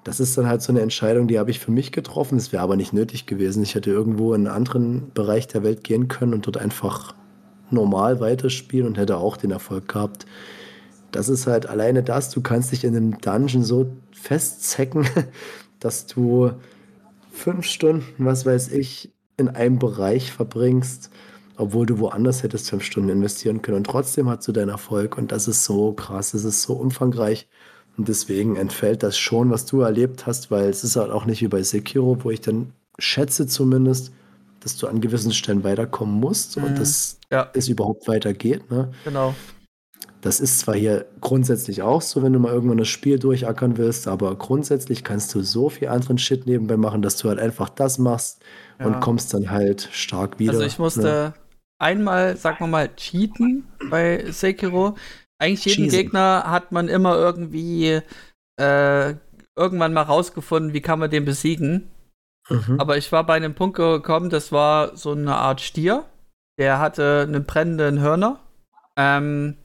Das 0.02 0.20
ist 0.20 0.36
dann 0.36 0.46
halt 0.46 0.60
so 0.60 0.70
eine 0.70 0.82
Entscheidung, 0.82 1.28
die 1.28 1.38
habe 1.38 1.50
ich 1.50 1.60
für 1.60 1.70
mich 1.70 1.90
getroffen. 1.90 2.36
Es 2.36 2.52
wäre 2.52 2.62
aber 2.62 2.76
nicht 2.76 2.92
nötig 2.92 3.26
gewesen. 3.26 3.62
Ich 3.62 3.74
hätte 3.74 3.90
irgendwo 3.90 4.34
in 4.34 4.46
einen 4.46 4.54
anderen 4.54 5.12
Bereich 5.14 5.48
der 5.48 5.62
Welt 5.62 5.82
gehen 5.82 6.08
können 6.08 6.34
und 6.34 6.46
dort 6.46 6.58
einfach 6.58 7.14
normal 7.70 8.20
weiterspielen 8.20 8.86
und 8.86 8.98
hätte 8.98 9.18
auch 9.18 9.36
den 9.36 9.50
Erfolg 9.50 9.88
gehabt. 9.88 10.26
Das 11.12 11.28
ist 11.28 11.46
halt 11.46 11.66
alleine 11.66 12.02
das, 12.02 12.30
du 12.30 12.40
kannst 12.40 12.72
dich 12.72 12.84
in 12.84 12.96
einem 12.96 13.18
Dungeon 13.20 13.64
so 13.64 13.92
festzecken, 14.12 15.06
dass 15.80 16.06
du 16.06 16.50
fünf 17.30 17.66
Stunden, 17.66 18.24
was 18.24 18.46
weiß 18.46 18.72
ich, 18.72 19.12
in 19.36 19.48
einem 19.48 19.78
Bereich 19.78 20.32
verbringst, 20.32 21.10
obwohl 21.56 21.86
du 21.86 21.98
woanders 21.98 22.42
hättest 22.42 22.70
fünf 22.70 22.84
Stunden 22.84 23.10
investieren 23.10 23.62
können. 23.62 23.78
Und 23.78 23.86
trotzdem 23.86 24.28
hast 24.28 24.46
du 24.46 24.52
deinen 24.52 24.70
Erfolg 24.70 25.18
und 25.18 25.32
das 25.32 25.48
ist 25.48 25.64
so 25.64 25.92
krass, 25.92 26.32
das 26.32 26.44
ist 26.44 26.62
so 26.62 26.74
umfangreich. 26.74 27.48
Und 27.96 28.08
deswegen 28.08 28.56
entfällt 28.56 29.02
das 29.02 29.16
schon, 29.16 29.50
was 29.50 29.66
du 29.66 29.80
erlebt 29.80 30.26
hast, 30.26 30.50
weil 30.50 30.68
es 30.68 30.82
ist 30.82 30.96
halt 30.96 31.10
auch 31.10 31.26
nicht 31.26 31.42
wie 31.42 31.48
bei 31.48 31.62
Sekiro, 31.62 32.18
wo 32.24 32.30
ich 32.30 32.40
dann 32.40 32.72
schätze 32.98 33.46
zumindest, 33.46 34.12
dass 34.64 34.76
du 34.76 34.88
an 34.88 35.00
gewissen 35.00 35.32
Stellen 35.32 35.62
weiterkommen 35.62 36.18
musst 36.18 36.56
mhm. 36.56 36.64
und 36.64 36.78
dass 36.78 37.20
ja. 37.30 37.48
es 37.54 37.68
überhaupt 37.68 38.08
weitergeht. 38.08 38.70
Ne? 38.70 38.90
Genau. 39.04 39.34
Das 40.22 40.40
ist 40.40 40.60
zwar 40.60 40.74
hier 40.74 41.04
grundsätzlich 41.20 41.82
auch 41.82 42.00
so, 42.00 42.22
wenn 42.22 42.32
du 42.32 42.38
mal 42.38 42.50
irgendwann 42.50 42.78
das 42.78 42.88
Spiel 42.88 43.18
durchackern 43.18 43.76
willst, 43.76 44.08
aber 44.08 44.34
grundsätzlich 44.36 45.04
kannst 45.04 45.34
du 45.34 45.42
so 45.42 45.68
viel 45.68 45.88
anderen 45.88 46.16
Shit 46.16 46.46
nebenbei 46.46 46.78
machen, 46.78 47.02
dass 47.02 47.18
du 47.18 47.28
halt 47.28 47.38
einfach 47.38 47.68
das 47.68 47.98
machst 47.98 48.42
ja. 48.80 48.86
und 48.86 49.00
kommst 49.00 49.34
dann 49.34 49.50
halt 49.50 49.86
stark 49.92 50.38
wieder. 50.38 50.52
Also 50.52 50.64
ich 50.64 50.78
musste 50.78 51.02
ne? 51.02 51.34
einmal, 51.78 52.38
sag 52.38 52.58
mal 52.60 52.68
mal, 52.68 52.88
cheaten 52.96 53.66
bei 53.90 54.24
Sekiro 54.30 54.96
eigentlich 55.38 55.66
jeden 55.66 55.90
Cheesen. 55.90 55.98
Gegner 55.98 56.44
hat 56.46 56.72
man 56.72 56.88
immer 56.88 57.16
irgendwie 57.16 58.00
äh, 58.58 59.14
irgendwann 59.56 59.92
mal 59.92 60.02
rausgefunden, 60.02 60.72
wie 60.72 60.80
kann 60.80 60.98
man 60.98 61.10
den 61.10 61.26
besiegen. 61.26 61.90
Mhm. 62.48 62.80
Aber 62.80 62.96
ich 62.96 63.10
war 63.12 63.24
bei 63.24 63.34
einem 63.34 63.54
Punkt 63.54 63.76
gekommen, 63.76 64.30
das 64.30 64.52
war 64.52 64.96
so 64.96 65.12
eine 65.12 65.36
Art 65.36 65.60
Stier. 65.60 66.04
Der 66.58 66.78
hatte 66.78 67.24
einen 67.26 67.44
brennenden 67.44 68.00
Hörner. 68.00 68.40
Ähm, 68.96 69.56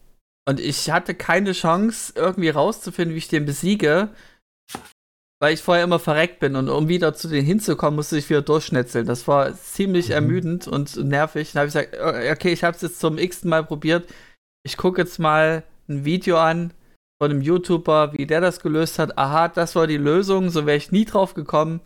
Und 0.47 0.59
ich 0.59 0.89
hatte 0.89 1.13
keine 1.13 1.51
Chance, 1.51 2.13
irgendwie 2.15 2.49
rauszufinden, 2.49 3.13
wie 3.13 3.19
ich 3.19 3.27
den 3.27 3.45
besiege, 3.45 4.09
weil 5.39 5.53
ich 5.53 5.61
vorher 5.61 5.83
immer 5.83 5.99
verreckt 5.99 6.39
bin. 6.39 6.55
Und 6.55 6.69
um 6.69 6.87
wieder 6.87 7.13
zu 7.13 7.27
denen 7.27 7.45
hinzukommen, 7.45 7.97
musste 7.97 8.17
ich 8.17 8.29
wieder 8.31 8.41
durchschnetzeln. 8.41 9.05
Das 9.05 9.27
war 9.27 9.53
ziemlich 9.53 10.07
mhm. 10.07 10.13
ermüdend 10.13 10.67
und 10.67 10.95
nervig. 10.97 11.51
Dann 11.51 11.59
habe 11.59 11.67
ich 11.67 11.73
gesagt, 11.73 12.31
okay, 12.31 12.51
ich 12.51 12.63
habe 12.63 12.75
es 12.75 12.81
jetzt 12.81 12.99
zum 12.99 13.19
x 13.19 13.43
Mal 13.43 13.63
probiert. 13.63 14.09
Ich 14.65 14.75
gucke 14.75 15.01
jetzt 15.01 15.19
mal 15.19 15.63
ein 15.87 16.03
Video 16.03 16.39
an 16.39 16.73
von 17.21 17.29
einem 17.29 17.41
YouTuber, 17.41 18.13
wie 18.13 18.25
der 18.25 18.41
das 18.41 18.59
gelöst 18.59 18.97
hat. 18.97 19.19
Aha, 19.19 19.49
das 19.49 19.75
war 19.75 19.85
die 19.85 19.97
Lösung, 19.97 20.49
so 20.49 20.65
wäre 20.65 20.77
ich 20.77 20.91
nie 20.91 21.05
drauf 21.05 21.35
gekommen. 21.35 21.81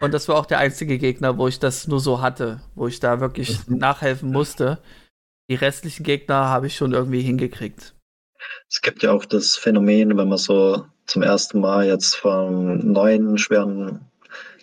Und 0.00 0.14
das 0.14 0.28
war 0.28 0.36
auch 0.36 0.46
der 0.46 0.58
einzige 0.58 0.98
Gegner, 0.98 1.38
wo 1.38 1.48
ich 1.48 1.58
das 1.58 1.88
nur 1.88 2.00
so 2.00 2.20
hatte, 2.20 2.60
wo 2.74 2.86
ich 2.86 3.00
da 3.00 3.20
wirklich 3.20 3.66
nachhelfen 3.68 4.30
musste. 4.30 4.78
Die 5.50 5.56
restlichen 5.56 6.04
Gegner 6.04 6.48
habe 6.48 6.66
ich 6.66 6.76
schon 6.76 6.92
irgendwie 6.92 7.22
hingekriegt. 7.22 7.94
Es 8.68 8.80
gibt 8.80 9.02
ja 9.02 9.12
auch 9.12 9.24
das 9.24 9.56
Phänomen, 9.56 10.16
wenn 10.16 10.28
man 10.28 10.38
so 10.38 10.84
zum 11.06 11.22
ersten 11.22 11.60
Mal 11.60 11.86
jetzt 11.86 12.14
vor 12.16 12.46
einem 12.46 12.92
neuen, 12.92 13.38
schweren 13.38 14.06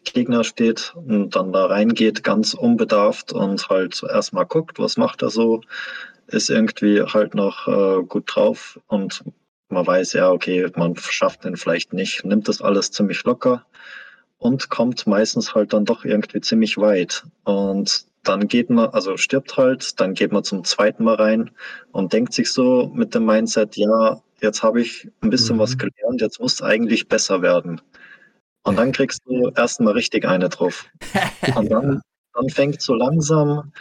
Gegner 0.05 0.43
steht 0.43 0.93
und 0.95 1.36
dann 1.36 1.51
da 1.51 1.65
reingeht, 1.65 2.23
ganz 2.23 2.53
unbedarft 2.53 3.33
und 3.33 3.67
halt 3.69 4.01
erstmal 4.03 4.45
guckt, 4.45 4.77
was 4.77 4.97
macht 4.97 5.23
er 5.23 5.31
so, 5.31 5.61
ist 6.27 6.49
irgendwie 6.49 7.01
halt 7.01 7.33
noch 7.33 7.67
äh, 7.67 8.03
gut 8.03 8.23
drauf 8.27 8.79
und 8.88 9.23
man 9.69 9.86
weiß 9.86 10.13
ja, 10.13 10.29
okay, 10.29 10.67
man 10.75 10.95
schafft 10.95 11.43
den 11.43 11.57
vielleicht 11.57 11.91
nicht, 11.91 12.23
nimmt 12.23 12.47
das 12.47 12.61
alles 12.61 12.91
ziemlich 12.91 13.23
locker 13.23 13.65
und 14.38 14.69
kommt 14.69 15.07
meistens 15.07 15.55
halt 15.55 15.73
dann 15.73 15.86
doch 15.86 16.05
irgendwie 16.05 16.41
ziemlich 16.41 16.77
weit. 16.77 17.23
Und 17.43 18.05
dann 18.23 18.47
geht 18.47 18.69
man, 18.69 18.89
also 18.89 19.17
stirbt 19.17 19.57
halt, 19.57 19.99
dann 19.99 20.13
geht 20.13 20.31
man 20.31 20.43
zum 20.43 20.63
zweiten 20.63 21.03
Mal 21.03 21.15
rein 21.15 21.51
und 21.91 22.13
denkt 22.13 22.33
sich 22.33 22.51
so 22.51 22.91
mit 22.93 23.13
dem 23.15 23.25
Mindset, 23.25 23.75
ja, 23.77 24.21
jetzt 24.41 24.63
habe 24.63 24.81
ich 24.81 25.09
ein 25.21 25.29
bisschen 25.29 25.57
mhm. 25.57 25.61
was 25.61 25.77
gelernt, 25.77 26.21
jetzt 26.21 26.39
muss 26.39 26.55
es 26.55 26.61
eigentlich 26.61 27.07
besser 27.07 27.41
werden. 27.41 27.81
Und 28.63 28.77
dann 28.77 28.91
kriegst 28.91 29.21
du 29.25 29.51
erstmal 29.55 29.93
richtig 29.93 30.25
eine 30.25 30.49
drauf. 30.49 30.88
Und 31.55 31.71
dann, 31.71 32.01
dann 32.33 32.49
fängt 32.49 32.81
so 32.81 32.95
langsam, 32.95 33.71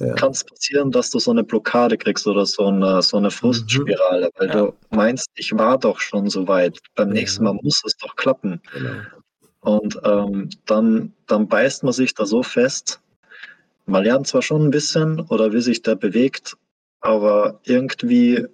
ja. 0.00 0.14
kann 0.14 0.32
es 0.32 0.42
passieren, 0.42 0.90
dass 0.90 1.10
du 1.10 1.20
so 1.20 1.30
eine 1.30 1.44
Blockade 1.44 1.96
kriegst 1.96 2.26
oder 2.26 2.44
so 2.44 2.66
eine, 2.66 3.02
so 3.02 3.18
eine 3.18 3.30
Frustspirale, 3.30 4.30
weil 4.36 4.48
ja. 4.48 4.54
du 4.54 4.74
meinst, 4.90 5.28
ich 5.36 5.56
war 5.56 5.78
doch 5.78 6.00
schon 6.00 6.28
so 6.28 6.48
weit. 6.48 6.78
Beim 6.96 7.10
nächsten 7.10 7.44
Mal 7.44 7.54
muss 7.62 7.82
es 7.86 7.96
doch 7.96 8.16
klappen. 8.16 8.60
Genau. 8.72 8.90
Und 9.62 10.00
ähm, 10.04 10.50
dann, 10.66 11.12
dann 11.26 11.48
beißt 11.48 11.84
man 11.84 11.92
sich 11.92 12.14
da 12.14 12.26
so 12.26 12.42
fest, 12.42 13.00
man 13.86 14.04
lernt 14.04 14.26
zwar 14.26 14.42
schon 14.42 14.64
ein 14.66 14.70
bisschen 14.70 15.20
oder 15.20 15.52
wie 15.52 15.60
sich 15.60 15.82
der 15.82 15.94
bewegt, 15.94 16.56
aber 17.00 17.60
irgendwie, 17.64 18.44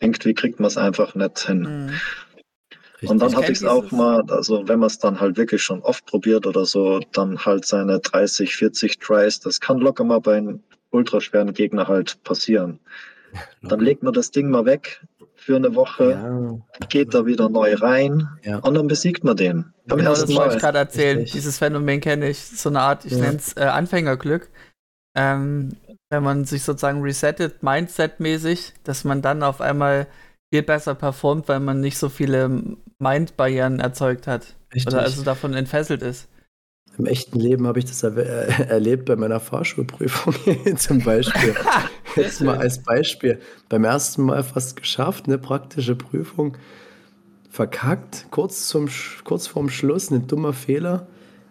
irgendwie 0.00 0.34
kriegt 0.34 0.60
man 0.60 0.68
es 0.68 0.76
einfach 0.76 1.14
nicht 1.14 1.38
hin. 1.38 1.60
Mhm. 1.60 3.08
Und 3.08 3.20
dann 3.20 3.34
habe 3.36 3.44
ich 3.46 3.58
es 3.58 3.64
auch 3.64 3.90
mal, 3.92 4.22
also 4.30 4.66
wenn 4.66 4.80
man 4.80 4.88
es 4.88 4.98
dann 4.98 5.20
halt 5.20 5.36
wirklich 5.36 5.62
schon 5.62 5.82
oft 5.82 6.04
probiert 6.06 6.46
oder 6.46 6.64
so, 6.64 7.00
dann 7.12 7.44
halt 7.44 7.64
seine 7.64 8.00
30, 8.00 8.56
40 8.56 8.98
Tries, 8.98 9.38
das 9.40 9.60
kann 9.60 9.78
locker 9.78 10.02
mal 10.02 10.20
bei 10.20 10.38
einem 10.38 10.62
ultraschweren 10.90 11.52
Gegner 11.52 11.86
halt 11.86 12.22
passieren. 12.24 12.80
Dann 13.62 13.80
legt 13.80 14.02
man 14.02 14.14
das 14.14 14.30
Ding 14.30 14.48
mal 14.48 14.64
weg 14.64 15.02
für 15.46 15.56
eine 15.56 15.74
Woche, 15.74 16.10
ja. 16.10 16.86
geht 16.88 17.14
da 17.14 17.24
wieder 17.24 17.48
neu 17.48 17.74
rein 17.74 18.28
ja. 18.42 18.58
und 18.58 18.74
dann 18.74 18.88
besiegt 18.88 19.24
man 19.24 19.36
den. 19.36 19.72
Beim 19.86 19.98
genau, 19.98 20.10
das 20.10 20.28
wollte 20.34 20.56
ich 20.56 20.60
gerade 20.60 20.78
erzählen. 20.78 21.18
Richtig. 21.18 21.32
Dieses 21.32 21.58
Phänomen 21.58 22.00
kenne 22.00 22.28
ich. 22.28 22.38
So 22.38 22.68
eine 22.68 22.80
Art, 22.80 23.04
ich 23.04 23.12
ja. 23.12 23.18
nenne 23.18 23.36
es 23.36 23.56
äh, 23.56 23.60
Anfängerglück 23.60 24.50
ähm, 25.16 25.76
wenn 26.10 26.22
man 26.22 26.44
sich 26.44 26.62
sozusagen 26.62 27.02
resettet, 27.02 27.62
Mindset-mäßig, 27.62 28.74
dass 28.84 29.04
man 29.04 29.22
dann 29.22 29.42
auf 29.42 29.60
einmal 29.60 30.06
viel 30.52 30.62
besser 30.62 30.94
performt, 30.94 31.48
weil 31.48 31.58
man 31.58 31.80
nicht 31.80 31.98
so 31.98 32.08
viele 32.08 32.62
Mind-Barrieren 32.98 33.80
erzeugt 33.80 34.26
hat. 34.26 34.54
Richtig. 34.72 34.92
Oder 34.92 35.02
also 35.02 35.24
davon 35.24 35.54
entfesselt 35.54 36.02
ist. 36.02 36.28
Im 36.98 37.06
echten 37.06 37.40
Leben 37.40 37.66
habe 37.66 37.78
ich 37.78 37.86
das 37.86 38.02
er 38.02 38.16
erlebt 38.70 39.06
bei 39.06 39.16
meiner 39.16 39.40
Fahrschulprüfung 39.40 40.34
zum 40.76 41.02
Beispiel. 41.02 41.54
Jetzt 42.16 42.40
mal 42.40 42.58
als 42.58 42.82
Beispiel. 42.82 43.40
Beim 43.68 43.84
ersten 43.84 44.22
Mal 44.22 44.42
fast 44.42 44.76
geschafft, 44.76 45.26
eine 45.26 45.38
praktische 45.38 45.94
Prüfung. 45.94 46.56
Verkackt, 47.50 48.26
kurz, 48.30 48.68
zum, 48.68 48.88
kurz 49.24 49.46
vorm 49.46 49.68
Schluss, 49.68 50.10
ein 50.10 50.26
dummer 50.26 50.52
Fehler 50.52 51.06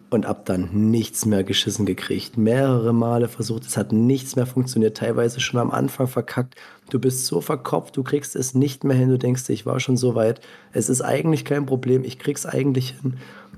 und 0.10 0.26
ab 0.26 0.46
dann 0.46 0.70
nichts 0.92 1.26
mehr 1.26 1.44
geschissen 1.44 1.86
gekriegt. 1.86 2.38
Mehrere 2.38 2.94
Male 2.94 3.28
versucht, 3.28 3.66
es 3.66 3.78
hat 3.78 3.92
nichts 3.92 4.36
mehr 4.36 4.46
funktioniert, 4.46 4.98
teilweise 4.98 5.40
schon 5.40 5.60
am 5.60 5.72
Anfang 5.72 6.08
verkackt. 6.08 6.56
Du 6.90 7.00
bist 7.00 7.26
so 7.26 7.42
verkopft, 7.42 7.98
du 7.98 8.04
kriegst 8.04 8.36
es 8.36 8.54
nicht 8.54 8.84
mehr 8.84 8.96
hin, 8.96 9.10
du 9.10 9.18
denkst, 9.18 9.50
ich 9.50 9.66
war 9.66 9.80
schon 9.80 9.98
so 9.98 10.16
weit. 10.16 10.42
Es 10.74 10.90
ist 10.90 11.02
eigentlich 11.02 11.46
kein 11.46 11.66
Problem, 11.66 12.04
ich 12.04 12.20
krieg's 12.20 12.46
eigentlich 12.46 12.96
hin. 13.02 13.16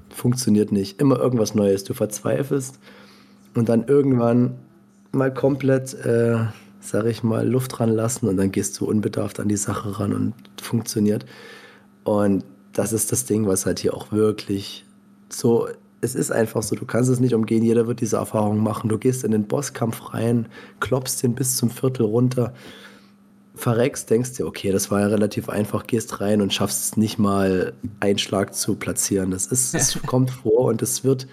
Funktioniert 0.10 0.72
nicht. 0.72 1.02
Immer 1.02 1.20
irgendwas 1.20 1.54
Neues. 1.54 1.84
Du 1.84 1.94
verzweifelst 1.94 2.80
und 3.54 3.70
dann 3.70 3.86
irgendwann 3.88 4.56
mal 5.12 5.34
komplett, 5.34 5.94
äh, 5.94 6.46
sag 6.88 7.06
ich 7.06 7.24
mal, 7.24 7.48
Luft 7.48 7.80
ranlassen 7.80 8.28
und 8.28 8.38
dann 8.38 8.52
gehst 8.52 8.80
du 8.80 8.86
unbedarft 8.86 9.40
an 9.40 9.48
die 9.48 9.58
Sache 9.58 10.00
ran 10.00 10.14
und 10.14 10.34
funktioniert. 10.62 11.26
Und 12.04 12.44
das 12.74 12.94
ist 12.94 13.12
das 13.12 13.26
Ding, 13.26 13.48
was 13.48 13.66
halt 13.66 13.80
hier 13.80 13.94
auch 13.94 14.12
wirklich 14.12 14.86
so 15.30 15.68
es 16.02 16.16
ist 16.16 16.32
einfach 16.32 16.64
so, 16.64 16.76
du 16.76 16.86
kannst 16.86 17.10
es 17.10 17.20
nicht 17.20 17.34
umgehen, 17.34 17.64
jeder 17.64 17.88
wird 17.88 18.02
diese 18.02 18.18
Erfahrung 18.18 18.62
machen. 18.62 18.90
Du 18.90 18.98
gehst 18.98 19.24
in 19.24 19.32
den 19.32 19.48
Bosskampf 19.48 20.14
rein, 20.14 20.48
klopfst 20.80 21.24
den 21.24 21.34
bis 21.34 21.58
zum 21.58 21.70
Viertel 21.70 22.06
runter, 22.06 22.54
verreckst, 23.56 24.10
denkst 24.10 24.34
dir, 24.34 24.46
okay, 24.46 24.72
das 24.72 24.92
war 24.92 25.02
ja 25.02 25.08
relativ 25.08 25.50
einfach, 25.50 25.88
gehst 25.88 26.22
rein 26.22 26.42
und 26.42 26.54
schaffst 26.54 26.84
es 26.84 26.98
nicht 26.98 27.18
mal, 27.18 27.74
einen 28.00 28.20
Schlag 28.20 28.54
zu 28.54 28.76
platzieren. 28.76 29.32
Das 29.32 29.48
ist, 29.48 29.74
es 29.74 30.00
kommt 30.06 30.30
vor 30.30 30.66
und 30.66 30.82
es 30.82 31.04
wird 31.04 31.28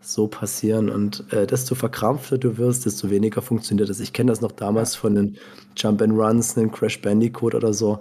so 0.00 0.26
passieren. 0.26 0.88
Und 0.88 1.24
äh, 1.32 1.46
desto 1.46 1.74
verkrampfter 1.74 2.38
du 2.38 2.58
wirst, 2.58 2.86
desto 2.86 3.10
weniger 3.10 3.42
funktioniert 3.42 3.88
das. 3.88 4.00
Ich 4.00 4.12
kenne 4.12 4.32
das 4.32 4.40
noch 4.40 4.52
damals 4.52 4.94
von 4.94 5.14
den 5.14 5.36
Jump 5.76 6.02
and 6.02 6.12
Runs, 6.12 6.54
den 6.54 6.70
Crash 6.70 7.00
Bandicoot 7.00 7.54
oder 7.54 7.72
so 7.72 8.00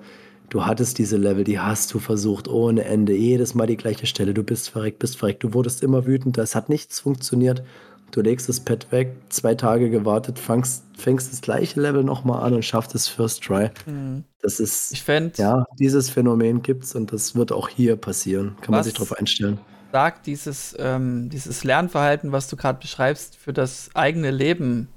du 0.50 0.66
hattest 0.66 0.98
diese 0.98 1.18
Level, 1.18 1.44
die 1.44 1.60
hast 1.60 1.94
du 1.94 2.00
versucht 2.00 2.48
ohne 2.48 2.86
Ende, 2.86 3.14
jedes 3.14 3.54
Mal 3.54 3.68
die 3.68 3.78
gleiche 3.78 4.06
Stelle, 4.06 4.34
du 4.34 4.44
bist 4.44 4.70
verreckt, 4.70 5.00
bist 5.00 5.18
verreckt, 5.18 5.44
du 5.44 5.54
wurdest 5.54 5.84
immer 5.84 6.06
wütender, 6.06 6.44
es 6.44 6.56
hat 6.56 6.70
nichts 6.70 7.00
funktioniert. 7.00 7.64
Du 8.12 8.22
legst 8.22 8.48
das 8.48 8.62
Pad 8.62 8.90
weg, 8.92 9.18
zwei 9.28 9.54
Tage 9.54 9.90
gewartet, 9.90 10.40
fängst, 10.40 10.84
fängst 10.98 11.34
das 11.34 11.42
gleiche 11.42 11.82
Level 11.82 12.06
nochmal 12.06 12.42
an 12.42 12.54
und 12.54 12.64
schaffst 12.64 12.96
es 12.96 13.10
First 13.10 13.44
Try. 13.44 13.70
Mhm. 13.86 14.24
Das 14.42 14.62
ist, 14.62 14.94
ich 14.94 15.04
fänd, 15.04 15.38
ja, 15.38 15.66
dieses 15.78 16.10
Phänomen 16.10 16.62
gibt 16.62 16.86
es 16.86 16.96
und 16.96 17.12
das 17.12 17.36
wird 17.36 17.52
auch 17.52 17.68
hier 17.68 17.98
passieren. 17.98 18.56
Kann 18.62 18.72
man 18.72 18.84
sich 18.86 18.94
darauf 18.94 19.12
einstellen. 19.12 19.60
Sagt 19.92 20.28
dieses, 20.28 20.76
ähm, 20.80 21.30
dieses 21.30 21.64
Lernverhalten, 21.64 22.32
was 22.32 22.48
du 22.50 22.56
gerade 22.58 22.80
beschreibst, 22.80 23.36
für 23.36 23.54
das 23.54 23.90
eigene 23.96 24.32
Leben 24.32 24.90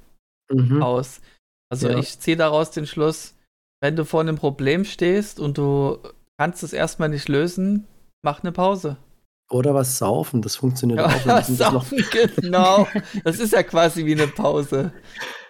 mhm. 0.51 0.83
aus? 0.83 1.21
Also 1.71 1.89
ja. 1.89 1.99
ich 1.99 2.19
ziehe 2.19 2.37
daraus 2.37 2.73
den 2.73 2.87
Schluss, 2.87 3.35
wenn 3.81 3.97
du 3.97 4.05
vor 4.05 4.21
einem 4.21 4.37
Problem 4.37 4.85
stehst 4.85 5.39
und 5.39 5.59
du 5.59 5.99
kannst 6.39 6.63
es 6.63 6.73
erstmal 6.73 7.09
nicht 7.09 7.29
lösen, 7.29 7.87
mach 8.23 8.43
eine 8.43 8.53
Pause. 8.53 8.97
Oder 9.51 9.75
was 9.75 9.99
saufen, 9.99 10.43
das 10.43 10.57
funktioniert 10.57 11.01
ja, 11.01 11.07
auch. 11.07 11.27
Was 11.27 11.49
saufen, 11.49 12.05
genau. 12.13 12.87
Das 13.25 13.41
ist 13.41 13.53
ja 13.53 13.63
quasi 13.63 14.07
wie 14.07 14.13
eine 14.13 14.29
Pause. 14.29 14.93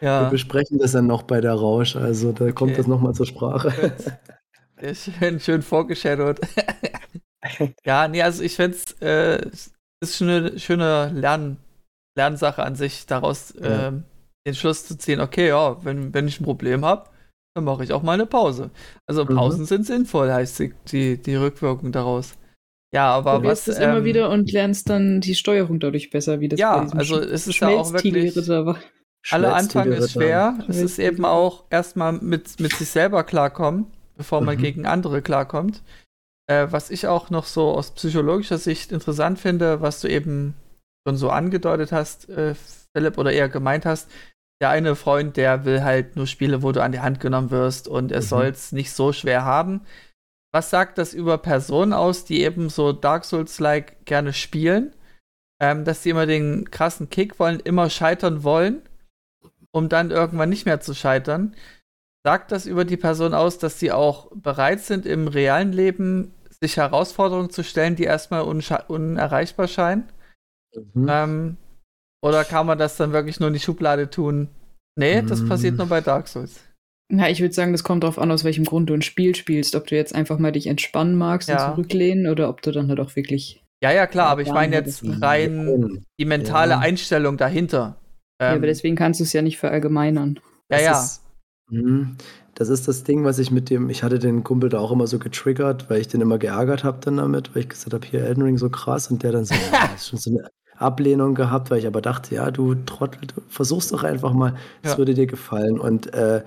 Ja. 0.00 0.22
Wir 0.22 0.30
besprechen 0.30 0.78
das 0.78 0.92
dann 0.92 1.06
noch 1.06 1.22
bei 1.22 1.40
der 1.40 1.52
Rausch, 1.52 1.96
also 1.96 2.32
da 2.32 2.44
okay. 2.44 2.54
kommt 2.54 2.78
das 2.78 2.86
nochmal 2.86 3.14
zur 3.14 3.26
Sprache. 3.26 3.94
Schön, 4.94 5.38
schön 5.40 5.60
vorgeschadowt. 5.60 6.40
Ja, 7.84 8.08
nee, 8.08 8.22
also 8.22 8.42
ich 8.42 8.56
finde 8.56 8.76
es 8.76 8.92
äh, 9.00 9.48
ist 10.02 10.22
eine 10.22 10.58
schöne 10.58 11.10
Lern, 11.10 11.58
Lernsache 12.16 12.62
an 12.62 12.74
sich, 12.74 13.06
daraus 13.06 13.54
ja. 13.60 13.88
äh, 13.88 13.92
den 14.46 14.54
Schluss 14.54 14.86
zu 14.86 14.96
ziehen, 14.96 15.20
okay, 15.20 15.48
ja, 15.48 15.84
wenn, 15.84 16.14
wenn 16.14 16.28
ich 16.28 16.40
ein 16.40 16.44
Problem 16.44 16.84
habe, 16.84 17.10
dann 17.54 17.64
mache 17.64 17.84
ich 17.84 17.92
auch 17.92 18.02
mal 18.02 18.14
eine 18.14 18.26
Pause. 18.26 18.70
Also 19.06 19.24
mhm. 19.24 19.34
Pausen 19.34 19.60
mhm. 19.60 19.66
sind 19.66 19.86
sinnvoll, 19.86 20.32
heißt 20.32 20.58
die, 20.58 20.74
die, 20.88 21.20
die 21.20 21.34
Rückwirkung 21.34 21.92
daraus. 21.92 22.34
Ja, 22.92 23.12
aber 23.14 23.38
du 23.38 23.48
was. 23.48 23.64
Du 23.64 23.72
ähm, 23.72 23.90
immer 23.90 24.04
wieder 24.04 24.30
und 24.30 24.50
lernst 24.50 24.90
dann 24.90 25.20
die 25.20 25.34
Steuerung 25.34 25.78
dadurch 25.78 26.10
besser, 26.10 26.40
wie 26.40 26.48
das 26.48 26.58
Ja, 26.58 26.88
also 26.90 27.20
es 27.20 27.46
ist 27.46 27.60
ja 27.60 27.68
auch 27.68 27.92
wirklich. 27.92 28.36
Alle 29.30 29.52
Anfang 29.52 29.92
ist 29.92 30.12
schwer. 30.12 30.58
Es 30.66 30.78
ist 30.78 30.98
eben 30.98 31.24
auch 31.24 31.64
erstmal 31.70 32.14
mit, 32.14 32.58
mit 32.58 32.72
sich 32.72 32.88
selber 32.88 33.22
klarkommen, 33.22 33.86
bevor 34.16 34.40
man 34.40 34.56
mhm. 34.56 34.62
gegen 34.62 34.86
andere 34.86 35.20
klarkommt. 35.20 35.82
Äh, 36.50 36.72
was 36.72 36.90
ich 36.90 37.06
auch 37.06 37.30
noch 37.30 37.44
so 37.44 37.70
aus 37.70 37.92
psychologischer 37.92 38.58
Sicht 38.58 38.90
interessant 38.90 39.38
finde, 39.38 39.82
was 39.82 40.00
du 40.00 40.08
eben 40.08 40.54
schon 41.06 41.16
so 41.16 41.30
angedeutet 41.30 41.92
hast, 41.92 42.28
äh, 42.28 42.56
Philipp, 42.92 43.18
oder 43.18 43.32
eher 43.32 43.48
gemeint 43.48 43.86
hast, 43.86 44.10
der 44.60 44.70
eine 44.70 44.96
Freund, 44.96 45.36
der 45.36 45.64
will 45.64 45.84
halt 45.84 46.16
nur 46.16 46.26
Spiele, 46.26 46.64
wo 46.64 46.72
du 46.72 46.82
an 46.82 46.90
die 46.90 46.98
Hand 46.98 47.20
genommen 47.20 47.52
wirst 47.52 47.86
und 47.86 48.10
er 48.10 48.20
mhm. 48.20 48.24
soll 48.24 48.46
es 48.46 48.72
nicht 48.72 48.90
so 48.92 49.12
schwer 49.12 49.44
haben. 49.44 49.82
Was 50.52 50.70
sagt 50.70 50.98
das 50.98 51.14
über 51.14 51.38
Personen 51.38 51.92
aus, 51.92 52.24
die 52.24 52.42
eben 52.42 52.68
so 52.68 52.92
Dark 52.92 53.24
Souls-like 53.24 54.04
gerne 54.04 54.32
spielen? 54.32 54.92
Ähm, 55.62 55.84
dass 55.84 56.02
sie 56.02 56.10
immer 56.10 56.26
den 56.26 56.68
krassen 56.72 57.10
Kick 57.10 57.38
wollen, 57.38 57.60
immer 57.60 57.90
scheitern 57.90 58.42
wollen, 58.42 58.82
um 59.70 59.88
dann 59.88 60.10
irgendwann 60.10 60.48
nicht 60.48 60.66
mehr 60.66 60.80
zu 60.80 60.94
scheitern. 60.94 61.54
sagt 62.24 62.50
das 62.50 62.66
über 62.66 62.84
die 62.84 62.96
Person 62.96 63.34
aus, 63.34 63.58
dass 63.58 63.78
sie 63.78 63.92
auch 63.92 64.32
bereit 64.34 64.80
sind, 64.80 65.06
im 65.06 65.28
realen 65.28 65.72
Leben 65.72 66.34
sich 66.62 66.76
Herausforderungen 66.76 67.50
zu 67.50 67.64
stellen, 67.64 67.96
die 67.96 68.04
erstmal 68.04 68.42
unerreichbar 68.42 69.68
scheinen? 69.68 70.04
Mhm. 70.94 71.06
Ähm, 71.08 71.56
oder 72.22 72.44
kann 72.44 72.66
man 72.66 72.78
das 72.78 72.96
dann 72.96 73.12
wirklich 73.12 73.40
nur 73.40 73.48
in 73.48 73.54
die 73.54 73.60
Schublade 73.60 74.10
tun? 74.10 74.48
Nee, 74.98 75.22
das 75.22 75.40
mhm. 75.40 75.48
passiert 75.48 75.76
nur 75.76 75.86
bei 75.86 76.00
Dark 76.00 76.28
Souls. 76.28 76.60
Na, 77.12 77.28
ich 77.28 77.40
würde 77.40 77.54
sagen, 77.54 77.72
das 77.72 77.82
kommt 77.82 78.04
darauf 78.04 78.18
an, 78.18 78.30
aus 78.30 78.44
welchem 78.44 78.64
Grund 78.64 78.88
du 78.88 78.94
ein 78.94 79.02
Spiel 79.02 79.34
spielst. 79.34 79.74
Ob 79.74 79.86
du 79.86 79.96
jetzt 79.96 80.14
einfach 80.14 80.38
mal 80.38 80.52
dich 80.52 80.68
entspannen 80.68 81.16
magst 81.16 81.48
ja. 81.48 81.54
und 81.66 81.74
zurücklehnen 81.74 82.28
oder 82.28 82.48
ob 82.48 82.62
du 82.62 82.70
dann 82.70 82.88
halt 82.88 83.00
auch 83.00 83.16
wirklich. 83.16 83.64
Ja, 83.82 83.90
ja, 83.90 84.06
klar, 84.06 84.28
aber 84.28 84.42
ich 84.42 84.52
meine 84.52 84.76
jetzt 84.76 85.02
rein 85.22 86.04
die 86.18 86.24
mentale 86.24 86.72
ja. 86.72 86.78
Einstellung 86.78 87.36
dahinter. 87.36 87.96
Ähm, 88.38 88.46
ja, 88.46 88.48
aber 88.48 88.56
ähm, 88.56 88.62
deswegen 88.62 88.96
kannst 88.96 89.20
du 89.20 89.24
es 89.24 89.32
ja 89.32 89.42
nicht 89.42 89.58
verallgemeinern. 89.58 90.38
Ja, 90.70 90.76
das 90.76 90.82
ja. 90.82 91.02
Ist, 91.02 91.22
mh, 91.70 92.16
das 92.60 92.68
ist 92.68 92.86
das 92.86 93.04
Ding, 93.04 93.24
was 93.24 93.38
ich 93.38 93.50
mit 93.50 93.70
dem, 93.70 93.88
ich 93.88 94.02
hatte 94.02 94.18
den 94.18 94.44
Kumpel 94.44 94.68
da 94.68 94.80
auch 94.80 94.92
immer 94.92 95.06
so 95.06 95.18
getriggert, 95.18 95.88
weil 95.88 95.98
ich 95.98 96.08
den 96.08 96.20
immer 96.20 96.36
geärgert 96.36 96.84
habe 96.84 96.98
dann 97.00 97.16
damit, 97.16 97.54
weil 97.54 97.62
ich 97.62 97.70
gesagt 97.70 97.94
habe, 97.94 98.06
hier 98.06 98.22
Elden 98.22 98.42
Ring 98.42 98.58
so 98.58 98.68
krass 98.68 99.10
und 99.10 99.22
der 99.22 99.32
dann 99.32 99.46
so, 99.46 99.54
ja, 99.72 99.94
ist 99.94 100.08
schon 100.08 100.18
so 100.18 100.30
eine 100.30 100.50
Ablehnung 100.76 101.34
gehabt, 101.34 101.70
weil 101.70 101.78
ich 101.78 101.86
aber 101.86 102.02
dachte, 102.02 102.34
ja, 102.34 102.50
du 102.50 102.74
Trottel, 102.74 103.28
du 103.28 103.40
versuchst 103.48 103.92
doch 103.92 104.04
einfach 104.04 104.34
mal, 104.34 104.56
es 104.82 104.90
ja. 104.90 104.98
würde 104.98 105.14
dir 105.14 105.26
gefallen. 105.26 105.80
Und 105.80 106.12
äh, 106.12 106.42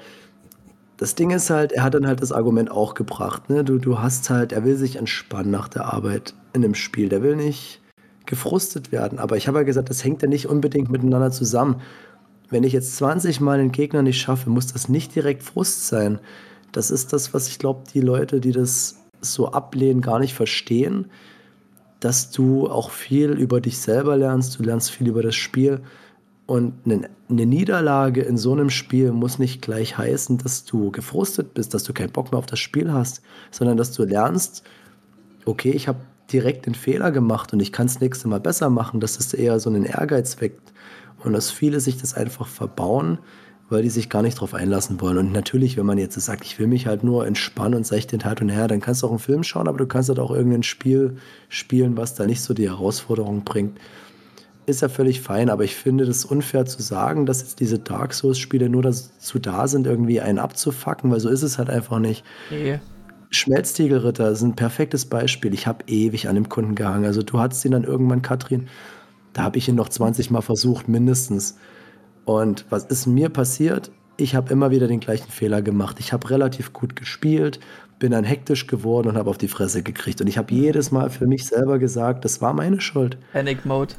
das 0.97 1.15
Ding 1.15 1.31
ist 1.31 1.49
halt, 1.49 1.71
er 1.71 1.81
hat 1.81 1.95
dann 1.95 2.05
halt 2.05 2.21
das 2.21 2.31
Argument 2.31 2.69
auch 2.69 2.93
gebracht, 2.93 3.49
ne? 3.49 3.63
Du, 3.63 3.79
du 3.79 3.97
hast 3.97 4.29
halt, 4.29 4.51
er 4.51 4.63
will 4.63 4.75
sich 4.75 4.97
entspannen 4.97 5.49
nach 5.49 5.67
der 5.67 5.91
Arbeit 5.91 6.35
in 6.53 6.63
einem 6.63 6.75
Spiel. 6.75 7.09
Der 7.09 7.23
will 7.23 7.35
nicht 7.35 7.81
gefrustet 8.27 8.91
werden. 8.91 9.17
Aber 9.17 9.35
ich 9.35 9.47
habe 9.47 9.57
ja 9.57 9.63
gesagt, 9.63 9.89
das 9.89 10.03
hängt 10.03 10.21
ja 10.21 10.27
nicht 10.27 10.47
unbedingt 10.47 10.91
miteinander 10.91 11.31
zusammen. 11.31 11.81
Wenn 12.53 12.63
ich 12.63 12.71
jetzt 12.71 12.95
20 12.97 13.41
Mal 13.41 13.59
einen 13.59 13.71
Gegner 13.71 14.01
nicht 14.01 14.21
schaffe, 14.21 14.49
muss 14.49 14.67
das 14.67 14.87
nicht 14.87 15.13
direkt 15.15 15.43
Frust 15.43 15.87
sein. 15.87 16.19
Das 16.71 16.91
ist 16.91 17.11
das, 17.11 17.33
was 17.33 17.49
ich 17.49 17.59
glaube, 17.59 17.83
die 17.93 17.99
Leute, 18.01 18.39
die 18.39 18.51
das 18.51 18.99
so 19.19 19.51
ablehnen, 19.51 20.01
gar 20.01 20.19
nicht 20.19 20.33
verstehen 20.33 21.07
dass 22.03 22.31
du 22.31 22.69
auch 22.69 22.91
viel 22.91 23.31
über 23.31 23.61
dich 23.61 23.77
selber 23.77 24.17
lernst, 24.17 24.59
du 24.59 24.63
lernst 24.63 24.91
viel 24.91 25.07
über 25.07 25.23
das 25.23 25.35
Spiel. 25.35 25.79
Und 26.45 26.73
eine, 26.83 27.09
eine, 27.29 27.45
Niederlage 27.45 28.21
in 28.21 28.37
so 28.37 28.51
einem 28.51 28.69
Spiel 28.69 29.13
muss 29.13 29.39
nicht 29.39 29.61
gleich 29.61 29.97
heißen, 29.97 30.37
dass 30.37 30.65
du 30.65 30.91
gefrustet 30.91 31.53
bist, 31.53 31.73
dass 31.73 31.83
du 31.83 31.93
keinen 31.93 32.11
Bock 32.11 32.31
mehr 32.33 32.39
auf 32.39 32.45
das 32.45 32.59
Spiel 32.59 32.91
hast, 32.91 33.21
sondern 33.51 33.77
dass 33.77 33.93
du 33.93 34.03
lernst, 34.03 34.63
okay, 35.45 35.71
ich 35.71 35.87
habe 35.87 35.99
direkt 36.33 36.65
den 36.65 36.75
Fehler 36.75 37.11
gemacht 37.11 37.53
und 37.53 37.61
ich 37.61 37.71
kann 37.71 37.85
es 37.85 38.01
nächste 38.01 38.27
Mal 38.27 38.41
besser 38.41 38.69
machen, 38.69 38.99
dass 38.99 39.17
es 39.17 39.33
eher 39.33 39.61
so 39.61 39.69
einen 39.69 39.85
Ehrgeiz 39.85 40.41
weckt. 40.41 40.72
Und 41.25 41.33
dass 41.33 41.51
viele 41.51 41.79
sich 41.79 41.97
das 41.97 42.13
einfach 42.13 42.47
verbauen, 42.47 43.19
weil 43.69 43.83
die 43.83 43.89
sich 43.89 44.09
gar 44.09 44.21
nicht 44.21 44.39
drauf 44.39 44.53
einlassen 44.53 45.01
wollen. 45.01 45.17
Und 45.17 45.31
natürlich, 45.31 45.77
wenn 45.77 45.85
man 45.85 45.97
jetzt 45.97 46.19
sagt, 46.19 46.45
ich 46.45 46.59
will 46.59 46.67
mich 46.67 46.85
halt 46.87 47.03
nur 47.03 47.25
entspannen 47.25 47.75
und 47.75 47.85
seicht 47.85 48.11
den 48.11 48.19
Tag 48.19 48.41
und 48.41 48.49
her, 48.49 48.67
dann 48.67 48.81
kannst 48.81 49.01
du 49.01 49.07
auch 49.07 49.11
einen 49.11 49.19
Film 49.19 49.43
schauen, 49.43 49.67
aber 49.67 49.77
du 49.77 49.87
kannst 49.87 50.09
halt 50.09 50.19
auch 50.19 50.31
irgendein 50.31 50.63
Spiel 50.63 51.17
spielen, 51.49 51.97
was 51.97 52.13
da 52.13 52.25
nicht 52.25 52.41
so 52.41 52.53
die 52.53 52.69
Herausforderung 52.69 53.43
bringt. 53.43 53.79
Ist 54.65 54.81
ja 54.81 54.89
völlig 54.89 55.21
fein, 55.21 55.49
aber 55.49 55.63
ich 55.65 55.75
finde 55.75 56.05
das 56.05 56.23
unfair 56.23 56.65
zu 56.65 56.81
sagen, 56.81 57.25
dass 57.25 57.41
jetzt 57.41 57.59
diese 57.59 57.79
Dark 57.79 58.13
Souls-Spiele 58.13 58.69
nur 58.69 58.83
dazu 58.83 59.39
da 59.39 59.67
sind, 59.67 59.87
irgendwie 59.87 60.21
einen 60.21 60.39
abzufacken, 60.39 61.11
weil 61.11 61.19
so 61.19 61.29
ist 61.29 61.43
es 61.43 61.57
halt 61.57 61.69
einfach 61.69 61.99
nicht. 61.99 62.23
Nee. 62.49 62.79
Schmelztiegelritter 63.29 64.29
ist 64.29 64.43
ein 64.43 64.55
perfektes 64.55 65.05
Beispiel. 65.05 65.53
Ich 65.53 65.67
habe 65.67 65.83
ewig 65.87 66.29
an 66.29 66.35
dem 66.35 66.47
Kunden 66.47 66.75
gehangen. 66.75 67.05
Also 67.05 67.23
du 67.23 67.39
hattest 67.39 67.65
ihn 67.65 67.71
dann 67.71 67.83
irgendwann, 67.83 68.21
Katrin, 68.21 68.67
da 69.33 69.43
habe 69.43 69.57
ich 69.57 69.67
ihn 69.67 69.75
noch 69.75 69.89
20 69.89 70.31
Mal 70.31 70.41
versucht, 70.41 70.87
mindestens. 70.87 71.57
Und 72.25 72.65
was 72.69 72.85
ist 72.85 73.07
mir 73.07 73.29
passiert? 73.29 73.91
Ich 74.15 74.35
habe 74.35 74.53
immer 74.53 74.69
wieder 74.71 74.87
den 74.87 74.99
gleichen 74.99 75.29
Fehler 75.31 75.61
gemacht. 75.61 75.99
Ich 75.99 76.13
habe 76.13 76.29
relativ 76.29 76.71
gut 76.71 76.95
gespielt, 76.95 77.59
bin 77.97 78.11
dann 78.11 78.23
hektisch 78.23 78.67
geworden 78.67 79.09
und 79.09 79.17
habe 79.17 79.29
auf 79.29 79.39
die 79.39 79.47
Fresse 79.47 79.81
gekriegt. 79.81 80.21
Und 80.21 80.27
ich 80.27 80.37
habe 80.37 80.53
jedes 80.53 80.91
Mal 80.91 81.09
für 81.09 81.25
mich 81.25 81.45
selber 81.45 81.79
gesagt, 81.79 82.23
das 82.23 82.41
war 82.41 82.53
meine 82.53 82.79
Schuld. 82.79 83.17
Panic 83.33 83.65
Mode. 83.65 83.95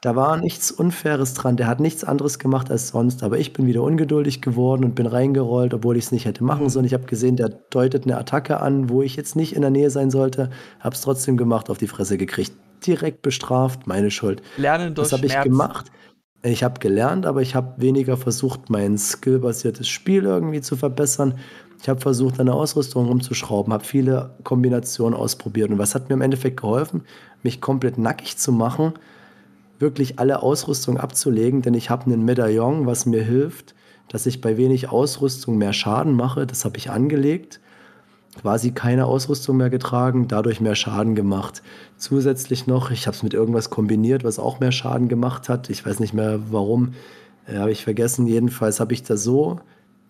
Da 0.00 0.14
war 0.14 0.36
nichts 0.36 0.70
Unfaires 0.70 1.34
dran. 1.34 1.56
Der 1.56 1.66
hat 1.66 1.80
nichts 1.80 2.04
anderes 2.04 2.38
gemacht 2.38 2.70
als 2.70 2.88
sonst. 2.88 3.24
Aber 3.24 3.38
ich 3.38 3.52
bin 3.52 3.66
wieder 3.66 3.82
ungeduldig 3.82 4.42
geworden 4.42 4.84
und 4.84 4.94
bin 4.94 5.06
reingerollt, 5.06 5.74
obwohl 5.74 5.96
ich 5.96 6.04
es 6.04 6.12
nicht 6.12 6.24
hätte 6.24 6.44
machen 6.44 6.68
sollen. 6.68 6.84
Ich 6.84 6.94
habe 6.94 7.06
gesehen, 7.06 7.34
der 7.34 7.48
deutet 7.48 8.04
eine 8.04 8.16
Attacke 8.16 8.60
an, 8.60 8.90
wo 8.90 9.02
ich 9.02 9.16
jetzt 9.16 9.34
nicht 9.34 9.56
in 9.56 9.62
der 9.62 9.70
Nähe 9.70 9.90
sein 9.90 10.10
sollte. 10.10 10.50
Habe 10.78 10.94
es 10.94 11.00
trotzdem 11.00 11.36
gemacht, 11.36 11.68
auf 11.68 11.78
die 11.78 11.88
Fresse 11.88 12.16
gekriegt. 12.16 12.52
Direkt 12.86 13.22
bestraft, 13.22 13.86
meine 13.86 14.10
Schuld. 14.10 14.42
Lernen 14.56 14.94
durch 14.94 15.08
Das 15.08 15.18
habe 15.18 15.26
ich 15.26 15.40
gemacht. 15.40 15.90
Ich 16.42 16.62
habe 16.62 16.78
gelernt, 16.78 17.26
aber 17.26 17.42
ich 17.42 17.54
habe 17.54 17.80
weniger 17.80 18.16
versucht, 18.16 18.70
mein 18.70 18.96
skillbasiertes 18.96 19.88
Spiel 19.88 20.24
irgendwie 20.24 20.60
zu 20.60 20.76
verbessern. 20.76 21.34
Ich 21.82 21.88
habe 21.88 22.00
versucht, 22.00 22.38
eine 22.38 22.54
Ausrüstung 22.54 23.06
rumzuschrauben, 23.06 23.72
habe 23.72 23.84
viele 23.84 24.36
Kombinationen 24.44 25.18
ausprobiert. 25.18 25.70
Und 25.70 25.78
was 25.78 25.94
hat 25.94 26.08
mir 26.08 26.14
im 26.14 26.22
Endeffekt 26.22 26.60
geholfen? 26.60 27.02
Mich 27.42 27.60
komplett 27.60 27.98
nackig 27.98 28.36
zu 28.36 28.52
machen, 28.52 28.94
wirklich 29.78 30.18
alle 30.18 30.42
Ausrüstung 30.42 30.96
abzulegen, 30.96 31.62
denn 31.62 31.74
ich 31.74 31.90
habe 31.90 32.06
einen 32.06 32.24
Medaillon, 32.24 32.86
was 32.86 33.06
mir 33.06 33.22
hilft, 33.22 33.74
dass 34.08 34.26
ich 34.26 34.40
bei 34.40 34.56
wenig 34.56 34.90
Ausrüstung 34.90 35.58
mehr 35.58 35.72
Schaden 35.72 36.14
mache. 36.14 36.46
Das 36.46 36.64
habe 36.64 36.78
ich 36.78 36.90
angelegt 36.90 37.60
quasi 38.40 38.70
keine 38.70 39.06
Ausrüstung 39.06 39.56
mehr 39.56 39.70
getragen, 39.70 40.28
dadurch 40.28 40.60
mehr 40.60 40.74
Schaden 40.74 41.14
gemacht. 41.14 41.62
Zusätzlich 41.96 42.66
noch, 42.66 42.90
ich 42.90 43.06
habe 43.06 43.16
es 43.16 43.22
mit 43.22 43.34
irgendwas 43.34 43.70
kombiniert, 43.70 44.24
was 44.24 44.38
auch 44.38 44.60
mehr 44.60 44.72
Schaden 44.72 45.08
gemacht 45.08 45.48
hat. 45.48 45.70
Ich 45.70 45.84
weiß 45.84 46.00
nicht 46.00 46.14
mehr 46.14 46.40
warum, 46.50 46.92
äh, 47.46 47.56
habe 47.56 47.72
ich 47.72 47.84
vergessen. 47.84 48.26
Jedenfalls 48.26 48.80
habe 48.80 48.92
ich 48.92 49.02
da 49.02 49.16
so 49.16 49.60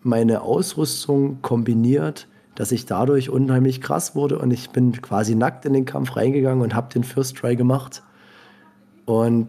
meine 0.01 0.41
Ausrüstung 0.41 1.41
kombiniert, 1.41 2.27
dass 2.55 2.71
ich 2.71 2.85
dadurch 2.85 3.29
unheimlich 3.29 3.81
krass 3.81 4.15
wurde 4.15 4.39
und 4.39 4.51
ich 4.51 4.69
bin 4.69 4.91
quasi 5.01 5.35
nackt 5.35 5.65
in 5.65 5.73
den 5.73 5.85
Kampf 5.85 6.15
reingegangen 6.15 6.61
und 6.61 6.75
habe 6.75 6.93
den 6.93 7.03
First 7.03 7.37
Try 7.37 7.55
gemacht. 7.55 8.03
Und 9.05 9.47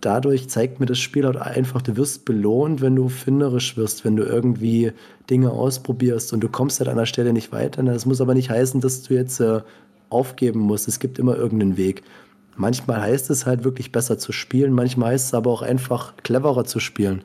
dadurch 0.00 0.48
zeigt 0.48 0.80
mir 0.80 0.86
das 0.86 0.98
Spiel 0.98 1.24
halt 1.24 1.36
einfach, 1.36 1.82
du 1.82 1.96
wirst 1.96 2.24
belohnt, 2.24 2.80
wenn 2.80 2.96
du 2.96 3.08
finderisch 3.08 3.76
wirst, 3.76 4.04
wenn 4.04 4.16
du 4.16 4.24
irgendwie 4.24 4.92
Dinge 5.28 5.50
ausprobierst 5.50 6.32
und 6.32 6.40
du 6.40 6.48
kommst 6.48 6.80
halt 6.80 6.88
an 6.88 6.96
der 6.96 7.06
Stelle 7.06 7.32
nicht 7.32 7.52
weiter. 7.52 7.82
Das 7.82 8.06
muss 8.06 8.20
aber 8.20 8.34
nicht 8.34 8.50
heißen, 8.50 8.80
dass 8.80 9.02
du 9.02 9.14
jetzt 9.14 9.40
äh, 9.40 9.60
aufgeben 10.08 10.60
musst. 10.60 10.88
Es 10.88 10.98
gibt 10.98 11.18
immer 11.18 11.36
irgendeinen 11.36 11.76
Weg. 11.76 12.02
Manchmal 12.56 13.00
heißt 13.00 13.30
es 13.30 13.46
halt 13.46 13.64
wirklich 13.64 13.92
besser 13.92 14.18
zu 14.18 14.32
spielen, 14.32 14.72
manchmal 14.72 15.12
heißt 15.12 15.28
es 15.28 15.34
aber 15.34 15.50
auch 15.50 15.62
einfach 15.62 16.14
cleverer 16.22 16.64
zu 16.64 16.80
spielen. 16.80 17.22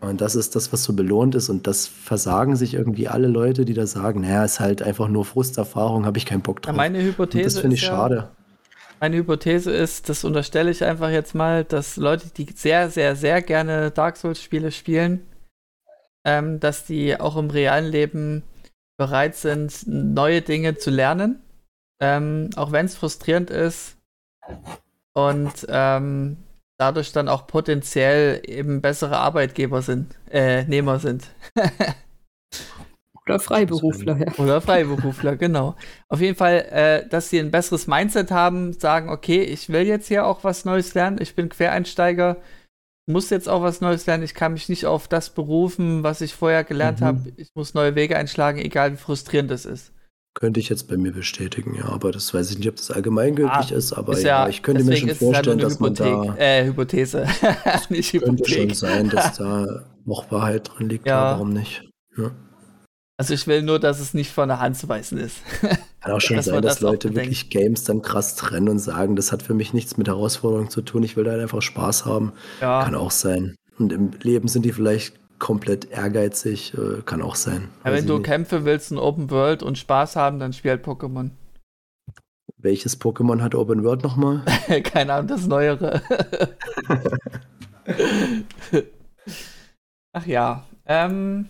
Und 0.00 0.20
das 0.20 0.36
ist 0.36 0.54
das, 0.54 0.72
was 0.72 0.84
so 0.84 0.92
belohnt 0.92 1.34
ist. 1.34 1.48
Und 1.48 1.66
das 1.66 1.86
versagen 1.86 2.56
sich 2.56 2.74
irgendwie 2.74 3.08
alle 3.08 3.26
Leute, 3.26 3.64
die 3.64 3.74
da 3.74 3.86
sagen, 3.86 4.20
naja, 4.20 4.44
ist 4.44 4.60
halt 4.60 4.82
einfach 4.82 5.08
nur 5.08 5.24
Frusterfahrung, 5.24 6.04
habe 6.04 6.18
ich 6.18 6.26
keinen 6.26 6.42
Bock 6.42 6.62
drauf. 6.62 6.74
Ja, 6.74 6.76
meine 6.76 7.02
Hypothese 7.02 7.44
und 7.44 7.54
das 7.54 7.58
finde 7.58 7.76
ich 7.76 7.82
ja, 7.82 7.88
schade. 7.88 8.28
Meine 9.04 9.18
Hypothese 9.18 9.70
ist, 9.70 10.08
das 10.08 10.24
unterstelle 10.24 10.70
ich 10.70 10.82
einfach 10.82 11.10
jetzt 11.10 11.34
mal, 11.34 11.62
dass 11.62 11.98
Leute, 11.98 12.30
die 12.30 12.46
sehr, 12.54 12.88
sehr, 12.88 13.16
sehr 13.16 13.42
gerne 13.42 13.90
Dark 13.90 14.16
Souls-Spiele 14.16 14.72
spielen, 14.72 15.26
ähm, 16.24 16.58
dass 16.58 16.86
die 16.86 17.20
auch 17.20 17.36
im 17.36 17.50
realen 17.50 17.84
Leben 17.84 18.44
bereit 18.96 19.36
sind, 19.36 19.86
neue 19.86 20.40
Dinge 20.40 20.76
zu 20.78 20.90
lernen, 20.90 21.42
ähm, 22.00 22.48
auch 22.56 22.72
wenn 22.72 22.86
es 22.86 22.96
frustrierend 22.96 23.50
ist 23.50 23.98
und 25.12 25.66
ähm, 25.68 26.38
dadurch 26.78 27.12
dann 27.12 27.28
auch 27.28 27.46
potenziell 27.46 28.40
eben 28.46 28.80
bessere 28.80 29.18
Arbeitgeber 29.18 29.82
sind, 29.82 30.18
äh, 30.30 30.64
Nehmer 30.64 30.98
sind. 30.98 31.26
Oder 33.26 33.38
Freiberufler, 33.38 34.18
ja. 34.18 34.32
Oder 34.38 34.60
Freiberufler, 34.60 35.36
genau. 35.36 35.76
Auf 36.08 36.20
jeden 36.20 36.36
Fall, 36.36 36.66
äh, 36.70 37.08
dass 37.08 37.30
sie 37.30 37.38
ein 37.38 37.50
besseres 37.50 37.86
Mindset 37.86 38.30
haben, 38.30 38.74
sagen, 38.74 39.08
okay, 39.08 39.42
ich 39.42 39.70
will 39.70 39.82
jetzt 39.82 40.08
hier 40.08 40.26
auch 40.26 40.44
was 40.44 40.64
Neues 40.66 40.92
lernen, 40.94 41.18
ich 41.20 41.34
bin 41.34 41.48
Quereinsteiger, 41.48 42.36
muss 43.06 43.30
jetzt 43.30 43.48
auch 43.48 43.62
was 43.62 43.80
Neues 43.80 44.04
lernen, 44.06 44.24
ich 44.24 44.34
kann 44.34 44.52
mich 44.52 44.68
nicht 44.68 44.84
auf 44.84 45.08
das 45.08 45.30
berufen, 45.30 46.02
was 46.02 46.20
ich 46.20 46.34
vorher 46.34 46.64
gelernt 46.64 47.00
mhm. 47.00 47.04
habe, 47.04 47.32
ich 47.36 47.48
muss 47.54 47.72
neue 47.72 47.94
Wege 47.94 48.16
einschlagen, 48.16 48.58
egal 48.58 48.92
wie 48.92 48.98
frustrierend 48.98 49.50
es 49.50 49.64
ist. 49.64 49.92
Könnte 50.34 50.58
ich 50.58 50.68
jetzt 50.68 50.88
bei 50.88 50.96
mir 50.96 51.12
bestätigen, 51.12 51.76
ja, 51.76 51.86
aber 51.86 52.10
das 52.10 52.34
weiß 52.34 52.50
ich 52.50 52.58
nicht, 52.58 52.68
ob 52.68 52.76
das 52.76 52.90
allgemeingültig 52.90 53.72
ah, 53.72 53.74
ist, 53.74 53.92
aber 53.92 54.14
ist 54.14 54.24
ja, 54.24 54.42
ja, 54.42 54.48
ich 54.48 54.62
könnte 54.62 54.82
mir 54.82 54.96
schon 54.96 55.08
halt 55.08 55.18
vorstellen, 55.18 55.58
dass 55.60 55.74
Hypothek, 55.74 56.12
man 56.12 56.26
da. 56.26 56.36
Äh, 56.36 56.64
Hypothese. 56.66 57.26
nicht 57.88 58.12
Hypothek. 58.12 58.44
Könnte 58.44 58.50
schon 58.50 58.74
sein, 58.74 59.08
dass 59.10 59.34
da 59.38 59.84
noch 60.04 60.30
Wahrheit 60.32 60.72
drin 60.74 60.88
liegt, 60.88 61.06
ja. 61.06 61.32
warum 61.32 61.52
nicht? 61.52 61.88
Ja. 62.18 62.32
Also 63.16 63.32
ich 63.32 63.46
will 63.46 63.62
nur, 63.62 63.78
dass 63.78 64.00
es 64.00 64.12
nicht 64.12 64.32
von 64.32 64.48
der 64.48 64.58
Hand 64.58 64.76
zu 64.76 64.88
weisen 64.88 65.18
ist. 65.18 65.38
Kann 66.00 66.12
auch 66.12 66.20
schon 66.20 66.36
dass 66.36 66.46
sein, 66.46 66.60
dass 66.62 66.74
das 66.74 66.80
Leute 66.80 67.14
wirklich 67.14 67.48
Games 67.48 67.84
dann 67.84 68.02
krass 68.02 68.34
trennen 68.34 68.68
und 68.68 68.80
sagen, 68.80 69.14
das 69.14 69.30
hat 69.30 69.42
für 69.42 69.54
mich 69.54 69.72
nichts 69.72 69.96
mit 69.96 70.08
Herausforderungen 70.08 70.68
zu 70.68 70.82
tun, 70.82 71.04
ich 71.04 71.16
will 71.16 71.22
da 71.24 71.30
halt 71.32 71.42
einfach 71.42 71.62
Spaß 71.62 72.06
haben. 72.06 72.32
Ja. 72.60 72.82
Kann 72.82 72.96
auch 72.96 73.12
sein. 73.12 73.54
Und 73.78 73.92
im 73.92 74.10
Leben 74.22 74.48
sind 74.48 74.64
die 74.64 74.72
vielleicht 74.72 75.14
komplett 75.38 75.90
ehrgeizig, 75.90 76.74
äh, 76.74 77.02
kann 77.02 77.22
auch 77.22 77.36
sein. 77.36 77.68
Ja, 77.84 77.92
wenn 77.92 78.06
du 78.06 78.14
nicht. 78.14 78.26
Kämpfe 78.26 78.64
willst 78.64 78.90
in 78.90 78.98
Open 78.98 79.30
World 79.30 79.62
und 79.62 79.78
Spaß 79.78 80.16
haben, 80.16 80.40
dann 80.40 80.52
spiel 80.52 80.72
halt 80.72 80.84
Pokémon. 80.84 81.30
Welches 82.56 83.00
Pokémon 83.00 83.42
hat 83.42 83.54
Open 83.54 83.84
World 83.84 84.02
nochmal? 84.02 84.42
Keine 84.84 85.12
Ahnung, 85.12 85.28
das 85.28 85.46
neuere. 85.46 86.02
Ach 90.12 90.26
ja. 90.26 90.64
Ähm, 90.86 91.48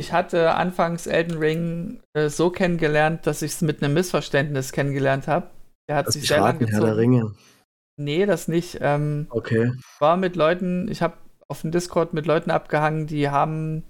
ich 0.00 0.12
hatte 0.12 0.54
anfangs 0.54 1.06
Elden 1.06 1.36
Ring 1.38 2.00
äh, 2.14 2.28
so 2.28 2.50
kennengelernt, 2.50 3.26
dass 3.26 3.42
ich 3.42 3.52
es 3.52 3.60
mit 3.60 3.82
einem 3.82 3.94
Missverständnis 3.94 4.72
kennengelernt 4.72 5.28
habe. 5.28 5.50
Der 5.88 5.96
hat 5.96 6.06
das 6.06 6.14
sich 6.14 6.26
sehr 6.26 6.40
lange 6.40 6.66
Herr 6.66 6.80
der 6.80 6.96
Ringe. 6.96 7.34
Nee, 7.98 8.24
das 8.24 8.48
nicht. 8.48 8.78
Ähm, 8.80 9.26
okay. 9.28 9.72
War 9.98 10.16
mit 10.16 10.36
Leuten, 10.36 10.90
ich 10.90 11.02
habe 11.02 11.14
auf 11.48 11.60
dem 11.60 11.70
Discord 11.70 12.14
mit 12.14 12.26
Leuten 12.26 12.50
abgehangen, 12.50 13.06
die 13.06 13.28
haben 13.28 13.84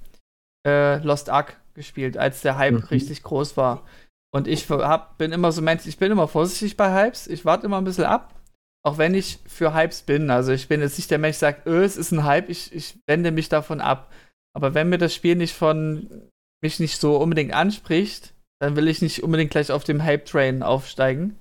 äh, 0.67 0.97
Lost 0.99 1.31
Ark 1.31 1.61
gespielt, 1.75 2.19
als 2.19 2.43
der 2.43 2.59
Hype 2.59 2.75
mhm. 2.75 2.89
richtig 2.91 3.23
groß 3.23 3.57
war. 3.57 3.87
Und 4.33 4.49
ich 4.49 4.69
hab, 4.69 5.17
bin 5.17 5.31
immer 5.31 5.53
so 5.53 5.63
Mensch, 5.63 5.87
ich 5.87 5.99
bin 5.99 6.11
immer 6.11 6.27
vorsichtig 6.27 6.77
bei 6.77 6.93
Hypes. 6.93 7.29
Ich 7.29 7.45
warte 7.45 7.67
immer 7.67 7.79
ein 7.79 7.85
bisschen 7.85 8.05
ab. 8.05 8.35
Auch 8.83 8.99
wenn 8.99 9.15
ich 9.15 9.39
für 9.47 9.75
Hypes 9.75 10.03
bin. 10.03 10.31
Also 10.31 10.53
ich 10.53 10.67
bin 10.67 10.81
jetzt 10.81 10.99
nicht 10.99 11.11
der 11.11 11.19
Mensch, 11.19 11.39
der 11.39 11.53
sagt, 11.53 11.67
öh, 11.67 11.85
es 11.85 11.97
ist 11.97 12.13
ein 12.13 12.25
Hype, 12.25 12.49
ich, 12.49 12.75
ich 12.75 12.99
wende 13.07 13.31
mich 13.31 13.49
davon 13.49 13.81
ab. 13.81 14.11
Aber 14.55 14.75
wenn 14.75 14.89
mir 14.89 14.99
das 14.99 15.15
Spiel 15.15 15.37
nicht 15.37 15.55
von 15.55 16.29
mich 16.63 16.81
nicht 16.81 16.99
so 16.99 17.17
unbedingt 17.17 17.55
anspricht, 17.55 18.35
dann 18.61 18.77
will 18.77 18.89
ich 18.89 19.01
nicht 19.01 19.23
unbedingt 19.23 19.51
gleich 19.51 19.73
auf 19.73 19.85
dem 19.85 20.03
Hype-Train 20.03 20.63
aufsteigen. 20.63 21.39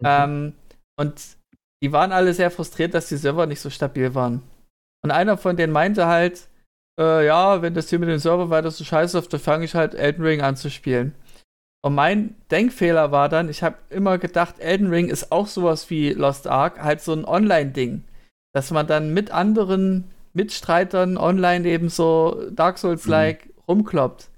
Mhm. 0.00 0.06
Ähm, 0.06 0.52
und 0.98 1.36
die 1.82 1.92
waren 1.92 2.12
alle 2.12 2.32
sehr 2.32 2.50
frustriert, 2.50 2.94
dass 2.94 3.08
die 3.08 3.16
Server 3.16 3.46
nicht 3.46 3.60
so 3.60 3.70
stabil 3.70 4.14
waren. 4.14 4.42
Und 5.04 5.10
einer 5.10 5.36
von 5.36 5.56
denen 5.56 5.72
meinte 5.72 6.06
halt, 6.06 6.48
äh, 6.98 7.26
ja, 7.26 7.60
wenn 7.60 7.74
das 7.74 7.90
hier 7.90 7.98
mit 7.98 8.08
dem 8.08 8.18
Server 8.18 8.48
weiter 8.48 8.70
so 8.70 8.84
scheiße 8.84 9.16
läuft, 9.16 9.32
dann 9.32 9.40
fange 9.40 9.66
ich 9.66 9.74
halt 9.74 9.94
Elden 9.94 10.24
Ring 10.24 10.40
an 10.40 10.56
zu 10.56 10.70
spielen. 10.70 11.14
Und 11.84 11.94
mein 11.94 12.34
Denkfehler 12.50 13.12
war 13.12 13.28
dann, 13.28 13.48
ich 13.48 13.62
habe 13.62 13.76
immer 13.90 14.18
gedacht, 14.18 14.58
Elden 14.58 14.88
Ring 14.88 15.08
ist 15.08 15.30
auch 15.30 15.46
sowas 15.46 15.90
wie 15.90 16.12
Lost 16.12 16.48
Ark, 16.48 16.82
halt 16.82 17.02
so 17.02 17.12
ein 17.12 17.24
Online-Ding. 17.24 18.02
Dass 18.54 18.70
man 18.70 18.86
dann 18.86 19.12
mit 19.12 19.30
anderen 19.30 20.10
Mitstreitern 20.36 21.16
online 21.16 21.66
eben 21.66 21.88
so 21.88 22.42
Dark 22.52 22.78
Souls-like 22.78 23.46
mhm. 23.46 23.52
rumkloppt. 23.68 24.28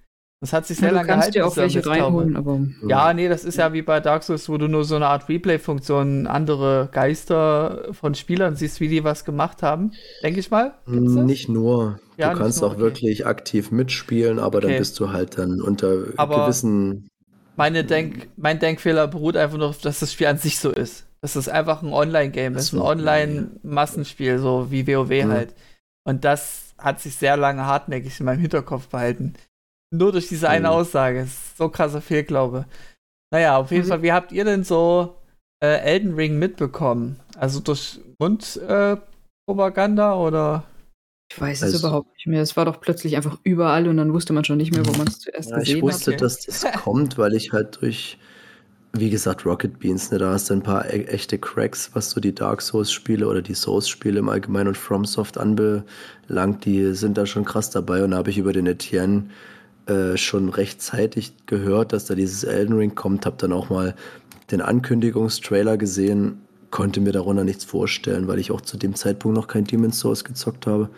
Das 0.40 0.52
hat 0.52 0.66
sich 0.66 0.76
sehr 0.76 0.90
ja, 0.90 0.94
lange 0.94 1.08
gehalten. 1.08 1.32
Du 1.32 1.40
kannst 1.40 1.56
dir 1.56 1.62
auch 1.62 1.74
welche 1.74 1.84
reinholen, 1.84 2.36
aber... 2.36 2.60
Ja, 2.86 3.12
nee, 3.12 3.28
das 3.28 3.44
ist 3.44 3.58
ja 3.58 3.72
wie 3.72 3.82
bei 3.82 3.98
Dark 3.98 4.22
Souls, 4.22 4.48
wo 4.48 4.56
du 4.56 4.68
nur 4.68 4.84
so 4.84 4.94
eine 4.94 5.08
Art 5.08 5.28
Replay-Funktion, 5.28 6.28
andere 6.28 6.88
Geister 6.92 7.88
von 7.90 8.14
Spielern 8.14 8.54
siehst, 8.54 8.78
wie 8.80 8.86
die 8.86 9.02
was 9.02 9.24
gemacht 9.24 9.64
haben. 9.64 9.90
Denke 10.22 10.38
ich 10.38 10.52
mal. 10.52 10.74
Nicht 10.86 11.48
nur. 11.48 11.98
Ja, 12.16 12.32
du 12.32 12.38
kannst 12.38 12.60
nur, 12.60 12.70
auch 12.70 12.74
okay. 12.74 12.82
wirklich 12.82 13.26
aktiv 13.26 13.72
mitspielen, 13.72 14.38
aber 14.38 14.58
okay. 14.58 14.68
dann 14.68 14.78
bist 14.78 15.00
du 15.00 15.12
halt 15.12 15.38
dann 15.38 15.60
unter 15.60 16.04
aber 16.16 16.44
gewissen. 16.44 17.08
Meine 17.56 17.82
Denk 17.82 18.28
mein 18.36 18.60
Denkfehler 18.60 19.08
beruht 19.08 19.36
einfach 19.36 19.58
nur, 19.58 19.74
dass 19.82 19.98
das 19.98 20.12
Spiel 20.12 20.28
an 20.28 20.38
sich 20.38 20.60
so 20.60 20.70
ist. 20.70 21.06
Das 21.20 21.34
ist 21.34 21.48
einfach 21.48 21.82
ein 21.82 21.92
Online-Game. 21.92 22.54
Das 22.54 22.66
ist 22.66 22.74
ein 22.74 22.80
Online-Massenspiel, 22.80 24.38
so 24.38 24.70
wie 24.70 24.86
WoW 24.86 25.10
mhm. 25.10 25.32
halt. 25.32 25.54
Und 26.08 26.24
das 26.24 26.72
hat 26.78 27.00
sich 27.02 27.16
sehr 27.16 27.36
lange 27.36 27.66
hartnäckig 27.66 28.18
in 28.18 28.24
meinem 28.24 28.40
Hinterkopf 28.40 28.88
behalten. 28.88 29.34
Nur 29.90 30.10
durch 30.12 30.26
diese 30.28 30.48
eine 30.48 30.68
mhm. 30.68 30.72
Aussage. 30.72 31.28
So 31.58 31.68
krasser 31.68 32.00
Fehlglaube. 32.00 32.64
Naja, 33.30 33.58
auf 33.58 33.70
jeden 33.70 33.84
mhm. 33.84 33.88
Fall, 33.90 34.02
wie 34.02 34.12
habt 34.12 34.32
ihr 34.32 34.46
denn 34.46 34.64
so 34.64 35.16
äh, 35.62 35.80
Elden 35.80 36.14
Ring 36.14 36.38
mitbekommen? 36.38 37.20
Also 37.36 37.60
durch 37.60 38.00
Mundpropaganda 38.18 40.12
äh, 40.12 40.16
oder? 40.16 40.64
Ich 41.30 41.38
weiß 41.38 41.62
also, 41.62 41.76
es 41.76 41.82
überhaupt 41.82 42.10
nicht 42.14 42.26
mehr. 42.26 42.40
Es 42.40 42.56
war 42.56 42.64
doch 42.64 42.80
plötzlich 42.80 43.14
einfach 43.14 43.38
überall 43.42 43.86
und 43.86 43.98
dann 43.98 44.14
wusste 44.14 44.32
man 44.32 44.44
schon 44.44 44.56
nicht 44.56 44.72
mehr, 44.72 44.86
wo 44.86 44.92
man 44.92 45.08
es 45.08 45.18
zuerst 45.18 45.50
ja, 45.50 45.58
gesehen 45.58 45.74
hat. 45.74 45.76
Ich 45.76 45.82
wusste, 45.82 46.12
hat. 46.12 46.22
dass 46.22 46.40
das 46.40 46.72
kommt, 46.72 47.18
weil 47.18 47.34
ich 47.34 47.52
halt 47.52 47.82
durch, 47.82 48.16
wie 48.92 49.10
gesagt, 49.10 49.44
Rocket 49.44 49.78
Beans, 49.78 50.10
ne, 50.10 50.18
da 50.18 50.32
hast 50.32 50.50
du 50.50 50.54
ein 50.54 50.62
paar 50.62 50.86
e 50.86 51.04
echte 51.04 51.38
Cracks, 51.38 51.90
was 51.92 52.10
so 52.10 52.20
die 52.20 52.34
Dark 52.34 52.62
Souls-Spiele 52.62 53.26
oder 53.28 53.42
die 53.42 53.54
Souls-Spiele 53.54 54.18
im 54.18 54.28
Allgemeinen 54.28 54.68
und 54.68 54.76
FromSoft 54.76 55.38
anbelangt. 55.38 56.64
Die 56.64 56.94
sind 56.94 57.18
da 57.18 57.26
schon 57.26 57.44
krass 57.44 57.70
dabei 57.70 58.02
und 58.02 58.12
da 58.12 58.16
habe 58.16 58.30
ich 58.30 58.38
über 58.38 58.52
den 58.52 58.66
Etienne 58.66 59.24
äh, 59.86 60.16
schon 60.16 60.48
rechtzeitig 60.48 61.34
gehört, 61.46 61.92
dass 61.92 62.06
da 62.06 62.14
dieses 62.14 62.44
Elden 62.44 62.76
Ring 62.76 62.94
kommt, 62.94 63.26
habe 63.26 63.36
dann 63.38 63.52
auch 63.52 63.70
mal 63.70 63.94
den 64.50 64.62
Ankündigungstrailer 64.62 65.76
gesehen, 65.76 66.40
konnte 66.70 67.00
mir 67.00 67.12
darunter 67.12 67.44
nichts 67.44 67.64
vorstellen, 67.64 68.26
weil 68.26 68.38
ich 68.38 68.50
auch 68.50 68.60
zu 68.62 68.76
dem 68.76 68.94
Zeitpunkt 68.94 69.36
noch 69.36 69.48
kein 69.48 69.64
Demon's 69.64 69.98
Souls 70.00 70.24
gezockt 70.24 70.66
habe. 70.66 70.90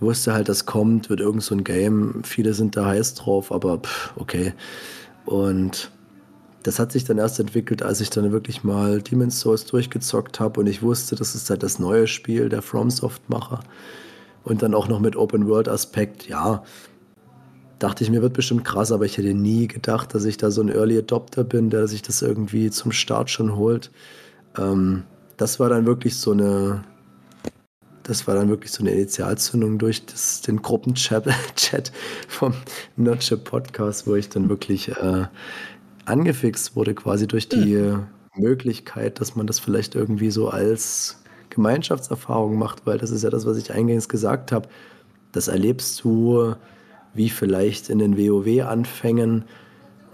Wusste 0.00 0.32
halt, 0.32 0.48
das 0.48 0.66
kommt, 0.66 1.10
wird 1.10 1.20
irgend 1.20 1.42
so 1.42 1.54
ein 1.54 1.62
Game. 1.62 2.22
Viele 2.24 2.54
sind 2.54 2.76
da 2.76 2.86
heiß 2.86 3.14
drauf, 3.14 3.52
aber 3.52 3.78
pff, 3.78 4.12
okay. 4.16 4.52
Und 5.24 5.90
das 6.62 6.78
hat 6.78 6.92
sich 6.92 7.04
dann 7.04 7.18
erst 7.18 7.40
entwickelt, 7.40 7.82
als 7.82 8.00
ich 8.00 8.10
dann 8.10 8.32
wirklich 8.32 8.64
mal 8.64 9.02
Demon's 9.02 9.40
Souls 9.40 9.64
durchgezockt 9.66 10.40
habe 10.40 10.60
und 10.60 10.66
ich 10.66 10.82
wusste, 10.82 11.16
das 11.16 11.34
ist 11.34 11.50
halt 11.50 11.62
das 11.62 11.78
neue 11.78 12.06
Spiel 12.06 12.48
der 12.48 12.62
FromSoft-Macher. 12.62 13.60
Und 14.44 14.62
dann 14.62 14.74
auch 14.74 14.88
noch 14.88 15.00
mit 15.00 15.14
Open-World-Aspekt, 15.14 16.28
ja, 16.28 16.64
dachte 17.78 18.04
ich 18.04 18.10
mir, 18.10 18.22
wird 18.22 18.32
bestimmt 18.32 18.64
krass, 18.64 18.92
aber 18.92 19.04
ich 19.04 19.18
hätte 19.18 19.34
nie 19.34 19.66
gedacht, 19.66 20.14
dass 20.14 20.24
ich 20.24 20.36
da 20.36 20.50
so 20.50 20.62
ein 20.62 20.68
Early 20.68 20.98
Adopter 20.98 21.44
bin, 21.44 21.70
der 21.70 21.88
sich 21.88 22.02
das 22.02 22.22
irgendwie 22.22 22.70
zum 22.70 22.92
Start 22.92 23.30
schon 23.30 23.56
holt. 23.56 23.90
Ähm, 24.56 25.04
das 25.36 25.58
war 25.58 25.68
dann 25.68 25.86
wirklich 25.86 26.16
so 26.16 26.32
eine, 26.32 26.84
das 28.04 28.26
war 28.26 28.34
dann 28.34 28.48
wirklich 28.48 28.70
so 28.70 28.82
eine 28.82 28.92
Initialzündung 28.92 29.78
durch 29.78 30.06
das, 30.06 30.42
den 30.42 30.62
Gruppenchat 30.62 31.28
Chat 31.56 31.92
vom 32.28 32.54
Notche 32.96 33.36
Podcast, 33.36 34.06
wo 34.06 34.14
ich 34.14 34.28
dann 34.28 34.48
wirklich 34.48 34.88
äh, 34.88 35.26
angefixt 36.04 36.76
wurde, 36.76 36.94
quasi 36.94 37.26
durch 37.26 37.48
die 37.48 37.76
mhm. 37.76 38.06
Möglichkeit, 38.36 39.20
dass 39.20 39.36
man 39.36 39.46
das 39.46 39.58
vielleicht 39.58 39.94
irgendwie 39.94 40.30
so 40.30 40.48
als 40.48 41.22
Gemeinschaftserfahrung 41.50 42.58
macht, 42.58 42.86
weil 42.86 42.98
das 42.98 43.10
ist 43.10 43.24
ja 43.24 43.30
das, 43.30 43.46
was 43.46 43.56
ich 43.56 43.72
eingangs 43.72 44.08
gesagt 44.08 44.52
habe. 44.52 44.68
Das 45.32 45.48
erlebst 45.48 46.02
du 46.02 46.54
wie 47.14 47.28
vielleicht 47.28 47.90
in 47.90 47.98
den 47.98 48.16
WoW-Anfängen 48.16 49.44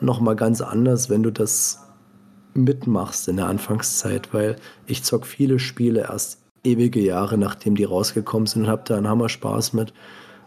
nochmal 0.00 0.36
ganz 0.36 0.60
anders, 0.60 1.10
wenn 1.10 1.22
du 1.22 1.30
das 1.30 1.84
mitmachst 2.54 3.28
in 3.28 3.36
der 3.36 3.46
Anfangszeit, 3.46 4.34
weil 4.34 4.56
ich 4.86 5.04
zock 5.04 5.26
viele 5.26 5.58
Spiele 5.58 6.02
erst 6.02 6.40
ewige 6.64 7.00
Jahre, 7.00 7.38
nachdem 7.38 7.76
die 7.76 7.84
rausgekommen 7.84 8.46
sind 8.46 8.62
und 8.62 8.68
habe 8.68 8.82
da 8.84 8.96
einen 8.96 9.08
Hammer 9.08 9.28
Spaß 9.28 9.72
mit. 9.74 9.92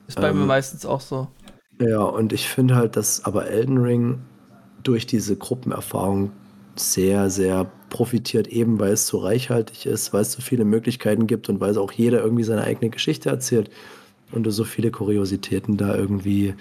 Ist 0.07 0.19
bei 0.19 0.29
ähm, 0.29 0.39
mir 0.39 0.45
meistens 0.45 0.85
auch 0.85 1.01
so. 1.01 1.27
Ja, 1.79 2.01
und 2.01 2.33
ich 2.33 2.47
finde 2.47 2.75
halt, 2.75 2.95
dass 2.95 3.23
aber 3.23 3.47
Elden 3.47 3.77
Ring 3.77 4.21
durch 4.83 5.05
diese 5.05 5.35
Gruppenerfahrung 5.35 6.31
sehr, 6.75 7.29
sehr 7.29 7.69
profitiert, 7.89 8.47
eben 8.47 8.79
weil 8.79 8.93
es 8.93 9.07
so 9.07 9.19
reichhaltig 9.19 9.85
ist, 9.85 10.13
weil 10.13 10.21
es 10.21 10.31
so 10.31 10.41
viele 10.41 10.65
Möglichkeiten 10.65 11.27
gibt 11.27 11.49
und 11.49 11.59
weil 11.59 11.71
es 11.71 11.77
auch 11.77 11.91
jeder 11.91 12.23
irgendwie 12.23 12.43
seine 12.43 12.63
eigene 12.63 12.89
Geschichte 12.89 13.29
erzählt 13.29 13.69
und 14.31 14.43
du 14.43 14.51
so 14.51 14.63
viele 14.63 14.91
Kuriositäten 14.91 15.77
da 15.77 15.95
irgendwie 15.95 16.53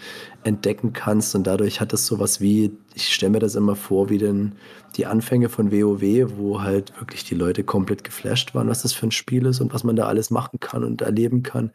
entdecken 0.43 0.93
kannst. 0.93 1.35
Und 1.35 1.47
dadurch 1.47 1.81
hat 1.81 1.93
es 1.93 2.07
sowas 2.07 2.41
wie, 2.41 2.73
ich 2.95 3.15
stelle 3.15 3.31
mir 3.31 3.39
das 3.39 3.55
immer 3.55 3.77
vor, 3.77 4.11
wie 4.11 4.19
denn 4.19 4.53
die 4.97 5.07
Anfänge 5.07 5.49
von 5.49 5.71
WoW, 5.71 6.33
wo 6.37 6.63
halt 6.63 6.93
wirklich 6.99 7.25
die 7.25 7.35
Leute 7.35 7.63
komplett 7.63 8.03
geflasht 8.05 8.55
waren, 8.55 8.69
was 8.69 8.83
das 8.83 8.93
für 8.93 9.07
ein 9.07 9.13
Spiel 9.13 9.47
ist 9.47 9.61
und 9.61 9.73
was 9.73 9.85
man 9.85 9.97
da 9.97 10.07
alles 10.07 10.31
machen 10.31 10.59
kann 10.59 10.85
und 10.85 11.03
erleben 11.03 11.43
kann. 11.43 11.71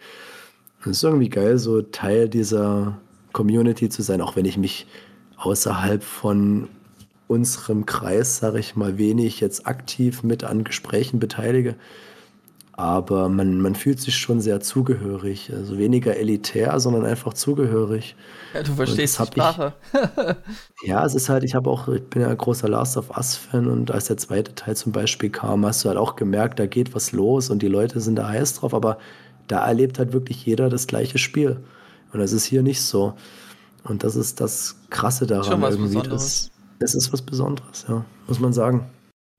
Es 0.81 0.97
ist 0.97 1.03
irgendwie 1.03 1.30
geil, 1.30 1.57
so 1.57 1.81
Teil 1.81 2.30
dieser 2.30 2.99
Community 3.31 3.89
zu 3.89 4.01
sein, 4.01 4.22
auch 4.22 4.35
wenn 4.35 4.45
ich 4.45 4.57
mich 4.57 4.85
außerhalb 5.45 6.03
von 6.03 6.67
unserem 7.27 7.85
Kreis, 7.85 8.38
sage 8.38 8.59
ich 8.59 8.76
mal, 8.76 8.97
wenig 8.97 9.39
jetzt 9.39 9.67
aktiv 9.67 10.23
mit 10.23 10.43
an 10.43 10.63
Gesprächen 10.63 11.19
beteilige 11.19 11.76
aber 12.77 13.30
man, 13.30 13.61
man 13.61 13.73
fühlt 13.73 14.01
sich 14.01 14.17
schon 14.17 14.41
sehr 14.41 14.59
zugehörig. 14.59 15.49
Also 15.53 15.77
weniger 15.77 16.17
elitär, 16.17 16.77
sondern 16.81 17.05
einfach 17.05 17.34
zugehörig. 17.34 18.17
Ja, 18.53 18.63
du 18.63 18.73
verstehst 18.73 19.17
die 19.17 19.26
Sprache. 19.26 19.73
Ich, 20.81 20.89
ja, 20.89 21.05
es 21.05 21.15
ist 21.15 21.30
halt, 21.30 21.45
ich 21.45 21.55
habe 21.55 21.69
auch, 21.69 21.88
ich 21.88 22.03
bin 22.03 22.22
ja 22.22 22.27
ein 22.27 22.38
großer 22.38 22.67
Last 22.67 22.97
of 22.97 23.15
Us-Fan 23.15 23.67
und 23.67 23.91
als 23.91 24.07
der 24.07 24.17
zweite 24.17 24.55
Teil 24.55 24.76
zum 24.76 24.91
Beispiel 24.91 25.30
kam, 25.30 25.65
hast 25.65 25.85
du 25.85 25.89
halt 25.89 25.97
auch 25.97 26.17
gemerkt, 26.17 26.59
da 26.59 26.65
geht 26.65 26.93
was 26.93 27.13
los 27.13 27.49
und 27.49 27.61
die 27.61 27.69
Leute 27.69 28.01
sind 28.01 28.17
da 28.17 28.27
heiß 28.27 28.55
drauf, 28.55 28.73
aber 28.73 28.97
da 29.47 29.65
erlebt 29.65 29.97
halt 29.97 30.11
wirklich 30.11 30.45
jeder 30.45 30.67
das 30.69 30.85
gleiche 30.85 31.17
Spiel. 31.17 31.61
Und 32.11 32.19
das 32.19 32.34
ist 32.34 32.43
hier 32.43 32.61
nicht 32.61 32.81
so. 32.81 33.13
Und 33.86 34.03
das 34.03 34.16
ist 34.16 34.41
das 34.41 34.76
Krasse 34.90 35.26
daran. 35.26 35.45
Schon 35.45 35.62
was 35.62 35.76
irgendwie. 35.76 35.95
Besonderes. 35.95 36.52
Das, 36.80 36.94
es 36.94 37.06
ist 37.06 37.14
was 37.14 37.22
Besonderes, 37.22 37.86
ja, 37.88 38.03
muss 38.28 38.40
man 38.40 38.52
sagen. 38.52 38.90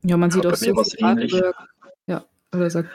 Ja, 0.02 0.16
man 0.16 0.30
sieht 0.30 0.46
auch 0.46 0.54
so 0.54 0.84
viel. 0.84 1.52
Ja, 2.06 2.24
oder 2.54 2.70
sagt 2.70 2.88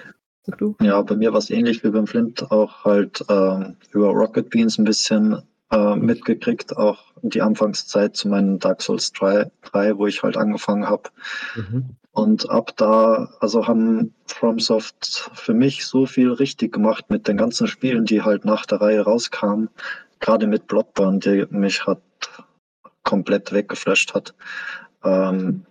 Sag 0.44 0.58
du. 0.58 0.76
Ja, 0.82 1.02
bei 1.04 1.16
mir 1.16 1.32
war 1.34 1.40
es 1.40 1.52
ähnlich 1.52 1.84
wie 1.84 1.92
beim 1.92 2.08
Flint, 2.08 2.52
auch 2.52 2.84
halt 2.84 3.24
ähm, 3.30 3.76
über 3.92 4.10
Rocket 4.10 4.50
Beans 4.50 4.80
ein 4.80 4.86
bisschen 4.86 5.44
äh, 5.70 5.96
mitgekriegt, 5.96 6.76
auch 6.76 7.14
die 7.22 7.44
Anfangszeit 7.44 8.16
zu 8.16 8.28
meinen 8.28 8.58
Dark 8.58 8.82
Souls 8.82 9.12
3, 9.12 9.52
3 9.72 9.98
wo 9.98 10.08
ich 10.08 10.24
halt 10.24 10.38
angefangen 10.38 10.88
habe. 10.88 11.10
Mhm. 11.56 11.96
Und 12.12 12.50
ab 12.50 12.74
da, 12.76 13.30
also 13.40 13.68
haben 13.68 14.16
FromSoft 14.26 15.30
für 15.34 15.54
mich 15.54 15.86
so 15.86 16.08
viel 16.08 16.32
richtig 16.32 16.74
gemacht 16.74 17.10
mit 17.10 17.28
den 17.28 17.38
ganzen 17.38 17.68
Spielen, 17.68 18.06
die 18.06 18.24
halt 18.24 18.44
nach 18.44 18.66
der 18.66 18.82
Reihe 18.82 19.02
rauskamen. 19.02 19.70
Gerade 20.22 20.48
mit 20.48 20.68
Bloodborne, 20.68 21.20
die 21.20 21.46
mich 21.50 21.86
hat 21.86 22.02
komplett 23.04 23.52
weggeflasht 23.52 24.14
hat. 24.14 24.34
Ähm, 25.04 25.66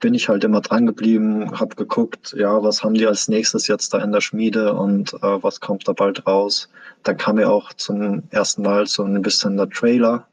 bin 0.00 0.14
ich 0.14 0.28
halt 0.28 0.44
immer 0.44 0.60
dran 0.60 0.86
geblieben, 0.86 1.58
habe 1.58 1.76
geguckt, 1.76 2.34
ja, 2.36 2.62
was 2.62 2.82
haben 2.82 2.94
die 2.94 3.06
als 3.06 3.28
nächstes 3.28 3.68
jetzt 3.68 3.94
da 3.94 3.98
in 3.98 4.12
der 4.12 4.20
Schmiede 4.20 4.74
und 4.74 5.14
äh, 5.14 5.42
was 5.42 5.60
kommt 5.60 5.86
da 5.88 5.92
bald 5.92 6.26
raus. 6.26 6.68
Dann 7.02 7.16
kam 7.16 7.38
ja 7.38 7.48
auch 7.48 7.72
zum 7.74 8.24
ersten 8.30 8.62
Mal 8.62 8.86
so 8.86 9.04
ein 9.04 9.22
bisschen 9.22 9.56
der 9.56 9.68
Trailer, 9.68 10.26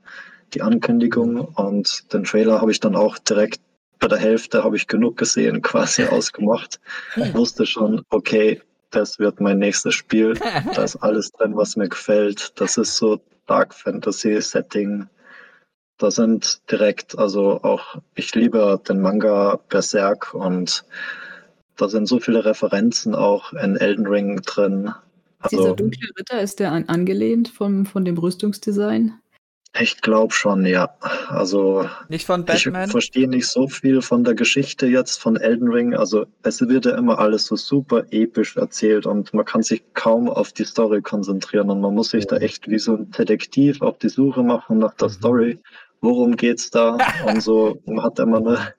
die 0.54 0.62
Ankündigung 0.62 1.40
und 1.40 2.14
den 2.14 2.24
Trailer 2.24 2.62
habe 2.62 2.72
ich 2.72 2.80
dann 2.80 2.96
auch 2.96 3.18
direkt 3.20 3.62
bei 4.00 4.08
der 4.10 4.20
Hälfte 4.20 4.64
habe 4.64 4.76
ich 4.76 4.88
genug 4.88 5.18
gesehen, 5.18 5.62
quasi 5.64 6.04
ausgemacht. 6.04 6.80
Ich 7.16 7.34
wusste 7.34 7.66
schon, 7.66 8.04
okay, 8.10 8.62
das 8.92 9.18
wird 9.18 9.40
mein 9.40 9.60
nächstes 9.60 9.96
Spiel. 9.96 10.34
Da 10.76 10.84
ist 10.84 10.98
alles 10.98 11.32
drin, 11.32 11.56
was 11.56 11.76
mir 11.76 11.88
gefällt. 11.88 12.60
Das 12.60 12.78
ist 12.78 12.98
so 12.98 13.22
Dark 13.46 13.74
Fantasy 13.74 14.42
Setting. 14.42 15.08
Da 15.98 16.12
sind 16.12 16.62
direkt, 16.72 17.18
also 17.18 17.62
auch, 17.62 18.02
ich 18.16 18.34
liebe 18.36 18.82
den 18.88 19.02
Manga 19.02 19.60
Berserk 19.70 20.34
und 20.34 20.84
da 21.78 21.88
sind 21.88 22.08
so 22.08 22.20
viele 22.20 22.46
Referenzen 22.46 23.16
auch 23.16 23.54
in 23.54 23.78
Elden 23.78 24.08
Ring 24.08 24.42
drin. 24.42 24.94
Also, 25.40 25.58
Dieser 25.58 25.76
dunkle 25.76 26.10
Ritter, 26.18 26.42
ist 26.42 26.60
der 26.60 26.72
an, 26.72 26.88
angelehnt 26.88 27.50
vom, 27.50 27.86
von 27.86 28.06
dem 28.06 28.18
Rüstungsdesign? 28.18 29.14
Ich 29.80 30.02
glaube 30.02 30.34
schon, 30.34 30.68
ja. 30.68 30.94
Also 31.30 31.90
nicht 32.08 32.28
von 32.28 32.46
Batman. 32.46 32.86
Ich 32.86 32.92
verstehe 32.92 33.28
nicht 33.28 33.48
so 33.48 33.68
viel 33.68 34.04
von 34.04 34.24
der 34.24 34.36
Geschichte 34.36 34.86
jetzt 34.86 35.20
von 35.20 35.36
Elden 35.36 35.68
Ring. 35.68 35.96
Also 35.96 36.28
es 36.44 36.62
wird 36.62 36.86
ja 36.86 36.96
immer 36.96 37.18
alles 37.18 37.48
so 37.48 37.56
super 37.56 38.04
episch 38.12 38.56
erzählt 38.56 39.08
und 39.08 39.34
man 39.34 39.46
kann 39.46 39.64
sich 39.64 39.84
kaum 39.96 40.30
auf 40.30 40.54
die 40.54 40.66
Story 40.66 41.02
konzentrieren 41.02 41.72
und 41.72 41.82
man 41.82 41.96
muss 41.96 42.12
sich 42.12 42.28
da 42.28 42.38
echt 42.38 42.70
wie 42.70 42.78
so 42.78 42.98
ein 42.98 43.10
Detektiv 43.12 43.82
auf 43.82 43.98
die 43.98 44.10
Suche 44.10 44.44
machen 44.44 44.78
nach 44.78 44.94
der 44.94 45.08
mhm. 45.08 45.14
Story. 45.14 45.60
Worum 46.02 46.36
geht's 46.36 46.70
da? 46.70 46.98
und 47.26 47.42
so 47.42 47.82
man 47.86 48.04
hat 48.04 48.20
immer 48.20 48.38
eine, 48.38 48.74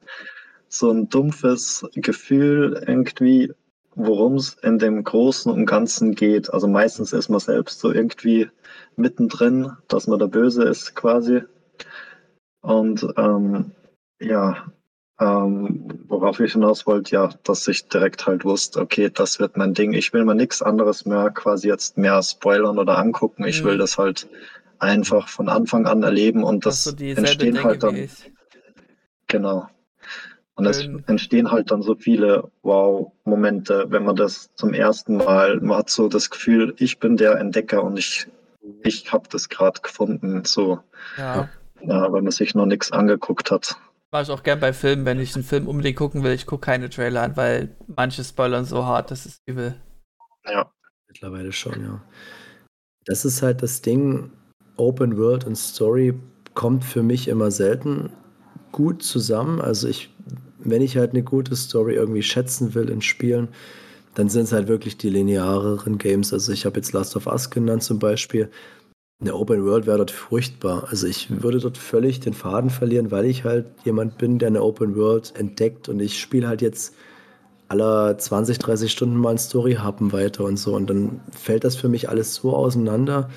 so 0.68 0.90
ein 0.90 1.08
dumpfes 1.08 1.84
Gefühl 1.96 2.84
irgendwie, 2.86 3.52
worum 3.96 4.36
es 4.36 4.54
in 4.62 4.78
dem 4.78 5.02
Großen 5.02 5.50
und 5.50 5.66
Ganzen 5.66 6.14
geht. 6.14 6.52
Also 6.54 6.68
meistens 6.68 7.12
ist 7.12 7.28
man 7.28 7.40
selbst 7.40 7.80
so 7.80 7.92
irgendwie 7.92 8.48
mittendrin, 8.96 9.72
dass 9.88 10.06
man 10.06 10.18
der 10.18 10.28
Böse 10.28 10.64
ist 10.64 10.94
quasi. 10.94 11.42
Und 12.60 13.06
ähm, 13.16 13.72
ja, 14.20 14.66
ähm, 15.20 16.04
worauf 16.08 16.40
ich 16.40 16.52
hinaus 16.52 16.86
wollte, 16.86 17.14
ja, 17.14 17.30
dass 17.44 17.68
ich 17.68 17.88
direkt 17.88 18.26
halt 18.26 18.44
wusste, 18.44 18.80
okay, 18.80 19.10
das 19.12 19.38
wird 19.38 19.56
mein 19.56 19.74
Ding. 19.74 19.92
Ich 19.92 20.12
will 20.12 20.24
mir 20.24 20.34
nichts 20.34 20.62
anderes 20.62 21.06
mehr 21.06 21.30
quasi 21.30 21.68
jetzt 21.68 21.96
mehr 21.96 22.22
spoilern 22.22 22.78
oder 22.78 22.98
angucken. 22.98 23.44
Ich 23.44 23.62
mhm. 23.62 23.68
will 23.68 23.78
das 23.78 23.96
halt 23.96 24.28
einfach 24.78 25.28
von 25.28 25.48
Anfang 25.48 25.86
an 25.86 26.02
erleben 26.02 26.42
und 26.42 26.66
das 26.66 26.86
entstehen 26.86 27.62
halt 27.62 27.82
dann. 27.82 28.08
Genau. 29.28 29.68
Und 30.56 30.66
es 30.66 30.88
entstehen 31.06 31.50
halt 31.50 31.70
dann 31.70 31.82
so 31.82 31.96
viele 31.96 32.50
Wow-Momente, 32.62 33.86
wenn 33.88 34.04
man 34.04 34.14
das 34.14 34.54
zum 34.54 34.72
ersten 34.72 35.16
Mal, 35.16 35.60
man 35.60 35.78
hat 35.78 35.90
so 35.90 36.08
das 36.08 36.30
Gefühl, 36.30 36.74
ich 36.78 37.00
bin 37.00 37.16
der 37.16 37.38
Entdecker 37.38 37.82
und 37.82 37.98
ich 37.98 38.28
ich 38.82 39.12
habe 39.12 39.28
das 39.30 39.48
gerade 39.48 39.80
gefunden, 39.80 40.44
so. 40.44 40.80
Ja. 41.16 41.48
ja. 41.80 42.12
Weil 42.12 42.22
man 42.22 42.32
sich 42.32 42.54
noch 42.54 42.66
nichts 42.66 42.92
angeguckt 42.92 43.50
hat. 43.50 43.76
Mache 44.10 44.22
ich 44.22 44.30
auch 44.30 44.42
gern 44.42 44.60
bei 44.60 44.72
Filmen, 44.72 45.04
wenn 45.04 45.18
ich 45.18 45.34
einen 45.34 45.44
Film 45.44 45.66
unbedingt 45.66 45.96
gucken 45.96 46.22
will, 46.22 46.32
ich 46.32 46.46
gucke 46.46 46.66
keine 46.66 46.88
Trailer 46.88 47.22
an, 47.22 47.36
weil 47.36 47.74
manche 47.86 48.22
spoilern 48.22 48.64
so 48.64 48.84
hart, 48.84 49.10
das 49.10 49.26
ist 49.26 49.40
übel. 49.46 49.74
Ja. 50.46 50.70
Mittlerweile 51.08 51.52
schon, 51.52 51.82
ja. 51.82 52.00
Das 53.06 53.24
ist 53.24 53.42
halt 53.42 53.62
das 53.62 53.82
Ding, 53.82 54.30
Open 54.76 55.18
World 55.18 55.44
und 55.44 55.56
Story 55.56 56.14
kommt 56.54 56.84
für 56.84 57.02
mich 57.02 57.28
immer 57.28 57.50
selten 57.50 58.10
gut 58.72 59.02
zusammen. 59.02 59.60
Also 59.60 59.88
ich, 59.88 60.10
wenn 60.58 60.82
ich 60.82 60.96
halt 60.96 61.10
eine 61.10 61.22
gute 61.22 61.54
Story 61.56 61.94
irgendwie 61.94 62.22
schätzen 62.22 62.74
will 62.74 62.88
in 62.88 63.02
Spielen, 63.02 63.48
dann 64.14 64.28
sind 64.28 64.44
es 64.44 64.52
halt 64.52 64.68
wirklich 64.68 64.96
die 64.96 65.10
lineareren 65.10 65.98
Games. 65.98 66.32
Also 66.32 66.52
ich 66.52 66.66
habe 66.66 66.76
jetzt 66.76 66.92
Last 66.92 67.16
of 67.16 67.26
Us 67.26 67.50
genannt 67.50 67.82
zum 67.82 67.98
Beispiel. 67.98 68.50
Eine 69.20 69.34
Open 69.34 69.64
World 69.64 69.86
wäre 69.86 69.98
dort 69.98 70.10
furchtbar. 70.10 70.86
Also 70.90 71.06
ich 71.06 71.42
würde 71.42 71.58
dort 71.58 71.78
völlig 71.78 72.20
den 72.20 72.34
Faden 72.34 72.70
verlieren, 72.70 73.10
weil 73.10 73.24
ich 73.26 73.44
halt 73.44 73.66
jemand 73.84 74.18
bin, 74.18 74.38
der 74.38 74.48
eine 74.48 74.62
Open 74.62 74.96
World 74.96 75.32
entdeckt 75.36 75.88
und 75.88 76.00
ich 76.00 76.20
spiele 76.20 76.48
halt 76.48 76.62
jetzt 76.62 76.94
aller 77.68 78.16
20, 78.18 78.58
30 78.58 78.92
Stunden 78.92 79.16
mal 79.16 79.30
ein 79.30 79.38
Story-Happen 79.38 80.12
weiter 80.12 80.44
und 80.44 80.58
so. 80.58 80.74
Und 80.74 80.90
dann 80.90 81.20
fällt 81.30 81.64
das 81.64 81.76
für 81.76 81.88
mich 81.88 82.08
alles 82.08 82.34
so 82.34 82.54
auseinander, 82.54 83.30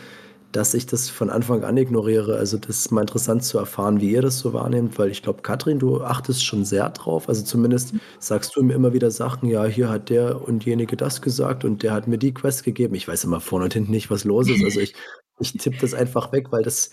dass 0.51 0.73
ich 0.73 0.85
das 0.85 1.09
von 1.09 1.29
Anfang 1.29 1.63
an 1.63 1.77
ignoriere. 1.77 2.37
Also 2.37 2.57
das 2.57 2.79
ist 2.79 2.91
mal 2.91 3.01
interessant 3.01 3.43
zu 3.43 3.57
erfahren, 3.57 4.01
wie 4.01 4.11
ihr 4.11 4.21
das 4.21 4.39
so 4.39 4.53
wahrnehmt, 4.53 4.97
weil 4.97 5.09
ich 5.09 5.21
glaube, 5.21 5.41
Katrin, 5.41 5.79
du 5.79 6.01
achtest 6.01 6.45
schon 6.45 6.65
sehr 6.65 6.89
drauf. 6.89 7.29
Also 7.29 7.43
zumindest 7.43 7.93
sagst 8.19 8.55
du 8.55 8.63
mir 8.63 8.73
immer 8.73 8.93
wieder 8.93 9.11
Sachen, 9.11 9.49
ja, 9.49 9.65
hier 9.65 9.89
hat 9.89 10.09
der 10.09 10.41
und 10.41 10.65
jenige 10.65 10.95
das 10.95 11.21
gesagt 11.21 11.65
und 11.65 11.83
der 11.83 11.93
hat 11.93 12.07
mir 12.07 12.17
die 12.17 12.33
Quest 12.33 12.63
gegeben. 12.63 12.95
Ich 12.95 13.07
weiß 13.07 13.23
immer 13.25 13.39
vorne 13.39 13.65
und 13.65 13.73
hinten 13.73 13.91
nicht, 13.91 14.09
was 14.09 14.23
los 14.23 14.49
ist. 14.49 14.63
Also 14.63 14.79
ich, 14.79 14.95
ich 15.39 15.53
tippe 15.53 15.77
das 15.81 15.93
einfach 15.93 16.31
weg, 16.31 16.47
weil 16.51 16.63
das 16.63 16.91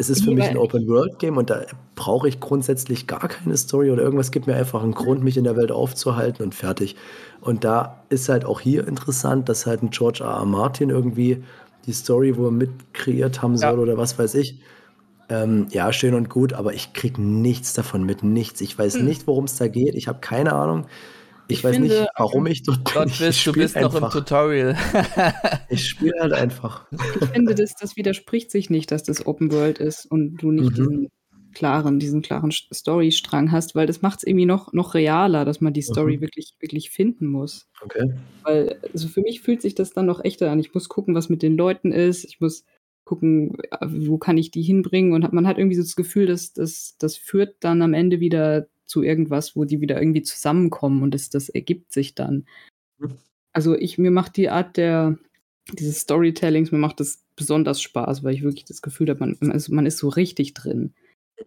es 0.00 0.08
ist 0.08 0.24
für 0.24 0.30
mich 0.30 0.48
ein 0.48 0.56
Open-World-Game 0.56 1.36
und 1.36 1.50
da 1.50 1.66
brauche 1.94 2.26
ich 2.26 2.40
grundsätzlich 2.40 3.06
gar 3.06 3.28
keine 3.28 3.54
Story 3.58 3.90
oder 3.90 4.02
irgendwas 4.02 4.30
gibt 4.30 4.46
mir 4.46 4.56
einfach 4.56 4.82
einen 4.82 4.94
Grund, 4.94 5.22
mich 5.22 5.36
in 5.36 5.44
der 5.44 5.56
Welt 5.56 5.70
aufzuhalten 5.70 6.42
und 6.42 6.54
fertig. 6.54 6.96
Und 7.42 7.64
da 7.64 8.02
ist 8.08 8.30
halt 8.30 8.46
auch 8.46 8.60
hier 8.60 8.88
interessant, 8.88 9.50
dass 9.50 9.66
halt 9.66 9.82
ein 9.82 9.90
George 9.90 10.24
R. 10.24 10.30
R. 10.30 10.46
Martin 10.46 10.88
irgendwie 10.88 11.44
die 11.86 11.92
Story, 11.92 12.36
wo 12.36 12.46
er 12.46 12.50
mit 12.50 12.70
kreiert 12.92 13.42
haben 13.42 13.56
soll 13.56 13.74
ja. 13.74 13.78
oder 13.78 13.96
was 13.96 14.18
weiß 14.18 14.34
ich. 14.34 14.60
Ähm, 15.28 15.68
ja, 15.70 15.92
schön 15.92 16.14
und 16.14 16.28
gut, 16.28 16.52
aber 16.52 16.74
ich 16.74 16.92
kriege 16.92 17.20
nichts 17.22 17.72
davon 17.72 18.04
mit, 18.04 18.22
nichts. 18.22 18.60
Ich 18.60 18.76
weiß 18.78 18.96
hm. 18.96 19.04
nicht, 19.04 19.26
worum 19.26 19.44
es 19.44 19.56
da 19.56 19.68
geht. 19.68 19.94
Ich 19.94 20.08
habe 20.08 20.20
keine 20.20 20.52
Ahnung. 20.52 20.86
Ich, 21.46 21.58
ich 21.58 21.64
weiß 21.64 21.76
finde, 21.76 21.88
nicht, 21.88 22.08
warum 22.16 22.46
ich 22.46 22.62
dort 22.62 22.84
bin. 22.84 22.94
Gott, 22.94 23.18
bist, 23.18 23.46
du 23.46 23.52
bist 23.52 23.76
einfach. 23.76 24.00
noch 24.00 24.14
im 24.14 24.20
Tutorial. 24.20 24.76
ich 25.68 25.88
spiele 25.88 26.14
halt 26.20 26.32
einfach. 26.32 26.86
Ich 27.20 27.28
finde, 27.28 27.54
das, 27.54 27.74
das 27.74 27.96
widerspricht 27.96 28.50
sich 28.50 28.70
nicht, 28.70 28.90
dass 28.90 29.02
das 29.02 29.26
Open 29.26 29.52
World 29.52 29.78
ist 29.78 30.06
und 30.06 30.36
du 30.36 30.50
nicht 30.50 30.70
mhm. 30.70 30.74
diesen 30.74 31.08
klaren, 31.52 31.98
diesen 31.98 32.22
klaren 32.22 32.50
Storystrang 32.52 33.52
hast, 33.52 33.74
weil 33.74 33.86
das 33.86 34.02
macht 34.02 34.20
es 34.20 34.26
irgendwie 34.26 34.46
noch, 34.46 34.72
noch 34.72 34.94
realer, 34.94 35.44
dass 35.44 35.60
man 35.60 35.72
die 35.72 35.82
Story 35.82 36.16
mhm. 36.16 36.20
wirklich, 36.22 36.54
wirklich 36.60 36.90
finden 36.90 37.26
muss. 37.26 37.68
Okay. 37.82 38.12
Weil, 38.42 38.78
also 38.92 39.08
für 39.08 39.20
mich 39.20 39.40
fühlt 39.40 39.62
sich 39.62 39.74
das 39.74 39.92
dann 39.92 40.06
noch 40.06 40.24
echter 40.24 40.50
an. 40.50 40.60
Ich 40.60 40.74
muss 40.74 40.88
gucken, 40.88 41.14
was 41.14 41.28
mit 41.28 41.42
den 41.42 41.56
Leuten 41.56 41.92
ist. 41.92 42.24
Ich 42.24 42.40
muss 42.40 42.64
gucken, 43.04 43.56
wo 43.84 44.18
kann 44.18 44.38
ich 44.38 44.50
die 44.50 44.62
hinbringen. 44.62 45.12
Und 45.12 45.32
man 45.32 45.46
hat 45.46 45.58
irgendwie 45.58 45.76
so 45.76 45.82
das 45.82 45.96
Gefühl, 45.96 46.26
dass 46.26 46.52
das, 46.52 46.96
das 46.98 47.16
führt 47.16 47.56
dann 47.60 47.82
am 47.82 47.94
Ende 47.94 48.20
wieder 48.20 48.68
zu 48.84 49.02
irgendwas, 49.02 49.56
wo 49.56 49.64
die 49.64 49.80
wieder 49.80 50.00
irgendwie 50.00 50.22
zusammenkommen 50.22 51.02
und 51.02 51.14
das, 51.14 51.30
das 51.30 51.48
ergibt 51.48 51.92
sich 51.92 52.14
dann. 52.14 52.46
Mhm. 52.98 53.16
Also 53.52 53.76
ich, 53.76 53.98
mir 53.98 54.10
macht 54.10 54.36
die 54.36 54.48
Art 54.48 54.76
der, 54.76 55.18
dieses 55.72 56.00
Storytellings, 56.00 56.72
mir 56.72 56.78
macht 56.78 57.00
das 57.00 57.24
besonders 57.36 57.80
Spaß, 57.80 58.22
weil 58.22 58.34
ich 58.34 58.42
wirklich 58.42 58.64
das 58.64 58.82
Gefühl 58.82 59.08
habe, 59.08 59.20
man, 59.20 59.52
also 59.52 59.74
man 59.74 59.86
ist 59.86 59.98
so 59.98 60.08
richtig 60.08 60.54
drin. 60.54 60.94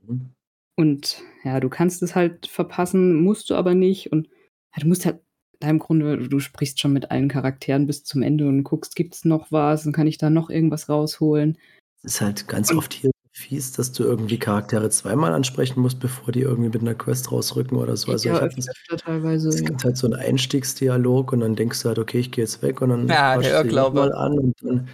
Mhm. 0.02 0.30
Und 0.76 1.22
ja, 1.44 1.60
du 1.60 1.70
kannst 1.70 2.02
es 2.02 2.16
halt 2.16 2.48
verpassen, 2.48 3.22
musst 3.22 3.50
du 3.50 3.56
aber 3.56 3.76
nicht. 3.76 4.12
Und 4.12 4.28
ja, 4.76 4.82
du 4.82 4.88
musst 4.88 5.06
halt, 5.06 5.20
da 5.60 5.70
im 5.70 5.80
Grunde, 5.80 6.18
du 6.18 6.40
sprichst 6.40 6.80
schon 6.80 6.94
mit 6.94 7.12
allen 7.12 7.30
Charakteren 7.30 7.88
bis 7.88 8.04
zum 8.04 8.22
Ende 8.22 8.48
und 8.48 8.64
guckst, 8.64 8.96
gibt 8.96 9.16
es 9.16 9.24
noch 9.24 9.52
was 9.52 9.86
und 9.86 9.94
kann 9.94 10.08
ich 10.08 10.18
da 10.18 10.30
noch 10.30 10.50
irgendwas 10.50 10.90
rausholen. 10.90 11.58
Es 12.04 12.16
ist 12.16 12.22
halt 12.22 12.48
ganz 12.48 12.72
und, 12.72 12.80
oft 12.80 12.94
hier 12.94 13.12
fies, 13.32 13.72
dass 13.72 13.92
du 13.92 14.04
irgendwie 14.04 14.38
Charaktere 14.38 14.90
zweimal 14.90 15.34
ansprechen 15.34 15.82
musst, 15.82 16.00
bevor 16.00 16.32
die 16.32 16.42
irgendwie 16.42 16.70
mit 16.70 16.82
einer 16.82 16.94
Quest 16.94 17.32
rausrücken 17.32 17.78
oder 17.78 17.98
so. 17.98 18.12
Also 18.12 18.30
ja, 18.30 18.46
ich 18.46 18.70
öfter 18.70 18.98
teilweise. 18.98 19.50
Es 19.50 19.64
gibt 19.64 19.84
halt 19.84 19.98
so 19.98 20.08
einen 20.08 20.16
Einstiegsdialog 20.16 21.34
und 21.34 21.40
dann 21.40 21.56
denkst 21.56 21.82
du 21.82 21.88
halt, 21.88 22.00
okay, 22.00 22.20
ich 22.20 22.32
gehe 22.32 22.44
jetzt 22.44 22.62
weg 22.62 22.82
und 22.82 22.90
dann 22.90 23.08
ja, 23.08 23.38
der 23.38 23.90
mal 23.92 24.14
an 24.14 24.38
und 24.38 24.56
dann 24.62 24.88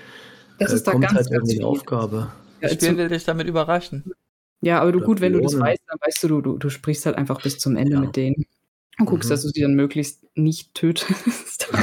das 0.57 0.81
äh, 0.81 0.91
kommt 0.91 1.05
da 1.05 1.13
halt 1.13 1.27
irgendwie 1.31 1.57
eine 1.57 1.67
Aufgabe. 1.67 2.31
Ja, 2.61 2.69
Spiel 2.69 2.97
will 2.97 3.09
dich 3.09 3.23
damit 3.23 3.47
überraschen. 3.47 4.03
Ja, 4.61 4.81
aber 4.81 4.91
du 4.91 4.99
gut, 4.99 5.21
wenn 5.21 5.33
du 5.33 5.39
das 5.39 5.57
weißt, 5.57 5.81
dann 5.87 5.97
weißt 6.05 6.23
du, 6.23 6.41
du, 6.41 6.57
du, 6.57 6.69
sprichst 6.69 7.05
halt 7.05 7.17
einfach 7.17 7.41
bis 7.41 7.59
zum 7.59 7.75
Ende 7.77 7.93
ja. 7.93 7.99
mit 8.01 8.15
denen. 8.15 8.45
Und 8.99 9.05
guckst, 9.05 9.29
mhm. 9.29 9.33
dass 9.33 9.43
du 9.43 9.49
sie 9.49 9.61
dann 9.61 9.75
möglichst 9.75 10.25
nicht 10.35 10.73
tötest. 10.73 11.69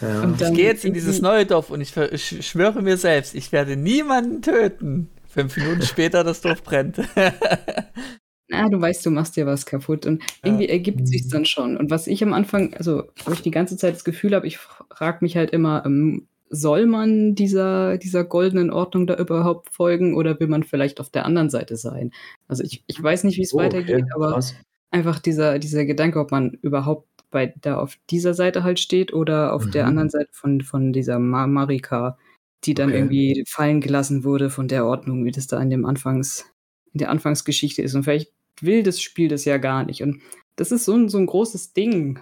ja. 0.00 0.30
Ich 0.32 0.54
gehe 0.54 0.64
jetzt 0.64 0.84
in 0.84 0.92
dieses 0.92 1.20
neue 1.20 1.46
Dorf 1.46 1.70
und 1.70 1.80
ich, 1.80 1.96
ich, 1.96 2.44
schwöre 2.46 2.82
mir 2.82 2.96
selbst, 2.96 3.36
ich 3.36 3.52
werde 3.52 3.76
niemanden 3.76 4.42
töten. 4.42 5.10
Fünf 5.28 5.56
Minuten 5.56 5.82
später 5.82 6.24
das 6.24 6.40
Dorf 6.40 6.64
brennt. 6.64 6.98
Na, 8.48 8.68
du 8.68 8.80
weißt, 8.80 9.04
du 9.04 9.10
machst 9.10 9.36
dir 9.36 9.46
was 9.46 9.66
kaputt 9.66 10.06
und 10.06 10.22
irgendwie 10.42 10.66
ja. 10.66 10.72
ergibt 10.72 11.00
mhm. 11.00 11.06
sich 11.06 11.28
dann 11.28 11.44
schon. 11.44 11.76
Und 11.76 11.90
was 11.90 12.06
ich 12.06 12.22
am 12.22 12.32
Anfang, 12.32 12.74
also 12.74 13.04
wo 13.24 13.32
ich 13.32 13.42
die 13.42 13.50
ganze 13.50 13.76
Zeit 13.76 13.94
das 13.94 14.04
Gefühl 14.04 14.34
habe, 14.34 14.46
ich 14.46 14.58
frage 14.58 15.18
mich 15.20 15.36
halt 15.36 15.50
immer, 15.50 15.84
ähm, 15.84 16.26
soll 16.48 16.86
man 16.86 17.34
dieser, 17.34 17.98
dieser 17.98 18.24
goldenen 18.24 18.70
Ordnung 18.70 19.06
da 19.06 19.16
überhaupt 19.16 19.70
folgen 19.70 20.14
oder 20.14 20.38
will 20.38 20.48
man 20.48 20.62
vielleicht 20.62 21.00
auf 21.00 21.10
der 21.10 21.24
anderen 21.24 21.50
Seite 21.50 21.76
sein? 21.76 22.12
Also 22.48 22.62
ich, 22.62 22.84
ich 22.86 23.02
weiß 23.02 23.24
nicht, 23.24 23.38
wie 23.38 23.42
es 23.42 23.54
oh, 23.54 23.58
weitergeht, 23.58 24.04
okay. 24.04 24.12
aber 24.14 24.32
Krass. 24.32 24.54
einfach 24.90 25.18
dieser, 25.18 25.58
dieser 25.58 25.84
Gedanke, 25.84 26.20
ob 26.20 26.30
man 26.30 26.50
überhaupt 26.62 27.08
bei 27.30 27.52
da 27.60 27.78
auf 27.78 27.98
dieser 28.10 28.34
Seite 28.34 28.62
halt 28.62 28.78
steht 28.78 29.12
oder 29.12 29.52
auf 29.52 29.66
mhm. 29.66 29.70
der 29.72 29.86
anderen 29.86 30.10
Seite 30.10 30.30
von, 30.32 30.60
von 30.60 30.92
dieser 30.92 31.18
Mar 31.18 31.46
Marika, 31.46 32.16
die 32.64 32.74
dann 32.74 32.90
okay. 32.90 32.98
irgendwie 32.98 33.44
fallen 33.46 33.80
gelassen 33.80 34.24
wurde 34.24 34.50
von 34.50 34.68
der 34.68 34.86
Ordnung, 34.86 35.24
wie 35.24 35.32
das 35.32 35.46
da 35.46 35.60
in 35.60 35.70
dem 35.70 35.84
Anfangs, 35.84 36.46
in 36.92 36.98
der 36.98 37.10
Anfangsgeschichte 37.10 37.82
ist. 37.82 37.94
Und 37.94 38.04
vielleicht 38.04 38.32
will 38.60 38.82
das 38.82 39.00
Spiel 39.00 39.28
das 39.28 39.44
ja 39.44 39.58
gar 39.58 39.84
nicht. 39.84 40.02
Und 40.02 40.22
das 40.56 40.72
ist 40.72 40.84
so 40.84 40.94
ein, 40.94 41.08
so 41.08 41.18
ein 41.18 41.26
großes 41.26 41.72
Ding. 41.72 42.18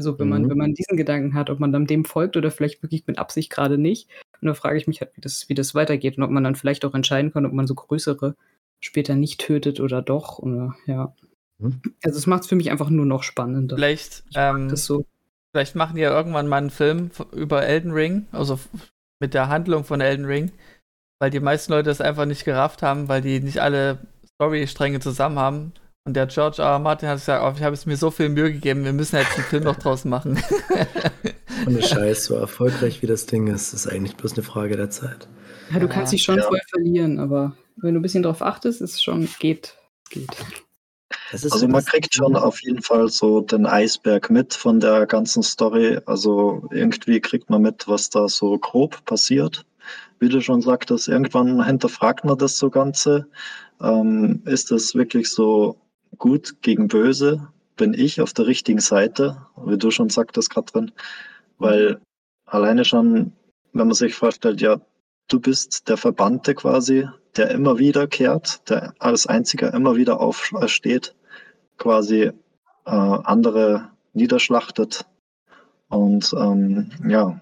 Also 0.00 0.18
wenn 0.18 0.30
man, 0.30 0.44
mhm. 0.44 0.48
wenn 0.48 0.56
man 0.56 0.72
diesen 0.72 0.96
Gedanken 0.96 1.34
hat, 1.34 1.50
ob 1.50 1.60
man 1.60 1.72
dann 1.72 1.84
dem 1.84 2.06
folgt 2.06 2.38
oder 2.38 2.50
vielleicht 2.50 2.82
wirklich 2.82 3.06
mit 3.06 3.18
Absicht 3.18 3.50
gerade 3.50 3.76
nicht. 3.76 4.08
Und 4.40 4.48
da 4.48 4.54
frage 4.54 4.78
ich 4.78 4.86
mich 4.86 5.02
halt, 5.02 5.14
wie 5.14 5.20
das, 5.20 5.50
wie 5.50 5.54
das 5.54 5.74
weitergeht 5.74 6.16
und 6.16 6.22
ob 6.22 6.30
man 6.30 6.42
dann 6.42 6.54
vielleicht 6.54 6.86
auch 6.86 6.94
entscheiden 6.94 7.34
kann, 7.34 7.44
ob 7.44 7.52
man 7.52 7.66
so 7.66 7.74
größere 7.74 8.34
später 8.80 9.14
nicht 9.14 9.42
tötet 9.42 9.78
oder 9.78 10.00
doch. 10.00 10.38
Oder 10.38 10.74
ja. 10.86 11.14
Mhm. 11.58 11.82
Also 12.02 12.16
es 12.16 12.26
macht 12.26 12.44
es 12.44 12.48
für 12.48 12.56
mich 12.56 12.70
einfach 12.70 12.88
nur 12.88 13.04
noch 13.04 13.22
spannender. 13.22 13.76
Vielleicht, 13.76 14.24
ähm, 14.34 14.74
so. 14.74 15.04
vielleicht 15.52 15.76
machen 15.76 15.96
die 15.96 16.00
ja 16.02 16.16
irgendwann 16.16 16.48
mal 16.48 16.56
einen 16.56 16.70
Film 16.70 17.10
über 17.32 17.66
Elden 17.66 17.92
Ring, 17.92 18.26
also 18.32 18.58
mit 19.20 19.34
der 19.34 19.48
Handlung 19.48 19.84
von 19.84 20.00
Elden 20.00 20.24
Ring, 20.24 20.50
weil 21.18 21.28
die 21.28 21.40
meisten 21.40 21.72
Leute 21.72 21.90
das 21.90 22.00
einfach 22.00 22.24
nicht 22.24 22.46
gerafft 22.46 22.80
haben, 22.80 23.08
weil 23.08 23.20
die 23.20 23.40
nicht 23.40 23.60
alle 23.60 23.98
Storystränge 24.24 25.00
zusammen 25.00 25.38
haben. 25.38 25.72
Und 26.04 26.14
der 26.14 26.26
George 26.26 26.62
R. 26.62 26.68
R. 26.70 26.78
Martin 26.78 27.08
hat 27.08 27.18
gesagt, 27.18 27.44
oh, 27.44 27.54
ich 27.56 27.62
habe 27.62 27.74
es 27.74 27.84
mir 27.84 27.96
so 27.96 28.10
viel 28.10 28.30
Mühe 28.30 28.52
gegeben, 28.52 28.84
wir 28.84 28.92
müssen 28.92 29.16
jetzt 29.16 29.34
einen 29.34 29.44
Film 29.44 29.64
noch 29.64 29.76
draus 29.76 30.04
machen. 30.06 30.42
Ohne 31.66 31.82
Scheiß, 31.82 32.24
so 32.24 32.36
erfolgreich 32.36 33.02
wie 33.02 33.06
das 33.06 33.26
Ding 33.26 33.48
ist, 33.48 33.74
ist 33.74 33.86
eigentlich 33.86 34.16
bloß 34.16 34.32
eine 34.32 34.42
Frage 34.42 34.76
der 34.76 34.88
Zeit. 34.88 35.28
Ja, 35.70 35.78
du 35.78 35.88
kannst 35.88 36.12
dich 36.12 36.22
schon 36.22 36.38
ja. 36.38 36.44
voll 36.44 36.60
verlieren, 36.70 37.18
aber 37.18 37.54
wenn 37.76 37.94
du 37.94 38.00
ein 38.00 38.02
bisschen 38.02 38.22
drauf 38.22 38.40
achtest, 38.40 38.80
ist 38.80 38.94
es 38.94 39.02
schon, 39.02 39.28
geht. 39.38 39.76
geht. 40.08 40.30
also 41.32 41.68
man 41.68 41.84
kriegt 41.84 42.14
schon 42.14 42.34
auf 42.34 42.62
jeden 42.62 42.82
Fall 42.82 43.08
so 43.08 43.42
den 43.42 43.66
Eisberg 43.66 44.30
mit 44.30 44.54
von 44.54 44.80
der 44.80 45.06
ganzen 45.06 45.42
Story. 45.42 45.98
Also 46.06 46.66
irgendwie 46.70 47.20
kriegt 47.20 47.50
man 47.50 47.60
mit, 47.60 47.86
was 47.88 48.08
da 48.08 48.26
so 48.26 48.58
grob 48.58 49.04
passiert. 49.04 49.66
Wie 50.18 50.28
du 50.28 50.40
schon 50.40 50.62
sagtest, 50.62 51.08
irgendwann 51.08 51.62
hinterfragt 51.64 52.24
man 52.24 52.38
das 52.38 52.58
so 52.58 52.70
Ganze. 52.70 53.26
Ähm, 53.80 54.42
ist 54.44 54.70
das 54.70 54.94
wirklich 54.94 55.30
so 55.30 55.76
gut 56.18 56.62
gegen 56.62 56.88
böse? 56.88 57.48
Bin 57.76 57.94
ich 57.94 58.20
auf 58.20 58.32
der 58.32 58.46
richtigen 58.46 58.80
Seite? 58.80 59.46
Wie 59.56 59.78
du 59.78 59.90
schon 59.90 60.10
sagtest, 60.10 60.50
Katrin. 60.50 60.92
Weil 61.58 62.00
alleine 62.44 62.84
schon, 62.84 63.32
wenn 63.72 63.86
man 63.86 63.94
sich 63.94 64.14
vorstellt, 64.14 64.60
ja, 64.60 64.80
du 65.28 65.40
bist 65.40 65.88
der 65.88 65.96
Verbannte 65.96 66.54
quasi, 66.54 67.08
der 67.36 67.50
immer 67.50 67.78
wieder 67.78 68.06
kehrt, 68.06 68.68
der 68.68 68.94
als 68.98 69.26
einziger 69.26 69.72
immer 69.72 69.96
wieder 69.96 70.20
aufsteht, 70.20 71.14
quasi 71.78 72.22
äh, 72.22 72.32
andere 72.84 73.90
niederschlachtet. 74.12 75.06
Und 75.88 76.34
ähm, 76.36 76.90
ja, 77.06 77.40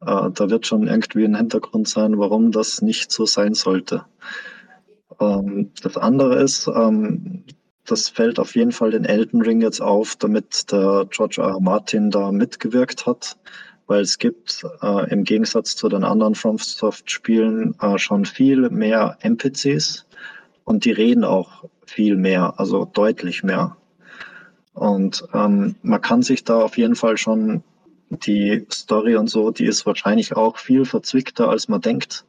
äh, 0.00 0.30
da 0.30 0.50
wird 0.50 0.66
schon 0.66 0.86
irgendwie 0.86 1.24
ein 1.24 1.36
Hintergrund 1.36 1.88
sein, 1.88 2.18
warum 2.18 2.52
das 2.52 2.82
nicht 2.82 3.10
so 3.10 3.26
sein 3.26 3.54
sollte. 3.54 4.04
Ähm, 5.20 5.70
das 5.82 5.96
andere 5.96 6.36
ist, 6.42 6.68
ähm, 6.68 7.44
das 7.84 8.08
fällt 8.08 8.38
auf 8.38 8.54
jeden 8.54 8.72
Fall 8.72 8.90
den 8.90 9.04
Elden 9.04 9.42
Ring 9.42 9.60
jetzt 9.60 9.80
auf, 9.80 10.16
damit 10.16 10.70
der 10.72 11.06
George 11.10 11.40
R. 11.40 11.50
R. 11.50 11.60
Martin 11.60 12.10
da 12.10 12.32
mitgewirkt 12.32 13.06
hat, 13.06 13.36
weil 13.86 14.00
es 14.00 14.18
gibt 14.18 14.64
äh, 14.82 15.10
im 15.10 15.24
Gegensatz 15.24 15.76
zu 15.76 15.88
den 15.88 16.04
anderen 16.04 16.34
FromSoft-Spielen 16.34 17.76
äh, 17.80 17.98
schon 17.98 18.24
viel 18.24 18.70
mehr 18.70 19.16
NPCs 19.20 20.06
und 20.64 20.84
die 20.84 20.92
reden 20.92 21.24
auch 21.24 21.64
viel 21.86 22.16
mehr, 22.16 22.58
also 22.58 22.84
deutlich 22.84 23.44
mehr. 23.44 23.76
Und 24.74 25.24
ähm, 25.32 25.76
man 25.82 26.00
kann 26.02 26.22
sich 26.22 26.44
da 26.44 26.60
auf 26.60 26.76
jeden 26.76 26.96
Fall 26.96 27.16
schon 27.16 27.62
die 28.10 28.66
Story 28.70 29.16
und 29.16 29.28
so, 29.28 29.50
die 29.50 29.64
ist 29.64 29.86
wahrscheinlich 29.86 30.36
auch 30.36 30.58
viel 30.58 30.84
verzwickter, 30.84 31.48
als 31.48 31.68
man 31.68 31.80
denkt. 31.80 32.24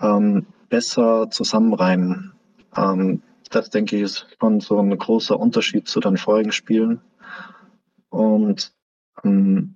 Ähm, 0.00 0.46
besser 0.68 1.30
zusammenreimen. 1.30 2.32
Ähm, 2.76 3.22
das 3.50 3.70
denke 3.70 3.96
ich 3.96 4.02
ist 4.02 4.26
schon 4.40 4.60
so 4.60 4.78
ein 4.78 4.96
großer 4.96 5.38
Unterschied 5.38 5.88
zu 5.88 6.00
den 6.00 6.16
vorigen 6.16 6.52
Spielen. 6.52 7.00
Und 8.10 8.72
ähm, 9.24 9.74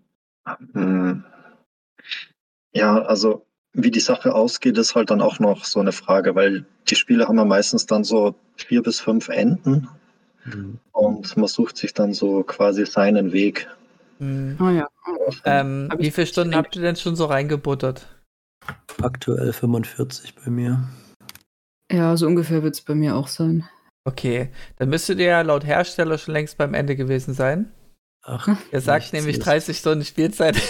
ähm, 0.75 1.25
ja, 2.73 3.03
also 3.03 3.47
wie 3.73 3.91
die 3.91 4.01
Sache 4.01 4.35
ausgeht, 4.35 4.79
ist 4.79 4.95
halt 4.95 5.11
dann 5.11 5.21
auch 5.21 5.39
noch 5.39 5.65
so 5.65 5.81
eine 5.81 5.93
Frage, 5.93 6.35
weil 6.35 6.65
die 6.89 6.97
Spiele 6.97 7.29
haben 7.29 7.39
ja 7.39 7.45
meistens 7.45 7.87
dann 7.87 8.05
so 8.05 8.35
vier 8.57 8.83
bis 8.83 9.01
fünf 9.01 9.29
Enden 9.29 9.89
mhm. 10.45 10.79
und 10.93 11.37
man 11.37 11.47
sucht 11.47 11.77
sich 11.77 11.95
dann 11.95 12.12
so 12.12 12.43
quasi 12.43 12.85
seinen 12.87 13.33
Weg. 13.33 13.69
Mhm. 14.19 14.59
Oh 14.61 14.71
ja. 14.71 14.89
Ähm, 15.45 15.89
wie 15.99 16.11
viele 16.11 16.27
Stunden 16.27 16.57
habt 16.57 16.75
ihr 16.77 16.83
denn 16.83 16.97
schon 16.97 17.17
so 17.17 17.27
reingebuttert? 17.27 18.07
Aktuell 19.03 19.53
45 19.53 20.35
bei 20.37 20.51
mir. 20.51 20.89
Ja, 21.91 22.17
so 22.17 22.27
ungefähr 22.27 22.63
wird 22.63 22.75
es 22.75 22.83
bei 22.83 22.95
mir 22.95 23.17
auch 23.17 23.29
sein. 23.29 23.69
Okay, 24.05 24.49
dann 24.77 24.89
müsstet 24.89 25.19
ihr 25.19 25.27
ja 25.27 25.43
laut 25.43 25.65
Hersteller 25.65 26.19
schon 26.19 26.35
längst 26.35 26.57
beim 26.57 26.75
Ende 26.75 26.97
gewesen 26.97 27.35
sein. 27.35 27.71
Ach, 28.23 28.49
er 28.71 28.81
sagt 28.81 29.13
nämlich 29.13 29.39
30 29.39 29.77
Stunden 29.77 30.05
Spielzeit. 30.05 30.57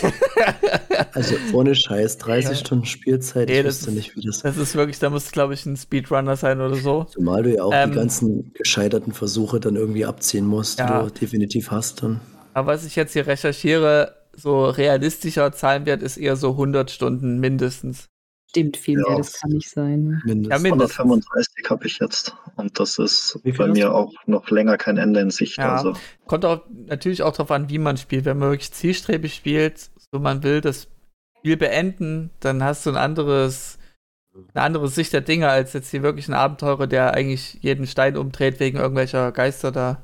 also 1.15 1.35
ohne 1.53 1.75
Scheiß, 1.75 2.19
30 2.19 2.51
ja. 2.51 2.57
Stunden 2.57 2.87
Spielzeit, 2.87 3.49
nee, 3.49 3.61
ich 3.61 3.67
wusste 3.67 3.91
nicht, 3.91 4.17
wie 4.17 4.23
das. 4.23 4.43
Das 4.43 4.57
ist 4.57 4.75
wirklich, 4.75 4.99
da 4.99 5.11
muss, 5.11 5.31
glaube 5.33 5.55
ich, 5.55 5.67
ein 5.67 5.77
Speedrunner 5.77 6.37
sein 6.37 6.61
oder 6.61 6.77
so. 6.77 7.05
Zumal 7.05 7.43
du 7.43 7.55
ja 7.55 7.65
auch 7.65 7.73
ähm, 7.75 7.91
die 7.91 7.97
ganzen 7.97 8.53
gescheiterten 8.55 9.13
Versuche 9.13 9.61
dann 9.61 9.77
irgendwie 9.77 10.05
abziehen 10.05 10.47
musst, 10.47 10.79
ja. 10.79 11.03
die 11.03 11.09
du 11.09 11.19
definitiv 11.21 11.71
hast 11.71 12.03
dann. 12.03 12.21
Aber 12.55 12.73
was 12.73 12.85
ich 12.85 12.97
jetzt 12.97 13.13
hier 13.13 13.27
recherchiere, 13.27 14.20
so 14.41 14.67
realistischer 14.67 15.53
Zahlenwert 15.53 16.03
ist 16.03 16.17
eher 16.17 16.37
so 16.37 16.51
100 16.51 16.91
Stunden 16.91 17.39
mindestens. 17.39 18.09
Stimmt, 18.51 18.77
viel 18.77 18.99
mehr, 18.99 19.17
das 19.17 19.35
kann 19.35 19.51
nicht 19.51 19.71
sein. 19.71 20.21
Mindestens. 20.25 20.49
Ja, 20.49 20.59
mindestens. 20.59 20.99
135 20.99 21.71
habe 21.71 21.87
ich 21.87 21.99
jetzt 22.01 22.35
und 22.57 22.81
das 22.81 22.99
ist 22.99 23.39
bei 23.45 23.69
mir 23.69 23.95
auch 23.95 24.13
noch 24.27 24.51
länger 24.51 24.77
kein 24.77 24.97
Ende 24.97 25.21
in 25.21 25.31
Sicht. 25.31 25.57
Ja. 25.59 25.77
Also. 25.77 25.95
Kommt 26.27 26.45
auch 26.45 26.63
natürlich 26.69 27.23
auch 27.23 27.31
darauf 27.31 27.53
an, 27.53 27.71
wie 27.71 27.79
man 27.79 27.97
spielt. 27.97 28.25
Wenn 28.25 28.39
man 28.39 28.51
wirklich 28.51 28.73
zielstrebig 28.73 29.35
spielt, 29.35 29.91
so 30.11 30.19
man 30.19 30.43
will 30.43 30.61
das 30.61 30.89
Spiel 31.39 31.57
beenden, 31.57 32.31
dann 32.41 32.65
hast 32.65 32.85
du 32.87 32.91
ein 32.91 32.97
anderes, 32.97 33.79
eine 34.53 34.65
andere 34.65 34.89
Sicht 34.89 35.13
der 35.13 35.21
Dinge 35.21 35.49
als 35.49 35.73
jetzt 35.73 35.91
hier 35.91 36.03
wirklich 36.03 36.27
ein 36.27 36.35
Abenteurer, 36.35 36.89
der 36.89 37.15
eigentlich 37.15 37.59
jeden 37.63 37.87
Stein 37.87 38.17
umdreht 38.17 38.59
wegen 38.59 38.79
irgendwelcher 38.79 39.31
Geister 39.31 39.71
da. 39.71 40.03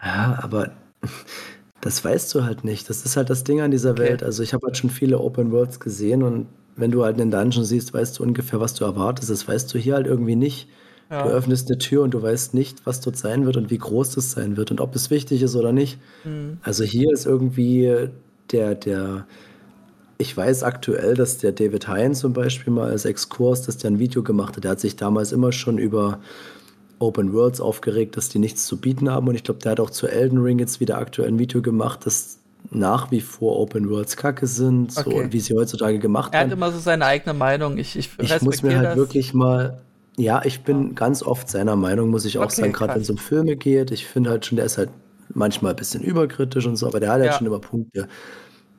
Ja, 0.00 0.38
aber 0.40 0.70
das 1.82 2.02
weißt 2.04 2.32
du 2.34 2.44
halt 2.44 2.64
nicht. 2.64 2.88
Das 2.88 3.04
ist 3.04 3.16
halt 3.16 3.28
das 3.28 3.44
Ding 3.44 3.60
an 3.60 3.72
dieser 3.72 3.90
okay. 3.90 4.04
Welt. 4.04 4.22
Also 4.22 4.42
ich 4.42 4.54
habe 4.54 4.66
halt 4.66 4.76
schon 4.76 4.88
viele 4.88 5.18
Open 5.18 5.50
Worlds 5.50 5.80
gesehen 5.80 6.22
und 6.22 6.46
wenn 6.76 6.92
du 6.92 7.04
halt 7.04 7.20
einen 7.20 7.30
Dungeon 7.30 7.64
siehst, 7.64 7.92
weißt 7.92 8.18
du 8.18 8.22
ungefähr, 8.22 8.60
was 8.60 8.74
du 8.74 8.84
erwartest. 8.84 9.30
Das 9.30 9.46
weißt 9.46 9.74
du 9.74 9.78
hier 9.78 9.94
halt 9.94 10.06
irgendwie 10.06 10.36
nicht. 10.36 10.68
Ja. 11.10 11.24
Du 11.24 11.30
öffnest 11.30 11.68
eine 11.68 11.78
Tür 11.78 12.04
und 12.04 12.14
du 12.14 12.22
weißt 12.22 12.54
nicht, 12.54 12.86
was 12.86 13.00
dort 13.00 13.16
sein 13.16 13.44
wird 13.46 13.56
und 13.56 13.70
wie 13.70 13.78
groß 13.78 14.12
das 14.12 14.30
sein 14.30 14.56
wird 14.56 14.70
und 14.70 14.80
ob 14.80 14.94
es 14.94 15.10
wichtig 15.10 15.42
ist 15.42 15.56
oder 15.56 15.72
nicht. 15.72 15.98
Mhm. 16.24 16.58
Also 16.62 16.84
hier 16.84 17.12
ist 17.12 17.26
irgendwie 17.26 18.08
der, 18.52 18.76
der, 18.76 19.26
ich 20.18 20.34
weiß 20.34 20.62
aktuell, 20.62 21.14
dass 21.14 21.38
der 21.38 21.50
David 21.50 21.88
Hein 21.88 22.14
zum 22.14 22.32
Beispiel 22.32 22.72
mal 22.72 22.90
als 22.90 23.04
Exkurs, 23.04 23.62
dass 23.62 23.76
der 23.76 23.90
ein 23.90 23.98
Video 23.98 24.22
gemacht 24.22 24.56
hat. 24.56 24.62
Der 24.62 24.70
hat 24.70 24.80
sich 24.80 24.94
damals 24.94 25.32
immer 25.32 25.50
schon 25.50 25.78
über 25.78 26.20
Open 27.02 27.32
Worlds 27.32 27.60
aufgeregt, 27.60 28.16
dass 28.16 28.28
die 28.28 28.38
nichts 28.38 28.66
zu 28.66 28.78
bieten 28.78 29.10
haben. 29.10 29.28
Und 29.28 29.34
ich 29.34 29.44
glaube, 29.44 29.60
der 29.60 29.72
hat 29.72 29.80
auch 29.80 29.90
zu 29.90 30.06
Elden 30.06 30.38
Ring 30.38 30.58
jetzt 30.58 30.80
wieder 30.80 30.98
aktuell 30.98 31.28
ein 31.28 31.38
Video 31.38 31.60
gemacht, 31.60 32.06
dass 32.06 32.38
nach 32.70 33.10
wie 33.10 33.20
vor 33.20 33.58
Open 33.58 33.90
Worlds 33.90 34.16
kacke 34.16 34.46
sind, 34.46 34.96
okay. 34.96 35.24
so 35.26 35.32
wie 35.32 35.40
sie 35.40 35.54
heutzutage 35.54 35.98
gemacht 35.98 36.32
werden. 36.32 36.48
Er 36.48 36.50
hat 36.50 36.56
immer 36.56 36.72
so 36.72 36.78
seine 36.78 37.04
eigene 37.04 37.34
Meinung. 37.34 37.76
Ich, 37.76 37.96
ich, 37.96 38.10
ich 38.18 38.40
muss 38.42 38.62
mir 38.62 38.76
halt 38.76 38.90
das. 38.90 38.96
wirklich 38.96 39.34
mal. 39.34 39.80
Ja, 40.16 40.42
ich 40.44 40.62
bin 40.62 40.88
ja. 40.88 40.92
ganz 40.94 41.22
oft 41.22 41.48
seiner 41.48 41.76
Meinung, 41.76 42.10
muss 42.10 42.24
ich 42.24 42.38
auch 42.38 42.44
okay, 42.44 42.62
sagen, 42.62 42.72
gerade 42.72 42.94
wenn 42.94 43.02
es 43.02 43.10
um 43.10 43.18
Filme 43.18 43.56
geht. 43.56 43.90
Ich 43.90 44.06
finde 44.06 44.30
halt 44.30 44.46
schon, 44.46 44.56
der 44.56 44.66
ist 44.66 44.78
halt 44.78 44.90
manchmal 45.34 45.72
ein 45.72 45.76
bisschen 45.76 46.02
überkritisch 46.02 46.66
und 46.66 46.76
so, 46.76 46.86
aber 46.86 47.00
der 47.00 47.08
hat 47.08 47.14
halt 47.14 47.24
ja. 47.24 47.30
halt 47.30 47.38
schon 47.38 47.46
immer 47.46 47.60
Punkte. 47.60 48.08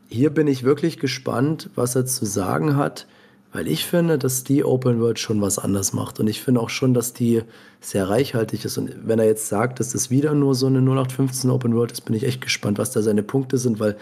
Hier 0.07 0.29
bin 0.29 0.47
ich 0.47 0.63
wirklich 0.63 0.99
gespannt, 0.99 1.69
was 1.75 1.95
er 1.95 2.05
zu 2.05 2.25
sagen 2.25 2.77
hat. 2.77 3.07
Weil 3.53 3.67
ich 3.67 3.85
finde, 3.85 4.17
dass 4.17 4.43
die 4.43 4.65
Open 4.65 4.99
World 4.99 5.19
schon 5.19 5.39
was 5.39 5.59
anders 5.59 5.93
macht. 5.93 6.19
Und 6.19 6.27
ich 6.27 6.41
finde 6.41 6.59
auch 6.59 6.71
schon, 6.71 6.95
dass 6.95 7.13
die 7.13 7.43
sehr 7.79 8.09
reichhaltig 8.09 8.65
ist. 8.65 8.79
Und 8.79 9.07
wenn 9.07 9.19
er 9.19 9.25
jetzt 9.25 9.47
sagt, 9.47 9.79
dass 9.79 9.91
das 9.91 10.09
wieder 10.09 10.33
nur 10.33 10.55
so 10.55 10.65
eine 10.65 10.79
0815 10.79 11.51
Open 11.51 11.75
World 11.75 11.91
ist, 11.91 12.01
bin 12.01 12.15
ich 12.15 12.23
echt 12.23 12.41
gespannt, 12.41 12.79
was 12.79 12.91
da 12.91 13.03
seine 13.03 13.21
Punkte 13.21 13.59
sind, 13.59 13.79
weil 13.79 13.95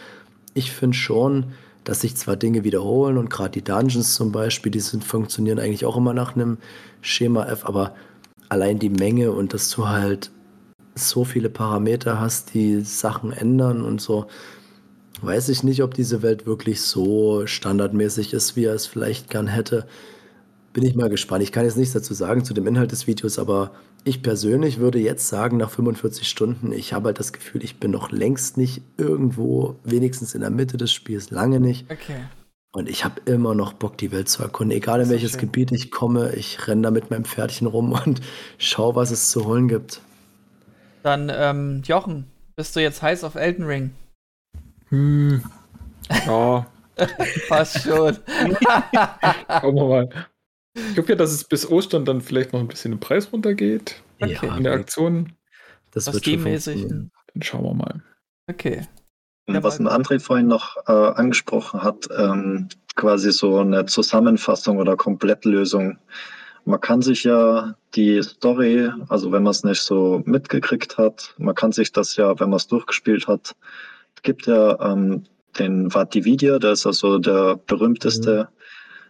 ich 0.53 0.72
finde 0.72 0.95
schon, 0.95 1.48
dass 1.84 2.02
sich 2.02 2.15
zwar 2.15 2.38
Dinge 2.38 2.64
wiederholen 2.64 3.18
und 3.18 3.30
gerade 3.30 3.52
die 3.52 3.64
Dungeons 3.64 4.15
zum 4.15 4.32
Beispiel, 4.32 4.72
die 4.72 4.80
sind, 4.80 5.03
funktionieren 5.03 5.60
eigentlich 5.60 5.86
auch 5.86 5.98
immer 5.98 6.14
nach 6.14 6.36
einem 6.36 6.57
Schema 7.02 7.45
F, 7.48 7.65
aber 7.65 7.95
allein 8.49 8.80
die 8.80 8.90
Menge 8.90 9.32
und 9.32 9.53
dass 9.53 9.69
du 9.69 9.88
halt 9.88 10.32
so 10.94 11.23
viele 11.23 11.49
Parameter 11.49 12.19
hast, 12.19 12.53
die 12.53 12.82
Sachen 12.82 13.32
ändern 13.32 13.82
und 13.82 13.99
so, 13.99 14.28
weiß 15.22 15.49
ich 15.49 15.64
nicht, 15.64 15.84
ob 15.84 15.93
diese 15.93 16.22
Welt 16.22 16.45
wirklich 16.45 16.81
so 16.81 17.45
standardmäßig 17.45 18.34
ist, 18.34 18.56
wie 18.56 18.65
er 18.65 18.73
es 18.73 18.88
vielleicht 18.88 19.30
gern 19.30 19.48
hätte. 19.48 19.85
Bin 20.73 20.85
ich 20.85 20.95
mal 20.95 21.10
gespannt. 21.10 21.43
Ich 21.43 21.52
kann 21.52 21.65
jetzt 21.65 21.77
nichts 21.77 21.93
dazu 21.93 22.14
sagen 22.14 22.45
zu 22.45 22.53
dem 22.53 22.68
Inhalt 22.68 22.91
des 22.91 23.07
Videos, 23.07 23.39
aber 23.39 23.72
ich 24.03 24.23
persönlich 24.23 24.80
würde 24.80 24.99
jetzt 24.99 25.27
sagen, 25.27 25.57
nach 25.57 25.69
45 25.69 26.27
Stunden, 26.27 26.72
ich 26.72 26.93
habe 26.93 27.07
halt 27.07 27.19
das 27.19 27.34
Gefühl, 27.34 27.64
ich 27.64 27.80
bin 27.80 27.91
noch 27.91 28.11
längst 28.11 28.57
nicht 28.57 28.81
irgendwo, 28.98 29.76
wenigstens 29.84 30.34
in 30.34 30.41
der 30.41 30.49
Mitte 30.49 30.77
des 30.77 30.91
Spiels, 30.91 31.30
lange 31.30 31.60
nicht. 31.60 31.91
Okay. 31.91 32.22
Und 32.73 32.89
ich 32.89 33.03
habe 33.03 33.22
immer 33.26 33.53
noch 33.53 33.73
Bock, 33.73 33.98
die 33.98 34.11
Welt 34.11 34.30
zu 34.30 34.41
erkunden. 34.41 34.76
Egal 34.76 35.02
in 35.02 35.10
welches 35.10 35.31
schön. 35.31 35.41
Gebiet 35.41 35.72
ich 35.73 35.91
komme, 35.91 36.34
ich 36.35 36.68
renne 36.68 36.84
da 36.84 36.91
mit 36.91 37.11
meinem 37.11 37.26
Pferdchen 37.26 37.68
rum 37.68 37.91
und 38.06 38.22
schau, 38.57 38.95
was 38.95 39.11
es 39.11 39.30
zu 39.30 39.45
holen 39.45 39.68
gibt. 39.68 40.02
Dann, 41.03 41.31
ähm, 41.34 41.81
Jochen, 41.84 42.26
bist 42.56 42.76
du 42.76 42.80
jetzt 42.80 43.02
heiß 43.02 43.23
auf 43.23 43.35
Elden 43.35 43.65
Ring? 43.65 43.91
Hm. 44.91 45.41
Ja. 46.09 46.68
Passt 47.49 47.84
schon. 47.84 48.18
Schauen 49.49 49.76
wir 49.76 49.88
mal. 49.88 50.09
Ich 50.73 50.97
hoffe 50.97 51.09
ja, 51.09 51.15
dass 51.15 51.31
es 51.31 51.43
bis 51.43 51.69
Ostern 51.69 52.05
dann 52.05 52.22
vielleicht 52.22 52.53
noch 52.53 52.59
ein 52.59 52.68
bisschen 52.68 52.93
im 52.93 52.99
Preis 52.99 53.31
runtergeht. 53.34 54.01
Okay. 54.22 54.51
In 54.57 54.63
der 54.63 54.73
Aktion. 54.73 55.34
Das 55.91 56.07
Was 56.07 56.26
wird 56.26 56.26
schon 56.26 57.11
Dann 57.34 57.41
schauen 57.41 57.63
wir 57.63 57.73
mal. 57.73 58.03
Okay. 58.47 58.88
Was 59.47 59.80
ein 59.80 59.88
André 59.88 60.19
vorhin 60.19 60.47
noch 60.47 60.77
äh, 60.88 60.91
angesprochen 60.91 61.84
hat, 61.84 62.07
ähm, 62.18 62.69
quasi 62.95 63.31
so 63.31 63.59
eine 63.59 63.85
Zusammenfassung 63.85 64.77
oder 64.77 64.95
Komplettlösung. 64.95 65.97
Man 66.63 66.80
kann 66.80 67.01
sich 67.01 67.23
ja 67.23 67.76
die 67.95 68.22
Story, 68.22 68.89
also 69.09 69.31
wenn 69.31 69.43
man 69.43 69.51
es 69.51 69.63
nicht 69.63 69.81
so 69.81 70.22
mitgekriegt 70.26 70.97
hat, 70.97 71.34
man 71.38 71.55
kann 71.55 71.72
sich 71.73 71.91
das 71.91 72.15
ja, 72.15 72.39
wenn 72.39 72.49
man 72.49 72.57
es 72.57 72.68
durchgespielt 72.68 73.27
hat, 73.27 73.55
gibt 74.22 74.48
ja 74.48 74.80
ähm, 74.80 75.23
den 75.60 75.93
Vatividia, 75.93 76.60
der 76.60 76.73
ist 76.73 76.85
also 76.85 77.19
der 77.19 77.57
berühmteste. 77.68 78.49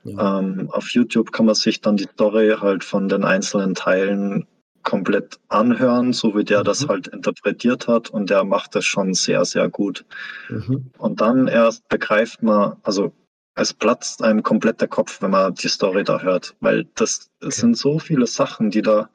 Mhm. 0.03 0.11
Ja. 0.11 0.39
Ähm, 0.39 0.69
auf 0.71 0.89
YouTube 0.89 1.31
kann 1.31 1.45
man 1.45 1.55
sich 1.55 1.81
dann 1.81 1.97
die 1.97 2.07
Story 2.13 2.55
halt 2.59 2.83
von 2.83 3.07
den 3.07 3.23
einzelnen 3.23 3.75
Teilen 3.75 4.47
komplett 4.83 5.39
anhören, 5.49 6.11
so 6.11 6.35
wie 6.35 6.43
der 6.43 6.61
mhm. 6.61 6.63
das 6.65 6.87
halt 6.87 7.07
interpretiert 7.07 7.87
hat. 7.87 8.09
Und 8.09 8.29
der 8.29 8.43
macht 8.43 8.75
das 8.75 8.85
schon 8.85 9.13
sehr, 9.13 9.45
sehr 9.45 9.69
gut. 9.69 10.05
Mhm. 10.49 10.91
Und 10.97 11.21
dann 11.21 11.47
erst 11.47 11.87
begreift 11.87 12.41
man, 12.41 12.77
also 12.83 13.13
es 13.55 13.73
platzt 13.73 14.23
einem 14.23 14.43
komplett 14.43 14.81
der 14.81 14.87
Kopf, 14.87 15.21
wenn 15.21 15.31
man 15.31 15.53
die 15.53 15.67
Story 15.67 16.03
da 16.03 16.19
hört, 16.21 16.55
weil 16.61 16.87
das, 16.95 17.29
das 17.39 17.57
sind 17.57 17.77
so 17.77 17.99
viele 17.99 18.25
Sachen, 18.25 18.71
die 18.71 18.81
da 18.81 19.09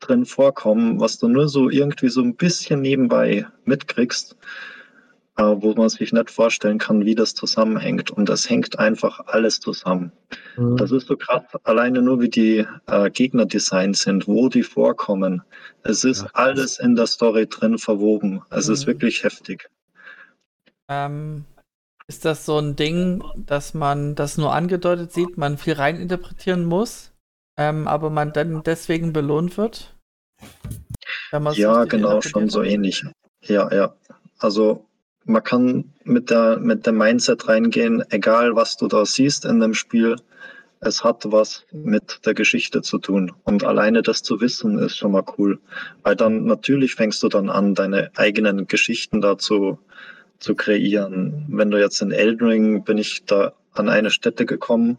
drin 0.00 0.26
vorkommen, 0.26 1.00
was 1.00 1.18
du 1.18 1.28
nur 1.28 1.48
so 1.48 1.70
irgendwie 1.70 2.08
so 2.08 2.20
ein 2.20 2.36
bisschen 2.36 2.82
nebenbei 2.82 3.46
mitkriegst 3.64 4.36
wo 5.38 5.72
man 5.74 5.88
sich 5.88 6.12
nicht 6.12 6.30
vorstellen 6.30 6.78
kann, 6.78 7.04
wie 7.04 7.14
das 7.14 7.34
zusammenhängt. 7.34 8.10
Und 8.10 8.28
das 8.28 8.48
hängt 8.50 8.78
einfach 8.78 9.20
alles 9.26 9.60
zusammen. 9.60 10.12
Mhm. 10.56 10.76
Das 10.76 10.90
ist 10.90 11.06
so 11.06 11.16
krass, 11.16 11.44
alleine 11.64 12.02
nur 12.02 12.20
wie 12.20 12.28
die 12.28 12.66
äh, 12.86 13.10
Gegner 13.10 13.46
sind, 13.48 14.26
wo 14.26 14.48
die 14.48 14.62
vorkommen. 14.62 15.42
Es 15.84 16.04
ist 16.04 16.22
ja, 16.22 16.30
alles 16.34 16.78
in 16.78 16.96
der 16.96 17.06
Story 17.06 17.46
drin 17.46 17.78
verwoben. 17.78 18.42
Es 18.50 18.66
mhm. 18.66 18.74
ist 18.74 18.86
wirklich 18.86 19.22
heftig. 19.22 19.70
Ähm, 20.88 21.44
ist 22.08 22.24
das 22.24 22.44
so 22.44 22.58
ein 22.58 22.74
Ding, 22.74 23.22
dass 23.36 23.74
man 23.74 24.14
das 24.14 24.38
nur 24.38 24.54
angedeutet 24.54 25.12
sieht, 25.12 25.36
man 25.36 25.58
viel 25.58 25.74
reininterpretieren 25.74 26.64
muss, 26.64 27.12
ähm, 27.58 27.86
aber 27.86 28.10
man 28.10 28.32
dann 28.32 28.62
deswegen 28.64 29.12
belohnt 29.12 29.56
wird? 29.56 29.94
Ja, 31.32 31.84
genau, 31.84 32.20
schon 32.22 32.48
so 32.48 32.62
ähnlich. 32.62 33.04
Ja, 33.42 33.72
ja. 33.72 33.94
Also 34.38 34.87
man 35.28 35.44
kann 35.44 35.84
mit 36.04 36.30
der 36.30 36.58
mit 36.58 36.86
dem 36.86 36.98
Mindset 36.98 37.48
reingehen, 37.48 38.02
egal 38.10 38.56
was 38.56 38.76
du 38.76 38.88
da 38.88 39.04
siehst 39.04 39.44
in 39.44 39.60
dem 39.60 39.74
Spiel, 39.74 40.16
es 40.80 41.04
hat 41.04 41.24
was 41.26 41.64
mit 41.72 42.24
der 42.24 42.34
Geschichte 42.34 42.82
zu 42.82 42.98
tun. 42.98 43.32
Und 43.44 43.64
alleine 43.64 44.02
das 44.02 44.22
zu 44.22 44.40
wissen, 44.40 44.78
ist 44.78 44.96
schon 44.96 45.12
mal 45.12 45.24
cool. 45.36 45.58
Weil 46.02 46.16
dann 46.16 46.44
natürlich 46.44 46.94
fängst 46.94 47.22
du 47.22 47.28
dann 47.28 47.50
an, 47.50 47.74
deine 47.74 48.10
eigenen 48.16 48.66
Geschichten 48.66 49.20
dazu 49.20 49.78
zu 50.38 50.54
kreieren. 50.54 51.44
Wenn 51.48 51.70
du 51.70 51.78
jetzt 51.78 52.00
in 52.00 52.12
Eldring 52.12 52.84
bin 52.84 52.96
ich 52.96 53.24
da 53.26 53.52
an 53.72 53.88
eine 53.88 54.10
Stätte 54.10 54.46
gekommen, 54.46 54.98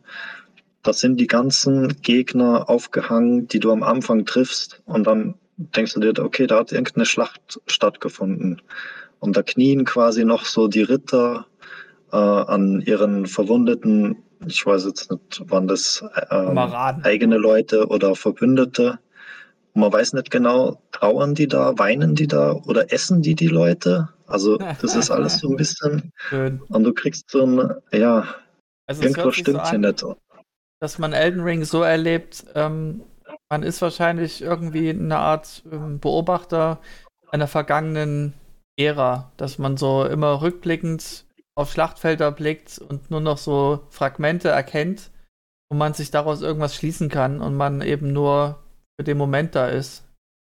da 0.83 0.93
sind 0.93 1.19
die 1.19 1.27
ganzen 1.27 2.01
Gegner 2.01 2.69
aufgehangen, 2.69 3.47
die 3.47 3.59
du 3.59 3.71
am 3.71 3.83
Anfang 3.83 4.25
triffst. 4.25 4.81
Und 4.85 5.07
dann 5.07 5.35
denkst 5.57 5.93
du 5.93 5.99
dir, 5.99 6.23
okay, 6.23 6.45
da 6.45 6.59
hat 6.59 6.71
irgendeine 6.71 7.05
Schlacht 7.05 7.59
stattgefunden. 7.67 8.61
Und 9.19 9.35
da 9.37 9.43
knien 9.43 9.85
quasi 9.85 10.23
noch 10.23 10.45
so 10.45 10.67
die 10.67 10.81
Ritter 10.81 11.45
äh, 12.11 12.17
an 12.17 12.81
ihren 12.81 13.25
verwundeten, 13.25 14.17
ich 14.47 14.65
weiß 14.65 14.85
jetzt 14.85 15.11
nicht, 15.11 15.41
waren 15.49 15.67
das 15.67 16.03
ähm, 16.31 16.57
eigene 16.57 17.37
Leute 17.37 17.87
oder 17.87 18.15
Verbündete. 18.15 18.99
Und 19.73 19.81
man 19.81 19.93
weiß 19.93 20.13
nicht 20.13 20.31
genau, 20.31 20.81
trauern 20.91 21.35
die 21.35 21.47
da, 21.47 21.77
weinen 21.77 22.15
die 22.15 22.27
da 22.27 22.53
oder 22.53 22.91
essen 22.91 23.21
die 23.21 23.35
die 23.35 23.47
Leute? 23.47 24.09
Also 24.27 24.57
das 24.57 24.95
ist 24.95 25.11
alles 25.11 25.39
so 25.39 25.49
ein 25.49 25.55
bisschen. 25.57 26.11
Schön. 26.15 26.61
Und 26.69 26.83
du 26.83 26.93
kriegst 26.93 27.29
so 27.29 27.45
ein, 27.45 27.71
ja, 27.91 28.25
also 28.87 29.03
irgendwas 29.03 29.35
stimmt 29.35 29.65
so 29.65 29.69
hier 29.69 29.79
nicht. 29.79 30.05
Dass 30.79 30.97
man 30.97 31.13
Elden 31.13 31.41
Ring 31.41 31.65
so 31.65 31.83
erlebt, 31.83 32.45
ähm, 32.55 33.01
man 33.49 33.63
ist 33.63 33.81
wahrscheinlich 33.81 34.41
irgendwie 34.41 34.89
eine 34.89 35.17
Art 35.17 35.63
ähm, 35.71 35.99
Beobachter 35.99 36.79
einer 37.31 37.47
vergangenen 37.47 38.33
Ära, 38.79 39.31
dass 39.37 39.57
man 39.59 39.77
so 39.77 40.05
immer 40.05 40.41
rückblickend 40.41 41.25
auf 41.55 41.71
Schlachtfelder 41.73 42.31
blickt 42.31 42.79
und 42.79 43.11
nur 43.11 43.19
noch 43.19 43.37
so 43.37 43.81
Fragmente 43.89 44.47
erkennt, 44.47 45.11
wo 45.69 45.77
man 45.77 45.93
sich 45.93 46.09
daraus 46.09 46.41
irgendwas 46.41 46.75
schließen 46.75 47.09
kann 47.09 47.41
und 47.41 47.55
man 47.55 47.81
eben 47.81 48.13
nur 48.13 48.63
für 48.97 49.03
den 49.03 49.17
Moment 49.17 49.55
da 49.55 49.67
ist. 49.67 50.05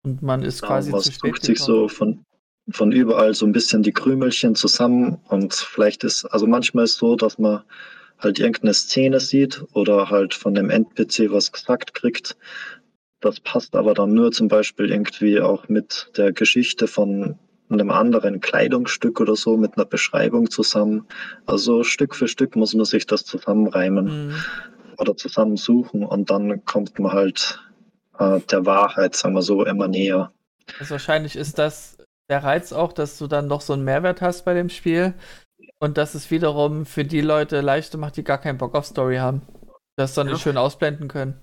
Und 0.05 0.21
man 0.21 0.43
ist 0.43 0.61
genau, 0.61 0.73
quasi 0.73 0.91
zu 0.91 1.11
spät. 1.11 1.43
sich 1.43 1.59
so 1.59 1.87
von, 1.87 2.23
von 2.71 2.91
überall 2.91 3.33
so 3.33 3.45
ein 3.45 3.51
bisschen 3.51 3.81
die 3.81 3.91
Krümelchen 3.91 4.55
zusammen 4.55 5.19
und 5.27 5.55
vielleicht 5.55 6.03
ist, 6.03 6.25
also 6.25 6.45
manchmal 6.45 6.85
ist 6.85 6.91
es 6.91 6.97
so, 6.97 7.15
dass 7.15 7.39
man 7.39 7.63
halt 8.19 8.37
irgendeine 8.37 8.73
Szene 8.73 9.19
sieht 9.19 9.63
oder 9.73 10.09
halt 10.09 10.33
von 10.35 10.53
dem 10.53 10.69
NPC 10.69 11.31
was 11.31 11.51
gesagt 11.51 11.95
kriegt. 11.95 12.37
Das 13.19 13.39
passt 13.39 13.75
aber 13.75 13.93
dann 13.93 14.13
nur 14.13 14.31
zum 14.31 14.47
Beispiel 14.47 14.91
irgendwie 14.91 15.41
auch 15.41 15.67
mit 15.67 16.11
der 16.15 16.31
Geschichte 16.31 16.87
von 16.87 17.37
einem 17.69 17.91
anderen 17.91 18.41
Kleidungsstück 18.41 19.19
oder 19.19 19.35
so 19.35 19.57
mit 19.57 19.77
einer 19.77 19.85
Beschreibung 19.85 20.49
zusammen. 20.49 21.05
Also 21.45 21.83
Stück 21.83 22.15
für 22.15 22.27
Stück 22.27 22.55
muss 22.55 22.73
man 22.73 22.85
sich 22.85 23.05
das 23.05 23.25
zusammenreimen 23.25 24.29
mhm. 24.29 24.35
oder 24.97 25.15
zusammensuchen 25.15 26.03
und 26.03 26.29
dann 26.29 26.65
kommt 26.65 26.97
man 26.99 27.11
halt 27.11 27.59
äh, 28.17 28.39
der 28.51 28.65
Wahrheit, 28.65 29.15
sagen 29.15 29.35
wir 29.35 29.41
so, 29.41 29.63
immer 29.65 29.87
näher. 29.87 30.31
Also 30.79 30.91
wahrscheinlich 30.91 31.35
ist 31.35 31.57
das 31.57 31.97
der 32.29 32.43
Reiz 32.43 32.73
auch, 32.73 32.93
dass 32.93 33.17
du 33.17 33.27
dann 33.27 33.47
noch 33.47 33.61
so 33.61 33.73
einen 33.73 33.83
Mehrwert 33.83 34.21
hast 34.21 34.45
bei 34.45 34.53
dem 34.53 34.69
Spiel 34.69 35.13
und 35.79 35.97
dass 35.97 36.13
es 36.13 36.29
wiederum 36.31 36.85
für 36.85 37.03
die 37.03 37.21
Leute 37.21 37.61
leichter 37.61 37.97
macht, 37.97 38.17
die 38.17 38.23
gar 38.23 38.37
keinen 38.37 38.57
Bock 38.57 38.75
auf 38.75 38.85
Story 38.85 39.17
haben. 39.17 39.41
Das 39.95 40.13
dann 40.13 40.27
ja. 40.27 40.33
nicht 40.33 40.43
schön 40.43 40.57
ausblenden 40.57 41.07
können. 41.07 41.39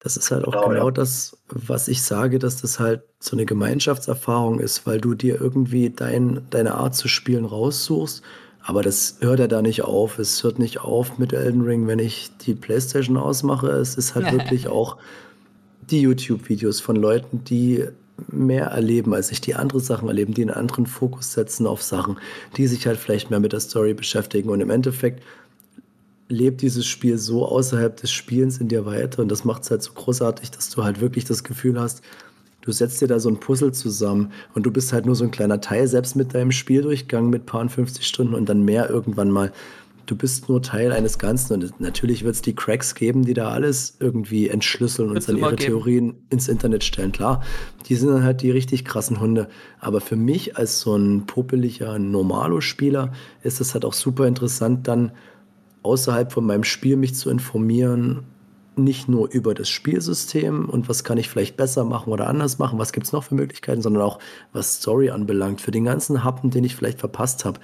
Das 0.00 0.16
ist 0.16 0.30
halt 0.30 0.46
auch 0.46 0.52
genau, 0.52 0.68
genau 0.68 0.84
ja. 0.86 0.90
das, 0.92 1.36
was 1.48 1.88
ich 1.88 2.02
sage, 2.02 2.38
dass 2.38 2.60
das 2.60 2.78
halt 2.78 3.02
so 3.18 3.36
eine 3.36 3.46
Gemeinschaftserfahrung 3.46 4.60
ist, 4.60 4.86
weil 4.86 5.00
du 5.00 5.14
dir 5.14 5.40
irgendwie 5.40 5.90
dein, 5.90 6.46
deine 6.50 6.74
Art 6.74 6.94
zu 6.94 7.08
spielen 7.08 7.44
raussuchst. 7.44 8.22
Aber 8.62 8.82
das 8.82 9.16
hört 9.20 9.40
ja 9.40 9.48
da 9.48 9.62
nicht 9.62 9.82
auf. 9.82 10.18
Es 10.18 10.44
hört 10.44 10.58
nicht 10.58 10.80
auf 10.80 11.18
mit 11.18 11.32
Elden 11.32 11.62
Ring, 11.62 11.86
wenn 11.86 11.98
ich 11.98 12.30
die 12.42 12.54
Playstation 12.54 13.16
ausmache. 13.16 13.68
Es 13.68 13.96
ist 13.96 14.14
halt 14.14 14.30
wirklich 14.32 14.68
auch 14.68 14.98
die 15.90 16.02
YouTube-Videos 16.02 16.80
von 16.80 16.96
Leuten, 16.96 17.42
die 17.44 17.86
mehr 18.28 18.66
erleben, 18.66 19.14
als 19.14 19.30
ich 19.30 19.40
die 19.40 19.54
andere 19.54 19.80
Sachen 19.80 20.08
erleben, 20.08 20.34
die 20.34 20.42
einen 20.42 20.50
anderen 20.50 20.86
Fokus 20.86 21.32
setzen 21.32 21.66
auf 21.66 21.82
Sachen, 21.82 22.18
die 22.56 22.66
sich 22.66 22.86
halt 22.86 22.98
vielleicht 22.98 23.30
mehr 23.30 23.40
mit 23.40 23.52
der 23.52 23.60
Story 23.60 23.94
beschäftigen. 23.94 24.50
Und 24.50 24.60
im 24.60 24.70
Endeffekt 24.70 25.22
lebt 26.28 26.62
dieses 26.62 26.86
Spiel 26.86 27.18
so 27.18 27.46
außerhalb 27.46 27.96
des 27.96 28.10
Spielens 28.10 28.58
in 28.58 28.68
dir 28.68 28.86
weiter 28.86 29.22
und 29.22 29.28
das 29.30 29.44
macht 29.44 29.62
es 29.62 29.70
halt 29.70 29.82
so 29.82 29.92
großartig, 29.92 30.50
dass 30.50 30.70
du 30.70 30.84
halt 30.84 31.00
wirklich 31.00 31.24
das 31.24 31.42
Gefühl 31.42 31.80
hast, 31.80 32.02
du 32.60 32.72
setzt 32.72 33.00
dir 33.00 33.08
da 33.08 33.18
so 33.18 33.30
ein 33.30 33.40
Puzzle 33.40 33.72
zusammen 33.72 34.32
und 34.54 34.66
du 34.66 34.70
bist 34.70 34.92
halt 34.92 35.06
nur 35.06 35.14
so 35.14 35.24
ein 35.24 35.30
kleiner 35.30 35.60
Teil, 35.60 35.88
selbst 35.88 36.16
mit 36.16 36.34
deinem 36.34 36.52
Spieldurchgang 36.52 37.30
mit 37.30 37.46
paar 37.46 37.66
50 37.66 38.06
Stunden 38.06 38.34
und 38.34 38.48
dann 38.48 38.62
mehr 38.62 38.90
irgendwann 38.90 39.30
mal. 39.30 39.52
Du 40.04 40.16
bist 40.16 40.48
nur 40.48 40.62
Teil 40.62 40.92
eines 40.92 41.18
Ganzen 41.18 41.52
und 41.52 41.80
natürlich 41.80 42.24
wird 42.24 42.34
es 42.34 42.40
die 42.40 42.54
Cracks 42.54 42.94
geben, 42.94 43.26
die 43.26 43.34
da 43.34 43.50
alles 43.50 43.98
irgendwie 44.00 44.48
entschlüsseln 44.48 45.10
und 45.10 45.28
dann 45.28 45.36
ihre 45.36 45.50
geben. 45.50 45.58
Theorien 45.58 46.14
ins 46.30 46.48
Internet 46.48 46.82
stellen. 46.82 47.12
Klar, 47.12 47.42
die 47.86 47.94
sind 47.94 48.08
dann 48.08 48.22
halt 48.22 48.40
die 48.40 48.50
richtig 48.50 48.86
krassen 48.86 49.20
Hunde. 49.20 49.48
Aber 49.80 50.00
für 50.00 50.16
mich 50.16 50.56
als 50.56 50.80
so 50.80 50.96
ein 50.96 51.26
popeliger 51.26 51.98
Normalo-Spieler 51.98 53.12
ist 53.42 53.60
es 53.60 53.74
halt 53.74 53.84
auch 53.84 53.92
super 53.92 54.26
interessant, 54.26 54.88
dann 54.88 55.12
außerhalb 55.88 56.30
von 56.32 56.44
meinem 56.44 56.64
Spiel 56.64 56.96
mich 56.96 57.14
zu 57.14 57.30
informieren, 57.30 58.24
nicht 58.76 59.08
nur 59.08 59.30
über 59.30 59.54
das 59.54 59.68
Spielsystem 59.68 60.68
und 60.68 60.88
was 60.88 61.02
kann 61.02 61.18
ich 61.18 61.28
vielleicht 61.28 61.56
besser 61.56 61.84
machen 61.84 62.12
oder 62.12 62.28
anders 62.28 62.58
machen, 62.58 62.78
was 62.78 62.92
gibt 62.92 63.06
es 63.06 63.12
noch 63.12 63.24
für 63.24 63.34
Möglichkeiten, 63.34 63.82
sondern 63.82 64.02
auch 64.02 64.18
was 64.52 64.76
Story 64.76 65.10
anbelangt, 65.10 65.60
für 65.60 65.70
den 65.70 65.84
ganzen 65.84 66.22
Happen, 66.24 66.50
den 66.50 66.62
ich 66.62 66.76
vielleicht 66.76 67.00
verpasst 67.00 67.44
habe. 67.44 67.58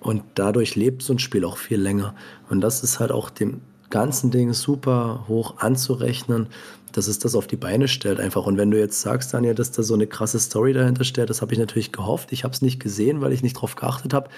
Und 0.00 0.22
dadurch 0.34 0.74
lebt 0.74 1.02
so 1.02 1.12
ein 1.12 1.18
Spiel 1.18 1.44
auch 1.44 1.58
viel 1.58 1.80
länger. 1.80 2.14
Und 2.48 2.62
das 2.62 2.82
ist 2.82 2.98
halt 2.98 3.12
auch 3.12 3.30
dem 3.30 3.60
ganzen 3.90 4.30
Ding 4.30 4.52
super 4.52 5.24
hoch 5.28 5.58
anzurechnen, 5.58 6.48
dass 6.96 7.08
es 7.08 7.18
das 7.18 7.34
auf 7.34 7.46
die 7.46 7.56
Beine 7.56 7.88
stellt 7.88 8.20
einfach. 8.20 8.46
Und 8.46 8.56
wenn 8.56 8.70
du 8.70 8.78
jetzt 8.78 9.00
sagst, 9.02 9.34
Daniel, 9.34 9.54
dass 9.54 9.70
da 9.70 9.82
so 9.82 9.94
eine 9.94 10.06
krasse 10.06 10.38
Story 10.38 10.72
dahinter 10.72 11.04
steht, 11.04 11.28
das 11.28 11.42
habe 11.42 11.52
ich 11.52 11.58
natürlich 11.58 11.92
gehofft. 11.92 12.32
Ich 12.32 12.42
habe 12.42 12.54
es 12.54 12.62
nicht 12.62 12.80
gesehen, 12.80 13.20
weil 13.20 13.32
ich 13.32 13.42
nicht 13.42 13.54
drauf 13.54 13.76
geachtet 13.76 14.14
habe. 14.14 14.30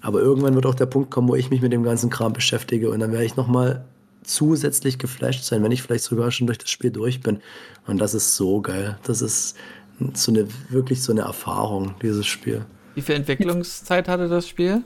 Aber 0.00 0.20
irgendwann 0.20 0.54
wird 0.54 0.66
auch 0.66 0.76
der 0.76 0.86
Punkt 0.86 1.10
kommen, 1.10 1.28
wo 1.28 1.34
ich 1.34 1.50
mich 1.50 1.60
mit 1.60 1.72
dem 1.72 1.82
ganzen 1.82 2.10
Kram 2.10 2.32
beschäftige 2.32 2.90
und 2.90 3.00
dann 3.00 3.10
werde 3.10 3.24
ich 3.24 3.36
nochmal 3.36 3.84
zusätzlich 4.22 4.98
geflasht 4.98 5.44
sein, 5.44 5.62
wenn 5.62 5.72
ich 5.72 5.82
vielleicht 5.82 6.04
sogar 6.04 6.30
schon 6.30 6.46
durch 6.46 6.58
das 6.58 6.70
Spiel 6.70 6.90
durch 6.90 7.20
bin. 7.20 7.40
Und 7.86 7.98
das 7.98 8.14
ist 8.14 8.36
so 8.36 8.60
geil. 8.60 8.98
Das 9.02 9.20
ist 9.20 9.56
so 10.12 10.30
eine, 10.30 10.46
wirklich 10.68 11.02
so 11.02 11.12
eine 11.12 11.22
Erfahrung, 11.22 11.94
dieses 12.00 12.26
Spiel. 12.26 12.64
Wie 12.94 13.02
viel 13.02 13.16
Entwicklungszeit 13.16 14.08
hatte 14.08 14.28
das 14.28 14.48
Spiel? 14.48 14.82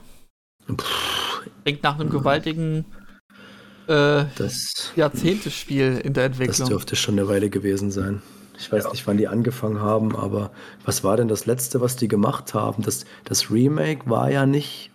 Klingt 1.63 1.83
nach 1.83 1.99
einem 1.99 2.09
gewaltigen 2.09 2.85
äh, 3.89 4.25
das, 4.35 4.91
Jahrzehntespiel 4.95 6.01
in 6.03 6.13
der 6.13 6.25
Entwicklung. 6.25 6.57
Das 6.59 6.69
dürfte 6.69 6.95
schon 6.95 7.17
eine 7.17 7.27
Weile 7.27 7.49
gewesen 7.49 7.91
sein. 7.91 8.21
Ich 8.57 8.71
weiß 8.71 8.83
ja. 8.85 8.91
nicht, 8.91 9.07
wann 9.07 9.17
die 9.17 9.27
angefangen 9.27 9.81
haben, 9.81 10.15
aber 10.15 10.51
was 10.85 11.03
war 11.03 11.17
denn 11.17 11.27
das 11.27 11.45
letzte, 11.45 11.81
was 11.81 11.95
die 11.95 12.07
gemacht 12.07 12.53
haben? 12.53 12.83
Das, 12.83 13.05
das 13.23 13.49
Remake 13.49 14.09
war 14.09 14.29
ja 14.29 14.45
nicht, 14.45 14.91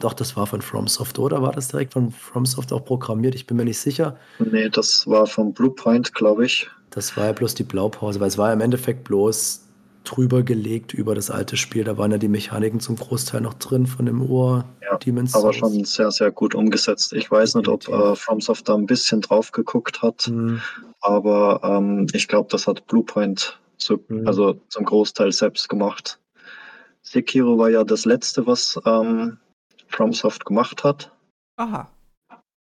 doch, 0.00 0.14
das 0.14 0.36
war 0.36 0.46
von 0.46 0.62
FromSoft, 0.62 1.18
oder 1.18 1.42
war 1.42 1.52
das 1.52 1.68
direkt 1.68 1.92
von 1.92 2.10
FromSoft 2.10 2.72
auch 2.72 2.84
programmiert? 2.84 3.34
Ich 3.34 3.46
bin 3.46 3.56
mir 3.56 3.64
nicht 3.64 3.80
sicher. 3.80 4.16
Nee, 4.38 4.68
das 4.68 5.06
war 5.06 5.26
von 5.26 5.52
Bluepoint, 5.52 6.14
glaube 6.14 6.46
ich. 6.46 6.70
Das 6.90 7.16
war 7.16 7.26
ja 7.26 7.32
bloß 7.32 7.54
die 7.54 7.64
Blaupause, 7.64 8.20
weil 8.20 8.28
es 8.28 8.38
war 8.38 8.48
ja 8.48 8.54
im 8.54 8.60
Endeffekt 8.60 9.04
bloß 9.04 9.62
drüber 10.04 10.42
gelegt 10.42 10.94
über 10.94 11.14
das 11.14 11.30
alte 11.30 11.56
Spiel. 11.56 11.84
Da 11.84 11.98
waren 11.98 12.10
ja 12.10 12.18
die 12.18 12.28
Mechaniken 12.28 12.80
zum 12.80 12.96
Großteil 12.96 13.40
noch 13.40 13.54
drin 13.54 13.86
von 13.86 14.06
dem 14.06 14.22
Ohr. 14.22 14.64
Ja, 14.82 14.98
Demon's 14.98 15.34
aber 15.34 15.52
schon 15.52 15.84
sehr, 15.84 16.10
sehr 16.10 16.30
gut 16.30 16.54
umgesetzt. 16.54 17.12
Ich 17.12 17.30
weiß 17.30 17.54
nicht, 17.56 17.68
ob 17.68 17.88
äh, 17.88 18.14
FromSoft 18.14 18.68
da 18.68 18.74
ein 18.74 18.86
bisschen 18.86 19.20
drauf 19.20 19.52
geguckt 19.52 20.02
hat, 20.02 20.28
mhm. 20.28 20.60
aber 21.00 21.60
ähm, 21.62 22.06
ich 22.12 22.28
glaube, 22.28 22.48
das 22.50 22.66
hat 22.66 22.86
Bluepoint 22.86 23.58
so, 23.76 23.98
mhm. 24.08 24.26
also 24.26 24.60
zum 24.68 24.84
Großteil 24.84 25.32
selbst 25.32 25.68
gemacht. 25.68 26.18
Sekiro 27.02 27.58
war 27.58 27.70
ja 27.70 27.84
das 27.84 28.04
letzte, 28.04 28.46
was 28.46 28.80
ähm, 28.86 29.38
FromSoft 29.88 30.44
gemacht 30.44 30.84
hat. 30.84 31.12
Aha. 31.56 31.90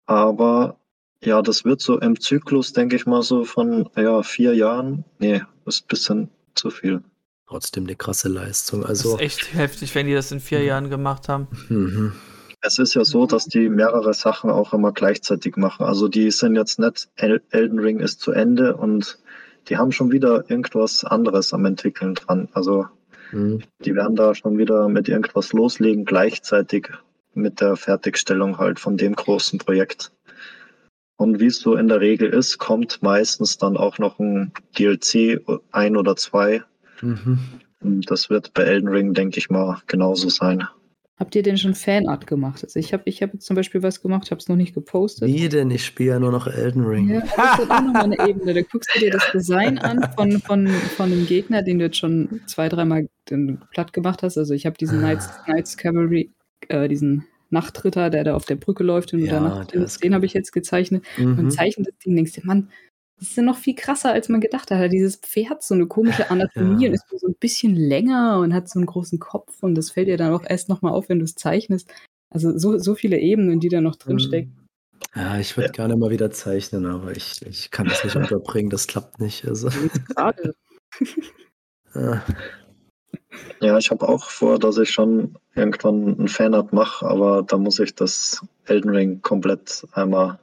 Aber 0.08 0.78
ja, 1.24 1.42
das 1.42 1.66
wird 1.66 1.82
so 1.82 2.00
im 2.00 2.20
Zyklus, 2.20 2.74
denke 2.74 2.96
ich 2.96 3.06
mal, 3.06 3.22
so 3.22 3.46
von 3.46 3.90
ja, 3.96 4.22
vier 4.24 4.56
Jahren. 4.56 5.04
Nee, 5.20 5.42
das 5.64 5.76
ist 5.76 5.86
ein 5.86 5.88
bisschen 5.88 6.30
zu 6.56 6.70
viel 6.70 7.02
trotzdem 7.48 7.84
eine 7.86 7.96
krasse 7.96 8.30
Leistung. 8.30 8.86
Also, 8.86 9.14
das 9.14 9.22
ist 9.22 9.26
echt 9.26 9.54
heftig, 9.54 9.96
wenn 9.96 10.08
die 10.08 10.14
das 10.14 10.32
in 10.32 10.40
vier 10.40 10.60
mhm. 10.60 10.66
Jahren 10.66 10.90
gemacht 10.90 11.30
haben. 11.30 11.48
Mhm. 11.70 12.14
Es 12.62 12.80
ist 12.80 12.96
ja 12.96 13.06
so, 13.06 13.28
dass 13.28 13.46
die 13.46 13.70
mehrere 13.70 14.14
Sachen 14.14 14.50
auch 14.50 14.74
immer 14.74 14.92
gleichzeitig 14.92 15.56
machen. 15.56 15.86
Also 15.86 16.08
die 16.08 16.32
sind 16.32 16.56
jetzt 16.56 16.80
nicht, 16.80 17.10
Elden 17.16 17.78
Ring 17.78 18.00
ist 18.00 18.22
zu 18.22 18.32
Ende 18.32 18.76
und 18.76 19.20
die 19.68 19.78
haben 19.78 19.92
schon 19.92 20.12
wieder 20.12 20.50
irgendwas 20.50 21.04
anderes 21.04 21.54
am 21.54 21.66
entwickeln 21.66 22.16
dran. 22.16 22.48
Also 22.54 22.88
mhm. 23.32 23.62
die 23.82 23.94
werden 23.94 24.16
da 24.16 24.34
schon 24.34 24.58
wieder 24.58 24.90
mit 24.90 25.08
irgendwas 25.08 25.54
loslegen, 25.54 26.06
gleichzeitig 26.06 26.90
mit 27.36 27.62
der 27.62 27.76
Fertigstellung 27.76 28.58
halt 28.58 28.80
von 28.80 28.98
dem 28.98 29.16
großen 29.16 29.60
Projekt. 29.60 30.12
Und 31.18 31.40
wie 31.40 31.48
es 31.48 31.60
so 31.60 31.76
in 31.76 31.88
der 31.88 32.02
Regel 32.02 32.30
ist, 32.30 32.58
kommt 32.58 33.02
meistens 33.04 33.58
dann 33.58 33.78
auch 33.78 34.00
noch 34.00 34.20
ein 34.20 34.52
DLC, 34.78 35.40
ein 35.72 35.98
oder 35.98 36.16
zwei, 36.16 36.64
Mhm. 37.06 38.02
Das 38.08 38.30
wird 38.30 38.54
bei 38.54 38.64
Elden 38.64 38.90
Ring, 38.90 39.14
denke 39.14 39.38
ich 39.38 39.50
mal, 39.50 39.82
genauso 39.88 40.30
sein. 40.30 40.64
Habt 41.18 41.34
ihr 41.34 41.44
denn 41.44 41.58
schon 41.58 41.76
Fanart 41.76 42.28
gemacht? 42.28 42.62
Also 42.64 42.78
ich 42.78 42.92
habe 42.92 43.04
ich 43.06 43.22
hab 43.24 43.32
jetzt 43.32 43.46
zum 43.46 43.56
Beispiel 43.56 43.82
was 43.82 44.02
gemacht, 44.02 44.32
habe 44.32 44.40
es 44.40 44.50
noch 44.50 44.58
nicht 44.58 44.74
gepostet. 44.74 45.30
Wie 45.30 45.48
denn? 45.48 45.72
Ich 45.72 45.86
spiele 45.86 46.10
ja 46.10 46.20
nur 46.20 46.32
noch 46.32 46.46
Elden 46.46 46.84
Ring. 46.84 47.08
Ja, 47.08 47.22
das 47.22 47.60
ist 47.60 47.72
auch 47.72 47.82
nochmal 47.82 48.04
eine 48.04 48.28
Ebene. 48.28 48.54
Da 48.54 48.62
guckst 48.64 48.94
du 48.94 49.00
dir 49.00 49.12
das 49.12 49.32
Design 49.32 49.78
an 49.78 50.10
von, 50.18 50.42
von, 50.42 50.68
von 50.68 51.06
einem 51.06 51.26
Gegner, 51.26 51.62
den 51.62 51.80
du 51.80 51.86
jetzt 51.86 51.98
schon 51.98 52.42
zwei, 52.48 52.68
dreimal 52.68 53.08
platt 53.72 53.94
gemacht 53.94 54.24
hast. 54.24 54.38
Also 54.38 54.54
ich 54.54 54.66
habe 54.66 54.78
diesen 54.78 55.00
Knights, 55.00 55.30
Knights 55.46 55.78
Cavalry, 55.78 56.34
äh, 56.68 56.90
diesen 56.90 57.26
Nachtritter, 57.50 58.10
der 58.10 58.26
da 58.26 58.36
auf 58.36 58.46
der 58.46 58.56
Brücke 58.56 58.84
läuft 58.84 59.14
und 59.14 59.20
ja, 59.20 59.32
danach, 59.32 59.68
den 59.68 60.14
habe 60.14 60.26
ich 60.26 60.34
jetzt 60.34 60.52
gezeichnet. 60.52 61.06
Mhm. 61.18 61.40
Und 61.40 61.52
zeichnet 61.52 61.88
das 61.88 61.98
Ding, 62.00 62.18
denkst 62.18 62.34
du, 62.34 62.42
Mann, 62.44 62.70
das 63.18 63.30
ist 63.30 63.38
ja 63.38 63.44
noch 63.44 63.58
viel 63.58 63.76
krasser, 63.76 64.12
als 64.12 64.28
man 64.28 64.42
gedacht 64.42 64.72
hat. 64.72 64.92
Dieses 64.92 65.16
Pferd 65.16 65.50
hat 65.50 65.64
so 65.64 65.74
eine 65.74 65.88
komische 65.88 66.30
Anatomie 66.32 66.84
ja. 66.84 66.90
und 66.90 66.96
ist 66.96 67.06
so 67.10 67.28
ein 67.28 67.36
bisschen 67.40 67.76
länger 67.76 68.40
und 68.40 68.54
hat 68.54 68.70
so 68.70 68.80
einen 68.80 68.86
großen 68.86 69.20
Kopf 69.20 69.64
und 69.64 69.76
das 69.76 69.92
fällt 69.92 70.08
dir 70.08 70.18
dann 70.18 70.34
auch 70.34 70.44
erst 70.46 70.70
nochmal 70.70 70.94
auf, 70.94 71.10
wenn 71.10 71.20
du 71.20 71.26
es 71.26 71.36
zeichnest. 71.36 71.90
Also 72.30 72.58
so, 72.58 72.78
so 72.78 72.96
viele 72.96 73.18
Ebenen, 73.20 73.60
die 73.60 73.70
da 73.70 73.82
noch 73.82 73.96
drinstecken. 73.96 74.52
Mhm. 74.58 74.66
Ja, 75.16 75.40
ich 75.40 75.56
würde 75.56 75.68
ja. 75.68 75.72
gerne 75.72 75.96
mal 75.96 76.10
wieder 76.10 76.32
zeichnen, 76.32 76.86
aber 76.86 77.12
ich, 77.16 77.42
ich 77.46 77.72
kann 77.72 77.88
das 77.88 78.04
nicht 78.04 78.16
unterbringen, 78.16 78.70
das 78.70 78.88
klappt 78.88 79.20
nicht. 79.20 79.48
Also. 79.48 79.70
Gerade. 80.10 80.56
ja. 81.96 82.24
ja, 83.62 83.78
ich 83.78 83.92
habe 83.92 84.08
auch 84.08 84.30
vor, 84.30 84.60
dass 84.60 84.78
ich 84.78 84.90
schon 84.90 85.38
irgendwann 85.56 86.20
ein 86.20 86.28
Fanart 86.28 86.74
mache, 86.74 87.06
aber 87.06 87.44
da 87.44 87.58
muss 87.58 87.80
ich 87.80 87.96
das 87.96 88.46
Elden 88.66 88.90
Ring 88.90 89.22
komplett 89.22 89.88
einmal 89.94 90.40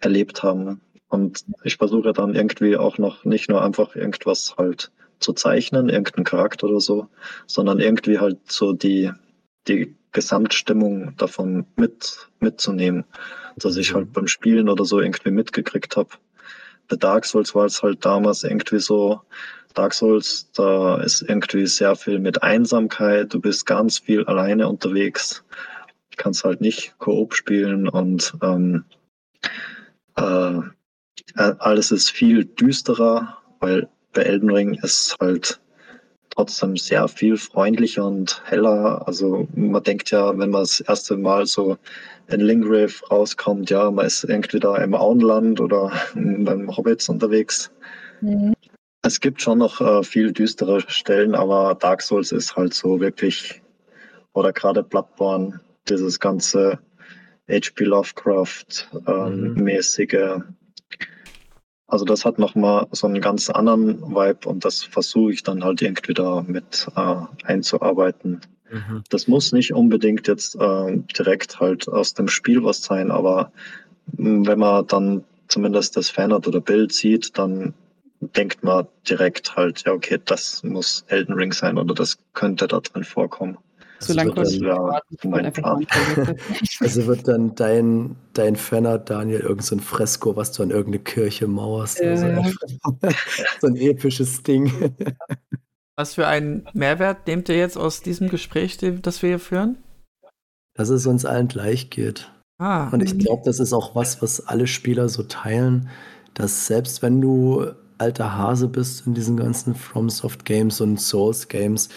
erlebt 0.00 0.42
haben. 0.42 0.80
Und 1.08 1.44
ich 1.62 1.76
versuche 1.76 2.12
dann 2.12 2.34
irgendwie 2.34 2.76
auch 2.76 2.98
noch 2.98 3.24
nicht 3.24 3.48
nur 3.48 3.62
einfach 3.62 3.94
irgendwas 3.94 4.56
halt 4.56 4.90
zu 5.20 5.32
zeichnen, 5.32 5.88
irgendeinen 5.88 6.24
Charakter 6.24 6.66
oder 6.66 6.80
so, 6.80 7.08
sondern 7.46 7.78
irgendwie 7.78 8.18
halt 8.18 8.38
so 8.50 8.72
die, 8.72 9.12
die 9.68 9.96
Gesamtstimmung 10.12 11.16
davon 11.16 11.66
mit, 11.76 12.28
mitzunehmen. 12.40 13.04
Dass 13.56 13.76
ich 13.76 13.94
halt 13.94 14.12
beim 14.12 14.26
Spielen 14.26 14.68
oder 14.68 14.84
so 14.84 15.00
irgendwie 15.00 15.30
mitgekriegt 15.30 15.96
habe. 15.96 16.10
Bei 16.88 16.96
Dark 16.96 17.24
Souls 17.24 17.54
war 17.54 17.66
es 17.66 17.82
halt 17.82 18.04
damals 18.04 18.42
irgendwie 18.42 18.80
so, 18.80 19.20
Dark 19.74 19.92
Souls, 19.92 20.50
da 20.52 21.00
ist 21.00 21.22
irgendwie 21.22 21.66
sehr 21.66 21.96
viel 21.96 22.20
mit 22.20 22.42
Einsamkeit, 22.42 23.34
du 23.34 23.40
bist 23.40 23.66
ganz 23.66 23.98
viel 23.98 24.24
alleine 24.24 24.68
unterwegs, 24.68 25.44
kannst 26.16 26.44
halt 26.44 26.60
nicht 26.60 26.94
Koop 26.98 27.34
spielen 27.34 27.88
und 27.88 28.34
ähm, 28.40 28.84
äh, 30.16 30.22
äh, 30.22 30.62
alles 31.34 31.90
ist 31.90 32.10
viel 32.10 32.44
düsterer, 32.44 33.38
weil 33.60 33.88
bei 34.12 34.22
Elden 34.22 34.50
Ring 34.50 34.74
ist 34.82 35.16
halt 35.20 35.60
trotzdem 36.30 36.76
sehr 36.76 37.08
viel 37.08 37.36
freundlicher 37.36 38.06
und 38.06 38.40
heller. 38.44 39.02
Also 39.06 39.48
man 39.54 39.82
denkt 39.82 40.10
ja, 40.10 40.36
wenn 40.38 40.50
man 40.50 40.62
das 40.62 40.80
erste 40.80 41.16
Mal 41.16 41.46
so 41.46 41.76
in 42.28 42.40
Lingrave 42.40 42.94
rauskommt, 43.10 43.70
ja, 43.70 43.90
man 43.90 44.06
ist 44.06 44.24
irgendwie 44.24 44.60
da 44.60 44.76
im 44.76 44.94
Auenland 44.94 45.60
oder 45.60 45.92
beim 46.14 46.76
Hobbits 46.76 47.08
unterwegs. 47.08 47.70
Mhm. 48.20 48.54
Es 49.02 49.20
gibt 49.20 49.42
schon 49.42 49.58
noch 49.58 49.80
äh, 49.80 50.02
viel 50.02 50.32
düstere 50.32 50.80
Stellen, 50.88 51.34
aber 51.34 51.74
Dark 51.74 52.00
Souls 52.00 52.32
ist 52.32 52.56
halt 52.56 52.72
so 52.72 53.00
wirklich, 53.00 53.60
oder 54.32 54.52
gerade 54.52 54.82
Bloodborne, 54.82 55.60
dieses 55.88 56.18
ganze 56.18 56.78
H.P. 57.50 57.84
Lovecraft-mäßige 57.84 60.14
ähm, 60.14 60.36
mhm. 60.36 60.56
Also 61.94 62.04
das 62.04 62.24
hat 62.24 62.40
nochmal 62.40 62.88
so 62.90 63.06
einen 63.06 63.20
ganz 63.20 63.48
anderen 63.50 64.02
Vibe 64.02 64.48
und 64.48 64.64
das 64.64 64.82
versuche 64.82 65.32
ich 65.32 65.44
dann 65.44 65.62
halt 65.62 65.80
irgendwie 65.80 66.12
da 66.12 66.42
mit 66.44 66.88
äh, 66.96 67.16
einzuarbeiten. 67.44 68.40
Mhm. 68.68 69.04
Das 69.10 69.28
muss 69.28 69.52
nicht 69.52 69.72
unbedingt 69.72 70.26
jetzt 70.26 70.56
äh, 70.56 70.98
direkt 71.16 71.60
halt 71.60 71.88
aus 71.88 72.12
dem 72.14 72.26
Spiel 72.26 72.64
was 72.64 72.82
sein, 72.82 73.12
aber 73.12 73.52
hm, 74.16 74.44
wenn 74.44 74.58
man 74.58 74.88
dann 74.88 75.22
zumindest 75.46 75.96
das 75.96 76.10
Fanart 76.10 76.48
oder 76.48 76.60
Bild 76.60 76.92
sieht, 76.92 77.38
dann 77.38 77.74
denkt 78.18 78.64
man 78.64 78.88
direkt 79.08 79.54
halt, 79.54 79.84
ja 79.86 79.92
okay, 79.92 80.18
das 80.24 80.64
muss 80.64 81.04
Elden 81.06 81.34
Ring 81.34 81.52
sein 81.52 81.78
oder 81.78 81.94
das 81.94 82.18
könnte 82.32 82.66
da 82.66 82.80
drin 82.80 83.04
vorkommen. 83.04 83.56
So 84.06 84.12
lange 84.14 84.32
konnte 84.32 84.50
ich 84.50 84.60
ja, 84.60 85.00
mein 85.24 85.52
Plan. 85.52 85.86
Also 86.80 87.06
wird 87.06 87.26
dann 87.28 87.54
dein, 87.54 88.16
dein 88.32 88.56
Fanart, 88.56 89.10
Daniel, 89.10 89.40
irgendein 89.40 89.78
so 89.78 89.78
Fresko, 89.78 90.36
was 90.36 90.52
du 90.52 90.62
an 90.62 90.70
irgendeine 90.70 91.02
Kirche 91.02 91.46
mauerst. 91.46 92.00
Äh. 92.00 92.10
Also 92.10 92.26
so 93.60 93.66
ein 93.66 93.76
episches 93.76 94.42
Ding. 94.42 94.94
Was 95.96 96.14
für 96.14 96.26
einen 96.26 96.66
Mehrwert 96.72 97.28
nehmt 97.28 97.48
ihr 97.48 97.56
jetzt 97.56 97.78
aus 97.78 98.02
diesem 98.02 98.28
Gespräch, 98.28 98.78
das 98.78 99.22
wir 99.22 99.28
hier 99.28 99.38
führen? 99.38 99.78
Dass 100.74 100.88
es 100.88 101.06
uns 101.06 101.24
allen 101.24 101.46
gleich 101.46 101.88
geht. 101.88 102.32
Ah. 102.58 102.88
Und 102.88 103.00
ich 103.00 103.16
glaube, 103.16 103.42
das 103.44 103.60
ist 103.60 103.72
auch 103.72 103.94
was, 103.94 104.20
was 104.20 104.44
alle 104.48 104.66
Spieler 104.66 105.08
so 105.08 105.22
teilen, 105.22 105.88
dass 106.34 106.66
selbst 106.66 107.00
wenn 107.02 107.20
du 107.20 107.66
alter 107.98 108.36
Hase 108.36 108.68
bist 108.68 109.06
in 109.06 109.14
diesen 109.14 109.36
ganzen 109.36 109.74
FromSoft 109.74 110.44
Games 110.44 110.80
und 110.80 111.00
Souls 111.00 111.48
Games, 111.48 111.88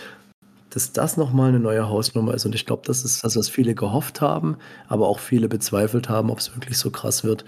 dass 0.77 0.91
das 0.91 1.17
nochmal 1.17 1.49
eine 1.49 1.59
neue 1.59 1.89
Hausnummer 1.89 2.35
ist. 2.35 2.45
Und 2.45 2.53
ich 2.53 2.67
glaube, 2.67 2.83
das 2.85 3.03
ist 3.03 3.23
das, 3.23 3.35
was 3.35 3.49
viele 3.49 3.73
gehofft 3.73 4.21
haben, 4.21 4.57
aber 4.87 5.07
auch 5.07 5.17
viele 5.17 5.49
bezweifelt 5.49 6.07
haben, 6.07 6.29
ob 6.29 6.37
es 6.37 6.55
wirklich 6.55 6.77
so 6.77 6.91
krass 6.91 7.23
wird. 7.23 7.45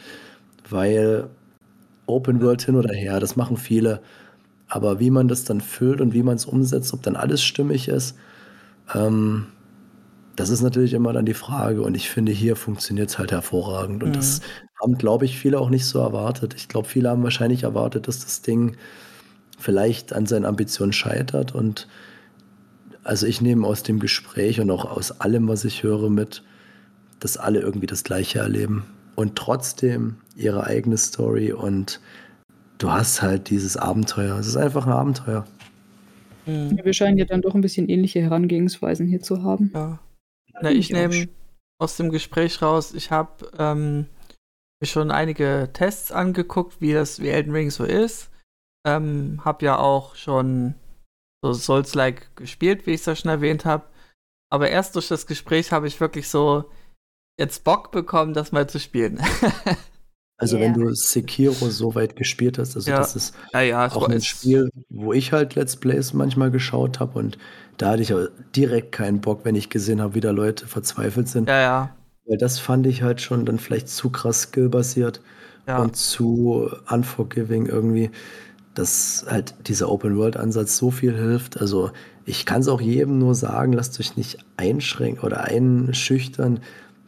Weil 0.67 1.29
Open 2.07 2.41
World 2.41 2.63
hin 2.63 2.75
oder 2.75 2.91
her, 2.91 3.19
das 3.19 3.35
machen 3.35 3.57
viele. 3.57 4.01
Aber 4.67 4.99
wie 4.99 5.11
man 5.11 5.27
das 5.27 5.43
dann 5.43 5.61
füllt 5.61 6.01
und 6.01 6.15
wie 6.15 6.23
man 6.23 6.37
es 6.37 6.47
umsetzt, 6.47 6.91
ob 6.91 7.03
dann 7.03 7.15
alles 7.15 7.43
stimmig 7.43 7.87
ist, 7.87 8.17
ähm, 8.95 9.45
das 10.35 10.49
ist 10.49 10.63
natürlich 10.63 10.95
immer 10.95 11.13
dann 11.13 11.27
die 11.27 11.35
Frage 11.35 11.83
und 11.83 11.95
ich 11.95 12.09
finde, 12.09 12.31
hier 12.31 12.55
funktioniert 12.55 13.09
es 13.09 13.19
halt 13.19 13.31
hervorragend 13.31 14.01
und 14.01 14.09
mhm. 14.09 14.13
das 14.13 14.41
haben, 14.81 14.97
glaube 14.97 15.25
ich, 15.25 15.37
viele 15.37 15.59
auch 15.59 15.69
nicht 15.69 15.85
so 15.85 15.99
erwartet. 15.99 16.55
Ich 16.55 16.67
glaube, 16.67 16.87
viele 16.87 17.09
haben 17.09 17.21
wahrscheinlich 17.21 17.61
erwartet, 17.61 18.07
dass 18.07 18.21
das 18.21 18.41
Ding 18.41 18.75
vielleicht 19.59 20.13
an 20.13 20.25
seinen 20.25 20.45
Ambitionen 20.45 20.93
scheitert 20.93 21.53
und 21.53 21.87
also 23.09 23.25
ich 23.25 23.41
nehme 23.41 23.65
aus 23.65 23.81
dem 23.81 23.99
Gespräch 23.99 24.61
und 24.61 24.69
auch 24.69 24.85
aus 24.85 25.19
allem, 25.19 25.47
was 25.47 25.65
ich 25.65 25.81
höre, 25.81 26.11
mit, 26.11 26.43
dass 27.19 27.37
alle 27.37 27.59
irgendwie 27.59 27.87
das 27.87 28.03
Gleiche 28.03 28.37
erleben 28.37 28.85
und 29.15 29.35
trotzdem 29.35 30.17
ihre 30.35 30.65
eigene 30.65 30.95
Story 30.95 31.51
und 31.51 32.01
du 32.77 32.91
hast 32.91 33.23
halt 33.23 33.49
dieses 33.49 33.77
Abenteuer. 33.77 34.37
Es 34.37 34.45
ist 34.45 34.57
einfach 34.57 34.85
ein 34.85 34.93
Abenteuer. 34.93 35.47
Mhm. 36.45 36.79
Wir 36.83 36.93
scheinen 36.93 37.17
ja 37.17 37.25
dann 37.25 37.41
doch 37.41 37.55
ein 37.55 37.61
bisschen 37.61 37.89
ähnliche 37.89 38.21
Herangehensweisen 38.21 39.07
hier 39.07 39.23
zu 39.23 39.41
haben. 39.41 39.71
Ja. 39.73 39.97
Na, 40.61 40.69
ich 40.69 40.91
nehme 40.91 41.29
aus 41.79 41.97
dem 41.97 42.11
Gespräch 42.11 42.61
raus, 42.61 42.93
ich 42.93 43.09
habe 43.09 43.49
ähm, 43.57 44.05
mir 44.79 44.87
schon 44.87 45.09
einige 45.09 45.71
Tests 45.73 46.11
angeguckt, 46.11 46.79
wie 46.79 46.93
das 46.93 47.19
wie 47.19 47.29
Elden 47.29 47.53
Ring 47.53 47.71
so 47.71 47.85
ist. 47.85 48.29
Ähm, 48.85 49.41
hab 49.43 49.63
ja 49.63 49.79
auch 49.79 50.13
schon 50.13 50.75
so 51.41 51.53
Souls-like 51.53 52.35
gespielt, 52.35 52.85
wie 52.85 52.91
ich 52.91 53.01
es 53.01 53.05
ja 53.05 53.15
schon 53.15 53.31
erwähnt 53.31 53.65
habe. 53.65 53.85
Aber 54.51 54.69
erst 54.69 54.95
durch 54.95 55.07
das 55.07 55.27
Gespräch 55.27 55.71
habe 55.71 55.87
ich 55.87 55.99
wirklich 55.99 56.27
so 56.27 56.65
jetzt 57.37 57.63
Bock 57.63 57.91
bekommen, 57.91 58.33
das 58.33 58.51
mal 58.51 58.67
zu 58.67 58.79
spielen. 58.79 59.19
Also 60.41 60.55
yeah. 60.55 60.65
wenn 60.65 60.73
du 60.73 60.93
Sekiro 60.93 61.69
so 61.69 61.95
weit 61.95 62.15
gespielt 62.15 62.57
hast, 62.57 62.77
also 62.77 62.89
ja. 62.89 62.97
das 62.97 63.13
ist 63.17 63.35
ja, 63.53 63.59
ja, 63.59 63.85
auch 63.87 64.07
ein 64.07 64.21
Spiel, 64.21 64.69
wo 64.87 65.11
ich 65.11 65.33
halt 65.33 65.55
Let's 65.55 65.75
Plays 65.75 66.13
manchmal 66.13 66.49
geschaut 66.49 67.01
habe 67.01 67.19
und 67.19 67.37
da 67.75 67.91
hatte 67.91 68.03
ich 68.03 68.13
auch 68.13 68.27
direkt 68.55 68.93
keinen 68.93 69.19
Bock, 69.19 69.43
wenn 69.43 69.55
ich 69.55 69.69
gesehen 69.69 70.01
habe, 70.01 70.15
wie 70.15 70.21
da 70.21 70.31
Leute 70.31 70.65
verzweifelt 70.65 71.27
sind. 71.27 71.49
Ja, 71.49 71.59
ja. 71.59 71.95
Weil 72.25 72.37
das 72.37 72.57
fand 72.57 72.87
ich 72.87 73.01
halt 73.01 73.19
schon 73.19 73.45
dann 73.45 73.59
vielleicht 73.59 73.89
zu 73.89 74.11
krass 74.11 74.43
skillbasiert 74.43 75.19
ja. 75.67 75.79
und 75.79 75.97
zu 75.97 76.71
unforgiving 76.89 77.65
irgendwie, 77.65 78.09
dass 78.79 79.25
halt 79.29 79.53
dieser 79.67 79.89
Open-World-Ansatz 79.89 80.77
so 80.77 80.91
viel 80.91 81.15
hilft. 81.15 81.59
Also 81.59 81.91
ich 82.25 82.45
kann 82.45 82.61
es 82.61 82.67
auch 82.67 82.81
jedem 82.81 83.19
nur 83.19 83.35
sagen, 83.35 83.73
lasst 83.73 83.99
euch 83.99 84.17
nicht 84.17 84.39
einschränken 84.57 85.23
oder 85.23 85.43
einschüchtern 85.43 86.61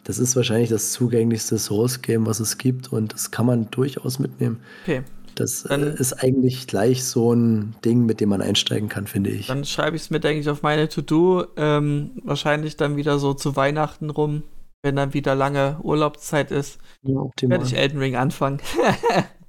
das 0.04 0.20
ist 0.20 0.36
wahrscheinlich 0.36 0.70
das 0.70 0.92
zugänglichste 0.92 1.58
Source-Game, 1.58 2.26
was 2.26 2.40
es 2.40 2.58
gibt 2.58 2.92
und 2.92 3.14
das 3.14 3.32
kann 3.32 3.46
man 3.46 3.70
durchaus 3.72 4.20
mitnehmen. 4.20 4.60
Okay. 4.84 5.04
Das 5.36 5.64
dann, 5.64 5.84
ist 5.84 6.14
eigentlich 6.22 6.68
gleich 6.68 7.06
so 7.06 7.34
ein 7.34 7.76
Ding, 7.86 8.06
mit 8.06 8.20
dem 8.20 8.30
man 8.30 8.42
einsteigen 8.42 8.90
kann, 8.90 9.08
finde 9.08 9.30
ich. 9.30 9.48
Dann 9.48 9.64
schreibe 9.64 9.96
ich 9.96 10.04
es 10.04 10.10
mir, 10.10 10.20
denke 10.20 10.42
ich, 10.42 10.50
auf 10.50 10.62
meine 10.62 10.90
To-Do. 10.90 11.46
Ähm, 11.56 12.12
wahrscheinlich 12.24 12.76
dann 12.76 12.98
wieder 12.98 13.18
so 13.18 13.34
zu 13.34 13.56
Weihnachten 13.56 14.10
rum, 14.10 14.44
wenn 14.84 14.98
dann 14.98 15.14
wieder 15.14 15.34
lange 15.34 15.80
Urlaubszeit 15.84 16.52
ist. 16.52 16.80
Ja, 17.04 17.18
optimal. 17.18 17.60
Werde 17.60 17.66
ich 17.66 17.78
Elden 17.78 18.00
Ring 18.00 18.18
anfangen. 18.18 18.60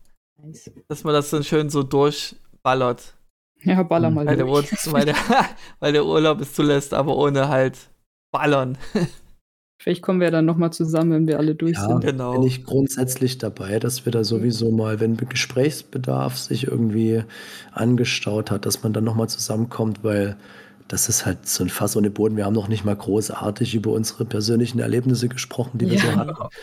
Dass 0.89 1.05
man 1.05 1.14
das 1.14 1.31
dann 1.31 1.44
schön 1.44 1.70
so 1.70 1.82
durchballert. 1.82 3.14
Ja, 3.62 3.82
baller 3.82 4.10
mal 4.10 4.27
weil 4.27 4.36
durch. 4.36 4.70
Der 4.70 4.93
weil, 4.93 5.05
der, 5.05 5.14
weil 5.81 5.93
der 5.93 6.05
Urlaub 6.05 6.40
es 6.40 6.55
zulässt, 6.55 6.94
aber 6.94 7.16
ohne 7.16 7.48
halt 7.48 7.78
ballern. 8.32 8.78
Vielleicht 9.82 10.02
kommen 10.02 10.20
wir 10.20 10.31
dann 10.31 10.44
nochmal 10.44 10.73
zusammen, 10.73 11.10
wenn 11.10 11.27
wir 11.27 11.39
alle 11.39 11.56
durch 11.56 11.77
ja, 11.77 11.89
sind. 11.89 12.02
Genau. 12.02 12.35
Bin 12.35 12.44
ich 12.44 12.64
grundsätzlich 12.64 13.39
dabei, 13.39 13.81
dass 13.81 14.05
wir 14.05 14.12
da 14.12 14.23
sowieso 14.23 14.70
mal, 14.70 15.01
wenn 15.01 15.16
Gesprächsbedarf 15.16 16.39
sich 16.39 16.69
irgendwie 16.69 17.24
angestaut 17.73 18.52
hat, 18.52 18.64
dass 18.64 18.85
man 18.85 18.93
dann 18.93 19.02
nochmal 19.02 19.28
zusammenkommt, 19.28 20.05
weil 20.05 20.36
das 20.86 21.09
ist 21.09 21.27
halt 21.27 21.48
so 21.48 21.64
ein 21.64 21.69
Fass 21.69 21.97
ohne 21.97 22.10
Boden. 22.10 22.36
Wir 22.36 22.44
haben 22.44 22.55
noch 22.55 22.69
nicht 22.69 22.85
mal 22.85 22.94
großartig 22.94 23.74
über 23.74 23.90
unsere 23.90 24.24
persönlichen 24.24 24.78
Erlebnisse 24.78 25.28
gesprochen, 25.28 25.78
die 25.78 25.90
wir 25.90 25.98
ja. 25.98 26.12
so 26.12 26.16
hatten. 26.16 26.55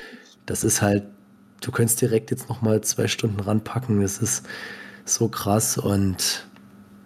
Das 0.46 0.64
ist 0.64 0.82
halt, 0.82 1.04
du 1.61 1.72
könntest 1.72 2.02
direkt 2.02 2.31
jetzt 2.31 2.49
nochmal 2.49 2.81
zwei 2.81 3.07
Stunden 3.07 3.40
ranpacken. 3.40 4.02
Das 4.02 4.19
ist 4.19 4.48
so 5.06 5.27
krass 5.27 5.77
und 5.77 6.48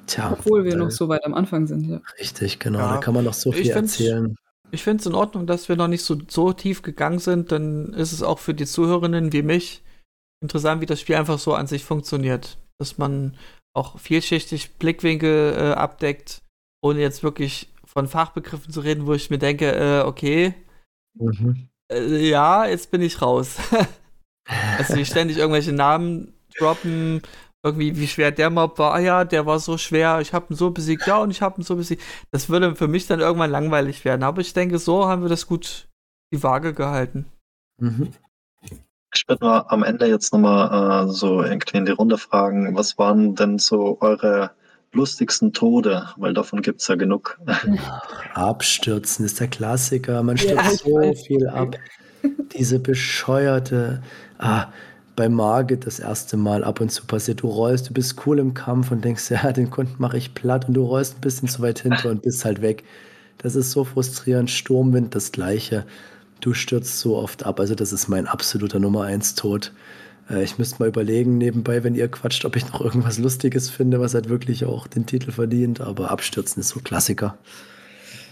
tja. 0.07 0.31
Obwohl 0.37 0.65
wir 0.65 0.75
noch 0.75 0.91
so 0.91 1.07
weit 1.09 1.25
am 1.25 1.33
Anfang 1.33 1.67
sind, 1.67 1.85
ja. 1.85 2.01
Richtig, 2.19 2.59
genau. 2.59 2.79
Ja. 2.79 2.93
Da 2.95 2.97
kann 2.97 3.13
man 3.13 3.25
noch 3.25 3.33
so 3.33 3.51
viel 3.51 3.69
erzählen 3.69 4.35
ich 4.73 4.83
finde 4.83 5.01
es 5.01 5.05
in 5.05 5.13
Ordnung, 5.13 5.45
dass 5.45 5.69
wir 5.69 5.75
noch 5.75 5.87
nicht 5.87 6.03
so, 6.03 6.17
so 6.27 6.51
tief 6.51 6.81
gegangen 6.81 7.19
sind. 7.19 7.51
Dann 7.51 7.93
ist 7.93 8.11
es 8.11 8.23
auch 8.23 8.39
für 8.39 8.55
die 8.55 8.65
Zuhörerinnen 8.65 9.31
wie 9.31 9.43
mich 9.43 9.83
interessant, 10.41 10.81
wie 10.81 10.87
das 10.87 10.99
Spiel 10.99 11.15
einfach 11.15 11.37
so 11.37 11.53
an 11.53 11.67
sich 11.67 11.83
funktioniert. 11.85 12.57
Dass 12.79 12.97
man 12.97 13.37
auch 13.75 13.99
vielschichtig 13.99 14.73
Blickwinkel 14.79 15.53
äh, 15.55 15.71
abdeckt, 15.73 16.41
ohne 16.81 17.01
jetzt 17.01 17.21
wirklich 17.21 17.71
von 17.85 18.07
Fachbegriffen 18.07 18.73
zu 18.73 18.79
reden, 18.79 19.05
wo 19.05 19.13
ich 19.13 19.29
mir 19.29 19.37
denke, 19.37 19.71
äh, 19.71 20.01
okay, 20.07 20.55
mhm. 21.13 21.69
äh, 21.91 22.27
ja, 22.27 22.65
jetzt 22.65 22.89
bin 22.89 23.01
ich 23.01 23.21
raus. 23.21 23.57
also 24.77 24.95
die 24.95 25.05
ständig 25.05 25.37
irgendwelche 25.37 25.73
Namen 25.73 26.33
droppen, 26.57 27.21
irgendwie, 27.63 27.97
wie 27.97 28.07
schwer 28.07 28.31
der 28.31 28.49
Mob 28.49 28.77
war. 28.77 28.93
Ah 28.93 28.99
ja, 28.99 29.23
der 29.23 29.45
war 29.45 29.59
so 29.59 29.77
schwer, 29.77 30.19
ich 30.19 30.33
habe 30.33 30.53
ihn 30.53 30.57
so 30.57 30.71
besiegt, 30.71 31.07
ja, 31.07 31.17
und 31.17 31.31
ich 31.31 31.41
habe 31.41 31.61
ihn 31.61 31.63
so 31.63 31.75
besiegt. 31.75 32.03
Das 32.31 32.49
würde 32.49 32.75
für 32.75 32.87
mich 32.87 33.07
dann 33.07 33.21
irgendwann 33.21 33.51
langweilig 33.51 34.03
werden. 34.03 34.23
Aber 34.23 34.41
ich 34.41 34.53
denke, 34.53 34.79
so 34.79 35.07
haben 35.07 35.21
wir 35.21 35.29
das 35.29 35.47
gut 35.47 35.87
die 36.33 36.43
Waage 36.43 36.73
gehalten. 36.73 37.25
Mhm. 37.79 38.13
Ich 39.15 39.27
würde 39.27 39.45
mal 39.45 39.65
am 39.67 39.83
Ende 39.83 40.07
jetzt 40.07 40.33
nochmal 40.33 41.07
äh, 41.07 41.11
so 41.11 41.43
irgendwie 41.43 41.77
in 41.77 41.85
die 41.85 41.91
Runde 41.91 42.17
fragen, 42.17 42.75
was 42.75 42.97
waren 42.97 43.35
denn 43.35 43.59
so 43.59 43.99
eure 44.01 44.51
lustigsten 44.91 45.53
Tode? 45.53 46.09
Weil 46.17 46.33
davon 46.33 46.61
gibt 46.61 46.81
es 46.81 46.87
ja 46.87 46.95
genug. 46.95 47.39
Abstürzen 48.33 49.25
ist 49.25 49.39
der 49.39 49.47
Klassiker. 49.47 50.23
Man 50.23 50.37
stürzt 50.37 50.85
ja, 50.85 51.13
so 51.13 51.13
viel 51.13 51.47
ab. 51.47 51.75
Diese 52.55 52.79
bescheuerte. 52.79 54.01
Ah, 54.37 54.67
bei 55.15 55.29
Margit 55.29 55.85
das 55.85 55.99
erste 55.99 56.37
Mal 56.37 56.63
ab 56.63 56.81
und 56.81 56.89
zu 56.89 57.05
passiert. 57.05 57.41
Du 57.41 57.47
rollst, 57.47 57.89
du 57.89 57.93
bist 57.93 58.25
cool 58.25 58.39
im 58.39 58.53
Kampf 58.53 58.91
und 58.91 59.03
denkst, 59.05 59.29
ja, 59.31 59.51
den 59.51 59.69
Kunden 59.69 59.95
mache 59.99 60.17
ich 60.17 60.33
platt 60.33 60.67
und 60.67 60.73
du 60.73 60.83
rollst 60.83 61.17
ein 61.17 61.21
bisschen 61.21 61.47
zu 61.47 61.61
weit 61.61 61.79
hinter 61.79 62.09
und 62.09 62.21
bist 62.23 62.45
halt 62.45 62.61
weg. 62.61 62.83
Das 63.37 63.55
ist 63.55 63.71
so 63.71 63.83
frustrierend. 63.83 64.49
Sturmwind, 64.49 65.15
das 65.15 65.31
Gleiche. 65.31 65.85
Du 66.39 66.53
stürzt 66.53 66.99
so 66.99 67.17
oft 67.17 67.45
ab. 67.45 67.59
Also, 67.59 67.75
das 67.75 67.93
ist 67.93 68.07
mein 68.07 68.27
absoluter 68.27 68.79
Nummer 68.79 69.03
eins 69.03 69.35
Tod. 69.35 69.71
Äh, 70.29 70.43
ich 70.43 70.57
müsste 70.57 70.79
mal 70.79 70.89
überlegen, 70.89 71.37
nebenbei, 71.37 71.83
wenn 71.83 71.95
ihr 71.95 72.07
quatscht, 72.07 72.45
ob 72.45 72.55
ich 72.55 72.71
noch 72.71 72.81
irgendwas 72.81 73.19
Lustiges 73.19 73.69
finde, 73.69 73.99
was 73.99 74.13
halt 74.13 74.29
wirklich 74.29 74.65
auch 74.65 74.87
den 74.87 75.05
Titel 75.05 75.31
verdient. 75.31 75.81
Aber 75.81 76.11
Abstürzen 76.11 76.59
ist 76.61 76.69
so 76.69 76.79
Klassiker. 76.79 77.37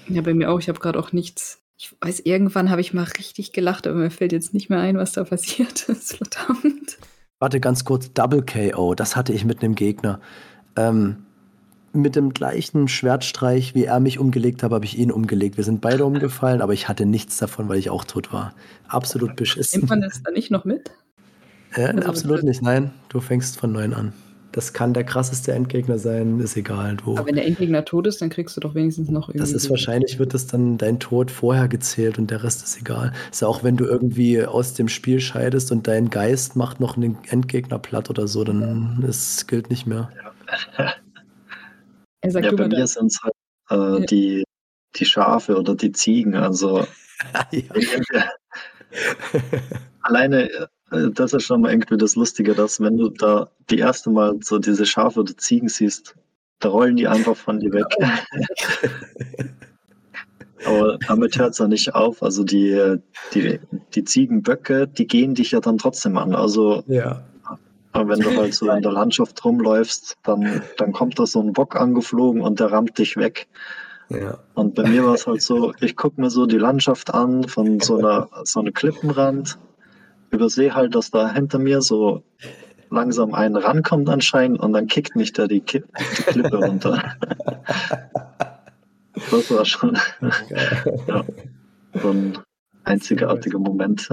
Ja, 0.07 0.21
bei 0.21 0.33
mir 0.33 0.49
auch. 0.51 0.59
Ich 0.59 0.69
habe 0.69 0.79
gerade 0.79 0.99
auch 0.99 1.11
nichts 1.11 1.60
ich 1.81 1.95
weiß, 1.99 2.19
irgendwann 2.25 2.69
habe 2.69 2.79
ich 2.79 2.93
mal 2.93 3.07
richtig 3.17 3.53
gelacht, 3.53 3.87
aber 3.87 3.97
mir 3.97 4.11
fällt 4.11 4.33
jetzt 4.33 4.53
nicht 4.53 4.69
mehr 4.69 4.79
ein, 4.79 4.97
was 4.97 5.13
da 5.13 5.23
passiert 5.23 5.83
ist. 5.89 6.15
Verdammt. 6.15 6.99
Warte 7.39 7.59
ganz 7.59 7.85
kurz, 7.85 8.13
Double 8.13 8.45
KO, 8.45 8.93
das 8.93 9.15
hatte 9.15 9.33
ich 9.33 9.45
mit 9.45 9.63
einem 9.63 9.73
Gegner. 9.73 10.21
Ähm, 10.75 11.25
mit 11.91 12.15
dem 12.15 12.33
gleichen 12.33 12.87
Schwertstreich, 12.87 13.73
wie 13.73 13.85
er 13.85 13.99
mich 13.99 14.19
umgelegt 14.19 14.61
hat, 14.61 14.71
habe 14.71 14.85
ich 14.85 14.95
ihn 14.95 15.11
umgelegt. 15.11 15.57
Wir 15.57 15.63
sind 15.63 15.81
beide 15.81 16.05
umgefallen, 16.05 16.61
aber 16.61 16.73
ich 16.73 16.87
hatte 16.87 17.07
nichts 17.07 17.37
davon, 17.37 17.67
weil 17.67 17.79
ich 17.79 17.89
auch 17.89 18.05
tot 18.05 18.31
war. 18.31 18.53
Absolut 18.87 19.35
beschissen. 19.35 19.79
Nimmt 19.79 19.89
man 19.89 20.01
das 20.01 20.21
da 20.21 20.29
nicht 20.29 20.51
noch 20.51 20.65
mit? 20.65 20.91
Äh, 21.73 21.87
also 21.87 22.07
absolut 22.07 22.43
nicht, 22.43 22.61
nein. 22.61 22.91
Du 23.09 23.19
fängst 23.19 23.57
von 23.57 23.71
neuem 23.71 23.95
an. 23.95 24.13
Das 24.51 24.73
kann 24.73 24.93
der 24.93 25.05
krasseste 25.05 25.53
Endgegner 25.53 25.97
sein, 25.97 26.39
ist 26.39 26.57
egal. 26.57 26.97
Wo. 27.03 27.17
Aber 27.17 27.25
wenn 27.27 27.35
der 27.35 27.45
Endgegner 27.45 27.85
tot 27.85 28.07
ist, 28.07 28.21
dann 28.21 28.29
kriegst 28.29 28.57
du 28.57 28.61
doch 28.61 28.75
wenigstens 28.75 29.09
noch 29.09 29.29
irgendwie. 29.29 29.39
Das 29.39 29.53
ist 29.53 29.69
wahrscheinlich, 29.69 30.19
wird 30.19 30.33
das 30.33 30.47
dann 30.47 30.77
dein 30.77 30.99
Tod 30.99 31.31
vorher 31.31 31.69
gezählt 31.69 32.19
und 32.19 32.29
der 32.31 32.43
Rest 32.43 32.61
ist 32.63 32.77
egal. 32.77 33.13
ist 33.31 33.41
ja 33.41 33.47
auch, 33.47 33.63
wenn 33.63 33.77
du 33.77 33.85
irgendwie 33.85 34.43
aus 34.43 34.73
dem 34.73 34.89
Spiel 34.89 35.21
scheidest 35.21 35.71
und 35.71 35.87
dein 35.87 36.09
Geist 36.09 36.57
macht 36.57 36.81
noch 36.81 36.97
einen 36.97 37.17
Endgegner 37.29 37.79
platt 37.79 38.09
oder 38.09 38.27
so, 38.27 38.43
dann 38.43 39.05
es 39.07 39.47
gilt 39.47 39.69
nicht 39.69 39.87
mehr. 39.87 40.11
Ja, 40.77 40.93
ja 42.41 42.51
bei 42.51 42.67
mir 42.67 42.87
sind 42.87 43.07
es 43.07 43.21
halt 43.23 43.33
äh, 43.69 43.99
ja. 43.99 44.05
die, 44.05 44.43
die 44.97 45.05
Schafe 45.05 45.57
oder 45.57 45.75
die 45.75 45.93
Ziegen. 45.93 46.35
Also 46.35 46.85
alleine 50.01 50.67
das 50.91 51.33
ist 51.33 51.43
schon 51.43 51.61
mal 51.61 51.71
irgendwie 51.71 51.97
das 51.97 52.15
Lustige, 52.15 52.53
dass 52.53 52.81
wenn 52.81 52.97
du 52.97 53.09
da 53.09 53.49
die 53.69 53.79
erste 53.79 54.09
Mal 54.09 54.37
so 54.41 54.59
diese 54.59 54.85
Schafe 54.85 55.21
oder 55.21 55.35
Ziegen 55.37 55.69
siehst, 55.69 56.15
da 56.59 56.69
rollen 56.69 56.97
die 56.97 57.07
einfach 57.07 57.35
von 57.35 57.59
dir 57.59 57.71
weg. 57.71 57.85
Aber 60.65 60.99
damit 61.07 61.39
hört 61.39 61.53
es 61.53 61.57
ja 61.57 61.67
nicht 61.67 61.95
auf. 61.95 62.21
Also 62.21 62.43
die, 62.43 62.97
die, 63.33 63.59
die 63.95 64.03
Ziegenböcke, 64.03 64.87
die 64.87 65.07
gehen 65.07 65.33
dich 65.33 65.51
ja 65.51 65.59
dann 65.59 65.79
trotzdem 65.79 66.17
an. 66.17 66.35
Also 66.35 66.83
ja. 66.85 67.23
wenn 67.93 68.19
du 68.19 68.37
halt 68.37 68.53
so 68.53 68.69
in 68.69 68.83
der 68.83 68.91
Landschaft 68.91 69.43
rumläufst, 69.43 70.17
dann, 70.23 70.61
dann 70.77 70.91
kommt 70.91 71.17
da 71.17 71.25
so 71.25 71.41
ein 71.41 71.53
Bock 71.53 71.75
angeflogen 71.75 72.41
und 72.41 72.59
der 72.59 72.71
rammt 72.71 72.99
dich 72.99 73.17
weg. 73.17 73.47
Ja. 74.09 74.37
Und 74.53 74.75
bei 74.75 74.87
mir 74.87 75.05
war 75.05 75.15
es 75.15 75.25
halt 75.25 75.41
so, 75.41 75.73
ich 75.79 75.95
gucke 75.95 76.19
mir 76.19 76.29
so 76.29 76.45
die 76.45 76.57
Landschaft 76.57 77.11
an 77.13 77.47
von 77.47 77.79
so 77.79 77.97
einer, 77.97 78.29
so 78.43 78.59
einer 78.59 78.71
Klippenrand 78.71 79.57
übersehe 80.31 80.73
halt, 80.73 80.95
dass 80.95 81.11
da 81.11 81.31
hinter 81.31 81.59
mir 81.59 81.81
so 81.81 82.23
langsam 82.89 83.33
ein 83.33 83.55
rankommt 83.55 84.09
anscheinend 84.09 84.59
und 84.59 84.73
dann 84.73 84.87
kickt 84.87 85.15
mich 85.15 85.33
da 85.33 85.47
die, 85.47 85.61
Ki 85.61 85.83
die 85.99 86.23
Klippe 86.23 86.57
runter. 86.57 87.15
das 89.13 89.51
war 89.51 89.65
schon. 89.65 89.97
ja. 91.07 91.23
so 92.01 92.09
ein 92.09 92.37
einzigartiger 92.83 93.59
Moment. 93.59 94.09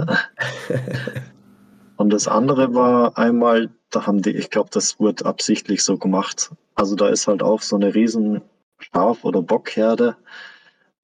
Und 1.96 2.12
das 2.12 2.28
andere 2.28 2.74
war 2.74 3.18
einmal, 3.18 3.70
da 3.90 4.06
haben 4.06 4.22
die, 4.22 4.30
ich 4.30 4.50
glaube, 4.50 4.70
das 4.72 5.00
wurde 5.00 5.26
absichtlich 5.26 5.82
so 5.82 5.98
gemacht. 5.98 6.52
Also 6.74 6.94
da 6.94 7.08
ist 7.08 7.26
halt 7.26 7.42
auch 7.42 7.62
so 7.62 7.74
eine 7.74 7.94
riesen 7.94 8.42
Schaf- 8.78 9.24
oder 9.24 9.42
Bockherde. 9.42 10.16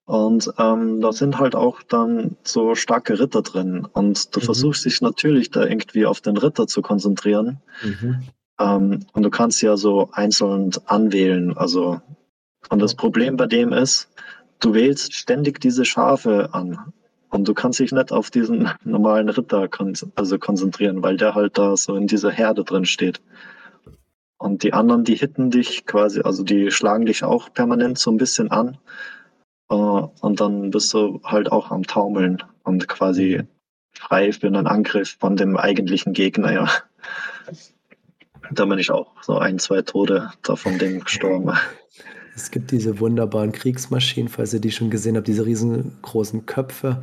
Und 0.06 0.52
ähm, 0.58 1.00
da 1.00 1.12
sind 1.12 1.38
halt 1.38 1.54
auch 1.54 1.82
dann 1.82 2.36
so 2.42 2.74
starke 2.74 3.18
Ritter 3.18 3.42
drin. 3.42 3.86
Und 3.90 4.34
du 4.34 4.40
mhm. 4.40 4.44
versuchst 4.44 4.84
dich 4.84 5.00
natürlich 5.00 5.50
da 5.50 5.64
irgendwie 5.64 6.04
auf 6.04 6.20
den 6.20 6.36
Ritter 6.36 6.66
zu 6.66 6.82
konzentrieren. 6.82 7.60
Mhm. 7.82 8.22
Ähm, 8.60 9.00
und 9.12 9.22
du 9.22 9.30
kannst 9.30 9.62
ja 9.62 9.76
so 9.76 10.10
einzeln 10.12 10.70
anwählen. 10.86 11.56
Also, 11.56 12.00
und 12.68 12.82
das 12.82 12.94
Problem 12.94 13.36
bei 13.36 13.46
dem 13.46 13.72
ist, 13.72 14.10
du 14.60 14.74
wählst 14.74 15.14
ständig 15.14 15.60
diese 15.60 15.84
Schafe 15.84 16.50
an. 16.52 16.92
Und 17.30 17.48
du 17.48 17.54
kannst 17.54 17.80
dich 17.80 17.90
nicht 17.90 18.12
auf 18.12 18.30
diesen 18.30 18.68
normalen 18.84 19.28
Ritter 19.30 19.68
kon 19.68 19.94
also 20.16 20.38
konzentrieren, 20.38 21.02
weil 21.02 21.16
der 21.16 21.34
halt 21.34 21.56
da 21.56 21.76
so 21.76 21.96
in 21.96 22.06
dieser 22.06 22.30
Herde 22.30 22.62
drin 22.62 22.84
steht. 22.84 23.22
Und 24.36 24.62
die 24.62 24.74
anderen, 24.74 25.04
die 25.04 25.14
hitten 25.14 25.50
dich 25.50 25.86
quasi, 25.86 26.20
also 26.20 26.42
die 26.42 26.70
schlagen 26.70 27.06
dich 27.06 27.24
auch 27.24 27.52
permanent 27.52 27.98
so 27.98 28.10
ein 28.10 28.18
bisschen 28.18 28.50
an. 28.50 28.76
Uh, 29.70 30.08
und 30.20 30.40
dann 30.40 30.70
bist 30.70 30.92
du 30.92 31.20
halt 31.24 31.50
auch 31.50 31.70
am 31.70 31.84
Taumeln 31.84 32.42
und 32.64 32.86
quasi 32.86 33.42
frei 33.92 34.32
für 34.32 34.46
einen 34.46 34.66
Angriff 34.66 35.16
von 35.18 35.36
dem 35.36 35.56
eigentlichen 35.56 36.12
Gegner, 36.12 36.52
ja. 36.52 36.68
Da 38.52 38.66
bin 38.66 38.78
ich 38.78 38.90
auch 38.90 39.10
so 39.22 39.38
ein, 39.38 39.58
zwei 39.58 39.80
Tode 39.82 40.30
da 40.42 40.56
von 40.56 40.78
dem 40.78 41.00
gestorben. 41.00 41.52
Es 42.36 42.50
gibt 42.50 42.72
diese 42.72 43.00
wunderbaren 43.00 43.52
Kriegsmaschinen, 43.52 44.28
falls 44.28 44.52
ihr 44.52 44.60
die 44.60 44.72
schon 44.72 44.90
gesehen 44.90 45.16
habt, 45.16 45.28
diese 45.28 45.46
riesengroßen 45.46 46.46
Köpfe, 46.46 47.02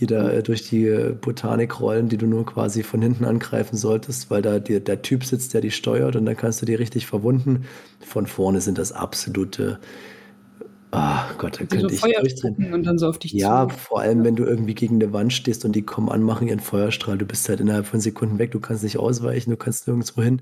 die 0.00 0.06
da 0.06 0.30
äh, 0.30 0.42
durch 0.42 0.68
die 0.68 0.86
äh, 0.86 1.12
Botanik 1.12 1.80
rollen, 1.80 2.08
die 2.08 2.16
du 2.16 2.26
nur 2.26 2.46
quasi 2.46 2.82
von 2.82 3.02
hinten 3.02 3.24
angreifen 3.24 3.76
solltest, 3.76 4.30
weil 4.30 4.42
da 4.42 4.58
die, 4.58 4.80
der 4.80 5.02
Typ 5.02 5.24
sitzt, 5.24 5.54
der 5.54 5.60
die 5.60 5.70
steuert 5.70 6.16
und 6.16 6.24
dann 6.24 6.36
kannst 6.36 6.62
du 6.62 6.66
die 6.66 6.74
richtig 6.74 7.06
verwunden. 7.06 7.66
Von 8.00 8.26
vorne 8.26 8.60
sind 8.60 8.78
das 8.78 8.90
absolute 8.92 9.78
Ah, 10.94 11.30
Gott, 11.38 11.60
da 11.60 11.64
könnte 11.64 11.94
so 11.94 12.06
ich 12.06 12.16
durchdrehen. 12.16 12.72
Und 12.72 12.84
dann 12.84 12.98
so 12.98 13.08
auf 13.08 13.18
dich 13.18 13.32
ja, 13.32 13.68
zu. 13.68 13.76
vor 13.76 14.00
allem, 14.00 14.24
wenn 14.24 14.36
du 14.36 14.44
irgendwie 14.44 14.74
gegen 14.74 14.96
eine 14.96 15.12
Wand 15.12 15.32
stehst 15.32 15.64
und 15.64 15.72
die 15.72 15.82
kommen 15.82 16.08
an, 16.08 16.22
machen 16.22 16.48
ihren 16.48 16.60
Feuerstrahl. 16.60 17.18
Du 17.18 17.26
bist 17.26 17.48
halt 17.48 17.60
innerhalb 17.60 17.86
von 17.86 18.00
Sekunden 18.00 18.38
weg, 18.38 18.52
du 18.52 18.60
kannst 18.60 18.84
nicht 18.84 18.98
ausweichen, 18.98 19.50
du 19.50 19.56
kannst 19.56 19.86
nirgendwo 19.86 20.22
hin. 20.22 20.40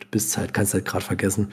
Du 0.00 0.06
bist 0.10 0.36
halt, 0.36 0.52
kannst 0.54 0.74
halt 0.74 0.84
gerade 0.84 1.04
vergessen. 1.04 1.48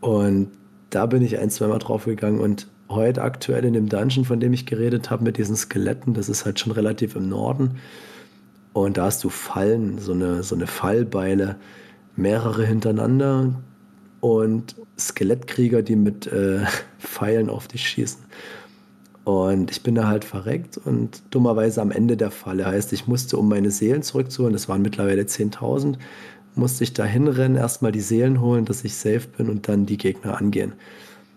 Und 0.00 0.50
da 0.90 1.06
bin 1.06 1.22
ich 1.22 1.38
ein, 1.38 1.50
zweimal 1.50 1.78
drauf 1.78 2.04
gegangen 2.04 2.40
und 2.40 2.68
heute 2.88 3.22
aktuell 3.22 3.64
in 3.64 3.72
dem 3.72 3.88
Dungeon, 3.88 4.24
von 4.24 4.40
dem 4.40 4.52
ich 4.52 4.66
geredet 4.66 5.10
habe, 5.10 5.24
mit 5.24 5.38
diesen 5.38 5.56
Skeletten, 5.56 6.14
das 6.14 6.28
ist 6.28 6.44
halt 6.44 6.60
schon 6.60 6.72
relativ 6.72 7.16
im 7.16 7.28
Norden. 7.28 7.78
Und 8.72 8.96
da 8.96 9.04
hast 9.04 9.22
du 9.24 9.28
Fallen, 9.28 9.98
so 9.98 10.12
eine, 10.12 10.42
so 10.42 10.54
eine 10.54 10.66
Fallbeile, 10.66 11.56
mehrere 12.16 12.64
hintereinander 12.64 13.54
und 14.20 14.76
Skelettkrieger, 15.08 15.82
die 15.82 15.96
mit 15.96 16.26
äh, 16.26 16.60
Pfeilen 16.98 17.50
auf 17.50 17.68
dich 17.68 17.88
schießen. 17.88 18.22
Und 19.24 19.70
ich 19.70 19.82
bin 19.82 19.94
da 19.94 20.08
halt 20.08 20.24
verreckt 20.24 20.78
und 20.78 21.22
dummerweise 21.30 21.80
am 21.80 21.92
Ende 21.92 22.16
der 22.16 22.32
Falle 22.32 22.66
heißt, 22.66 22.92
ich 22.92 23.06
musste, 23.06 23.36
um 23.36 23.48
meine 23.48 23.70
Seelen 23.70 24.02
zurückzuholen, 24.02 24.52
das 24.52 24.68
waren 24.68 24.82
mittlerweile 24.82 25.22
10.000, 25.22 25.96
musste 26.56 26.82
ich 26.82 26.92
da 26.92 27.04
hinrennen, 27.04 27.56
erstmal 27.56 27.92
die 27.92 28.00
Seelen 28.00 28.40
holen, 28.40 28.64
dass 28.64 28.82
ich 28.84 28.96
safe 28.96 29.28
bin 29.36 29.48
und 29.48 29.68
dann 29.68 29.86
die 29.86 29.96
Gegner 29.96 30.38
angehen. 30.38 30.72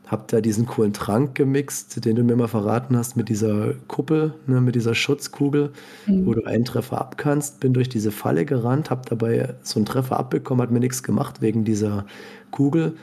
Hab 0.08 0.28
da 0.28 0.40
diesen 0.40 0.68
coolen 0.68 0.94
Trank 0.94 1.34
gemixt, 1.34 2.06
den 2.06 2.16
du 2.16 2.24
mir 2.24 2.36
mal 2.36 2.48
verraten 2.48 2.96
hast, 2.96 3.18
mit 3.18 3.30
dieser 3.30 3.74
Kuppel, 3.88 4.34
ne, 4.46 4.62
mit 4.62 4.76
dieser 4.76 4.94
Schutzkugel, 4.94 5.72
mhm. 6.06 6.26
wo 6.28 6.34
du 6.34 6.46
einen 6.46 6.66
Treffer 6.66 7.02
ab 7.02 7.18
kannst. 7.18 7.60
Bin 7.60 7.74
durch 7.74 7.90
diese 7.90 8.12
Falle 8.12 8.46
gerannt, 8.46 8.92
hab 8.92 9.08
dabei 9.08 9.56
so 9.64 9.80
einen 9.80 9.88
Treffer 9.88 10.20
abbekommen, 10.20 10.62
hat 10.62 10.70
mir 10.70 10.80
nichts 10.80 11.02
gemacht 11.02 11.42
wegen 11.42 11.66
dieser 11.66 12.06
Kugel. 12.52 12.94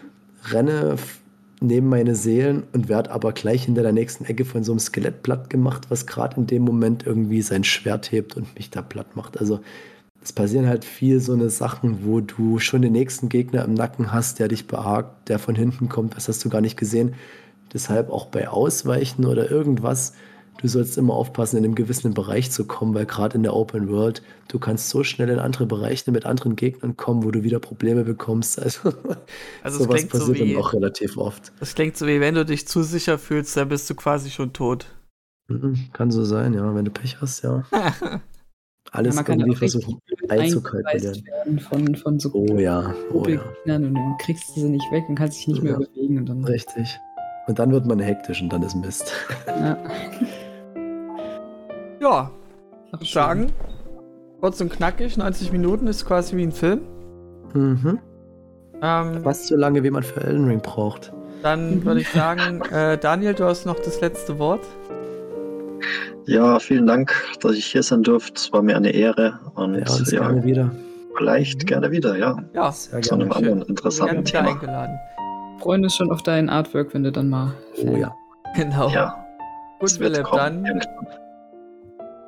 Renne 0.50 0.96
neben 1.60 1.88
meine 1.88 2.14
Seelen 2.14 2.64
und 2.72 2.88
werde 2.88 3.10
aber 3.12 3.32
gleich 3.32 3.64
hinter 3.64 3.82
der 3.82 3.92
nächsten 3.92 4.24
Ecke 4.24 4.44
von 4.44 4.64
so 4.64 4.72
einem 4.72 4.80
Skelett 4.80 5.22
platt 5.22 5.48
gemacht, 5.48 5.86
was 5.90 6.06
gerade 6.06 6.36
in 6.36 6.46
dem 6.46 6.62
Moment 6.62 7.06
irgendwie 7.06 7.42
sein 7.42 7.64
Schwert 7.64 8.10
hebt 8.10 8.36
und 8.36 8.54
mich 8.56 8.70
da 8.70 8.82
platt 8.82 9.14
macht. 9.14 9.38
Also 9.38 9.60
es 10.22 10.32
passieren 10.32 10.66
halt 10.66 10.84
viel 10.84 11.20
so 11.20 11.32
eine 11.32 11.50
Sachen, 11.50 12.04
wo 12.04 12.20
du 12.20 12.58
schon 12.58 12.82
den 12.82 12.92
nächsten 12.92 13.28
Gegner 13.28 13.64
im 13.64 13.74
Nacken 13.74 14.12
hast, 14.12 14.38
der 14.38 14.48
dich 14.48 14.66
behagt, 14.66 15.28
der 15.28 15.38
von 15.38 15.54
hinten 15.54 15.88
kommt, 15.88 16.16
das 16.16 16.28
hast 16.28 16.44
du 16.44 16.48
gar 16.48 16.60
nicht 16.60 16.76
gesehen. 16.76 17.14
Deshalb 17.72 18.10
auch 18.10 18.26
bei 18.26 18.48
Ausweichen 18.48 19.24
oder 19.24 19.50
irgendwas, 19.50 20.12
du 20.58 20.68
sollst 20.68 20.98
immer 20.98 21.14
aufpassen, 21.14 21.58
in 21.58 21.64
einem 21.64 21.74
gewissen 21.74 22.14
Bereich 22.14 22.50
zu 22.50 22.66
kommen, 22.66 22.94
weil 22.94 23.06
gerade 23.06 23.36
in 23.36 23.42
der 23.42 23.54
Open 23.54 23.88
World, 23.88 24.22
du 24.48 24.58
kannst 24.58 24.88
so 24.88 25.04
schnell 25.04 25.28
in 25.28 25.38
andere 25.38 25.66
Bereiche 25.66 26.10
mit 26.10 26.26
anderen 26.26 26.56
Gegnern 26.56 26.96
kommen, 26.96 27.24
wo 27.24 27.30
du 27.30 27.42
wieder 27.42 27.58
Probleme 27.58 28.04
bekommst. 28.04 28.60
Also, 28.60 28.92
also 29.62 29.84
sowas 29.84 30.06
passiert 30.06 30.26
so 30.26 30.34
wie, 30.34 30.52
dann 30.52 30.62
auch 30.62 30.72
relativ 30.72 31.16
oft. 31.16 31.52
Das 31.60 31.74
klingt 31.74 31.96
so 31.96 32.06
wie, 32.06 32.20
wenn 32.20 32.34
du 32.34 32.44
dich 32.44 32.66
zu 32.66 32.82
sicher 32.82 33.18
fühlst, 33.18 33.56
dann 33.56 33.68
bist 33.68 33.88
du 33.90 33.94
quasi 33.94 34.30
schon 34.30 34.52
tot. 34.52 34.86
Mhm, 35.48 35.90
kann 35.92 36.10
so 36.10 36.24
sein, 36.24 36.54
ja, 36.54 36.74
wenn 36.74 36.84
du 36.84 36.90
Pech 36.90 37.20
hast, 37.20 37.42
ja. 37.42 37.64
alles 38.90 39.16
ja, 39.16 39.24
irgendwie 39.26 39.56
versuchen 39.56 39.98
einzukalkulieren. 40.28 41.22
Von, 41.60 41.94
von 41.96 42.18
so 42.18 42.30
oh 42.32 42.58
ja, 42.58 42.94
oh 43.12 43.26
ja. 43.26 43.40
Und 43.40 43.66
dann 43.66 44.16
kriegst 44.18 44.44
du 44.50 44.60
sie 44.60 44.68
nicht 44.68 44.90
weg 44.92 45.04
und 45.08 45.14
kannst 45.14 45.38
dich 45.38 45.48
nicht 45.48 45.62
mehr 45.62 45.72
ja. 45.72 45.78
bewegen. 45.78 46.18
Und 46.18 46.28
dann 46.28 46.44
Richtig. 46.44 46.98
Und 47.52 47.58
dann 47.58 47.70
wird 47.70 47.84
man 47.84 47.98
hektisch 47.98 48.40
und 48.40 48.50
dann 48.50 48.62
ist 48.62 48.74
Mist. 48.74 49.12
Ja. 49.46 49.76
ja. 52.00 52.30
Ich 52.98 53.12
sagen, 53.12 53.52
kurz 54.40 54.58
und 54.62 54.72
knackig, 54.72 55.18
90 55.18 55.52
Minuten 55.52 55.86
ist 55.86 56.06
quasi 56.06 56.34
wie 56.34 56.44
ein 56.44 56.52
Film. 56.52 56.80
Mhm. 57.52 57.98
Ähm, 58.80 59.22
Fast 59.22 59.48
so 59.48 59.56
lange, 59.56 59.84
wie 59.84 59.90
man 59.90 60.02
für 60.02 60.22
Elden 60.22 60.46
Ring 60.46 60.62
braucht. 60.62 61.12
Dann 61.42 61.84
würde 61.84 62.00
ich 62.00 62.08
sagen, 62.08 62.62
äh, 62.72 62.96
Daniel, 62.96 63.34
du 63.34 63.44
hast 63.44 63.66
noch 63.66 63.78
das 63.78 64.00
letzte 64.00 64.38
Wort. 64.38 64.64
Ja, 66.24 66.58
vielen 66.58 66.86
Dank, 66.86 67.12
dass 67.42 67.52
ich 67.52 67.66
hier 67.66 67.82
sein 67.82 68.02
durfte. 68.02 68.32
Es 68.36 68.50
war 68.50 68.62
mir 68.62 68.76
eine 68.78 68.92
Ehre. 68.92 69.38
Und 69.56 69.74
ja, 69.74 69.84
ja, 69.84 70.20
gerne 70.20 70.42
wieder. 70.42 70.70
Vielleicht 71.18 71.66
gerne 71.66 71.90
wieder, 71.90 72.16
ja. 72.16 72.34
Ja, 72.54 72.72
sehr 72.72 73.02
gerne. 73.02 73.02
Zu 73.02 73.14
einem 73.14 73.32
anderen 73.32 73.62
interessanten 73.68 74.24
Thema. 74.24 74.52
eingeladen. 74.52 74.98
Freuen 75.62 75.84
uns 75.84 75.94
schon 75.94 76.10
auf 76.10 76.22
dein 76.22 76.48
Artwork, 76.48 76.92
wenn 76.92 77.04
du 77.04 77.12
dann 77.12 77.28
mal. 77.28 77.54
Oh 77.76 77.96
ja. 77.96 78.14
Genau. 78.56 78.88
Ja. 78.90 79.24
Gut, 79.78 79.92
Philipp, 79.92 80.26
dann. 80.32 80.64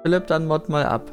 Philipp, 0.03 0.27
dann 0.29 0.47
mod 0.47 0.69
mal 0.69 0.85
ab. 0.85 1.11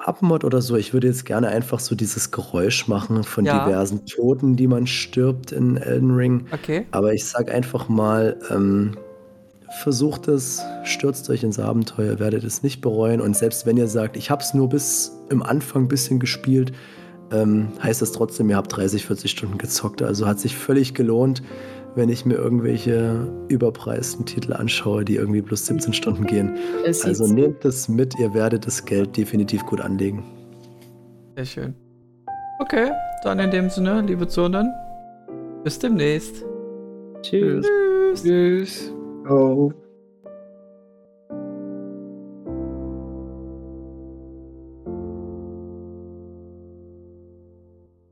Abmod 0.00 0.44
oder 0.44 0.60
so. 0.60 0.76
Ich 0.76 0.92
würde 0.92 1.06
jetzt 1.06 1.24
gerne 1.24 1.48
einfach 1.48 1.78
so 1.78 1.94
dieses 1.94 2.32
Geräusch 2.32 2.88
machen 2.88 3.22
von 3.22 3.44
ja. 3.44 3.64
diversen 3.64 4.04
Toten, 4.06 4.56
die 4.56 4.66
man 4.66 4.88
stirbt 4.88 5.52
in 5.52 5.76
Elden 5.76 6.10
Ring. 6.10 6.46
Okay. 6.52 6.86
Aber 6.90 7.12
ich 7.12 7.24
sag 7.24 7.52
einfach 7.52 7.88
mal, 7.88 8.36
ähm, 8.50 8.96
versucht 9.80 10.26
es, 10.26 10.62
stürzt 10.82 11.30
euch 11.30 11.44
ins 11.44 11.60
Abenteuer, 11.60 12.18
werdet 12.18 12.42
es 12.42 12.64
nicht 12.64 12.80
bereuen. 12.80 13.20
Und 13.20 13.36
selbst 13.36 13.66
wenn 13.66 13.76
ihr 13.76 13.86
sagt, 13.86 14.16
ich 14.16 14.30
habe 14.30 14.42
es 14.42 14.52
nur 14.52 14.68
bis 14.68 15.12
im 15.30 15.42
Anfang 15.42 15.84
ein 15.84 15.88
bisschen 15.88 16.18
gespielt, 16.18 16.72
ähm, 17.32 17.68
heißt 17.82 18.02
das 18.02 18.12
trotzdem, 18.12 18.50
ihr 18.50 18.56
habt 18.56 18.74
30, 18.76 19.06
40 19.06 19.30
Stunden 19.30 19.58
gezockt. 19.58 20.02
Also 20.02 20.26
hat 20.26 20.38
sich 20.38 20.56
völlig 20.56 20.94
gelohnt, 20.94 21.42
wenn 21.94 22.08
ich 22.08 22.24
mir 22.24 22.34
irgendwelche 22.34 23.28
überpreisten 23.48 24.24
Titel 24.24 24.52
anschaue, 24.52 25.04
die 25.04 25.16
irgendwie 25.16 25.42
plus 25.42 25.66
17 25.66 25.92
Stunden 25.92 26.26
gehen. 26.26 26.56
Also 26.84 27.26
nehmt 27.26 27.64
es 27.64 27.88
mit, 27.88 28.18
ihr 28.18 28.32
werdet 28.34 28.66
das 28.66 28.84
Geld 28.84 29.16
definitiv 29.16 29.64
gut 29.66 29.80
anlegen. 29.80 30.24
Sehr 31.36 31.44
schön. 31.44 31.74
Okay, 32.58 32.90
dann 33.24 33.38
in 33.38 33.50
dem 33.50 33.70
Sinne, 33.70 34.02
liebe 34.02 34.28
Zonen, 34.28 34.70
bis 35.64 35.78
demnächst. 35.78 36.44
Tschüss. 37.22 37.66
Tschüss. 37.66 38.22
Tschüss. 38.22 38.92
Oh. 39.28 39.72